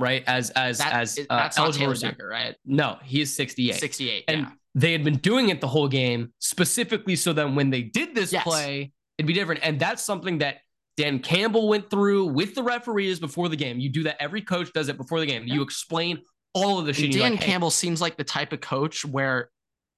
Right 0.01 0.23
as 0.27 0.49
as 0.51 0.77
that, 0.77 0.93
as 0.93 1.19
uh, 1.19 1.23
that's 1.29 1.57
eligible 1.57 1.93
Decker, 1.93 2.25
right? 2.25 2.55
No, 2.65 2.97
he 3.03 3.19
is 3.19 3.35
68. 3.35 3.75
68. 3.75 4.23
And 4.29 4.41
yeah. 4.43 4.49
they 4.73 4.93
had 4.93 5.03
been 5.03 5.17
doing 5.17 5.49
it 5.49 5.59
the 5.59 5.67
whole 5.67 5.89
game 5.89 6.31
specifically 6.39 7.17
so 7.17 7.33
that 7.33 7.53
when 7.53 7.69
they 7.69 7.81
did 7.81 8.15
this 8.15 8.31
yes. 8.31 8.45
play, 8.45 8.93
it'd 9.19 9.27
be 9.27 9.33
different. 9.33 9.61
And 9.63 9.77
that's 9.77 10.03
something 10.03 10.37
that 10.39 10.61
Dan 10.95 11.19
Campbell 11.19 11.67
went 11.67 11.89
through 11.89 12.27
with 12.27 12.55
the 12.55 12.63
referees 12.63 13.19
before 13.19 13.49
the 13.49 13.55
game. 13.57 13.79
You 13.79 13.89
do 13.89 14.03
that. 14.03 14.19
Every 14.21 14.41
coach 14.41 14.71
does 14.73 14.87
it 14.87 14.97
before 14.97 15.19
the 15.19 15.25
game. 15.25 15.43
You 15.45 15.61
explain 15.61 16.21
all 16.53 16.79
of 16.79 16.85
the 16.85 16.93
shit. 16.93 17.11
Dan 17.11 17.33
like, 17.33 17.41
Campbell 17.41 17.69
seems 17.69 18.01
like 18.01 18.17
the 18.17 18.23
type 18.23 18.53
of 18.53 18.61
coach 18.61 19.05
where 19.05 19.49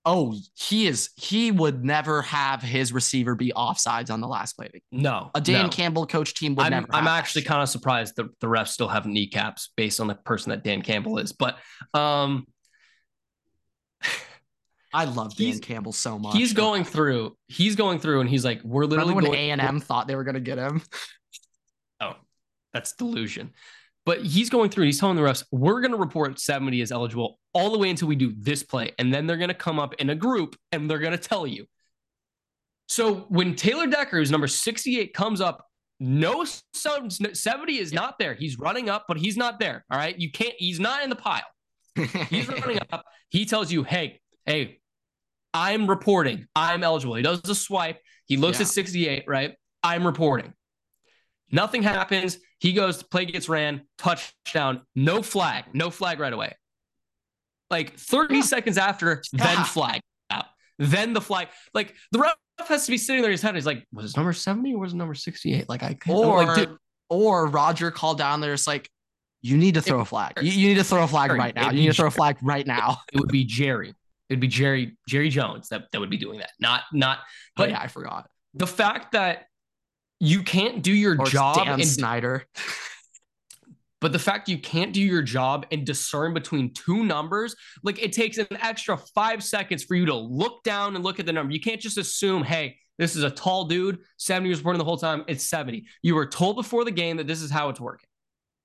oh, 0.04 0.36
he 0.56 0.88
is 0.88 1.12
he 1.16 1.52
would 1.52 1.86
never 1.86 2.24
have 2.24 2.64
his 2.64 2.92
receiver 2.92 3.36
be 3.36 3.54
offsides 3.56 4.10
on 4.10 4.20
the 4.20 4.28
last 4.28 4.54
play. 4.54 4.70
No, 4.92 5.30
a 5.36 5.42
Dan 5.42 5.66
no. 5.66 5.70
Campbell 5.70 6.08
coach 6.08 6.34
team 6.34 6.56
would 6.56 6.66
I'm, 6.66 6.72
never. 6.72 6.88
I'm 6.92 7.08
actually 7.08 7.44
kind 7.44 7.62
of 7.62 7.70
surprised 7.70 8.16
the, 8.16 8.30
the 8.40 8.48
refs 8.48 8.70
still 8.70 8.88
have 8.88 9.06
kneecaps 9.06 9.72
based 9.78 10.00
on 10.00 10.08
the 10.08 10.16
person 10.16 10.50
that 10.50 10.64
Dan 10.64 10.82
Campbell 10.82 11.20
is. 11.20 11.32
But 11.32 11.58
um 11.94 12.48
I 14.94 15.06
love 15.06 15.36
Dan 15.36 15.60
Campbell 15.60 15.94
so 15.94 16.20
much. 16.20 16.36
He's 16.36 16.54
going 16.54 16.84
through, 16.84 17.36
he's 17.48 17.76
going 17.76 18.00
through 18.00 18.22
and 18.22 18.30
he's 18.30 18.44
like, 18.44 18.62
we're 18.64 18.86
literally 18.86 19.14
Remember 19.14 19.32
when 19.32 19.40
A 19.40 19.52
and 19.52 19.62
M 19.62 19.80
thought 19.80 20.08
they 20.08 20.16
were 20.16 20.24
gonna 20.24 20.40
get 20.40 20.58
him. 20.58 20.82
oh, 22.02 22.14
that's 22.74 22.94
delusion. 22.94 23.52
But 24.06 24.26
he's 24.26 24.50
going 24.50 24.70
through, 24.72 24.86
he's 24.86 25.00
telling 25.00 25.16
the 25.16 25.22
refs, 25.22 25.44
we're 25.52 25.80
going 25.80 25.92
to 25.92 25.98
report 25.98 26.40
70 26.40 26.82
as 26.82 26.92
eligible 26.92 27.40
all 27.54 27.72
the 27.72 27.78
way 27.78 27.90
until 27.90 28.08
we 28.08 28.16
do 28.16 28.34
this 28.36 28.64
play. 28.64 28.94
And 28.98 29.14
then 29.14 29.28
they're 29.28 29.38
going 29.38 29.50
to 29.50 29.54
come 29.54 29.80
up 29.80 29.94
in 29.96 30.10
a 30.10 30.16
group 30.16 30.56
and 30.72 30.90
they're 30.90 31.00
going 31.00 31.12
to 31.12 31.20
tell 31.20 31.46
you. 31.46 31.68
So 32.88 33.28
when 33.30 33.56
Taylor 33.56 33.86
Decker, 33.86 34.18
who's 34.18 34.32
number 34.32 34.48
68, 34.48 35.14
comes 35.14 35.40
up, 35.40 35.66
no 36.00 36.46
70 36.74 37.78
is 37.78 37.94
not 37.94 38.18
there. 38.18 38.34
He's 38.34 38.58
running 38.58 38.90
up, 38.90 39.06
but 39.08 39.18
he's 39.18 39.38
not 39.38 39.60
there. 39.60 39.86
All 39.92 40.00
right. 40.00 40.20
You 40.20 40.32
can't, 40.32 40.56
he's 40.58 40.80
not 40.80 41.04
in 41.04 41.12
the 41.12 41.16
pile. 41.16 41.44
He's 41.96 42.50
running 42.50 42.80
up. 42.92 43.06
He 43.30 43.46
tells 43.46 43.72
you, 43.72 43.84
hey, 43.84 44.20
hey, 44.48 44.80
I'm 45.54 45.88
reporting. 45.88 46.48
I'm 46.56 46.84
eligible. 46.84 47.16
He 47.16 47.24
does 47.24 47.42
a 47.50 47.56
swipe. 47.56 48.00
He 48.26 48.38
looks 48.38 48.60
yeah. 48.60 48.64
at 48.64 48.70
68, 48.70 49.24
right? 49.28 49.56
I'm 49.84 50.06
reporting. 50.06 50.54
Nothing 51.52 51.84
happens. 51.84 52.38
He 52.60 52.74
goes, 52.74 53.04
play 53.04 53.26
gets 53.26 53.50
ran, 53.50 53.82
touchdown, 53.98 54.82
no 54.96 55.22
flag, 55.22 55.66
no 55.74 55.90
flag 55.90 56.20
right 56.20 56.32
away. 56.32 56.56
Like 57.70 57.98
30 57.98 58.36
yeah. 58.36 58.42
seconds 58.42 58.78
after, 58.78 59.24
then 59.34 59.64
flag 59.66 60.02
out. 60.30 60.46
Then 60.78 61.14
the 61.14 61.22
flag. 61.22 61.48
Like 61.74 61.96
the 62.12 62.20
ref 62.20 62.36
has 62.68 62.86
to 62.86 62.92
be 62.92 62.98
sitting 62.98 63.22
there 63.22 63.32
in 63.32 63.34
his 63.34 63.42
head. 63.42 63.56
He's 63.56 63.66
like, 63.66 63.86
was 63.92 64.12
it 64.12 64.18
number 64.18 64.34
70 64.34 64.74
or 64.76 64.80
was 64.80 64.94
it 64.94 64.98
number 64.98 65.14
68? 65.14 65.68
Like 65.68 65.84
I 65.84 65.94
can't. 65.94 66.18
Or, 66.18 66.46
like, 66.46 66.70
or 67.10 67.48
Roger 67.48 67.92
called 67.92 68.18
down 68.18 68.40
there. 68.42 68.54
It's 68.54 68.68
like, 68.68 68.90
you 69.42 69.58
need 69.58 69.74
to 69.74 69.82
throw 69.82 70.02
a 70.02 70.06
flag. 70.06 70.34
You, 70.42 70.52
you 70.52 70.68
need 70.70 70.76
to 70.76 70.84
throw 70.84 71.04
a 71.04 71.08
flag 71.08 71.32
right 71.32 71.56
now. 71.56 71.72
You 71.72 71.82
need 71.82 71.88
to 71.88 71.94
throw 71.94 72.08
a 72.08 72.12
flag 72.12 72.38
right 72.44 72.66
now. 72.66 73.00
It 73.12 73.20
would 73.20 73.32
be 73.32 73.44
Jerry. 73.44 73.96
It'd 74.32 74.40
be 74.40 74.48
Jerry 74.48 74.98
Jerry 75.10 75.30
Jones 75.30 75.68
that, 75.70 75.92
that 75.92 76.00
would 76.00 76.10
be 76.10 76.18
doing 76.18 76.40
that. 76.40 76.52
Not 76.60 76.84
not. 76.94 77.20
But 77.56 77.70
oh, 77.70 77.72
yeah, 77.74 77.82
I 77.82 77.88
forgot 77.88 78.30
the 78.54 78.68
fact 78.68 79.12
that 79.12 79.46
you 80.20 80.44
can't 80.44 80.82
do 80.82 80.94
your 80.94 81.20
or 81.20 81.26
job 81.26 81.58
Dan 81.58 81.68
and 81.74 81.88
Snyder. 81.88 82.46
But 84.00 84.14
the 84.14 84.20
fact 84.20 84.50
you 84.50 84.58
can't 84.58 84.94
do 84.94 85.00
your 85.00 85.22
job 85.22 85.68
and 85.72 85.86
discern 85.86 86.34
between 86.34 86.74
two 86.74 87.06
numbers, 87.06 87.56
like 87.84 88.02
it 88.02 88.12
takes 88.12 88.40
an 88.40 88.48
extra 88.60 88.98
five 88.98 89.44
seconds 89.44 89.84
for 89.84 89.94
you 89.94 90.08
to 90.08 90.16
look 90.16 90.64
down 90.64 90.96
and 90.96 91.04
look 91.04 91.20
at 91.20 91.28
the 91.28 91.32
number. 91.32 91.54
You 91.54 91.62
can't 91.62 91.80
just 91.80 92.00
assume, 92.00 92.42
hey, 92.42 92.78
this 92.98 93.16
is 93.16 93.24
a 93.24 93.30
tall 93.30 93.66
dude, 93.66 94.00
70 94.18 94.50
was 94.50 94.58
reporting 94.58 94.80
the 94.80 94.86
whole 94.86 94.98
time. 94.98 95.24
It's 95.28 95.48
70. 95.48 95.86
You 96.02 96.16
were 96.16 96.26
told 96.26 96.56
before 96.56 96.84
the 96.84 96.90
game 96.90 97.18
that 97.18 97.28
this 97.28 97.44
is 97.44 97.52
how 97.52 97.70
it's 97.70 97.80
working. 97.80 98.08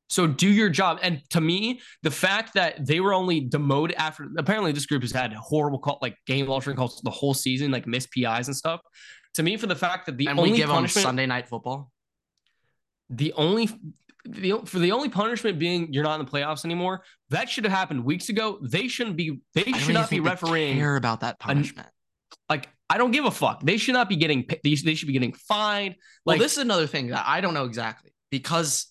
So 0.08 0.26
do 0.26 0.48
your 0.48 0.68
job. 0.68 0.98
And 1.02 1.20
to 1.30 1.40
me, 1.40 1.80
the 2.02 2.10
fact 2.10 2.54
that 2.54 2.86
they 2.86 3.00
were 3.00 3.12
only 3.12 3.40
demoted 3.40 3.96
after 3.96 4.28
apparently 4.38 4.72
this 4.72 4.86
group 4.86 5.02
has 5.02 5.12
had 5.12 5.32
horrible 5.32 5.78
call 5.78 5.98
like 6.00 6.16
game 6.26 6.48
altering 6.50 6.76
calls 6.76 7.00
the 7.02 7.10
whole 7.10 7.34
season, 7.34 7.70
like 7.70 7.86
missed 7.86 8.10
PIs 8.12 8.46
and 8.46 8.56
stuff. 8.56 8.80
To 9.34 9.42
me, 9.42 9.56
for 9.56 9.66
the 9.66 9.76
fact 9.76 10.06
that 10.06 10.16
the 10.16 10.26
and 10.28 10.38
only 10.38 10.52
we 10.52 10.56
give 10.56 10.68
them 10.68 10.86
Sunday 10.88 11.26
night 11.26 11.48
football, 11.48 11.90
the 13.10 13.32
only 13.34 13.68
the, 14.24 14.60
for 14.64 14.78
the 14.78 14.92
only 14.92 15.08
punishment 15.08 15.58
being 15.58 15.92
you're 15.92 16.04
not 16.04 16.18
in 16.18 16.26
the 16.26 16.30
playoffs 16.30 16.64
anymore, 16.64 17.02
that 17.30 17.48
should 17.48 17.64
have 17.64 17.72
happened 17.72 18.04
weeks 18.04 18.28
ago. 18.28 18.58
They 18.62 18.88
shouldn't 18.88 19.16
be. 19.16 19.40
They 19.54 19.72
should 19.72 19.94
not 19.94 20.10
be 20.10 20.20
refereeing. 20.20 20.76
Care 20.76 20.96
about 20.96 21.20
that 21.20 21.38
punishment? 21.38 21.88
like 22.48 22.68
I 22.88 22.98
don't 22.98 23.10
give 23.10 23.24
a 23.24 23.30
fuck. 23.30 23.62
They 23.62 23.76
should 23.76 23.94
not 23.94 24.08
be 24.08 24.16
getting. 24.16 24.46
They, 24.62 24.74
they 24.74 24.94
should 24.94 25.06
be 25.06 25.12
getting 25.12 25.32
fined. 25.32 25.96
Like 26.24 26.38
well, 26.38 26.44
this 26.44 26.52
is 26.52 26.58
another 26.58 26.86
thing 26.86 27.08
that 27.08 27.24
I 27.26 27.40
don't 27.40 27.54
know 27.54 27.64
exactly 27.64 28.12
because 28.30 28.86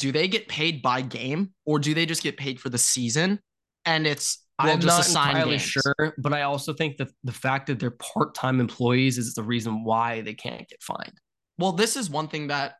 do 0.00 0.10
they 0.10 0.26
get 0.26 0.48
paid 0.48 0.82
by 0.82 1.02
game 1.02 1.52
or 1.66 1.78
do 1.78 1.94
they 1.94 2.06
just 2.06 2.22
get 2.22 2.36
paid 2.36 2.58
for 2.58 2.70
the 2.70 2.78
season? 2.78 3.38
And 3.84 4.06
it's 4.06 4.44
well, 4.58 4.72
I'm 4.72 4.80
not 4.80 5.06
entirely 5.06 5.50
games. 5.52 5.62
sure, 5.62 6.14
but 6.18 6.32
I 6.32 6.42
also 6.42 6.72
think 6.72 6.96
that 6.96 7.08
the 7.22 7.32
fact 7.32 7.66
that 7.66 7.78
they're 7.78 7.92
part-time 7.92 8.60
employees 8.60 9.18
is 9.18 9.34
the 9.34 9.42
reason 9.42 9.84
why 9.84 10.22
they 10.22 10.34
can't 10.34 10.68
get 10.68 10.82
fined. 10.82 11.18
Well, 11.58 11.72
this 11.72 11.96
is 11.96 12.10
one 12.10 12.28
thing 12.28 12.48
that 12.48 12.74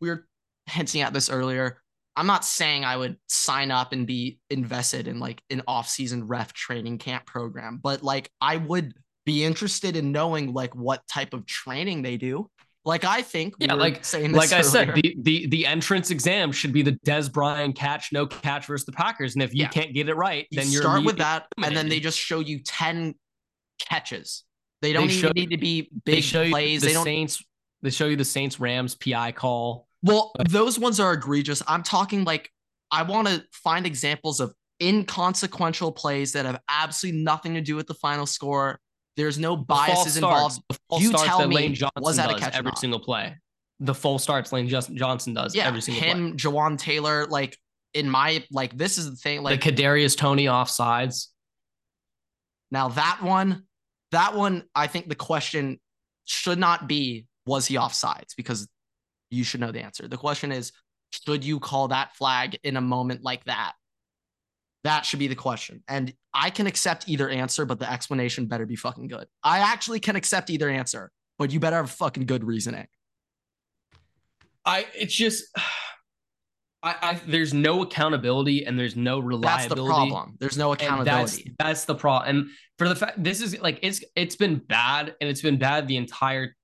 we 0.00 0.08
were 0.08 0.26
hinting 0.66 1.02
at 1.02 1.12
this 1.12 1.30
earlier. 1.30 1.82
I'm 2.16 2.26
not 2.26 2.44
saying 2.44 2.84
I 2.84 2.96
would 2.96 3.16
sign 3.28 3.70
up 3.70 3.92
and 3.92 4.06
be 4.06 4.40
invested 4.50 5.06
in 5.06 5.20
like 5.20 5.42
an 5.50 5.62
off-season 5.68 6.26
ref 6.26 6.52
training 6.52 6.98
camp 6.98 7.26
program, 7.26 7.78
but 7.82 8.02
like 8.02 8.30
I 8.40 8.56
would 8.56 8.94
be 9.24 9.44
interested 9.44 9.96
in 9.96 10.12
knowing 10.12 10.52
like 10.52 10.74
what 10.74 11.06
type 11.06 11.34
of 11.34 11.46
training 11.46 12.02
they 12.02 12.16
do 12.16 12.50
like 12.88 13.04
I 13.04 13.20
think, 13.20 13.54
yeah, 13.58 13.74
like 13.74 14.02
saying 14.02 14.32
like 14.32 14.50
I 14.50 14.62
said, 14.62 14.94
the, 14.94 15.14
the 15.20 15.46
the 15.48 15.66
entrance 15.66 16.10
exam 16.10 16.50
should 16.50 16.72
be 16.72 16.80
the 16.80 16.92
Dez 17.06 17.30
Bryant 17.30 17.76
catch, 17.76 18.12
no 18.12 18.26
catch 18.26 18.64
versus 18.64 18.86
the 18.86 18.92
Packers, 18.92 19.34
and 19.34 19.42
if 19.42 19.52
you 19.52 19.64
yeah. 19.64 19.68
can't 19.68 19.92
get 19.92 20.08
it 20.08 20.14
right, 20.14 20.46
you 20.50 20.58
then 20.58 20.70
you 20.72 20.80
start 20.80 21.04
with 21.04 21.18
that, 21.18 21.48
and 21.62 21.76
then 21.76 21.90
they 21.90 22.00
just 22.00 22.18
show 22.18 22.40
you 22.40 22.62
ten 22.62 23.14
catches. 23.78 24.44
They 24.80 24.94
don't 24.94 25.08
they 25.08 25.14
even 25.14 25.32
need 25.32 25.50
to 25.50 25.58
be 25.58 25.90
big 26.06 26.14
they 26.14 26.20
show 26.22 26.48
plays. 26.48 26.80
The 26.80 26.86
they 26.86 26.92
don't. 26.94 27.04
Saints. 27.04 27.44
They 27.82 27.90
show 27.90 28.06
you 28.06 28.16
the 28.16 28.24
Saints 28.24 28.58
Rams 28.58 28.94
PI 28.94 29.32
call. 29.32 29.86
Well, 30.02 30.32
those 30.48 30.78
ones 30.78 30.98
are 30.98 31.12
egregious. 31.12 31.62
I'm 31.68 31.82
talking 31.82 32.24
like 32.24 32.50
I 32.90 33.02
want 33.02 33.28
to 33.28 33.44
find 33.52 33.84
examples 33.84 34.40
of 34.40 34.54
inconsequential 34.80 35.92
plays 35.92 36.32
that 36.32 36.46
have 36.46 36.58
absolutely 36.70 37.20
nothing 37.20 37.52
to 37.52 37.60
do 37.60 37.76
with 37.76 37.86
the 37.86 37.94
final 37.94 38.24
score 38.24 38.80
there's 39.18 39.36
no 39.36 39.56
biases 39.56 40.16
involved. 40.16 40.62
you 40.96 41.12
tell 41.12 41.46
me 41.48 41.56
Lane 41.56 41.74
Johnson 41.74 42.02
was 42.02 42.16
that 42.16 42.30
a 42.30 42.38
catch 42.38 42.54
every 42.54 42.70
single 42.76 43.00
play? 43.00 43.34
The 43.80 43.92
full 43.92 44.20
starts 44.20 44.52
Lane 44.52 44.68
Just- 44.68 44.94
Johnson 44.94 45.34
does 45.34 45.56
yeah, 45.56 45.66
every 45.66 45.82
single 45.82 46.00
play. 46.00 46.10
him, 46.10 46.28
play. 46.30 46.36
Jawaan 46.36 46.78
Taylor, 46.78 47.26
like 47.26 47.58
in 47.94 48.08
my 48.08 48.44
like 48.52 48.78
this 48.78 48.96
is 48.96 49.10
the 49.10 49.16
thing. 49.16 49.42
Like 49.42 49.60
the 49.60 49.72
Kadarius 49.72 50.16
Toney 50.16 50.46
offsides. 50.46 51.26
Now 52.70 52.88
that 52.90 53.18
one, 53.20 53.64
that 54.12 54.36
one, 54.36 54.62
I 54.74 54.86
think 54.86 55.08
the 55.08 55.16
question 55.16 55.80
should 56.24 56.58
not 56.58 56.86
be 56.86 57.26
was 57.44 57.66
he 57.66 57.74
offsides 57.74 58.36
because 58.36 58.68
you 59.30 59.42
should 59.42 59.60
know 59.60 59.72
the 59.72 59.80
answer. 59.80 60.06
The 60.06 60.16
question 60.16 60.52
is 60.52 60.70
should 61.10 61.44
you 61.44 61.58
call 61.58 61.88
that 61.88 62.14
flag 62.14 62.56
in 62.62 62.76
a 62.76 62.80
moment 62.80 63.24
like 63.24 63.42
that? 63.46 63.72
That 64.88 65.04
should 65.04 65.18
be 65.18 65.26
the 65.26 65.34
question. 65.34 65.82
And 65.86 66.14
I 66.32 66.48
can 66.48 66.66
accept 66.66 67.10
either 67.10 67.28
answer, 67.28 67.66
but 67.66 67.78
the 67.78 67.92
explanation 67.92 68.46
better 68.46 68.64
be 68.64 68.74
fucking 68.74 69.08
good. 69.08 69.26
I 69.44 69.58
actually 69.58 70.00
can 70.00 70.16
accept 70.16 70.48
either 70.48 70.70
answer, 70.70 71.10
but 71.38 71.50
you 71.50 71.60
better 71.60 71.76
have 71.76 71.90
fucking 71.90 72.24
good 72.24 72.42
reasoning. 72.42 72.86
I 74.64 74.86
it's 74.96 75.14
just 75.14 75.44
I, 76.82 76.94
I 77.02 77.20
there's 77.26 77.52
no 77.52 77.82
accountability 77.82 78.64
and 78.64 78.78
there's 78.78 78.96
no 78.96 79.18
reliability. 79.18 79.68
That's 79.68 79.74
the 79.74 79.86
problem. 79.86 80.36
There's 80.40 80.56
no 80.56 80.72
accountability. 80.72 81.54
That's, 81.58 81.84
that's 81.84 81.84
the 81.84 81.94
problem. 81.94 82.36
And 82.36 82.46
for 82.78 82.88
the 82.88 82.96
fact 82.96 83.22
this 83.22 83.42
is 83.42 83.60
like 83.60 83.78
it's 83.82 84.02
it's 84.16 84.36
been 84.36 84.56
bad 84.56 85.14
and 85.20 85.28
it's 85.28 85.42
been 85.42 85.58
bad 85.58 85.86
the 85.86 85.98
entire 85.98 86.56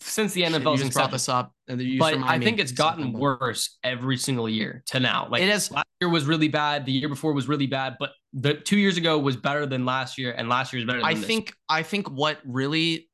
since 0.00 0.32
the 0.32 0.42
NFL 0.42 0.78
just 0.78 0.92
brought 0.92 1.10
this 1.10 1.28
up, 1.28 1.52
but 1.66 2.18
I 2.18 2.38
think 2.38 2.58
it's 2.58 2.72
gotten 2.72 3.12
worse 3.12 3.78
every 3.82 4.16
single 4.16 4.48
year 4.48 4.82
to 4.86 5.00
now. 5.00 5.28
Like 5.30 5.42
it 5.42 5.48
is. 5.48 5.70
Last 5.70 5.86
year 6.00 6.10
was 6.10 6.24
really 6.24 6.48
bad. 6.48 6.86
The 6.86 6.92
year 6.92 7.08
before 7.08 7.32
was 7.32 7.48
really 7.48 7.66
bad, 7.66 7.96
but 7.98 8.12
the 8.32 8.54
two 8.54 8.78
years 8.78 8.96
ago 8.96 9.18
was 9.18 9.36
better 9.36 9.66
than 9.66 9.84
last 9.84 10.18
year, 10.18 10.32
and 10.32 10.48
last 10.48 10.72
year 10.72 10.80
is 10.80 10.86
better. 10.86 11.00
I 11.02 11.14
think. 11.14 11.52
I 11.68 11.82
think 11.82 12.10
what 12.10 12.38
really 12.44 13.08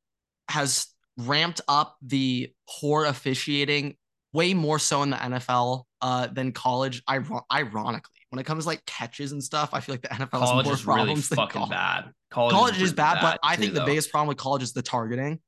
has 0.49 0.87
ramped 1.16 1.61
up 1.68 1.97
the 2.03 2.53
poor 2.68 3.05
officiating 3.05 3.97
way 4.32 4.53
more 4.53 4.78
so 4.78 5.03
in 5.03 5.11
the 5.11 5.16
NFL 5.16 5.85
uh, 6.01 6.26
than 6.26 6.53
college. 6.53 7.03
ironically, 7.09 8.11
when 8.30 8.41
it 8.41 8.45
comes 8.45 8.64
to 8.64 8.68
like 8.68 8.85
catches 8.85 9.32
and 9.32 9.43
stuff, 9.43 9.70
I 9.72 9.80
feel 9.80 9.95
like 9.95 10.03
the 10.03 10.09
NFL 10.09 10.30
college 10.30 10.66
has 10.66 10.85
more 10.85 10.97
problems 10.97 11.30
really 11.30 11.37
fucking 11.37 11.61
college. 11.61 11.70
bad. 11.70 12.11
College, 12.30 12.53
college 12.53 12.76
is, 12.76 12.82
is 12.82 12.93
bad, 12.93 13.14
bad, 13.14 13.22
but 13.22 13.41
I 13.45 13.55
think 13.57 13.74
the 13.74 13.85
biggest 13.85 14.11
problem 14.11 14.28
with 14.28 14.37
college 14.37 14.62
is 14.62 14.72
the 14.72 14.82
targeting 14.82 15.39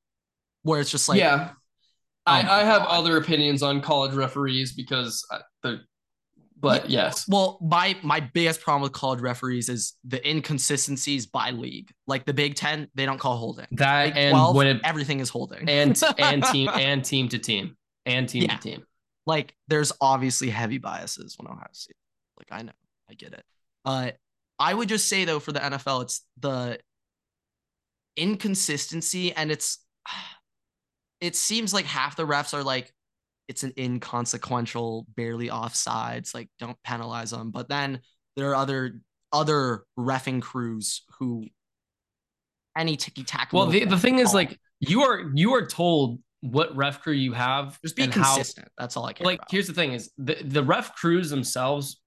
where 0.67 0.79
it's 0.81 0.91
just 0.91 1.07
like 1.09 1.17
yeah 1.19 1.51
I, 2.25 2.41
Oh 2.43 2.51
I 2.51 2.63
have 2.63 2.81
other 2.83 3.17
opinions 3.17 3.63
on 3.63 3.79
college 3.81 4.13
referees 4.13 4.73
because 4.73 5.25
the 5.31 5.45
they're, 5.63 5.79
but 6.59 6.89
yes, 6.89 7.25
Well, 7.29 7.59
my 7.61 7.95
my 8.03 8.19
biggest 8.19 8.61
problem 8.61 8.81
with 8.81 8.91
college 8.91 9.21
referees 9.21 9.69
is 9.69 9.93
the 10.03 10.19
inconsistencies 10.27 11.27
by 11.27 11.51
league. 11.51 11.91
Like 12.07 12.25
the 12.25 12.33
Big 12.33 12.55
Ten, 12.55 12.87
they 12.95 13.05
don't 13.05 13.19
call 13.19 13.37
holding. 13.37 13.67
that 13.71 14.05
Big 14.15 14.17
and 14.17 14.31
12, 14.33 14.55
when 14.55 14.67
it 14.67 14.81
everything 14.83 15.19
is 15.19 15.29
holding. 15.29 15.69
and 15.69 16.01
and 16.17 16.43
team 16.51 16.67
and 16.73 17.05
team 17.05 17.29
to 17.29 17.37
team 17.39 17.77
and 18.07 18.27
team 18.27 18.43
Yeah. 18.43 18.55
to 18.57 18.61
team. 18.61 18.83
like 19.27 19.55
there's 19.67 19.91
obviously 20.01 20.49
heavy 20.49 20.79
biases 20.79 21.35
when 21.37 21.47
Ohio 21.51 21.67
State. 21.73 21.95
Like 22.39 22.47
I 22.51 22.63
know, 22.63 22.73
I 23.09 23.13
get 23.13 23.33
it. 23.33 23.43
Uh, 23.85 24.11
I 24.59 24.73
would 24.73 24.89
just 24.89 25.07
say 25.07 25.23
though 25.25 25.39
for 25.39 25.51
the 25.51 25.59
NFL, 25.59 26.01
it's 26.03 26.21
the 26.39 26.79
inconsistency, 28.17 29.31
and 29.33 29.51
it's 29.51 29.79
it 31.21 31.35
seems 31.35 31.73
like 31.73 31.85
half 31.85 32.15
the 32.15 32.25
refs 32.25 32.53
are 32.53 32.63
like 32.63 32.93
it's 33.47 33.63
an 33.63 33.73
inconsequential, 33.77 35.05
barely 35.15 35.49
offsides, 35.49 36.33
like 36.33 36.49
don't 36.59 36.77
penalize 36.83 37.31
them. 37.31 37.51
But 37.51 37.69
then 37.69 38.01
there 38.35 38.49
are 38.49 38.55
other 38.55 39.01
other 39.31 39.83
refing 39.97 40.41
crews 40.41 41.03
who 41.19 41.45
any 42.77 42.95
ticky 42.95 43.23
tack. 43.23 43.51
Well, 43.53 43.67
the, 43.67 43.85
the 43.85 43.97
thing 43.97 44.19
is, 44.19 44.33
like 44.33 44.59
you 44.79 45.03
are 45.03 45.31
you 45.33 45.53
are 45.53 45.65
told 45.65 46.19
what 46.41 46.75
ref 46.75 47.01
crew 47.01 47.13
you 47.13 47.33
have 47.33 47.79
just 47.81 47.95
be 47.95 48.03
and 48.03 48.13
how 48.13 48.35
consistent. 48.35 48.69
That's 48.77 48.95
all 48.95 49.05
I 49.05 49.13
care 49.13 49.25
like 49.25 49.39
about. 49.39 49.51
here's 49.51 49.67
the 49.67 49.73
thing 49.73 49.93
is 49.93 50.11
the, 50.17 50.35
the 50.43 50.63
ref 50.63 50.95
crews 50.95 51.29
themselves 51.29 51.99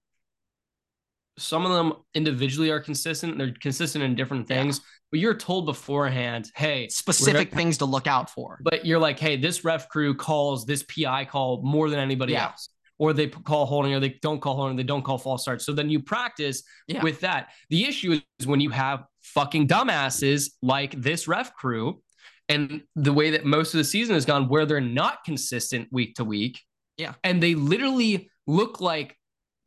some 1.37 1.65
of 1.65 1.71
them 1.71 1.93
individually 2.13 2.71
are 2.71 2.79
consistent 2.79 3.37
they're 3.37 3.53
consistent 3.59 4.03
in 4.03 4.15
different 4.15 4.47
Yeah. 4.79 4.85
But 5.11 5.19
you're 5.19 5.33
told 5.35 5.65
beforehand 5.65 6.49
hey 6.55 6.87
specific 6.89 7.51
things 7.53 7.77
to 7.79 7.85
look 7.85 8.07
out 8.07 8.29
for. 8.29 8.59
but 8.63 8.85
you're 8.85 8.99
like 8.99 9.19
hey 9.19 9.35
this 9.37 9.63
ref 9.63 9.89
crew 9.89 10.15
calls 10.15 10.65
this 10.65 10.83
pi 10.83 11.25
call 11.25 11.61
more 11.63 11.89
than 11.89 11.99
anybody 11.99 12.33
Yeah. 12.33 12.45
else 12.47 12.69
or 12.97 13.13
they 13.13 13.27
call 13.27 13.65
holding 13.65 13.93
or 13.93 13.99
they 13.99 14.17
don't 14.21 14.39
call 14.41 14.55
holding 14.55 14.77
they 14.77 14.83
don't 14.83 15.01
call 15.03 15.17
false 15.17 15.41
starts 15.41 15.65
so 15.65 15.73
then 15.73 15.89
you 15.89 15.99
practice 16.01 16.63
Yeah. 16.87 17.01
with 17.03 17.19
that 17.21 17.49
the 17.69 17.83
issue 17.85 18.19
is 18.39 18.47
when 18.47 18.59
you 18.61 18.69
have 18.69 19.03
fucking 19.21 19.67
dumbasses 19.67 20.51
like 20.61 20.99
this 21.01 21.27
ref 21.27 21.53
crew 21.55 22.01
and 22.49 22.81
the 22.95 23.13
way 23.13 23.31
that 23.31 23.45
most 23.45 23.73
of 23.73 23.77
the 23.77 23.83
season 23.83 24.13
has 24.15 24.25
gone 24.25 24.49
where 24.49 24.65
they're 24.65 24.81
not 24.81 25.23
consistent 25.23 25.87
week 25.91 26.15
to 26.15 26.23
week 26.23 26.59
Yeah. 26.97 27.13
and 27.23 27.41
they 27.41 27.55
literally 27.55 28.29
look 28.47 28.81
like 28.81 29.17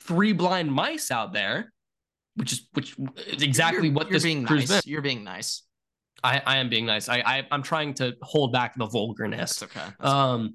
three 0.00 0.32
blind 0.32 0.70
mice 0.72 1.10
out 1.10 1.32
there 1.32 1.72
which 2.36 2.52
is 2.52 2.68
which 2.72 2.96
is 3.26 3.42
exactly 3.42 3.84
You're- 3.88 3.94
what 3.94 4.06
you're 4.08 4.14
this 4.14 4.22
being 4.22 4.42
nice. 4.44 4.68
been. 4.68 4.80
You're 4.84 5.02
being 5.02 5.24
nice. 5.24 5.62
I, 6.22 6.40
I 6.46 6.56
am 6.56 6.70
being 6.70 6.86
nice 6.86 7.10
I, 7.10 7.16
I 7.18 7.46
i'm 7.50 7.62
trying 7.62 7.92
to 7.94 8.14
hold 8.22 8.50
back 8.50 8.74
the 8.78 8.86
vulgarness 8.86 9.58
That's 9.58 9.76
okay. 9.76 9.86
That's 10.00 10.10
um 10.10 10.54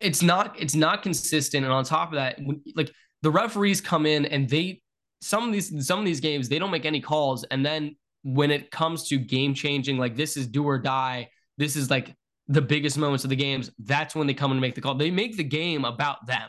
it's 0.00 0.22
not 0.22 0.56
it's 0.58 0.74
not 0.74 1.02
consistent 1.02 1.64
and 1.64 1.72
on 1.72 1.84
top 1.84 2.08
of 2.08 2.14
that 2.16 2.38
when, 2.42 2.60
like 2.74 2.90
the 3.22 3.30
referees 3.30 3.80
come 3.80 4.04
in 4.06 4.24
and 4.26 4.48
they 4.48 4.82
some 5.20 5.46
of 5.46 5.52
these 5.52 5.86
some 5.86 6.00
of 6.00 6.04
these 6.04 6.18
games 6.20 6.48
they 6.48 6.58
don't 6.58 6.72
make 6.72 6.84
any 6.84 7.00
calls 7.00 7.44
and 7.44 7.64
then 7.64 7.94
when 8.24 8.50
it 8.50 8.70
comes 8.72 9.06
to 9.08 9.18
game 9.18 9.54
changing 9.54 9.98
like 9.98 10.16
this 10.16 10.36
is 10.36 10.48
do 10.48 10.64
or 10.64 10.78
die 10.78 11.28
this 11.58 11.76
is 11.76 11.88
like 11.90 12.14
the 12.48 12.62
biggest 12.62 12.98
moments 12.98 13.22
of 13.22 13.30
the 13.30 13.36
games 13.36 13.70
that's 13.84 14.16
when 14.16 14.26
they 14.26 14.34
come 14.34 14.50
and 14.50 14.60
make 14.60 14.74
the 14.74 14.80
call 14.80 14.96
they 14.96 15.10
make 15.12 15.36
the 15.36 15.44
game 15.44 15.84
about 15.84 16.26
them 16.26 16.48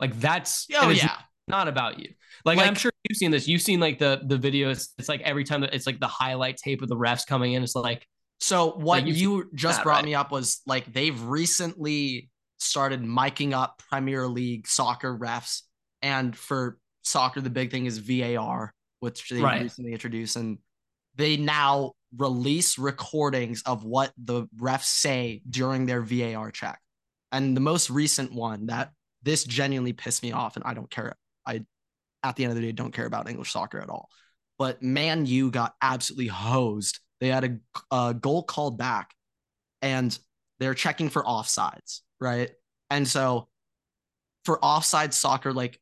like 0.00 0.18
that's 0.20 0.66
oh 0.76 0.88
yeah. 0.88 1.16
Not 1.48 1.68
about 1.68 1.98
you 1.98 2.08
like, 2.44 2.56
Like- 2.58 2.68
i'm 2.68 2.74
sure 2.74 2.92
you've 3.08 3.16
seen 3.16 3.30
this 3.30 3.48
you've 3.48 3.62
seen 3.62 3.80
like 3.80 3.98
the 3.98 4.20
the 4.24 4.38
videos 4.38 4.88
it's 4.98 5.08
like 5.08 5.20
every 5.22 5.44
time 5.44 5.60
that 5.62 5.74
it's 5.74 5.86
like 5.86 5.98
the 6.00 6.06
highlight 6.06 6.56
tape 6.56 6.82
of 6.82 6.88
the 6.88 6.96
refs 6.96 7.26
coming 7.26 7.52
in 7.54 7.62
it's 7.62 7.74
like 7.74 8.06
So 8.40 8.72
what 8.72 9.02
Like, 9.04 9.14
you 9.16 9.50
just 9.54 9.78
that, 9.78 9.84
brought 9.84 9.96
right? 9.96 10.04
me 10.04 10.14
up 10.14 10.30
was 10.30 10.60
like 10.66 10.92
they've 10.92 11.20
recently 11.22 12.28
started 12.58 13.02
miking 13.02 13.52
up 13.52 13.82
Premier 13.90 14.28
League 14.28 14.66
soccer 14.68 15.16
refs, 15.16 15.62
and 16.02 16.36
for 16.36 16.78
soccer 17.02 17.40
the 17.40 17.50
big 17.50 17.70
thing 17.72 17.86
is 17.86 17.98
VAR, 17.98 18.72
which 19.00 19.28
they 19.28 19.40
Right. 19.42 19.62
recently 19.62 19.92
introduced, 19.92 20.36
and 20.36 20.58
they 21.16 21.36
now 21.36 21.92
release 22.16 22.78
recordings 22.78 23.62
of 23.66 23.82
what 23.84 24.12
the 24.16 24.46
refs 24.60 24.84
say 24.84 25.42
during 25.50 25.86
their 25.86 26.00
VAR 26.02 26.50
check. 26.52 26.78
And 27.32 27.56
the 27.56 27.60
most 27.60 27.90
recent 27.90 28.32
one 28.32 28.66
that 28.66 28.92
this 29.24 29.42
genuinely 29.44 29.92
pissed 29.92 30.22
me 30.22 30.30
off, 30.32 30.54
and 30.56 30.64
I 30.64 30.74
don't 30.74 30.90
care. 30.90 31.16
At 32.28 32.36
the 32.36 32.44
end 32.44 32.50
of 32.50 32.56
the 32.56 32.62
day 32.62 32.72
don't 32.72 32.92
care 32.92 33.06
about 33.06 33.28
English 33.28 33.52
soccer 33.52 33.80
at 33.80 33.88
all. 33.88 34.08
But 34.58 34.82
Man 34.82 35.24
U 35.26 35.50
got 35.50 35.74
absolutely 35.80 36.26
hosed. 36.26 37.00
They 37.20 37.28
had 37.28 37.44
a, 37.44 37.94
a 37.94 38.14
goal 38.14 38.42
called 38.42 38.76
back, 38.76 39.14
and 39.82 40.16
they're 40.60 40.74
checking 40.74 41.08
for 41.08 41.22
offsides, 41.22 42.00
right? 42.20 42.50
And 42.90 43.06
so 43.06 43.48
for 44.44 44.62
offside 44.64 45.14
soccer, 45.14 45.52
like 45.52 45.80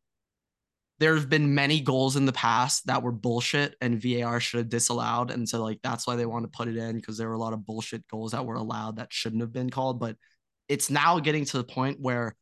there 0.98 1.14
have 1.14 1.28
been 1.28 1.54
many 1.54 1.80
goals 1.80 2.16
in 2.16 2.24
the 2.24 2.32
past 2.32 2.86
that 2.86 3.02
were 3.02 3.12
bullshit 3.12 3.76
and 3.80 4.00
VAR 4.00 4.40
should 4.40 4.58
have 4.58 4.68
disallowed. 4.68 5.30
And 5.30 5.48
so 5.48 5.62
like 5.62 5.80
that's 5.82 6.06
why 6.06 6.16
they 6.16 6.26
want 6.26 6.44
to 6.44 6.56
put 6.56 6.68
it 6.68 6.76
in 6.76 6.96
because 6.96 7.18
there 7.18 7.28
were 7.28 7.34
a 7.34 7.38
lot 7.38 7.52
of 7.52 7.66
bullshit 7.66 8.06
goals 8.08 8.32
that 8.32 8.46
were 8.46 8.54
allowed 8.54 8.96
that 8.96 9.12
shouldn't 9.12 9.42
have 9.42 9.52
been 9.52 9.70
called. 9.70 10.00
But 10.00 10.16
it's 10.68 10.90
now 10.90 11.20
getting 11.20 11.44
to 11.46 11.58
the 11.58 11.64
point 11.64 12.00
where 12.00 12.34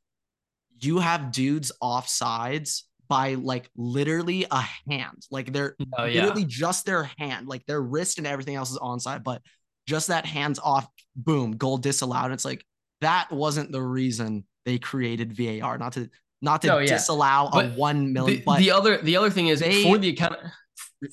you 0.80 0.98
have 0.98 1.32
dudes 1.32 1.72
offsides 1.82 2.82
by 3.08 3.34
like 3.34 3.70
literally 3.76 4.46
a 4.50 4.64
hand. 4.88 5.22
Like 5.30 5.52
they're 5.52 5.76
oh 5.98 6.04
yeah 6.04 6.22
literally 6.22 6.44
just 6.44 6.86
their 6.86 7.04
hand, 7.18 7.48
like 7.48 7.64
their 7.66 7.80
wrist 7.82 8.18
and 8.18 8.26
everything 8.26 8.54
else 8.56 8.70
is 8.70 8.78
onside, 8.78 9.22
but 9.24 9.42
just 9.86 10.08
that 10.08 10.26
hands 10.26 10.58
off, 10.58 10.86
boom, 11.14 11.52
goal 11.52 11.78
disallowed. 11.78 12.32
It's 12.32 12.44
like 12.44 12.64
that 13.00 13.30
wasn't 13.30 13.70
the 13.72 13.82
reason 13.82 14.44
they 14.64 14.78
created 14.78 15.32
VAR, 15.32 15.76
not 15.78 15.92
to 15.94 16.08
not 16.40 16.62
to 16.62 16.68
No, 16.68 16.78
yeah. 16.78 16.86
disallow 16.86 17.50
a 17.52 17.68
one 17.70 18.12
million. 18.12 18.38
the, 18.38 18.44
but 18.44 18.58
the 18.58 18.70
other 18.70 18.98
the 18.98 19.16
other 19.16 19.30
thing 19.30 19.48
is 19.48 19.60
they- 19.60 19.82
for 19.82 19.98
the 19.98 20.10
account 20.10 20.36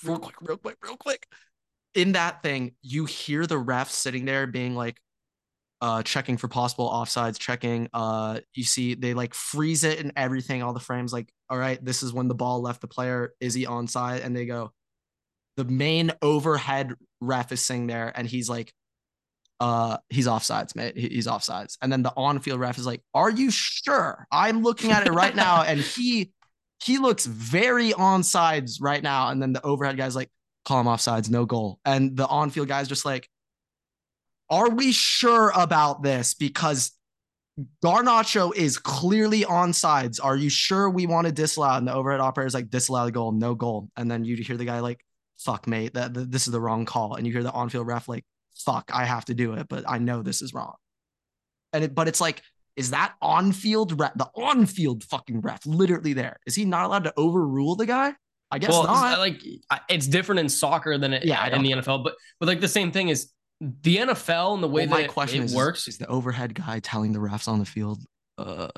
real 0.03 0.19
quick, 0.19 0.35
real 0.41 0.57
quick, 0.57 0.77
real 0.83 0.97
quick. 0.97 1.27
In 1.93 2.13
that 2.13 2.41
thing, 2.41 2.73
you 2.81 3.03
hear 3.05 3.45
the 3.45 3.55
refs 3.55 3.89
sitting 3.89 4.23
there 4.23 4.47
being 4.47 4.75
like, 4.75 4.97
uh, 5.81 6.01
checking 6.03 6.37
for 6.37 6.47
possible 6.47 6.89
offsides, 6.89 7.37
checking. 7.37 7.89
Uh, 7.93 8.39
you 8.53 8.63
see 8.63 8.93
they 8.93 9.13
like 9.13 9.33
freeze 9.33 9.83
it 9.83 9.99
and 9.99 10.13
everything, 10.15 10.63
all 10.63 10.71
the 10.73 10.79
frames. 10.79 11.11
Like, 11.11 11.27
all 11.51 11.57
right, 11.57 11.83
this 11.83 12.01
is 12.01 12.13
when 12.13 12.29
the 12.29 12.33
ball 12.33 12.61
left 12.61 12.79
the 12.79 12.87
player. 12.87 13.33
Is 13.41 13.53
he 13.53 13.65
onside? 13.65 14.23
And 14.25 14.33
they 14.35 14.45
go, 14.45 14.71
the 15.57 15.65
main 15.65 16.13
overhead 16.21 16.93
ref 17.19 17.51
is 17.51 17.63
sitting 17.63 17.87
there, 17.87 18.11
and 18.15 18.25
he's 18.25 18.49
like, 18.49 18.73
uh, 19.59 19.97
he's 20.09 20.27
offsides, 20.27 20.75
mate. 20.75 20.97
He- 20.97 21.09
He's 21.09 21.27
offsides. 21.27 21.77
And 21.81 21.91
then 21.91 22.03
the 22.03 22.13
on-field 22.15 22.59
ref 22.59 22.77
is 22.79 22.85
like, 22.85 23.01
are 23.13 23.29
you 23.29 23.51
sure? 23.51 24.25
I'm 24.31 24.63
looking 24.63 24.91
at 24.91 25.05
it 25.05 25.11
right 25.11 25.35
now, 25.35 25.61
and 25.63 25.79
he 25.79 26.31
he 26.83 26.97
looks 26.97 27.25
very 27.27 27.91
onsides 27.91 28.77
right 28.81 29.03
now. 29.03 29.27
And 29.27 29.39
then 29.39 29.53
the 29.53 29.63
overhead 29.63 29.97
guy's 29.97 30.15
like, 30.15 30.29
call 30.65 30.79
him 30.79 30.87
offsides, 30.87 31.29
no 31.29 31.45
goal. 31.45 31.79
And 31.85 32.15
the 32.17 32.25
on-field 32.25 32.69
guy's 32.69 32.87
just 32.87 33.05
like, 33.05 33.29
are 34.49 34.69
we 34.69 34.91
sure 34.93 35.51
about 35.53 36.01
this? 36.01 36.33
Because 36.33 36.91
Garnacho 37.83 38.55
is 38.55 38.77
clearly 38.77 39.45
on 39.45 39.73
sides. 39.73 40.19
Are 40.19 40.35
you 40.35 40.49
sure 40.49 40.89
we 40.89 41.05
want 41.05 41.27
to 41.27 41.33
disallow? 41.33 41.77
And 41.77 41.87
the 41.87 41.93
overhead 41.93 42.19
operator 42.19 42.47
is 42.47 42.53
like, 42.53 42.69
disallow 42.69 43.05
the 43.05 43.11
goal, 43.11 43.31
no 43.31 43.55
goal. 43.55 43.89
And 43.97 44.09
then 44.09 44.23
you 44.23 44.35
hear 44.37 44.57
the 44.57 44.65
guy 44.65 44.79
like, 44.79 45.03
fuck, 45.39 45.67
mate, 45.67 45.93
that, 45.93 46.13
that 46.13 46.31
this 46.31 46.47
is 46.47 46.51
the 46.51 46.61
wrong 46.61 46.85
call. 46.85 47.15
And 47.15 47.25
you 47.25 47.33
hear 47.33 47.43
the 47.43 47.51
on-field 47.51 47.87
ref 47.87 48.07
like, 48.07 48.25
fuck, 48.55 48.91
I 48.93 49.05
have 49.05 49.25
to 49.25 49.33
do 49.33 49.53
it, 49.53 49.67
but 49.67 49.83
I 49.87 49.97
know 49.97 50.21
this 50.21 50.41
is 50.41 50.53
wrong. 50.53 50.75
And 51.73 51.83
it, 51.83 51.95
but 51.95 52.07
it's 52.07 52.21
like, 52.21 52.41
is 52.75 52.91
that 52.91 53.15
on-field 53.21 53.99
ref, 53.99 54.13
the 54.15 54.29
on-field 54.35 55.03
fucking 55.05 55.41
ref, 55.41 55.65
literally 55.65 56.13
there? 56.13 56.37
Is 56.45 56.55
he 56.55 56.65
not 56.65 56.85
allowed 56.85 57.03
to 57.05 57.13
overrule 57.17 57.75
the 57.75 57.85
guy? 57.85 58.13
I 58.51 58.59
guess 58.59 58.71
well, 58.71 58.83
not. 58.83 59.17
like 59.19 59.41
it's 59.89 60.07
different 60.07 60.39
in 60.39 60.49
soccer 60.49 60.97
than 60.97 61.13
it, 61.13 61.23
Yeah, 61.23 61.55
in 61.55 61.63
the 61.63 61.71
NFL, 61.71 62.03
but 62.03 62.15
but 62.37 62.47
like 62.47 62.59
the 62.59 62.67
same 62.67 62.91
thing 62.91 63.07
is 63.07 63.31
the 63.61 63.97
NFL 63.97 64.55
and 64.55 64.63
the 64.63 64.67
way 64.67 64.87
Well, 64.87 64.97
my 64.97 65.01
that 65.03 65.11
question 65.11 65.43
it 65.43 65.45
is, 65.45 65.55
works. 65.55 65.87
is 65.87 65.97
the 65.99 66.07
overhead 66.07 66.55
guy 66.55 66.79
telling 66.79 67.13
the 67.13 67.19
refs 67.19 67.47
on 67.47 67.59
the 67.59 67.65
field, 67.65 68.03
uh, 68.39 68.69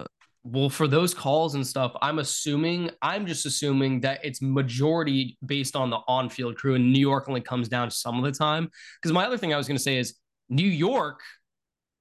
well, 0.44 0.70
for 0.70 0.90
those 0.90 1.14
calls 1.14 1.56
and 1.56 1.66
stuff, 1.66 1.96
I'm 2.02 2.20
assuming 2.20 2.92
I'm 3.02 3.26
just 3.26 3.46
assuming 3.46 4.02
that 4.02 4.20
it's 4.26 4.42
majority 4.42 5.38
based 5.46 5.78
on 5.78 5.90
the 5.90 6.00
on-field 6.08 6.58
crew, 6.58 6.76
and 6.76 6.92
New 6.92 7.00
York 7.00 7.30
only 7.30 7.40
comes 7.40 7.70
down 7.70 7.90
some 7.92 8.18
of 8.18 8.26
the 8.26 8.38
time. 8.38 8.70
Because 9.02 9.14
my 9.14 9.26
other 9.26 9.38
thing 9.38 9.54
I 9.54 9.58
was 9.58 9.68
going 9.68 9.78
to 9.78 9.84
say 9.84 9.98
is 9.98 10.16
New 10.50 10.68
York, 10.68 11.22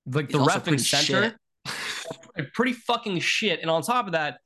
like 0.06 0.28
the 0.28 0.40
ref 0.40 0.66
and 0.66 0.80
center, 0.80 1.36
pretty 2.52 2.72
fucking 2.72 3.20
shit. 3.20 3.60
And 3.60 3.70
on 3.70 3.82
top 3.82 4.06
of 4.06 4.12
that, 4.12 4.38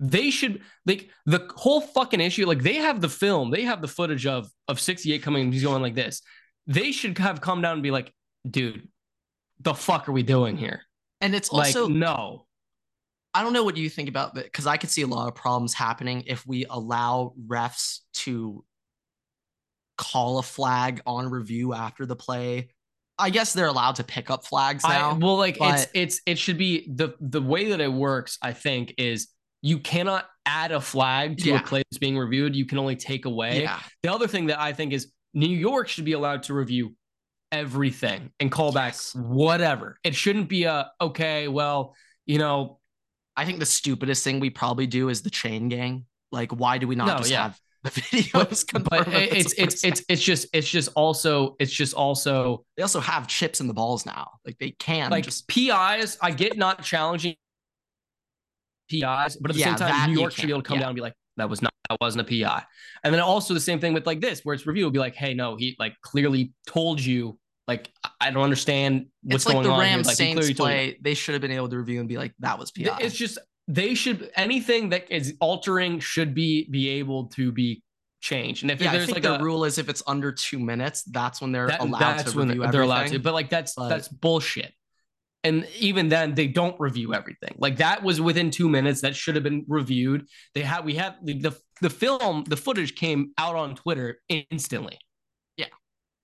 they 0.00 0.30
should 0.30 0.62
like 0.84 1.08
the 1.24 1.48
whole 1.54 1.80
fucking 1.80 2.20
issue. 2.20 2.44
Like 2.44 2.62
they 2.62 2.76
have 2.76 3.00
the 3.00 3.08
film, 3.08 3.52
they 3.52 3.62
have 3.62 3.80
the 3.80 3.88
footage 3.88 4.26
of 4.26 4.50
of 4.66 4.80
68 4.80 5.22
coming. 5.22 5.52
He's 5.52 5.62
going 5.62 5.82
like 5.82 5.94
this. 5.94 6.22
They 6.68 6.92
should 6.92 7.18
have 7.18 7.40
come 7.40 7.60
down 7.62 7.72
and 7.74 7.82
be 7.82 7.90
like, 7.90 8.12
dude, 8.48 8.86
the 9.60 9.74
fuck 9.74 10.08
are 10.08 10.12
we 10.12 10.22
doing 10.22 10.56
here? 10.56 10.82
and 11.20 11.34
it's 11.34 11.50
Like, 11.50 11.74
also 11.74 11.88
no. 11.88 12.46
I 13.34 13.42
don't 13.42 13.52
know 13.52 13.64
what 13.64 13.76
you 13.76 13.90
think 13.90 14.08
about 14.08 14.34
that 14.34 14.44
because 14.44 14.66
I 14.68 14.76
could 14.76 14.88
see 14.90 15.02
a 15.02 15.06
lot 15.08 15.26
of 15.26 15.34
problems 15.34 15.74
happening 15.74 16.22
if 16.26 16.46
we 16.46 16.64
allow 16.70 17.34
refs 17.48 18.00
to 18.24 18.64
call 19.96 20.38
a 20.38 20.42
flag 20.42 21.02
on 21.06 21.28
review 21.28 21.74
after 21.74 22.06
the 22.06 22.14
play 22.16 22.68
I 23.20 23.30
guess 23.30 23.52
they're 23.52 23.66
allowed 23.66 23.96
to 23.96 24.04
pick 24.04 24.30
up 24.30 24.44
flags 24.46 24.84
now. 24.84 25.10
I, 25.10 25.12
well, 25.14 25.36
like 25.36 25.58
but- 25.58 25.74
it's 25.74 25.90
it's 25.92 26.20
it 26.24 26.38
should 26.38 26.56
be 26.56 26.88
the 26.94 27.14
the 27.20 27.42
way 27.42 27.70
that 27.70 27.80
it 27.80 27.92
works. 27.92 28.38
I 28.40 28.52
think 28.52 28.94
is 28.96 29.26
you 29.60 29.80
cannot 29.80 30.26
add 30.46 30.70
a 30.70 30.80
flag 30.80 31.38
to 31.38 31.48
Yeah. 31.48 31.56
a 31.58 31.62
play 31.64 31.82
that's 31.90 31.98
being 31.98 32.16
reviewed. 32.16 32.54
You 32.54 32.64
can 32.64 32.78
only 32.78 32.94
take 32.94 33.24
away. 33.24 33.62
yeah, 33.62 33.80
The 34.04 34.12
other 34.12 34.28
thing 34.28 34.46
that 34.46 34.60
I 34.60 34.72
think 34.72 34.92
is 34.92 35.10
New 35.34 35.48
York 35.48 35.88
should 35.88 36.04
be 36.04 36.12
allowed 36.12 36.44
to 36.44 36.54
review 36.54 36.94
everything 37.52 38.32
and 38.40 38.50
call 38.50 38.72
back 38.72 38.94
Yes. 38.94 39.14
whatever. 39.14 39.98
It 40.04 40.14
shouldn't 40.14 40.48
be 40.48 40.64
a 40.64 40.90
okay. 41.00 41.48
Well, 41.48 41.94
you 42.26 42.38
know, 42.38 42.78
I 43.36 43.44
think 43.44 43.58
the 43.58 43.66
stupidest 43.66 44.24
thing 44.24 44.40
we 44.40 44.50
probably 44.50 44.86
do 44.86 45.08
is 45.08 45.22
the 45.22 45.30
chain 45.30 45.68
gang. 45.68 46.06
Like, 46.32 46.52
why 46.52 46.78
do 46.78 46.86
we 46.88 46.94
not 46.96 47.06
No, 47.06 47.16
just 47.18 47.30
yeah. 47.30 47.42
have 47.44 47.58
the 47.84 47.90
videos? 48.00 48.66
but, 48.72 48.84
but 48.84 49.08
it's 49.08 49.54
it's 49.54 49.84
it's 49.84 50.02
it's 50.08 50.22
just 50.22 50.48
it's 50.52 50.68
just 50.68 50.90
also 50.94 51.56
it's 51.58 51.72
just 51.72 51.94
also 51.94 52.64
they 52.76 52.82
also 52.82 53.00
have 53.00 53.26
chips 53.28 53.60
in 53.60 53.66
the 53.66 53.74
balls 53.74 54.04
now. 54.04 54.32
Like 54.44 54.58
they 54.58 54.72
can 54.72 55.10
like 55.10 55.24
just 55.24 55.48
PIs. 55.48 56.18
I 56.20 56.30
get 56.32 56.56
not 56.58 56.82
challenging 56.82 57.36
PIs, 58.90 59.36
but 59.36 59.50
at 59.50 59.54
the 59.54 59.60
Yeah, 59.60 59.66
same 59.76 59.76
time, 59.76 60.10
New 60.10 60.18
York 60.20 60.32
should 60.32 60.46
be 60.46 60.52
able 60.52 60.62
to 60.62 60.68
come 60.68 60.76
yeah. 60.76 60.80
down 60.80 60.90
and 60.90 60.96
be 60.96 61.02
like, 61.02 61.14
that 61.38 61.48
was 61.48 61.62
not 61.62 61.72
that 61.88 61.96
wasn't 62.00 62.28
a 62.28 62.44
PI. 62.44 62.62
And 63.02 63.14
then 63.14 63.20
also 63.20 63.54
the 63.54 63.60
same 63.60 63.80
thing 63.80 63.94
with 63.94 64.06
like 64.06 64.20
this, 64.20 64.40
where 64.44 64.54
it's 64.54 64.66
review 64.66 64.84
will 64.84 64.90
be 64.90 64.98
like, 64.98 65.14
hey, 65.14 65.32
no, 65.34 65.56
he 65.56 65.74
like 65.78 65.94
clearly 66.02 66.52
told 66.66 67.00
you. 67.00 67.38
Like 67.66 67.90
I- 68.20 68.30
don't 68.30 68.42
understand 68.42 69.06
what's 69.22 69.44
it's 69.44 69.46
like 69.46 69.54
going 69.54 69.66
the 69.66 69.72
on 69.72 69.80
Rams. 69.80 70.06
Like 70.06 70.16
he 70.18 70.24
Saints 70.24 70.38
clearly 70.38 70.54
told 70.54 70.70
you. 70.70 70.74
play. 70.74 70.98
They 71.00 71.14
should 71.14 71.34
have 71.34 71.42
been 71.42 71.50
able 71.50 71.68
to 71.68 71.78
review 71.78 72.00
and 72.00 72.08
be 72.08 72.16
like, 72.18 72.34
that 72.40 72.58
was 72.58 72.70
PI. 72.70 72.98
It's 73.00 73.14
just 73.14 73.38
they 73.66 73.94
should 73.94 74.30
anything 74.36 74.88
that 74.90 75.10
is 75.10 75.34
altering 75.40 76.00
should 76.00 76.34
be 76.34 76.68
be 76.70 76.88
able 76.88 77.26
to 77.26 77.52
be 77.52 77.82
changed. 78.20 78.62
And 78.64 78.70
if 78.70 78.80
yeah, 78.80 78.92
there's 78.92 79.10
like 79.10 79.22
the 79.22 79.38
a 79.38 79.42
rule 79.42 79.64
is 79.64 79.78
if 79.78 79.88
it's 79.88 80.02
under 80.06 80.32
two 80.32 80.58
minutes, 80.58 81.02
that's 81.04 81.40
when 81.40 81.52
they're 81.52 81.68
that, 81.68 81.80
allowed 81.80 82.00
that's 82.00 82.32
to 82.32 82.38
when 82.38 82.48
review 82.48 82.66
they're 82.72 82.82
allowed 82.82 83.08
to. 83.08 83.18
But 83.18 83.34
like 83.34 83.50
that's 83.50 83.74
But- 83.74 83.88
that's 83.88 84.08
bullshit. 84.08 84.72
And 85.48 85.66
even 85.78 86.08
then, 86.08 86.34
they 86.34 86.46
don't 86.46 86.78
review 86.78 87.14
everything. 87.14 87.54
Like 87.58 87.76
that 87.78 88.02
was 88.02 88.20
within 88.20 88.50
two 88.50 88.68
minutes. 88.68 89.00
That 89.00 89.14
should 89.16 89.34
have 89.34 89.44
been 89.44 89.64
reviewed. 89.68 90.26
They 90.54 90.62
had 90.62 90.84
we 90.84 90.94
had 90.94 91.14
the 91.22 91.34
the, 91.80 91.90
film, 91.90 92.44
the 92.44 92.56
footage 92.56 92.94
came 92.94 93.32
out 93.38 93.54
on 93.56 93.74
Twitter 93.74 94.18
instantly. 94.28 94.98
Yeah, 95.56 95.66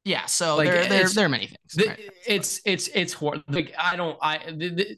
Yeah. 0.04 0.26
so 0.26 0.56
Like, 0.56 0.68
there, 0.68 0.88
there, 0.88 1.08
there 1.08 1.26
are 1.26 1.28
many 1.28 1.46
things. 1.46 1.72
The- 1.74 1.86
right? 1.88 2.10
it's 2.26 2.60
it's 2.64 2.88
it's 2.94 3.12
hor- 3.12 3.42
like 3.48 3.72
I 3.78 3.96
don't 3.96 4.18
I 4.20 4.38
the, 4.60 4.68
the- 4.70 4.96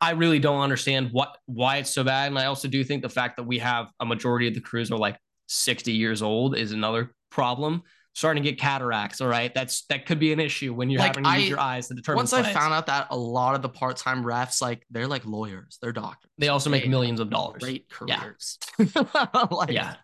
I 0.00 0.10
really 0.12 0.38
don't 0.38 0.60
understand 0.60 1.08
what 1.12 1.36
why 1.46 1.78
it's 1.78 1.90
so 1.90 2.04
bad. 2.04 2.28
And 2.28 2.38
I 2.38 2.46
also 2.46 2.68
do 2.68 2.84
think 2.84 3.02
the 3.02 3.08
fact 3.08 3.36
that 3.36 3.44
we 3.44 3.58
have 3.60 3.86
a 4.00 4.04
majority 4.06 4.46
of 4.48 4.54
the 4.54 4.60
crews 4.60 4.90
are 4.90 4.98
like 4.98 5.18
60 5.48 5.92
years 5.92 6.20
old 6.22 6.56
is 6.56 6.72
another 6.72 7.14
problem. 7.30 7.82
Starting 8.16 8.42
to 8.42 8.50
get 8.50 8.58
cataracts. 8.58 9.20
All 9.20 9.28
right, 9.28 9.52
that's 9.52 9.84
that 9.90 10.06
could 10.06 10.18
be 10.18 10.32
an 10.32 10.40
issue 10.40 10.72
when 10.72 10.88
you're 10.88 11.00
Like, 11.00 11.16
having 11.16 11.24
to 11.24 11.38
use 11.38 11.50
your 11.50 11.60
eyes 11.60 11.88
to 11.88 11.94
determine. 11.94 12.16
Once 12.16 12.32
I 12.32 12.50
found 12.50 12.72
out 12.72 12.86
that 12.86 13.08
a 13.10 13.16
lot 13.16 13.54
of 13.54 13.60
the 13.60 13.68
part-time 13.68 14.24
refs, 14.24 14.62
like 14.62 14.86
they're 14.90 15.06
like 15.06 15.26
lawyers, 15.26 15.76
they're 15.82 15.92
doctors. 15.92 16.30
they 16.38 16.48
also 16.48 16.70
make 16.70 16.84
They 16.84 16.88
millions 16.88 17.20
of 17.20 17.28
dollars. 17.28 17.62
Great 17.62 17.84
Yeah. 18.06 18.16
careers. 18.20 18.58
like, 19.50 19.70
Yeah. 19.70 19.96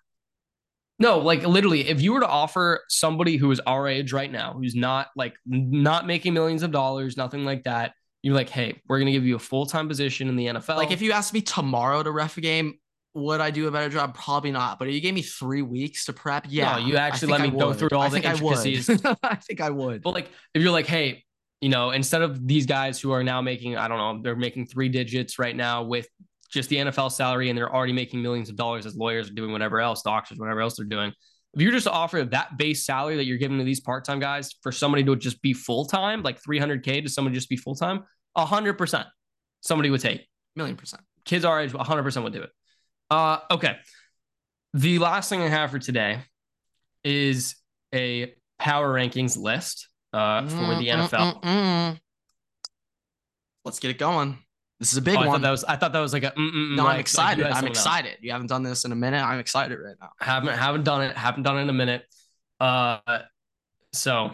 No, 0.99 1.21
like 1.21 1.47
literally, 1.47 1.89
if 1.89 2.03
you 2.03 2.13
were 2.13 2.21
to 2.21 2.29
offer 2.29 2.85
somebody 2.91 3.39
who 3.39 3.51
is 3.51 3.61
our 3.61 3.89
age 3.89 4.13
right 4.13 4.31
now, 4.31 4.53
who's 4.53 4.75
not 4.75 5.09
like 5.17 5.35
not 5.47 6.07
making 6.07 6.35
millions 6.35 6.63
of 6.63 6.71
dollars, 6.71 7.17
nothing 7.17 7.47
like 7.47 7.65
that, 7.65 7.95
you're 8.23 8.35
like, 8.35 8.51
hey, 8.51 8.79
we're 8.89 8.99
gonna 8.99 9.11
give 9.11 9.25
you 9.25 9.37
a 9.37 9.39
full 9.41 9.65
time 9.65 9.89
position 9.89 10.29
in 10.29 10.37
the 10.37 10.49
NFL. 10.49 10.77
Like 10.77 10.91
if 10.91 11.01
you 11.01 11.13
asked 11.13 11.33
me 11.33 11.41
tomorrow 11.41 12.03
to 12.03 12.11
ref 12.11 12.37
a 12.37 12.43
game, 12.43 12.75
would 13.15 13.41
I 13.41 13.51
do 13.51 13.69
a 13.69 13.71
better 13.71 13.89
job? 13.89 14.15
Probably 14.15 14.51
not. 14.51 14.79
But 14.79 14.89
if 14.89 14.95
you 14.95 15.01
gave 15.01 15.15
me 15.15 15.23
three 15.23 15.63
weeks 15.63 16.07
to 16.07 16.13
prep, 16.13 16.47
yeah. 16.49 16.79
you 16.79 16.97
actually 16.97 17.33
let 17.33 17.43
me 17.43 17.51
go 17.51 17.73
through 17.73 17.91
all 17.93 18.03
I 18.03 18.09
the 18.09 18.21
think 18.21 18.27
I 18.27 18.35
would. 18.35 18.67
intricacies. 18.67 19.05
I 19.23 19.35
think 19.37 19.61
I 19.61 19.71
would. 19.71 20.03
But 20.03 20.15
like, 20.15 20.31
if 20.55 20.63
you're 20.63 20.73
like, 20.73 20.87
hey, 20.87 21.25
you 21.61 21.69
know, 21.69 21.91
instead 21.91 22.23
of 22.23 22.47
these 22.47 22.67
guys 22.67 23.01
who 23.01 23.13
are 23.13 23.23
now 23.23 23.41
making, 23.41 23.77
I 23.77 23.87
don't 23.89 23.99
know, 23.99 24.23
they're 24.23 24.37
making 24.37 24.67
three 24.67 24.89
digits 24.89 25.39
right 25.39 25.55
now 25.55 25.83
with 25.85 26.09
just 26.51 26.69
the 26.69 26.77
NFL 26.77 27.13
salary, 27.13 27.49
and 27.49 27.57
they're 27.57 27.73
already 27.73 27.93
making 27.93 28.21
millions 28.21 28.49
of 28.49 28.57
dollars 28.57 28.85
as 28.85 28.97
lawyers 28.97 29.31
are 29.31 29.35
doing 29.35 29.53
whatever 29.53 29.81
else, 29.81 30.03
doctors, 30.03 30.39
whatever 30.39 30.61
else 30.61 30.77
they're 30.77 30.87
doing. 30.87 31.13
If 31.55 31.61
you're 31.61 31.73
just 31.73 31.85
to 31.85 31.93
offer 31.93 32.25
that 32.25 32.57
base 32.57 32.85
salary 32.85 33.17
that 33.17 33.27
you're 33.27 33.39
giving 33.39 33.59
to 33.59 33.65
these 33.65 33.81
part 33.81 34.05
time 34.05 34.21
guys 34.21 34.55
for 34.63 34.73
somebody 34.73 35.05
to 35.05 35.17
just 35.17 35.41
be 35.43 35.53
full 35.53 35.85
time, 35.85 36.23
like 36.23 36.43
300k 36.43 37.03
to 37.05 37.09
someone 37.09 37.35
just 37.35 37.49
be 37.49 37.57
full 37.57 37.75
time, 37.75 38.05
hundred 38.37 38.75
percent, 38.75 39.07
somebody 39.61 39.91
would 39.91 40.01
take. 40.01 40.27
Million 40.57 40.77
percent. 40.77 41.03
Kids 41.25 41.45
our 41.45 41.61
age, 41.61 41.73
100 41.73 42.03
percent 42.03 42.25
would 42.25 42.33
do 42.33 42.43
it. 42.43 42.51
Uh, 43.13 43.39
okay. 43.51 43.77
The 44.75 44.99
last 44.99 45.29
thing 45.29 45.43
I 45.43 45.49
have 45.49 45.71
for 45.71 45.79
today 45.79 46.21
is 47.05 47.55
a 47.95 48.35
power 48.59 48.93
rankings 48.95 49.37
list 49.37 49.89
uh, 50.15 50.43
for 50.49 50.57
the 50.77 50.89
Mm, 50.89 51.09
mm, 51.09 51.09
NFL. 51.09 51.43
mm, 51.43 51.45
mm. 51.45 52.01
Let's 53.65 53.79
get 53.81 53.91
it 53.91 53.99
going. 53.99 54.39
This 54.81 54.93
is 54.93 54.99
a 54.99 55.03
big 55.03 55.17
Oh, 55.17 55.21
I 55.21 55.27
one. 55.27 55.35
thought 55.37 55.43
that 55.43 55.51
was 55.51 55.65
I 55.65 55.77
thought 55.77 55.93
that 55.93 56.01
was 56.01 56.13
like 56.13 56.25
a. 56.25 56.31
Mm, 56.33 56.51
mm, 56.51 56.53
mm, 56.55 56.77
no, 56.77 56.85
like- 56.85 56.95
I'm 56.95 57.01
excited. 57.01 57.39
you 57.43 57.45
I'm 57.47 57.53
someone 57.53 57.69
else. 57.69 57.79
excited. 57.79 58.17
You 58.21 58.33
haven't 58.33 58.49
done 58.49 58.63
this 58.63 58.85
in 58.85 58.93
a 58.93 58.97
minute. 58.97 59.23
I'm 59.23 59.39
excited 59.39 59.77
right 59.79 59.95
now. 60.01 60.11
Haven't 60.19 60.57
haven't 60.59 60.85
done 60.85 61.03
it. 61.03 61.17
Haven't 61.17 61.43
done 61.45 61.59
it 61.59 61.63
in 61.63 61.69
a 61.71 61.73
minute. 61.75 62.05
Uh, 62.59 62.99
so 63.93 64.33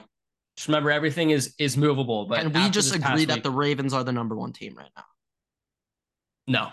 just 0.56 0.68
remember 0.68 0.90
everything 0.90 1.30
is 1.30 1.54
is 1.58 1.76
movable. 1.76 2.26
But 2.26 2.38
and 2.38 2.54
we 2.54 2.70
just 2.70 2.94
agree 2.94 3.24
that 3.26 3.34
week- 3.38 3.42
the 3.42 3.50
Ravens 3.50 3.92
are 3.92 4.04
the 4.04 4.12
number 4.12 4.34
one 4.36 4.52
team 4.52 4.74
right 4.76 4.90
now. 4.96 5.04
no. 6.46 6.72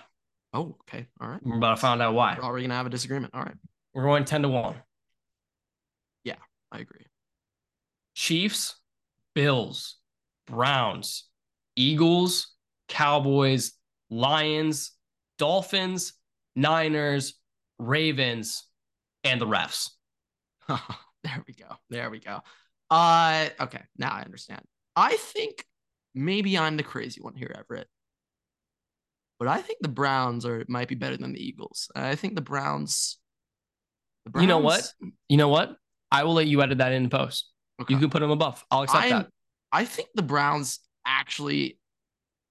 Oh, 0.56 0.78
okay. 0.88 1.06
All 1.20 1.28
right. 1.28 1.42
We're 1.44 1.58
about 1.58 1.72
to 1.72 1.82
find 1.82 2.02
out 2.02 2.14
why. 2.14 2.38
We're 2.38 2.46
already 2.46 2.66
gonna 2.66 2.78
have 2.78 2.86
a 2.86 2.90
disagreement. 2.90 3.36
All 3.36 3.44
right. 3.44 3.56
We're 3.94 4.04
going 4.04 4.24
ten 4.24 4.42
to 4.44 4.50
one. 4.50 4.76
Yeah, 6.24 6.38
I 6.72 6.80
agree. 6.80 7.06
Chiefs, 8.16 8.80
Bills, 9.36 9.98
Browns, 10.48 11.26
Eagles, 11.76 12.56
Cowboys, 12.88 13.74
Lions, 14.10 14.92
Dolphins, 15.38 16.14
Niners, 16.56 17.34
Ravens, 17.78 18.64
and 19.26 19.42
the 19.42 19.48
refs. 19.48 19.90
there 20.70 21.44
we 21.46 21.54
go. 21.54 21.76
There 21.90 22.10
we 22.10 22.20
go. 22.20 22.40
Uh 22.90 23.50
okay, 23.60 23.82
now 23.98 24.14
I 24.14 24.22
understand. 24.22 24.62
I 24.96 25.18
think 25.18 25.66
maybe 26.14 26.58
I'm 26.58 26.78
the 26.78 26.84
crazy 26.84 27.20
one 27.20 27.36
here, 27.36 27.54
Everett. 27.54 27.90
But 29.46 29.52
I 29.52 29.62
think 29.62 29.78
the 29.82 29.90
Browns 29.90 30.44
are 30.44 30.66
might 30.68 30.88
be 30.88 30.96
better 30.96 31.18
than 31.18 31.32
the 31.32 31.40
Eagles. 31.40 31.92
I 31.96 32.16
think 32.16 32.34
the 32.34 32.42
Browns, 32.42 33.20
the 34.26 34.42
You 34.42 34.48
know 34.48 34.58
what? 34.58 34.92
You 35.30 35.38
know 35.38 35.50
what? 35.50 35.78
I 36.12 36.24
will 36.24 36.34
let 36.34 36.48
you 36.48 36.64
edit 36.64 36.80
that 36.80 36.94
in 36.94 37.12
post. 37.12 37.52
Okay. 37.80 37.94
You 37.94 38.00
can 38.00 38.10
put 38.10 38.22
them 38.22 38.32
above. 38.32 38.66
I'll 38.72 38.82
accept 38.82 39.04
I'm- 39.04 39.12
that. 39.12 39.28
I 39.72 39.86
think 39.86 40.10
the 40.16 40.24
Browns 40.24 40.80
actually 41.06 41.78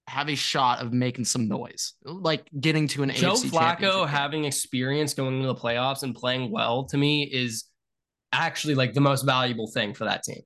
have 0.06 0.28
a 0.28 0.36
shot 0.36 0.82
of 0.82 0.92
making 0.92 1.24
some 1.24 1.48
noise, 1.48 1.94
like 2.04 2.48
getting 2.60 2.86
to 2.88 3.02
an 3.02 3.10
Joe 3.10 3.32
AFC 3.32 3.50
Flacco 3.50 4.06
having 4.06 4.44
experience 4.44 5.14
going 5.14 5.34
into 5.38 5.48
the 5.48 5.54
playoffs 5.56 6.04
and 6.04 6.14
playing 6.14 6.52
well 6.52 6.84
to 6.84 6.96
me 6.96 7.24
is 7.24 7.64
actually 8.30 8.76
like 8.76 8.92
the 8.92 9.00
most 9.00 9.22
valuable 9.24 9.66
thing 9.66 9.94
for 9.94 10.04
that 10.04 10.22
team. 10.22 10.42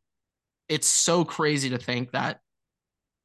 it's 0.70 0.86
so 0.88 1.26
crazy 1.26 1.68
to 1.70 1.78
think 1.78 2.12
that 2.12 2.40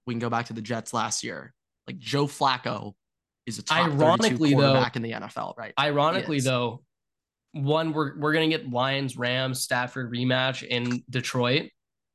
we 0.05 0.13
can 0.13 0.19
go 0.19 0.29
back 0.29 0.47
to 0.47 0.53
the 0.53 0.61
Jets 0.61 0.93
last 0.93 1.23
year. 1.23 1.53
Like 1.87 1.99
Joe 1.99 2.25
Flacco 2.25 2.95
is 3.45 3.59
a 3.59 3.63
top 3.63 3.85
Ironically, 3.87 4.51
32 4.51 4.55
though- 4.55 4.55
quarterback 4.73 4.95
in 4.95 5.01
the 5.01 5.11
NFL, 5.11 5.55
right? 5.57 5.73
Ironically, 5.79 6.39
though, 6.39 6.83
one 7.53 7.93
we're 7.93 8.17
we're 8.17 8.33
gonna 8.33 8.47
get 8.49 8.69
Lions 8.69 9.15
Rams 9.17 9.61
Stafford 9.61 10.11
rematch 10.11 10.63
in 10.63 11.03
Detroit, 11.09 11.69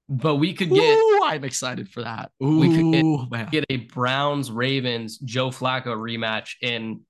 but 0.08 0.36
we 0.36 0.52
could 0.54 0.70
get 0.70 0.98
Ooh, 0.98 1.20
I'm 1.24 1.44
excited 1.44 1.88
for 1.90 2.02
that. 2.02 2.32
Ooh, 2.42 2.58
We 2.58 2.74
could 2.74 2.92
get- 2.92 3.50
get 3.50 3.64
a 3.70 3.76
Browns 3.76 4.50
Ravens 4.50 5.18
Joe 5.18 5.50
Flacco 5.50 5.96
rematch 5.96 6.54
in 6.62 7.02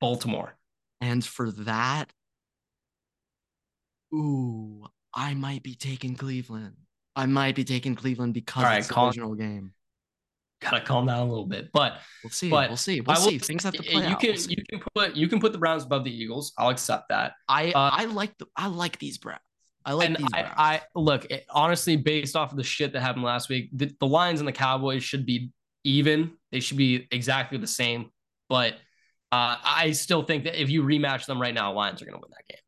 Baltimore. 0.00 0.56
and 1.00 1.24
for 1.24 1.50
that, 1.52 2.12
ooh, 4.14 4.86
I 5.12 5.34
might 5.34 5.62
be 5.62 5.74
taking 5.74 6.16
Cleveland. 6.16 6.76
I 7.16 7.26
might 7.26 7.54
be 7.54 7.64
taking 7.64 7.94
Cleveland 7.94 8.34
because 8.34 8.64
All 8.64 8.68
right, 8.70 8.78
it's 8.78 8.88
the 8.88 8.94
calm- 8.94 9.08
original 9.08 9.34
game. 9.34 9.72
Gotta 10.64 10.80
calm 10.80 11.06
down 11.06 11.18
a 11.18 11.28
little 11.28 11.46
bit, 11.46 11.70
but 11.72 11.98
We'll 12.24 12.30
see. 12.30 12.48
But 12.48 12.70
we'll 12.70 12.76
see. 12.78 13.00
We'll 13.02 13.16
will 13.16 13.22
see. 13.22 13.38
Things 13.38 13.64
have 13.64 13.74
to 13.74 13.82
play 13.82 14.02
you 14.02 14.08
out. 14.08 14.20
can 14.20 14.30
We'll 14.30 14.48
you 14.48 14.64
can 14.68 14.82
put 14.94 15.14
you 15.14 15.28
can 15.28 15.40
put 15.40 15.52
the 15.52 15.58
Browns 15.58 15.84
above 15.84 16.04
the 16.04 16.10
Eagles. 16.10 16.52
I'll 16.56 16.70
accept 16.70 17.10
that. 17.10 17.34
I 17.48 17.72
uh, 17.72 17.90
I 17.92 18.06
like 18.06 18.36
the 18.38 18.46
I 18.56 18.68
like 18.68 18.98
these 18.98 19.18
Browns. 19.18 19.40
I 19.84 19.92
like 19.92 20.08
and 20.08 20.16
these 20.16 20.26
I, 20.32 20.40
Browns. 20.42 20.54
I 20.56 20.80
look 20.94 21.26
it, 21.26 21.44
honestly, 21.50 21.96
based 21.96 22.34
off 22.34 22.50
of 22.50 22.56
the 22.56 22.64
shit 22.64 22.94
that 22.94 23.02
happened 23.02 23.24
last 23.24 23.50
week, 23.50 23.68
the, 23.74 23.94
the 24.00 24.06
Lions 24.06 24.40
and 24.40 24.48
the 24.48 24.52
Cowboys 24.52 25.04
should 25.04 25.26
be 25.26 25.50
even. 25.84 26.32
They 26.50 26.60
should 26.60 26.78
be 26.78 27.06
exactly 27.10 27.58
the 27.58 27.66
same. 27.66 28.10
But 28.48 28.74
uh, 29.30 29.56
I 29.62 29.92
still 29.92 30.22
think 30.22 30.44
that 30.44 30.60
if 30.60 30.70
you 30.70 30.82
rematch 30.82 31.26
them 31.26 31.38
right 31.38 31.52
now, 31.52 31.74
Lions 31.74 32.00
are 32.00 32.06
going 32.06 32.14
to 32.14 32.20
win 32.22 32.30
that 32.30 32.48
game. 32.48 32.62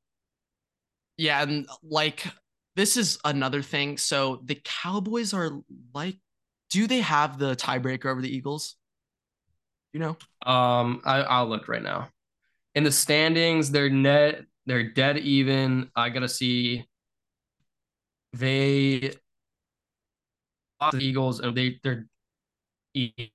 Yeah, 1.17 1.43
and 1.43 1.67
like 1.83 2.27
this 2.75 2.99
is 2.99 3.19
another 3.25 3.63
thing. 3.63 3.97
So 3.97 4.43
the 4.45 4.61
Cowboys 4.63 5.33
are 5.33 5.61
like, 5.95 6.19
do 6.71 6.87
they 6.87 7.01
have 7.01 7.39
the 7.39 7.57
tiebreaker 7.57 8.07
over 8.07 8.21
the 8.21 8.35
Eagles? 8.35 8.77
You 9.93 10.01
know, 10.01 10.17
Um, 10.45 11.01
I, 11.05 11.23
I'll 11.23 11.49
look 11.49 11.69
right 11.69 11.83
now. 11.83 12.09
In 12.75 12.85
the 12.85 12.93
standings, 12.93 13.71
they're 13.71 13.89
net. 13.89 14.45
They're 14.67 14.91
dead 14.91 15.17
even. 15.19 15.91
I 15.97 16.11
gotta 16.11 16.29
see. 16.29 16.87
They 18.35 19.15
the 20.93 20.99
Eagles, 20.99 21.41
and 21.41 21.57
they 21.57 21.81
they're 21.83 22.07
even. 22.95 23.31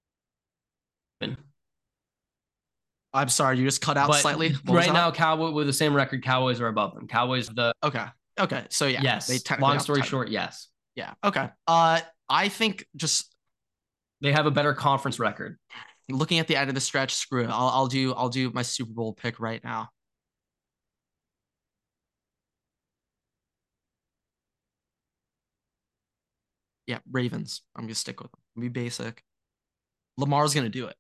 I'm 3.14 3.30
sorry, 3.30 3.58
you 3.58 3.66
just 3.66 3.82
cut 3.82 3.98
out 3.98 4.08
But 4.08 4.22
slightly. 4.22 4.54
What 4.66 4.78
right 4.78 4.94
now, 4.94 5.12
Cowboy 5.12 5.52
with 5.52 5.68
the 5.68 5.74
same 5.74 5.94
record, 5.94 6.24
Cowboys 6.24 6.62
are 6.62 6.68
above 6.68 6.94
them. 6.94 7.08
Cowboys 7.08 7.50
the 7.50 7.74
Okay. 7.84 8.06
Okay. 8.40 8.66
So 8.70 8.88
yeah. 8.88 9.02
yes. 9.02 9.50
Long 9.60 9.80
story 9.80 10.02
short, 10.02 10.30
yes, 10.30 10.68
Yeah. 10.96 11.14
Okay. 11.24 11.50
Uh, 11.68 12.02
I 12.32 12.48
think 12.48 12.88
just 12.96 13.36
they 14.22 14.32
have 14.32 14.46
a 14.46 14.52
better 14.52 14.74
conference 14.74 15.20
record. 15.20 15.58
looking 16.10 16.40
at 16.40 16.48
the 16.48 16.56
end 16.56 16.70
of 16.70 16.76
the 16.76 16.82
stretch, 16.82 17.14
screw 17.14 17.44
it. 17.44 17.50
I'll, 17.50 17.68
I'll 17.68 17.88
do 17.88 18.14
I'll 18.14 18.30
do 18.30 18.50
my 18.52 18.62
Super 18.62 18.94
Bowl 18.94 19.14
pick 19.14 19.40
right 19.40 19.62
now. 19.64 19.90
Yeah, 26.88 27.00
Ravens. 27.12 27.62
I'm 27.76 27.84
gonna 27.84 27.96
stick 27.96 28.22
with 28.22 28.32
them. 28.32 28.40
Be 28.62 28.70
basic. 28.70 29.24
Lamar's 30.18 30.54
gonna 30.54 30.70
do 30.70 30.88
it. 30.88 30.96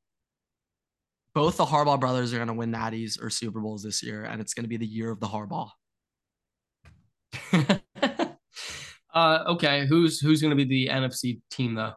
Both 1.34 1.58
the 1.58 1.66
Harbaugh 1.66 1.99
brothers 1.99 2.34
are 2.34 2.40
gonna 2.40 2.53
win 2.53 2.72
natties 2.74 3.22
or 3.22 3.30
Super 3.30 3.62
Bowls 3.62 3.84
this 3.84 4.03
year, 4.03 4.24
and 4.26 4.41
it's 4.41 4.53
gonna 4.53 4.68
be 4.68 4.78
the 4.78 4.86
year 4.86 5.12
of 5.12 5.20
the 5.22 5.28
Harbaugh. 5.28 5.70
uh, 9.14 9.44
okay, 9.50 9.86
who's 9.86 10.20
who's 10.20 10.42
going 10.42 10.56
to 10.56 10.56
be 10.56 10.66
the 10.66 10.92
NFC 10.92 11.42
team 11.50 11.76
though? 11.76 11.94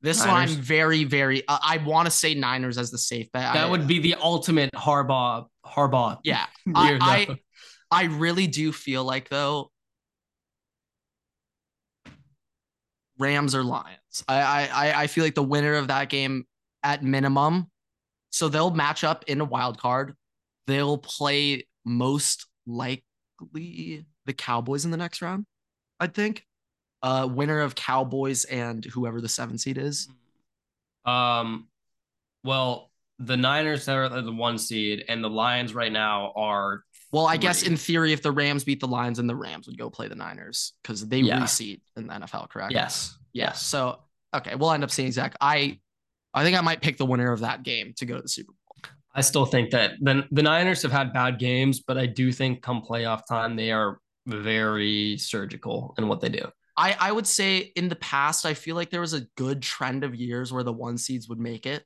This 0.00 0.18
one 0.20 0.28
Niners. 0.28 0.56
I'm 0.56 0.62
very, 0.62 1.04
very. 1.04 1.46
Uh, 1.46 1.58
I 1.62 1.76
want 1.78 2.06
to 2.06 2.10
say 2.10 2.34
Niners 2.34 2.76
as 2.76 2.90
the 2.90 2.98
safe 2.98 3.30
bet. 3.32 3.54
That 3.54 3.66
I- 3.66 3.70
would 3.70 3.86
be 3.86 4.00
the 4.00 4.16
ultimate 4.16 4.70
Harbaugh 4.72 5.46
Harbaugh. 5.64 6.18
yeah. 6.24 6.46
I. 6.74 6.98
I 7.00 7.38
I 7.94 8.04
really 8.04 8.46
do 8.46 8.72
feel 8.72 9.04
like 9.04 9.28
though 9.28 9.70
Rams 13.18 13.54
or 13.54 13.62
Lions. 13.62 14.24
I 14.28 14.40
I 14.42 14.68
I- 14.88 15.02
I 15.02 15.06
feel 15.06 15.24
like 15.24 15.34
the 15.34 15.42
winner 15.42 15.74
of 15.74 15.88
that 15.88 16.08
game 16.08 16.44
at 16.82 17.02
minimum. 17.02 17.70
So 18.30 18.48
they'll 18.48 18.70
match 18.74 19.04
up 19.04 19.24
in 19.28 19.40
a 19.40 19.44
wild 19.44 19.78
card. 19.78 20.14
They'll 20.66 20.98
play 20.98 21.66
most 21.84 22.46
likely 22.66 24.06
the 24.24 24.32
Cowboys 24.32 24.84
in 24.84 24.90
the 24.90 24.96
next 24.96 25.20
round. 25.20 25.44
I 26.02 26.08
think. 26.08 26.44
Uh, 27.02 27.28
winner 27.30 27.60
of 27.60 27.74
Cowboys 27.74 28.44
and 28.44 28.84
whoever 28.84 29.20
the 29.20 29.28
seven 29.28 29.58
seed 29.58 29.76
is. 29.78 30.08
Um, 31.04 31.66
well, 32.44 32.90
the 33.18 33.36
Niners 33.36 33.88
are 33.88 34.08
the 34.08 34.32
one 34.32 34.58
seed, 34.58 35.04
and 35.08 35.22
the 35.22 35.30
Lions 35.30 35.74
right 35.74 35.90
now 35.92 36.32
are 36.36 36.84
Well, 37.12 37.26
I 37.26 37.36
guess 37.36 37.62
in 37.62 37.76
theory, 37.76 38.12
if 38.12 38.22
the 38.22 38.32
Rams 38.32 38.64
beat 38.64 38.80
the 38.80 38.86
Lions, 38.88 39.18
then 39.18 39.26
the 39.26 39.34
Rams 39.36 39.66
would 39.66 39.78
go 39.78 39.90
play 39.90 40.08
the 40.08 40.14
Niners 40.14 40.72
because 40.82 41.06
they 41.08 41.18
Yeah. 41.18 41.40
reseed 41.40 41.80
in 41.96 42.06
the 42.06 42.14
NFL, 42.14 42.48
correct? 42.48 42.72
yes, 42.72 43.16
Yeah. 43.32 43.52
So 43.52 44.00
okay, 44.34 44.54
we'll 44.54 44.70
end 44.72 44.82
up 44.84 44.90
seeing 44.90 45.12
Zach. 45.12 45.36
I 45.40 45.78
I 46.34 46.42
think 46.44 46.56
I 46.56 46.62
might 46.62 46.80
pick 46.80 46.96
the 46.96 47.04
winner 47.06 47.30
of 47.32 47.40
that 47.40 47.62
game 47.64 47.92
to 47.98 48.06
go 48.06 48.16
to 48.16 48.22
the 48.22 48.28
Super 48.28 48.52
Bowl. 48.52 48.92
I 49.14 49.20
still 49.20 49.44
think 49.44 49.70
that 49.72 49.92
the 50.00 50.26
the 50.30 50.42
Niners 50.42 50.82
have 50.82 50.92
had 50.92 51.12
bad 51.12 51.38
games, 51.38 51.80
but 51.80 51.98
I 51.98 52.06
do 52.06 52.32
think 52.32 52.62
come 52.62 52.80
playoff 52.80 53.26
time 53.26 53.56
they 53.56 53.70
are 53.72 53.98
very 54.26 55.16
surgical 55.18 55.94
in 55.98 56.08
what 56.08 56.20
they 56.20 56.28
do. 56.28 56.44
I 56.76 56.96
I 56.98 57.12
would 57.12 57.26
say 57.26 57.72
in 57.76 57.88
the 57.88 57.96
past, 57.96 58.46
I 58.46 58.54
feel 58.54 58.76
like 58.76 58.90
there 58.90 59.00
was 59.00 59.14
a 59.14 59.22
good 59.36 59.62
trend 59.62 60.04
of 60.04 60.14
years 60.14 60.52
where 60.52 60.62
the 60.62 60.72
one 60.72 60.98
seeds 60.98 61.28
would 61.28 61.38
make 61.38 61.66
it. 61.66 61.84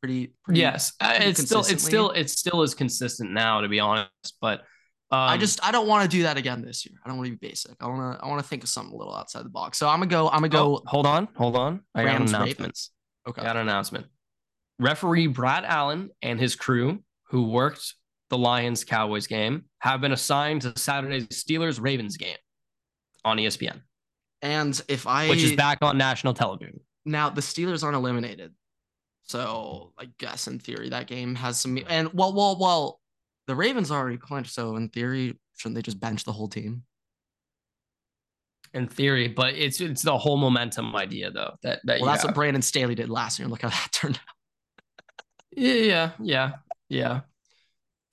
Pretty, 0.00 0.34
pretty 0.44 0.60
Yes, 0.60 0.92
uh, 1.00 1.10
pretty 1.10 1.30
it's 1.30 1.42
still 1.42 1.60
it's 1.60 1.82
still 1.82 2.10
it's 2.10 2.32
still 2.32 2.62
is 2.62 2.74
consistent 2.74 3.32
now, 3.32 3.60
to 3.62 3.68
be 3.68 3.80
honest. 3.80 4.10
But 4.40 4.60
um, 5.10 5.20
I 5.20 5.38
just 5.38 5.64
I 5.64 5.72
don't 5.72 5.88
want 5.88 6.08
to 6.08 6.16
do 6.16 6.22
that 6.24 6.36
again 6.36 6.62
this 6.62 6.86
year. 6.86 6.98
I 7.04 7.08
don't 7.08 7.16
want 7.16 7.28
to 7.28 7.36
be 7.36 7.48
basic. 7.48 7.72
I 7.80 7.86
want 7.86 8.18
to 8.18 8.24
I 8.24 8.28
want 8.28 8.40
to 8.42 8.48
think 8.48 8.62
of 8.62 8.68
something 8.68 8.94
a 8.94 8.96
little 8.96 9.14
outside 9.14 9.44
the 9.44 9.50
box. 9.50 9.78
So 9.78 9.88
I'm 9.88 9.98
gonna 9.98 10.10
go. 10.10 10.28
I'm 10.28 10.42
gonna 10.42 10.64
oh, 10.64 10.76
go. 10.78 10.82
hold 10.86 11.06
on, 11.06 11.28
hold 11.34 11.56
on. 11.56 11.80
I 11.94 12.04
got 12.04 12.16
an 12.16 12.28
announcement. 12.28 12.78
Okay. 13.28 13.42
I 13.42 13.44
got 13.44 13.56
an 13.56 13.62
announcement. 13.62 14.06
Referee 14.78 15.26
Brad 15.26 15.64
Allen 15.64 16.10
and 16.22 16.38
his 16.38 16.54
crew, 16.54 17.02
who 17.30 17.48
worked 17.48 17.94
the 18.30 18.38
Lions 18.38 18.84
Cowboys 18.84 19.26
game, 19.26 19.64
have 19.80 20.00
been 20.00 20.12
assigned 20.12 20.62
to 20.62 20.78
Saturday's 20.78 21.26
Steelers 21.28 21.80
Ravens 21.80 22.16
game 22.16 22.36
on 23.24 23.38
ESPN, 23.38 23.80
And 24.42 24.80
if 24.88 25.06
I 25.06 25.28
which 25.28 25.42
is 25.42 25.56
back 25.56 25.78
on 25.82 25.96
national 25.98 26.34
television. 26.34 26.80
now 27.04 27.30
the 27.30 27.40
Steelers 27.40 27.82
aren't 27.82 27.96
eliminated, 27.96 28.52
so 29.24 29.92
I 29.98 30.08
guess 30.18 30.46
in 30.46 30.58
theory 30.58 30.90
that 30.90 31.06
game 31.06 31.34
has 31.36 31.60
some. 31.60 31.78
And 31.88 32.10
well, 32.12 32.32
well, 32.34 32.58
well, 32.60 33.00
the 33.46 33.54
Ravens 33.54 33.90
already 33.90 34.16
clinched, 34.18 34.52
so 34.52 34.76
in 34.76 34.88
theory, 34.90 35.38
shouldn't 35.56 35.74
they 35.76 35.82
just 35.82 36.00
bench 36.00 36.24
the 36.24 36.32
whole 36.32 36.48
team? 36.48 36.82
In 38.74 38.86
theory, 38.86 39.28
but 39.28 39.54
it's 39.54 39.80
it's 39.80 40.02
the 40.02 40.16
whole 40.18 40.36
momentum 40.36 40.94
idea 40.94 41.30
though 41.30 41.54
that 41.62 41.80
that 41.84 42.00
Well, 42.00 42.10
that's 42.10 42.22
have. 42.22 42.28
what 42.30 42.34
Brandon 42.34 42.60
Staley 42.60 42.94
did 42.94 43.08
last 43.08 43.38
year. 43.38 43.48
Look 43.48 43.62
how 43.62 43.70
that 43.70 43.88
turned 43.92 44.16
out. 44.16 45.24
yeah 45.56 46.10
yeah 46.20 46.52
yeah. 46.90 47.20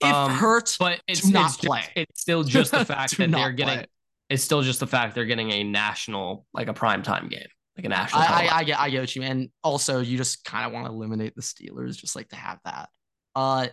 If 0.00 0.12
Um, 0.12 0.30
Hurts, 0.30 0.76
But 0.78 1.00
it's 1.08 1.26
not 1.26 1.46
it's, 1.46 1.56
just- 1.56 1.66
play. 1.66 1.82
it's 1.96 2.20
still 2.20 2.42
just 2.44 2.70
the 2.70 2.84
fact 2.84 3.16
that 3.16 3.30
they're 3.30 3.52
getting. 3.52 3.74
play. 3.78 3.86
It's 4.28 4.42
still 4.42 4.62
just 4.62 4.80
the 4.80 4.86
fact 4.86 5.14
they're 5.14 5.24
getting 5.24 5.50
a 5.52 5.62
national 5.64 6.46
like 6.52 6.68
a 6.68 6.74
prime 6.74 7.02
time 7.02 7.28
game, 7.28 7.46
like 7.76 7.86
a 7.86 7.88
national. 7.88 8.22
I, 8.22 8.26
I, 8.50 8.56
I 8.58 8.64
get, 8.64 8.78
I 8.80 8.90
get 8.90 9.00
what 9.00 9.14
you 9.14 9.22
mean. 9.22 9.30
And 9.30 9.48
also, 9.62 10.00
you 10.00 10.16
just 10.18 10.44
kind 10.44 10.66
of 10.66 10.72
want 10.72 10.86
to 10.86 10.92
eliminate 10.92 11.34
the 11.36 11.42
Steelers, 11.42 11.96
just 11.96 12.16
like 12.16 12.28
to 12.30 12.36
have 12.36 12.58
that. 12.64 12.88
Uh, 13.36 13.68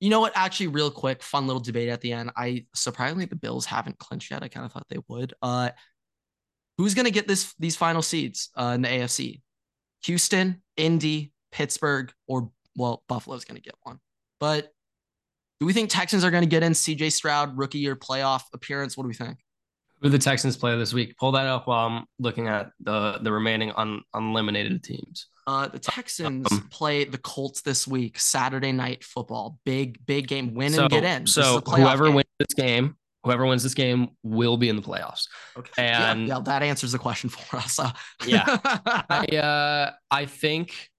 you 0.00 0.10
know 0.10 0.20
what? 0.20 0.32
Actually, 0.36 0.66
real 0.68 0.90
quick, 0.90 1.22
fun 1.22 1.46
little 1.46 1.60
debate 1.62 1.88
at 1.88 2.00
the 2.02 2.12
end. 2.12 2.30
I 2.36 2.66
surprisingly 2.74 3.24
the 3.24 3.34
Bills 3.36 3.64
haven't 3.66 3.98
clinched 3.98 4.30
yet. 4.30 4.42
I 4.42 4.48
kind 4.48 4.66
of 4.66 4.72
thought 4.72 4.86
they 4.90 4.98
would. 5.08 5.32
Uh, 5.42 5.70
who's 6.76 6.94
gonna 6.94 7.10
get 7.10 7.26
this 7.26 7.54
these 7.58 7.74
final 7.74 8.02
seeds 8.02 8.50
uh, 8.56 8.72
in 8.74 8.82
the 8.82 8.88
AFC? 8.88 9.40
Houston, 10.04 10.62
Indy, 10.76 11.32
Pittsburgh, 11.50 12.12
or 12.28 12.50
well, 12.76 13.02
Buffalo's 13.08 13.44
gonna 13.46 13.60
get 13.60 13.74
one. 13.82 13.98
But 14.38 14.70
do 15.60 15.66
we 15.66 15.72
think 15.72 15.90
Texans 15.90 16.24
are 16.24 16.30
gonna 16.30 16.46
get 16.46 16.62
in? 16.62 16.72
CJ 16.72 17.12
Stroud, 17.12 17.56
rookie 17.58 17.78
year 17.78 17.96
playoff 17.96 18.42
appearance. 18.52 18.96
What 18.96 19.04
do 19.04 19.08
we 19.08 19.14
think? 19.14 19.38
Who 20.00 20.08
the 20.08 20.18
Texans 20.18 20.56
play 20.56 20.76
this 20.78 20.94
week? 20.94 21.16
Pull 21.18 21.32
that 21.32 21.46
up 21.46 21.66
while 21.66 21.88
I'm 21.88 22.04
looking 22.18 22.46
at 22.48 22.70
the 22.80 23.18
the 23.20 23.32
remaining 23.32 23.72
un, 23.72 24.02
unlimited 24.14 24.82
teams. 24.84 25.26
Uh, 25.46 25.66
the 25.66 25.78
Texans 25.78 26.46
Um, 26.52 26.68
play 26.70 27.04
the 27.04 27.16
Colts 27.18 27.62
this 27.62 27.88
week, 27.88 28.20
Saturday 28.20 28.70
night 28.70 29.02
football. 29.02 29.58
Big, 29.64 30.04
big 30.04 30.28
game. 30.28 30.52
Win 30.54 30.72
so 30.72 30.82
and 30.82 30.90
get 30.90 31.04
in. 31.04 31.26
So 31.26 31.60
whoever 31.66 32.04
game. 32.04 32.14
wins 32.16 32.28
this 32.38 32.54
game, 32.54 32.96
whoever 33.24 33.46
wins 33.46 33.62
this 33.62 33.72
game 33.74 34.10
will 34.22 34.58
be 34.58 34.68
in 34.68 34.76
the 34.76 34.82
playoffs. 34.82 35.26
Okay. 35.56 35.70
Yeah, 35.86 36.12
and- 36.12 36.28
yeah, 36.28 36.38
that 36.44 36.62
answers 36.62 36.92
the 36.92 36.98
question 36.98 37.30
for 37.30 37.56
us. 37.56 37.78
Uh, 37.78 37.90
Yeah. 38.26 38.58
I 39.10 39.24
uh 39.36 39.92
I 40.10 40.26
think 40.26 40.90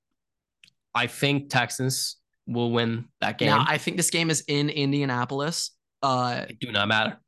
I 0.96 1.06
think 1.08 1.50
Texans 1.52 2.18
will 2.50 2.72
win 2.72 3.06
that 3.22 3.38
game. 3.38 3.50
now, 3.50 3.64
I 3.68 3.78
think 3.78 3.98
this 3.98 4.10
game 4.10 4.30
is 4.30 4.44
in 4.48 4.70
Indianapolis. 4.70 5.72
Uh, 6.02 6.46
it 6.50 6.60
do 6.60 6.72
not 6.72 6.88
matter. 6.88 7.20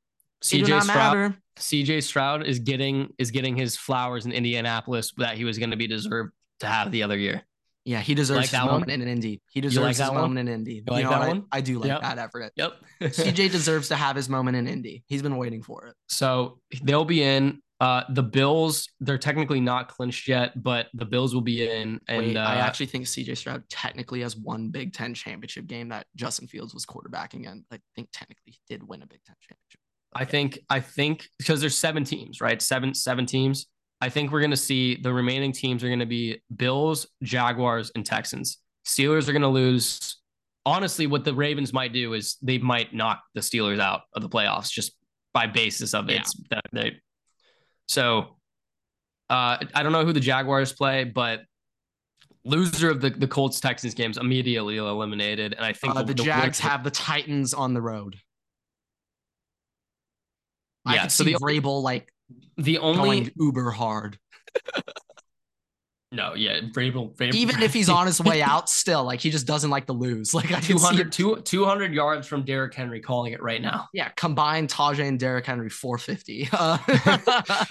CJ 0.43 0.67
not 0.69 0.83
Stroud 0.83 1.17
matter. 1.17 1.35
CJ 1.59 2.03
Stroud 2.03 2.45
is 2.47 2.59
getting 2.59 3.09
is 3.17 3.31
getting 3.31 3.55
his 3.55 3.77
flowers 3.77 4.25
in 4.25 4.31
Indianapolis 4.31 5.13
that 5.17 5.37
he 5.37 5.45
was 5.45 5.57
going 5.57 5.71
to 5.71 5.77
be 5.77 5.87
deserved 5.87 6.31
to 6.61 6.67
have 6.67 6.91
the 6.91 7.03
other 7.03 7.17
year. 7.17 7.43
Yeah, 7.83 7.99
he 7.99 8.13
deserves 8.13 8.35
like 8.37 8.43
his 8.45 8.51
that 8.51 8.65
one? 8.65 8.81
moment 8.81 9.01
in 9.01 9.07
Indy. 9.07 9.41
He 9.51 9.59
deserves 9.61 9.77
like 9.83 9.87
his 9.89 9.97
that 9.99 10.13
one? 10.13 10.21
moment 10.21 10.49
in 10.49 10.55
Indy. 10.55 10.73
You 10.75 10.83
like 10.87 11.03
know 11.03 11.09
that? 11.09 11.21
I- 11.21 11.27
one? 11.27 11.45
I, 11.51 11.61
do 11.61 11.79
like 11.79 11.87
Yep. 11.87 12.01
that, 12.01 12.17
effort. 12.19 12.53
Yep. 12.55 12.73
CJ 13.01 13.51
deserves 13.51 13.87
to 13.87 13.95
have 13.95 14.15
his 14.15 14.29
moment 14.29 14.55
in 14.55 14.67
Indy. 14.67 15.03
He's 15.07 15.23
been 15.23 15.37
waiting 15.37 15.63
for 15.63 15.87
it. 15.87 15.95
So 16.07 16.59
they'll 16.83 17.05
be 17.05 17.23
in. 17.23 17.61
Uh, 17.81 18.03
the 18.09 18.21
Bills, 18.21 18.87
they're 18.99 19.17
technically 19.17 19.59
not 19.59 19.87
clinched 19.87 20.27
yet, 20.27 20.61
but 20.61 20.85
the 20.93 21.03
Bills 21.03 21.33
will 21.33 21.41
be 21.41 21.67
in. 21.67 21.99
And 22.07 22.27
Wait, 22.27 22.37
uh, 22.37 22.41
I 22.41 22.57
actually 22.57 22.85
think 22.85 23.05
CJ 23.05 23.35
Stroud 23.35 23.63
technically 23.69 24.21
has 24.21 24.37
one 24.37 24.69
Big 24.69 24.93
Ten 24.93 25.15
championship 25.15 25.65
game 25.65 25.89
that 25.89 26.05
Justin 26.15 26.47
Fields 26.47 26.75
was 26.75 26.85
quarterbacking 26.85 27.47
in. 27.51 27.65
I 27.71 27.79
think 27.95 28.09
technically 28.13 28.51
he 28.51 28.59
did 28.69 28.87
win 28.87 29.01
a 29.01 29.07
Big 29.07 29.23
Ten 29.25 29.35
championship. 29.41 29.79
I 30.13 30.25
think 30.25 30.59
I 30.69 30.79
think 30.79 31.27
because 31.39 31.59
there's 31.59 31.75
seven 31.75 32.03
teams, 32.03 32.39
right? 32.39 32.61
Seven 32.61 32.93
seven 32.93 33.25
teams. 33.25 33.65
I 33.99 34.09
think 34.09 34.31
we're 34.31 34.41
gonna 34.41 34.55
see 34.57 34.97
the 35.01 35.11
remaining 35.11 35.51
teams 35.51 35.83
are 35.83 35.89
gonna 35.89 36.05
be 36.05 36.39
Bills, 36.55 37.07
Jaguars, 37.23 37.91
and 37.95 38.05
Texans. 38.05 38.59
Steelers 38.85 39.27
are 39.27 39.33
gonna 39.33 39.49
lose. 39.49 40.19
Honestly, 40.67 41.07
what 41.07 41.25
the 41.25 41.33
Ravens 41.33 41.73
might 41.73 41.93
do 41.93 42.13
is 42.13 42.37
they 42.43 42.59
might 42.59 42.93
knock 42.93 43.23
the 43.33 43.41
Steelers 43.41 43.79
out 43.79 44.01
of 44.13 44.21
the 44.21 44.29
playoffs 44.29 44.69
just 44.69 44.95
by 45.33 45.47
basis 45.47 45.95
of 45.95 46.09
it. 46.09 46.13
Yeah. 46.13 46.19
It's 46.19 46.35
that 46.51 46.65
they 46.71 46.99
so 47.91 48.37
uh 49.29 49.57
I 49.75 49.83
don't 49.83 49.91
know 49.91 50.05
who 50.05 50.13
the 50.13 50.19
Jaguars 50.21 50.71
play, 50.71 51.03
but 51.03 51.41
loser 52.45 52.89
of 52.89 53.01
the, 53.01 53.09
the 53.09 53.27
Colts 53.27 53.59
Texans 53.59 53.93
games 53.93 54.17
immediately 54.17 54.77
eliminated. 54.77 55.53
And 55.53 55.65
I 55.65 55.73
think 55.73 55.93
Uh, 55.95 56.03
the 56.03 56.13
winner- 56.13 56.23
Jags 56.23 56.59
have 56.59 56.83
the 56.83 56.89
Titans 56.91 57.53
on 57.53 57.73
the 57.73 57.81
road. 57.81 58.15
I 60.85 60.95
Yeah, 60.95 61.01
could 61.03 61.11
so 61.11 61.23
see 61.25 61.33
the- 61.33 61.39
Vrabel 61.39 61.83
like 61.83 62.11
the 62.57 62.77
only 62.79 62.97
going 63.21 63.31
uber 63.37 63.71
hard. 63.71 64.17
No, 66.13 66.33
yeah, 66.35 66.59
Vrabel, 66.59 67.15
Vrabel 67.15 67.33
Even 67.35 67.61
if 67.63 67.73
he's 67.73 67.87
on 67.99 68.05
his 68.05 68.19
way 68.21 68.41
out, 68.41 68.69
still 68.69 69.05
like 69.05 69.21
he 69.21 69.29
just 69.29 69.47
doesn't 69.47 69.69
like 69.69 69.87
to 69.87 69.93
lose. 69.93 70.33
Like 70.41 70.51
I 70.51 70.59
can 70.59 70.63
see 70.63 70.73
200, 70.73 71.11
two- 71.11 71.35
200 71.37 71.93
yards 71.93 72.27
from 72.27 72.43
Derrick 72.43 72.73
Henry 72.73 72.99
calling 72.99 73.31
it 73.33 73.41
right 73.41 73.61
now. 73.61 73.87
Yeah, 73.93 74.09
combined 74.09 74.69
Tyjae 74.69 75.07
and 75.07 75.19
Derrick 75.19 75.45
Henry 75.45 75.69
450. 75.69 76.49
Uh, 76.51 76.77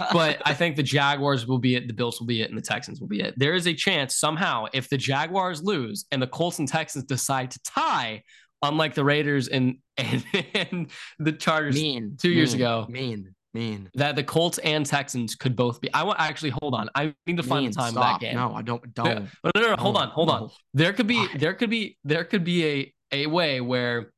But 0.13 0.41
I 0.45 0.55
think 0.55 0.77
the 0.77 0.83
Jaguars 0.83 1.47
will 1.47 1.59
be 1.59 1.75
it, 1.75 1.87
the 1.89 1.93
Bills 1.93 2.21
will 2.21 2.27
be 2.27 2.43
it, 2.43 2.49
and 2.49 2.57
the 2.57 2.63
Texans 2.63 3.01
will 3.01 3.09
be 3.09 3.21
it. 3.21 3.35
There 3.37 3.55
is 3.55 3.67
a 3.67 3.75
chance 3.75 4.17
somehow 4.17 4.67
if 4.73 4.89
the 4.89 4.97
Jaguars 4.97 5.63
lose 5.63 6.07
and 6.13 6.23
the 6.23 6.27
Colts 6.27 6.59
and 6.61 6.69
Texans 6.69 7.05
decide 7.05 7.51
to 7.51 7.61
tie, 7.65 8.23
unlike 8.63 8.95
the 8.95 9.05
Raiders 9.05 9.49
and 9.49 9.79
and, 9.97 10.25
and 10.55 10.91
the 11.19 11.33
Chargers 11.33 11.75
mean 11.75 12.17
two 12.19 12.31
years 12.31 12.55
ago. 12.55 12.87
Mean, 12.89 13.35
mean. 13.55 13.91
that 13.95 14.17
the 14.17 14.23
Colts 14.25 14.59
and 14.59 14.85
Texans 14.87 15.35
could 15.35 15.57
both 15.57 15.81
be. 15.81 15.93
I 15.93 16.03
want 16.05 16.21
actually 16.21 16.51
hold 16.61 16.75
on. 16.75 16.89
I 16.95 17.15
need 17.27 17.37
to 17.39 17.43
find 17.43 17.63
mean, 17.63 17.71
the 17.73 17.77
time 17.77 17.93
stop. 17.93 18.21
that 18.21 18.27
game. 18.27 18.37
No, 18.37 18.55
I 18.55 18.63
don't. 18.63 18.83
No, 18.97 19.05
Don't. 19.05 19.29
no, 19.45 19.51
no, 19.57 19.61
no, 19.71 19.77
hold 19.77 19.97
on, 19.97 20.09
hold 20.09 20.31
on. 20.31 20.51
There 20.75 20.93
could 20.93 21.07
be 21.07 21.17
Why? 21.19 21.37
there 21.39 21.55
could 21.55 21.71
be 21.71 21.99
there 22.05 22.25
could 22.25 22.45
be 22.45 22.67
a 22.67 22.95
a 23.13 23.27
way 23.27 23.61
where 23.61 24.13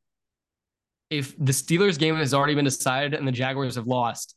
if 1.10 1.36
the 1.38 1.52
Steelers 1.52 1.98
game 1.98 2.16
has 2.16 2.32
already 2.34 2.54
been 2.54 2.64
decided 2.64 3.14
and 3.14 3.26
the 3.28 3.32
Jaguars 3.32 3.74
have 3.76 3.86
lost, 3.86 4.34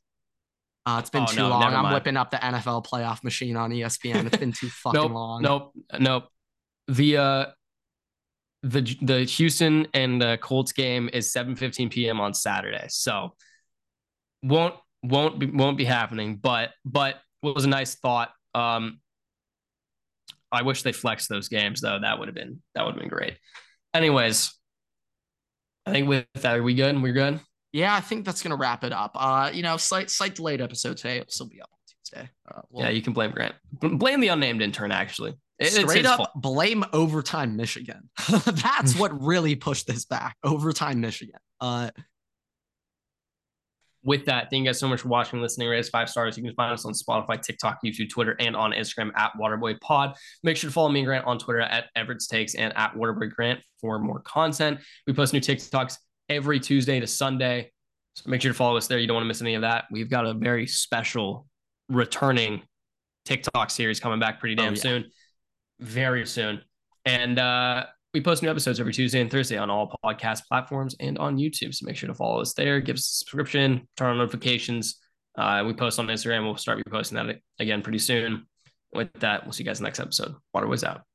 Uh, 0.86 0.98
it's 1.00 1.10
been 1.10 1.24
Oh, 1.24 1.26
too 1.26 1.38
no, 1.38 1.50
long. 1.50 1.74
I'm 1.74 1.94
whipping 1.94 2.18
up 2.18 2.32
the 2.32 2.38
NFL 2.38 2.86
playoff 2.86 3.24
machine 3.24 3.56
on 3.58 3.72
ESPN. 3.72 4.26
It's 4.28 4.38
been 4.38 4.52
too 4.54 4.70
fucking 4.84 5.02
nope, 5.02 5.12
long. 5.12 5.42
nope, 5.42 5.72
nope. 6.00 6.24
The 6.88 7.18
uh 7.18 7.46
the 8.64 8.82
the 9.02 9.24
Houston 9.24 9.88
and 9.94 10.22
the 10.22 10.38
Colts 10.42 10.72
game 10.72 11.10
is 11.14 11.32
7:15 11.34 11.92
p.m. 11.92 12.20
on 12.20 12.34
Saturday. 12.34 12.86
So 12.90 13.36
won't 14.44 14.76
won't 15.08 15.40
be 15.40 15.46
won't 15.48 15.78
be 15.78 15.86
happening, 15.86 16.36
but 16.38 16.72
but 16.84 17.20
what 17.42 17.56
was 17.56 17.66
a 17.66 17.70
nice 17.70 17.96
thought. 17.96 18.32
Um 18.54 19.00
I 20.52 20.62
wish 20.62 20.84
they 20.84 20.94
flexed 20.94 21.30
those 21.30 21.50
games 21.50 21.82
though. 21.82 22.00
That 22.00 22.20
would 22.20 22.28
have 22.28 22.36
been 22.36 22.62
that 22.76 22.86
would 22.86 22.94
have 22.94 23.00
been 23.00 23.10
great. 23.10 23.38
Anyways, 23.94 24.54
I 25.86 25.92
think 25.92 26.08
with 26.08 26.26
that, 26.36 26.56
are 26.58 26.64
we 26.64 26.74
good? 26.76 27.02
We're 27.02 27.14
good. 27.14 27.40
Yeah, 27.74 27.94
I 27.94 28.00
think 28.02 28.26
that's 28.26 28.42
gonna 28.42 28.56
wrap 28.56 28.84
it 28.84 28.94
up. 28.94 29.12
Uh, 29.16 29.52
you 29.54 29.64
know, 29.64 29.78
slight 29.78 30.10
slight 30.10 30.36
delayed 30.36 30.62
episode 30.62 30.98
today. 30.98 31.18
It'll 31.18 31.32
still 31.32 31.48
be 31.50 31.62
up 31.62 31.70
on 31.72 31.80
Tuesday. 31.88 32.30
Uh, 32.50 32.62
we'll- 32.70 32.84
yeah, 32.86 32.90
you 32.92 33.02
can 33.02 33.14
blame 33.14 33.32
Grant. 33.32 33.56
Blame 33.74 34.22
the 34.22 34.30
unnamed 34.30 34.62
intern. 34.62 34.92
Actually, 34.92 35.34
It- 35.60 35.72
straight 35.72 36.06
up 36.06 36.18
fault. 36.18 36.30
blame 36.36 36.86
overtime 36.94 37.56
Michigan. 37.58 38.10
that's 38.30 38.96
what 39.00 39.22
really 39.22 39.56
pushed 39.56 39.88
this 39.88 40.06
back. 40.06 40.38
Overtime 40.44 41.02
Michigan. 41.02 41.40
Uh, 41.60 41.90
with 44.06 44.24
that, 44.26 44.50
thank 44.50 44.62
you 44.62 44.66
guys 44.70 44.80
so 44.80 44.88
much 44.88 45.02
for 45.02 45.08
watching, 45.10 45.42
listening. 45.42 45.68
Rate 45.68 45.80
us 45.80 45.90
five 45.90 46.10
stars. 46.10 46.38
You 46.38 46.44
can 46.44 46.54
find 46.54 46.72
us 46.72 46.86
on 46.86 46.94
Spotify, 46.94 47.42
TikTok, 47.42 47.80
YouTube, 47.84 48.10
Twitter, 48.10 48.36
and 48.40 48.56
on 48.56 48.72
Instagram 48.72 49.12
at 49.18 49.32
Waterboy 49.40 49.82
Pod. 49.82 50.16
Make 50.44 50.56
sure 50.58 50.70
to 50.70 50.74
follow 50.74 50.90
me 50.90 51.00
and 51.02 51.08
Grant 51.08 51.26
on 51.26 51.38
Twitter 51.40 51.60
at 51.62 51.86
Everett's 51.96 52.28
Takes 52.28 52.56
and 52.56 52.72
at 52.78 52.94
Waterboy 52.94 53.32
Grant 53.32 53.60
for 53.82 54.00
more 54.00 54.20
content. 54.22 54.80
We 55.08 55.14
post 55.14 55.34
new 55.34 55.40
TikToks 55.42 55.98
every 56.30 56.60
Tuesday 56.60 57.00
to 57.00 57.08
Sunday. 57.08 57.72
So 58.16 58.30
make 58.30 58.42
sure 58.42 58.52
to 58.52 58.58
follow 58.58 58.78
us 58.78 58.88
there. 58.88 58.98
You 59.00 59.08
don't 59.08 59.16
want 59.16 59.26
to 59.26 59.28
miss 59.28 59.42
any 59.42 59.56
of 59.56 59.62
that. 59.64 59.86
We've 59.92 60.10
got 60.10 60.26
a 60.26 60.34
very 60.34 60.68
special 60.68 61.48
returning 61.90 62.62
TikTok 63.26 63.70
series 63.72 64.00
coming 64.00 64.20
back 64.20 64.40
pretty 64.40 64.56
damn 64.56 64.68
Oh, 64.68 64.76
yeah. 64.76 64.82
soon. 64.82 65.06
Very 65.80 66.26
soon. 66.26 66.62
And 67.06 67.38
uh 67.40 67.86
we 68.16 68.22
post 68.22 68.42
new 68.42 68.50
episodes 68.50 68.80
every 68.80 68.94
Tuesday 68.94 69.20
and 69.20 69.30
Thursday 69.30 69.58
on 69.58 69.70
all 69.70 69.94
podcast 70.02 70.48
platforms 70.48 70.96
and 71.02 71.18
on 71.18 71.36
YouTube. 71.36 71.76
So 71.76 71.86
make 71.86 71.98
sure 71.98 72.08
to 72.08 72.14
follow 72.14 72.40
us 72.40 72.54
there, 72.54 72.80
give 72.80 72.94
us 72.94 73.02
a 73.02 73.16
subscription, 73.16 73.90
turn 73.98 74.12
on 74.12 74.18
notifications. 74.20 75.02
Uh, 75.38 75.66
we 75.68 75.74
post 75.74 76.00
on 76.00 76.08
Instagram. 76.08 76.46
We'll 76.46 76.56
start 76.56 76.82
reposting 76.88 77.28
that 77.28 77.42
again 77.60 77.82
pretty 77.82 78.00
soon. 78.00 78.48
With 78.94 79.12
that, 79.20 79.44
we'll 79.44 79.52
see 79.52 79.64
you 79.64 79.68
guys 79.68 79.82
next 79.82 80.00
episode. 80.00 80.34
Waterboys 80.56 80.86
out. 80.86 81.06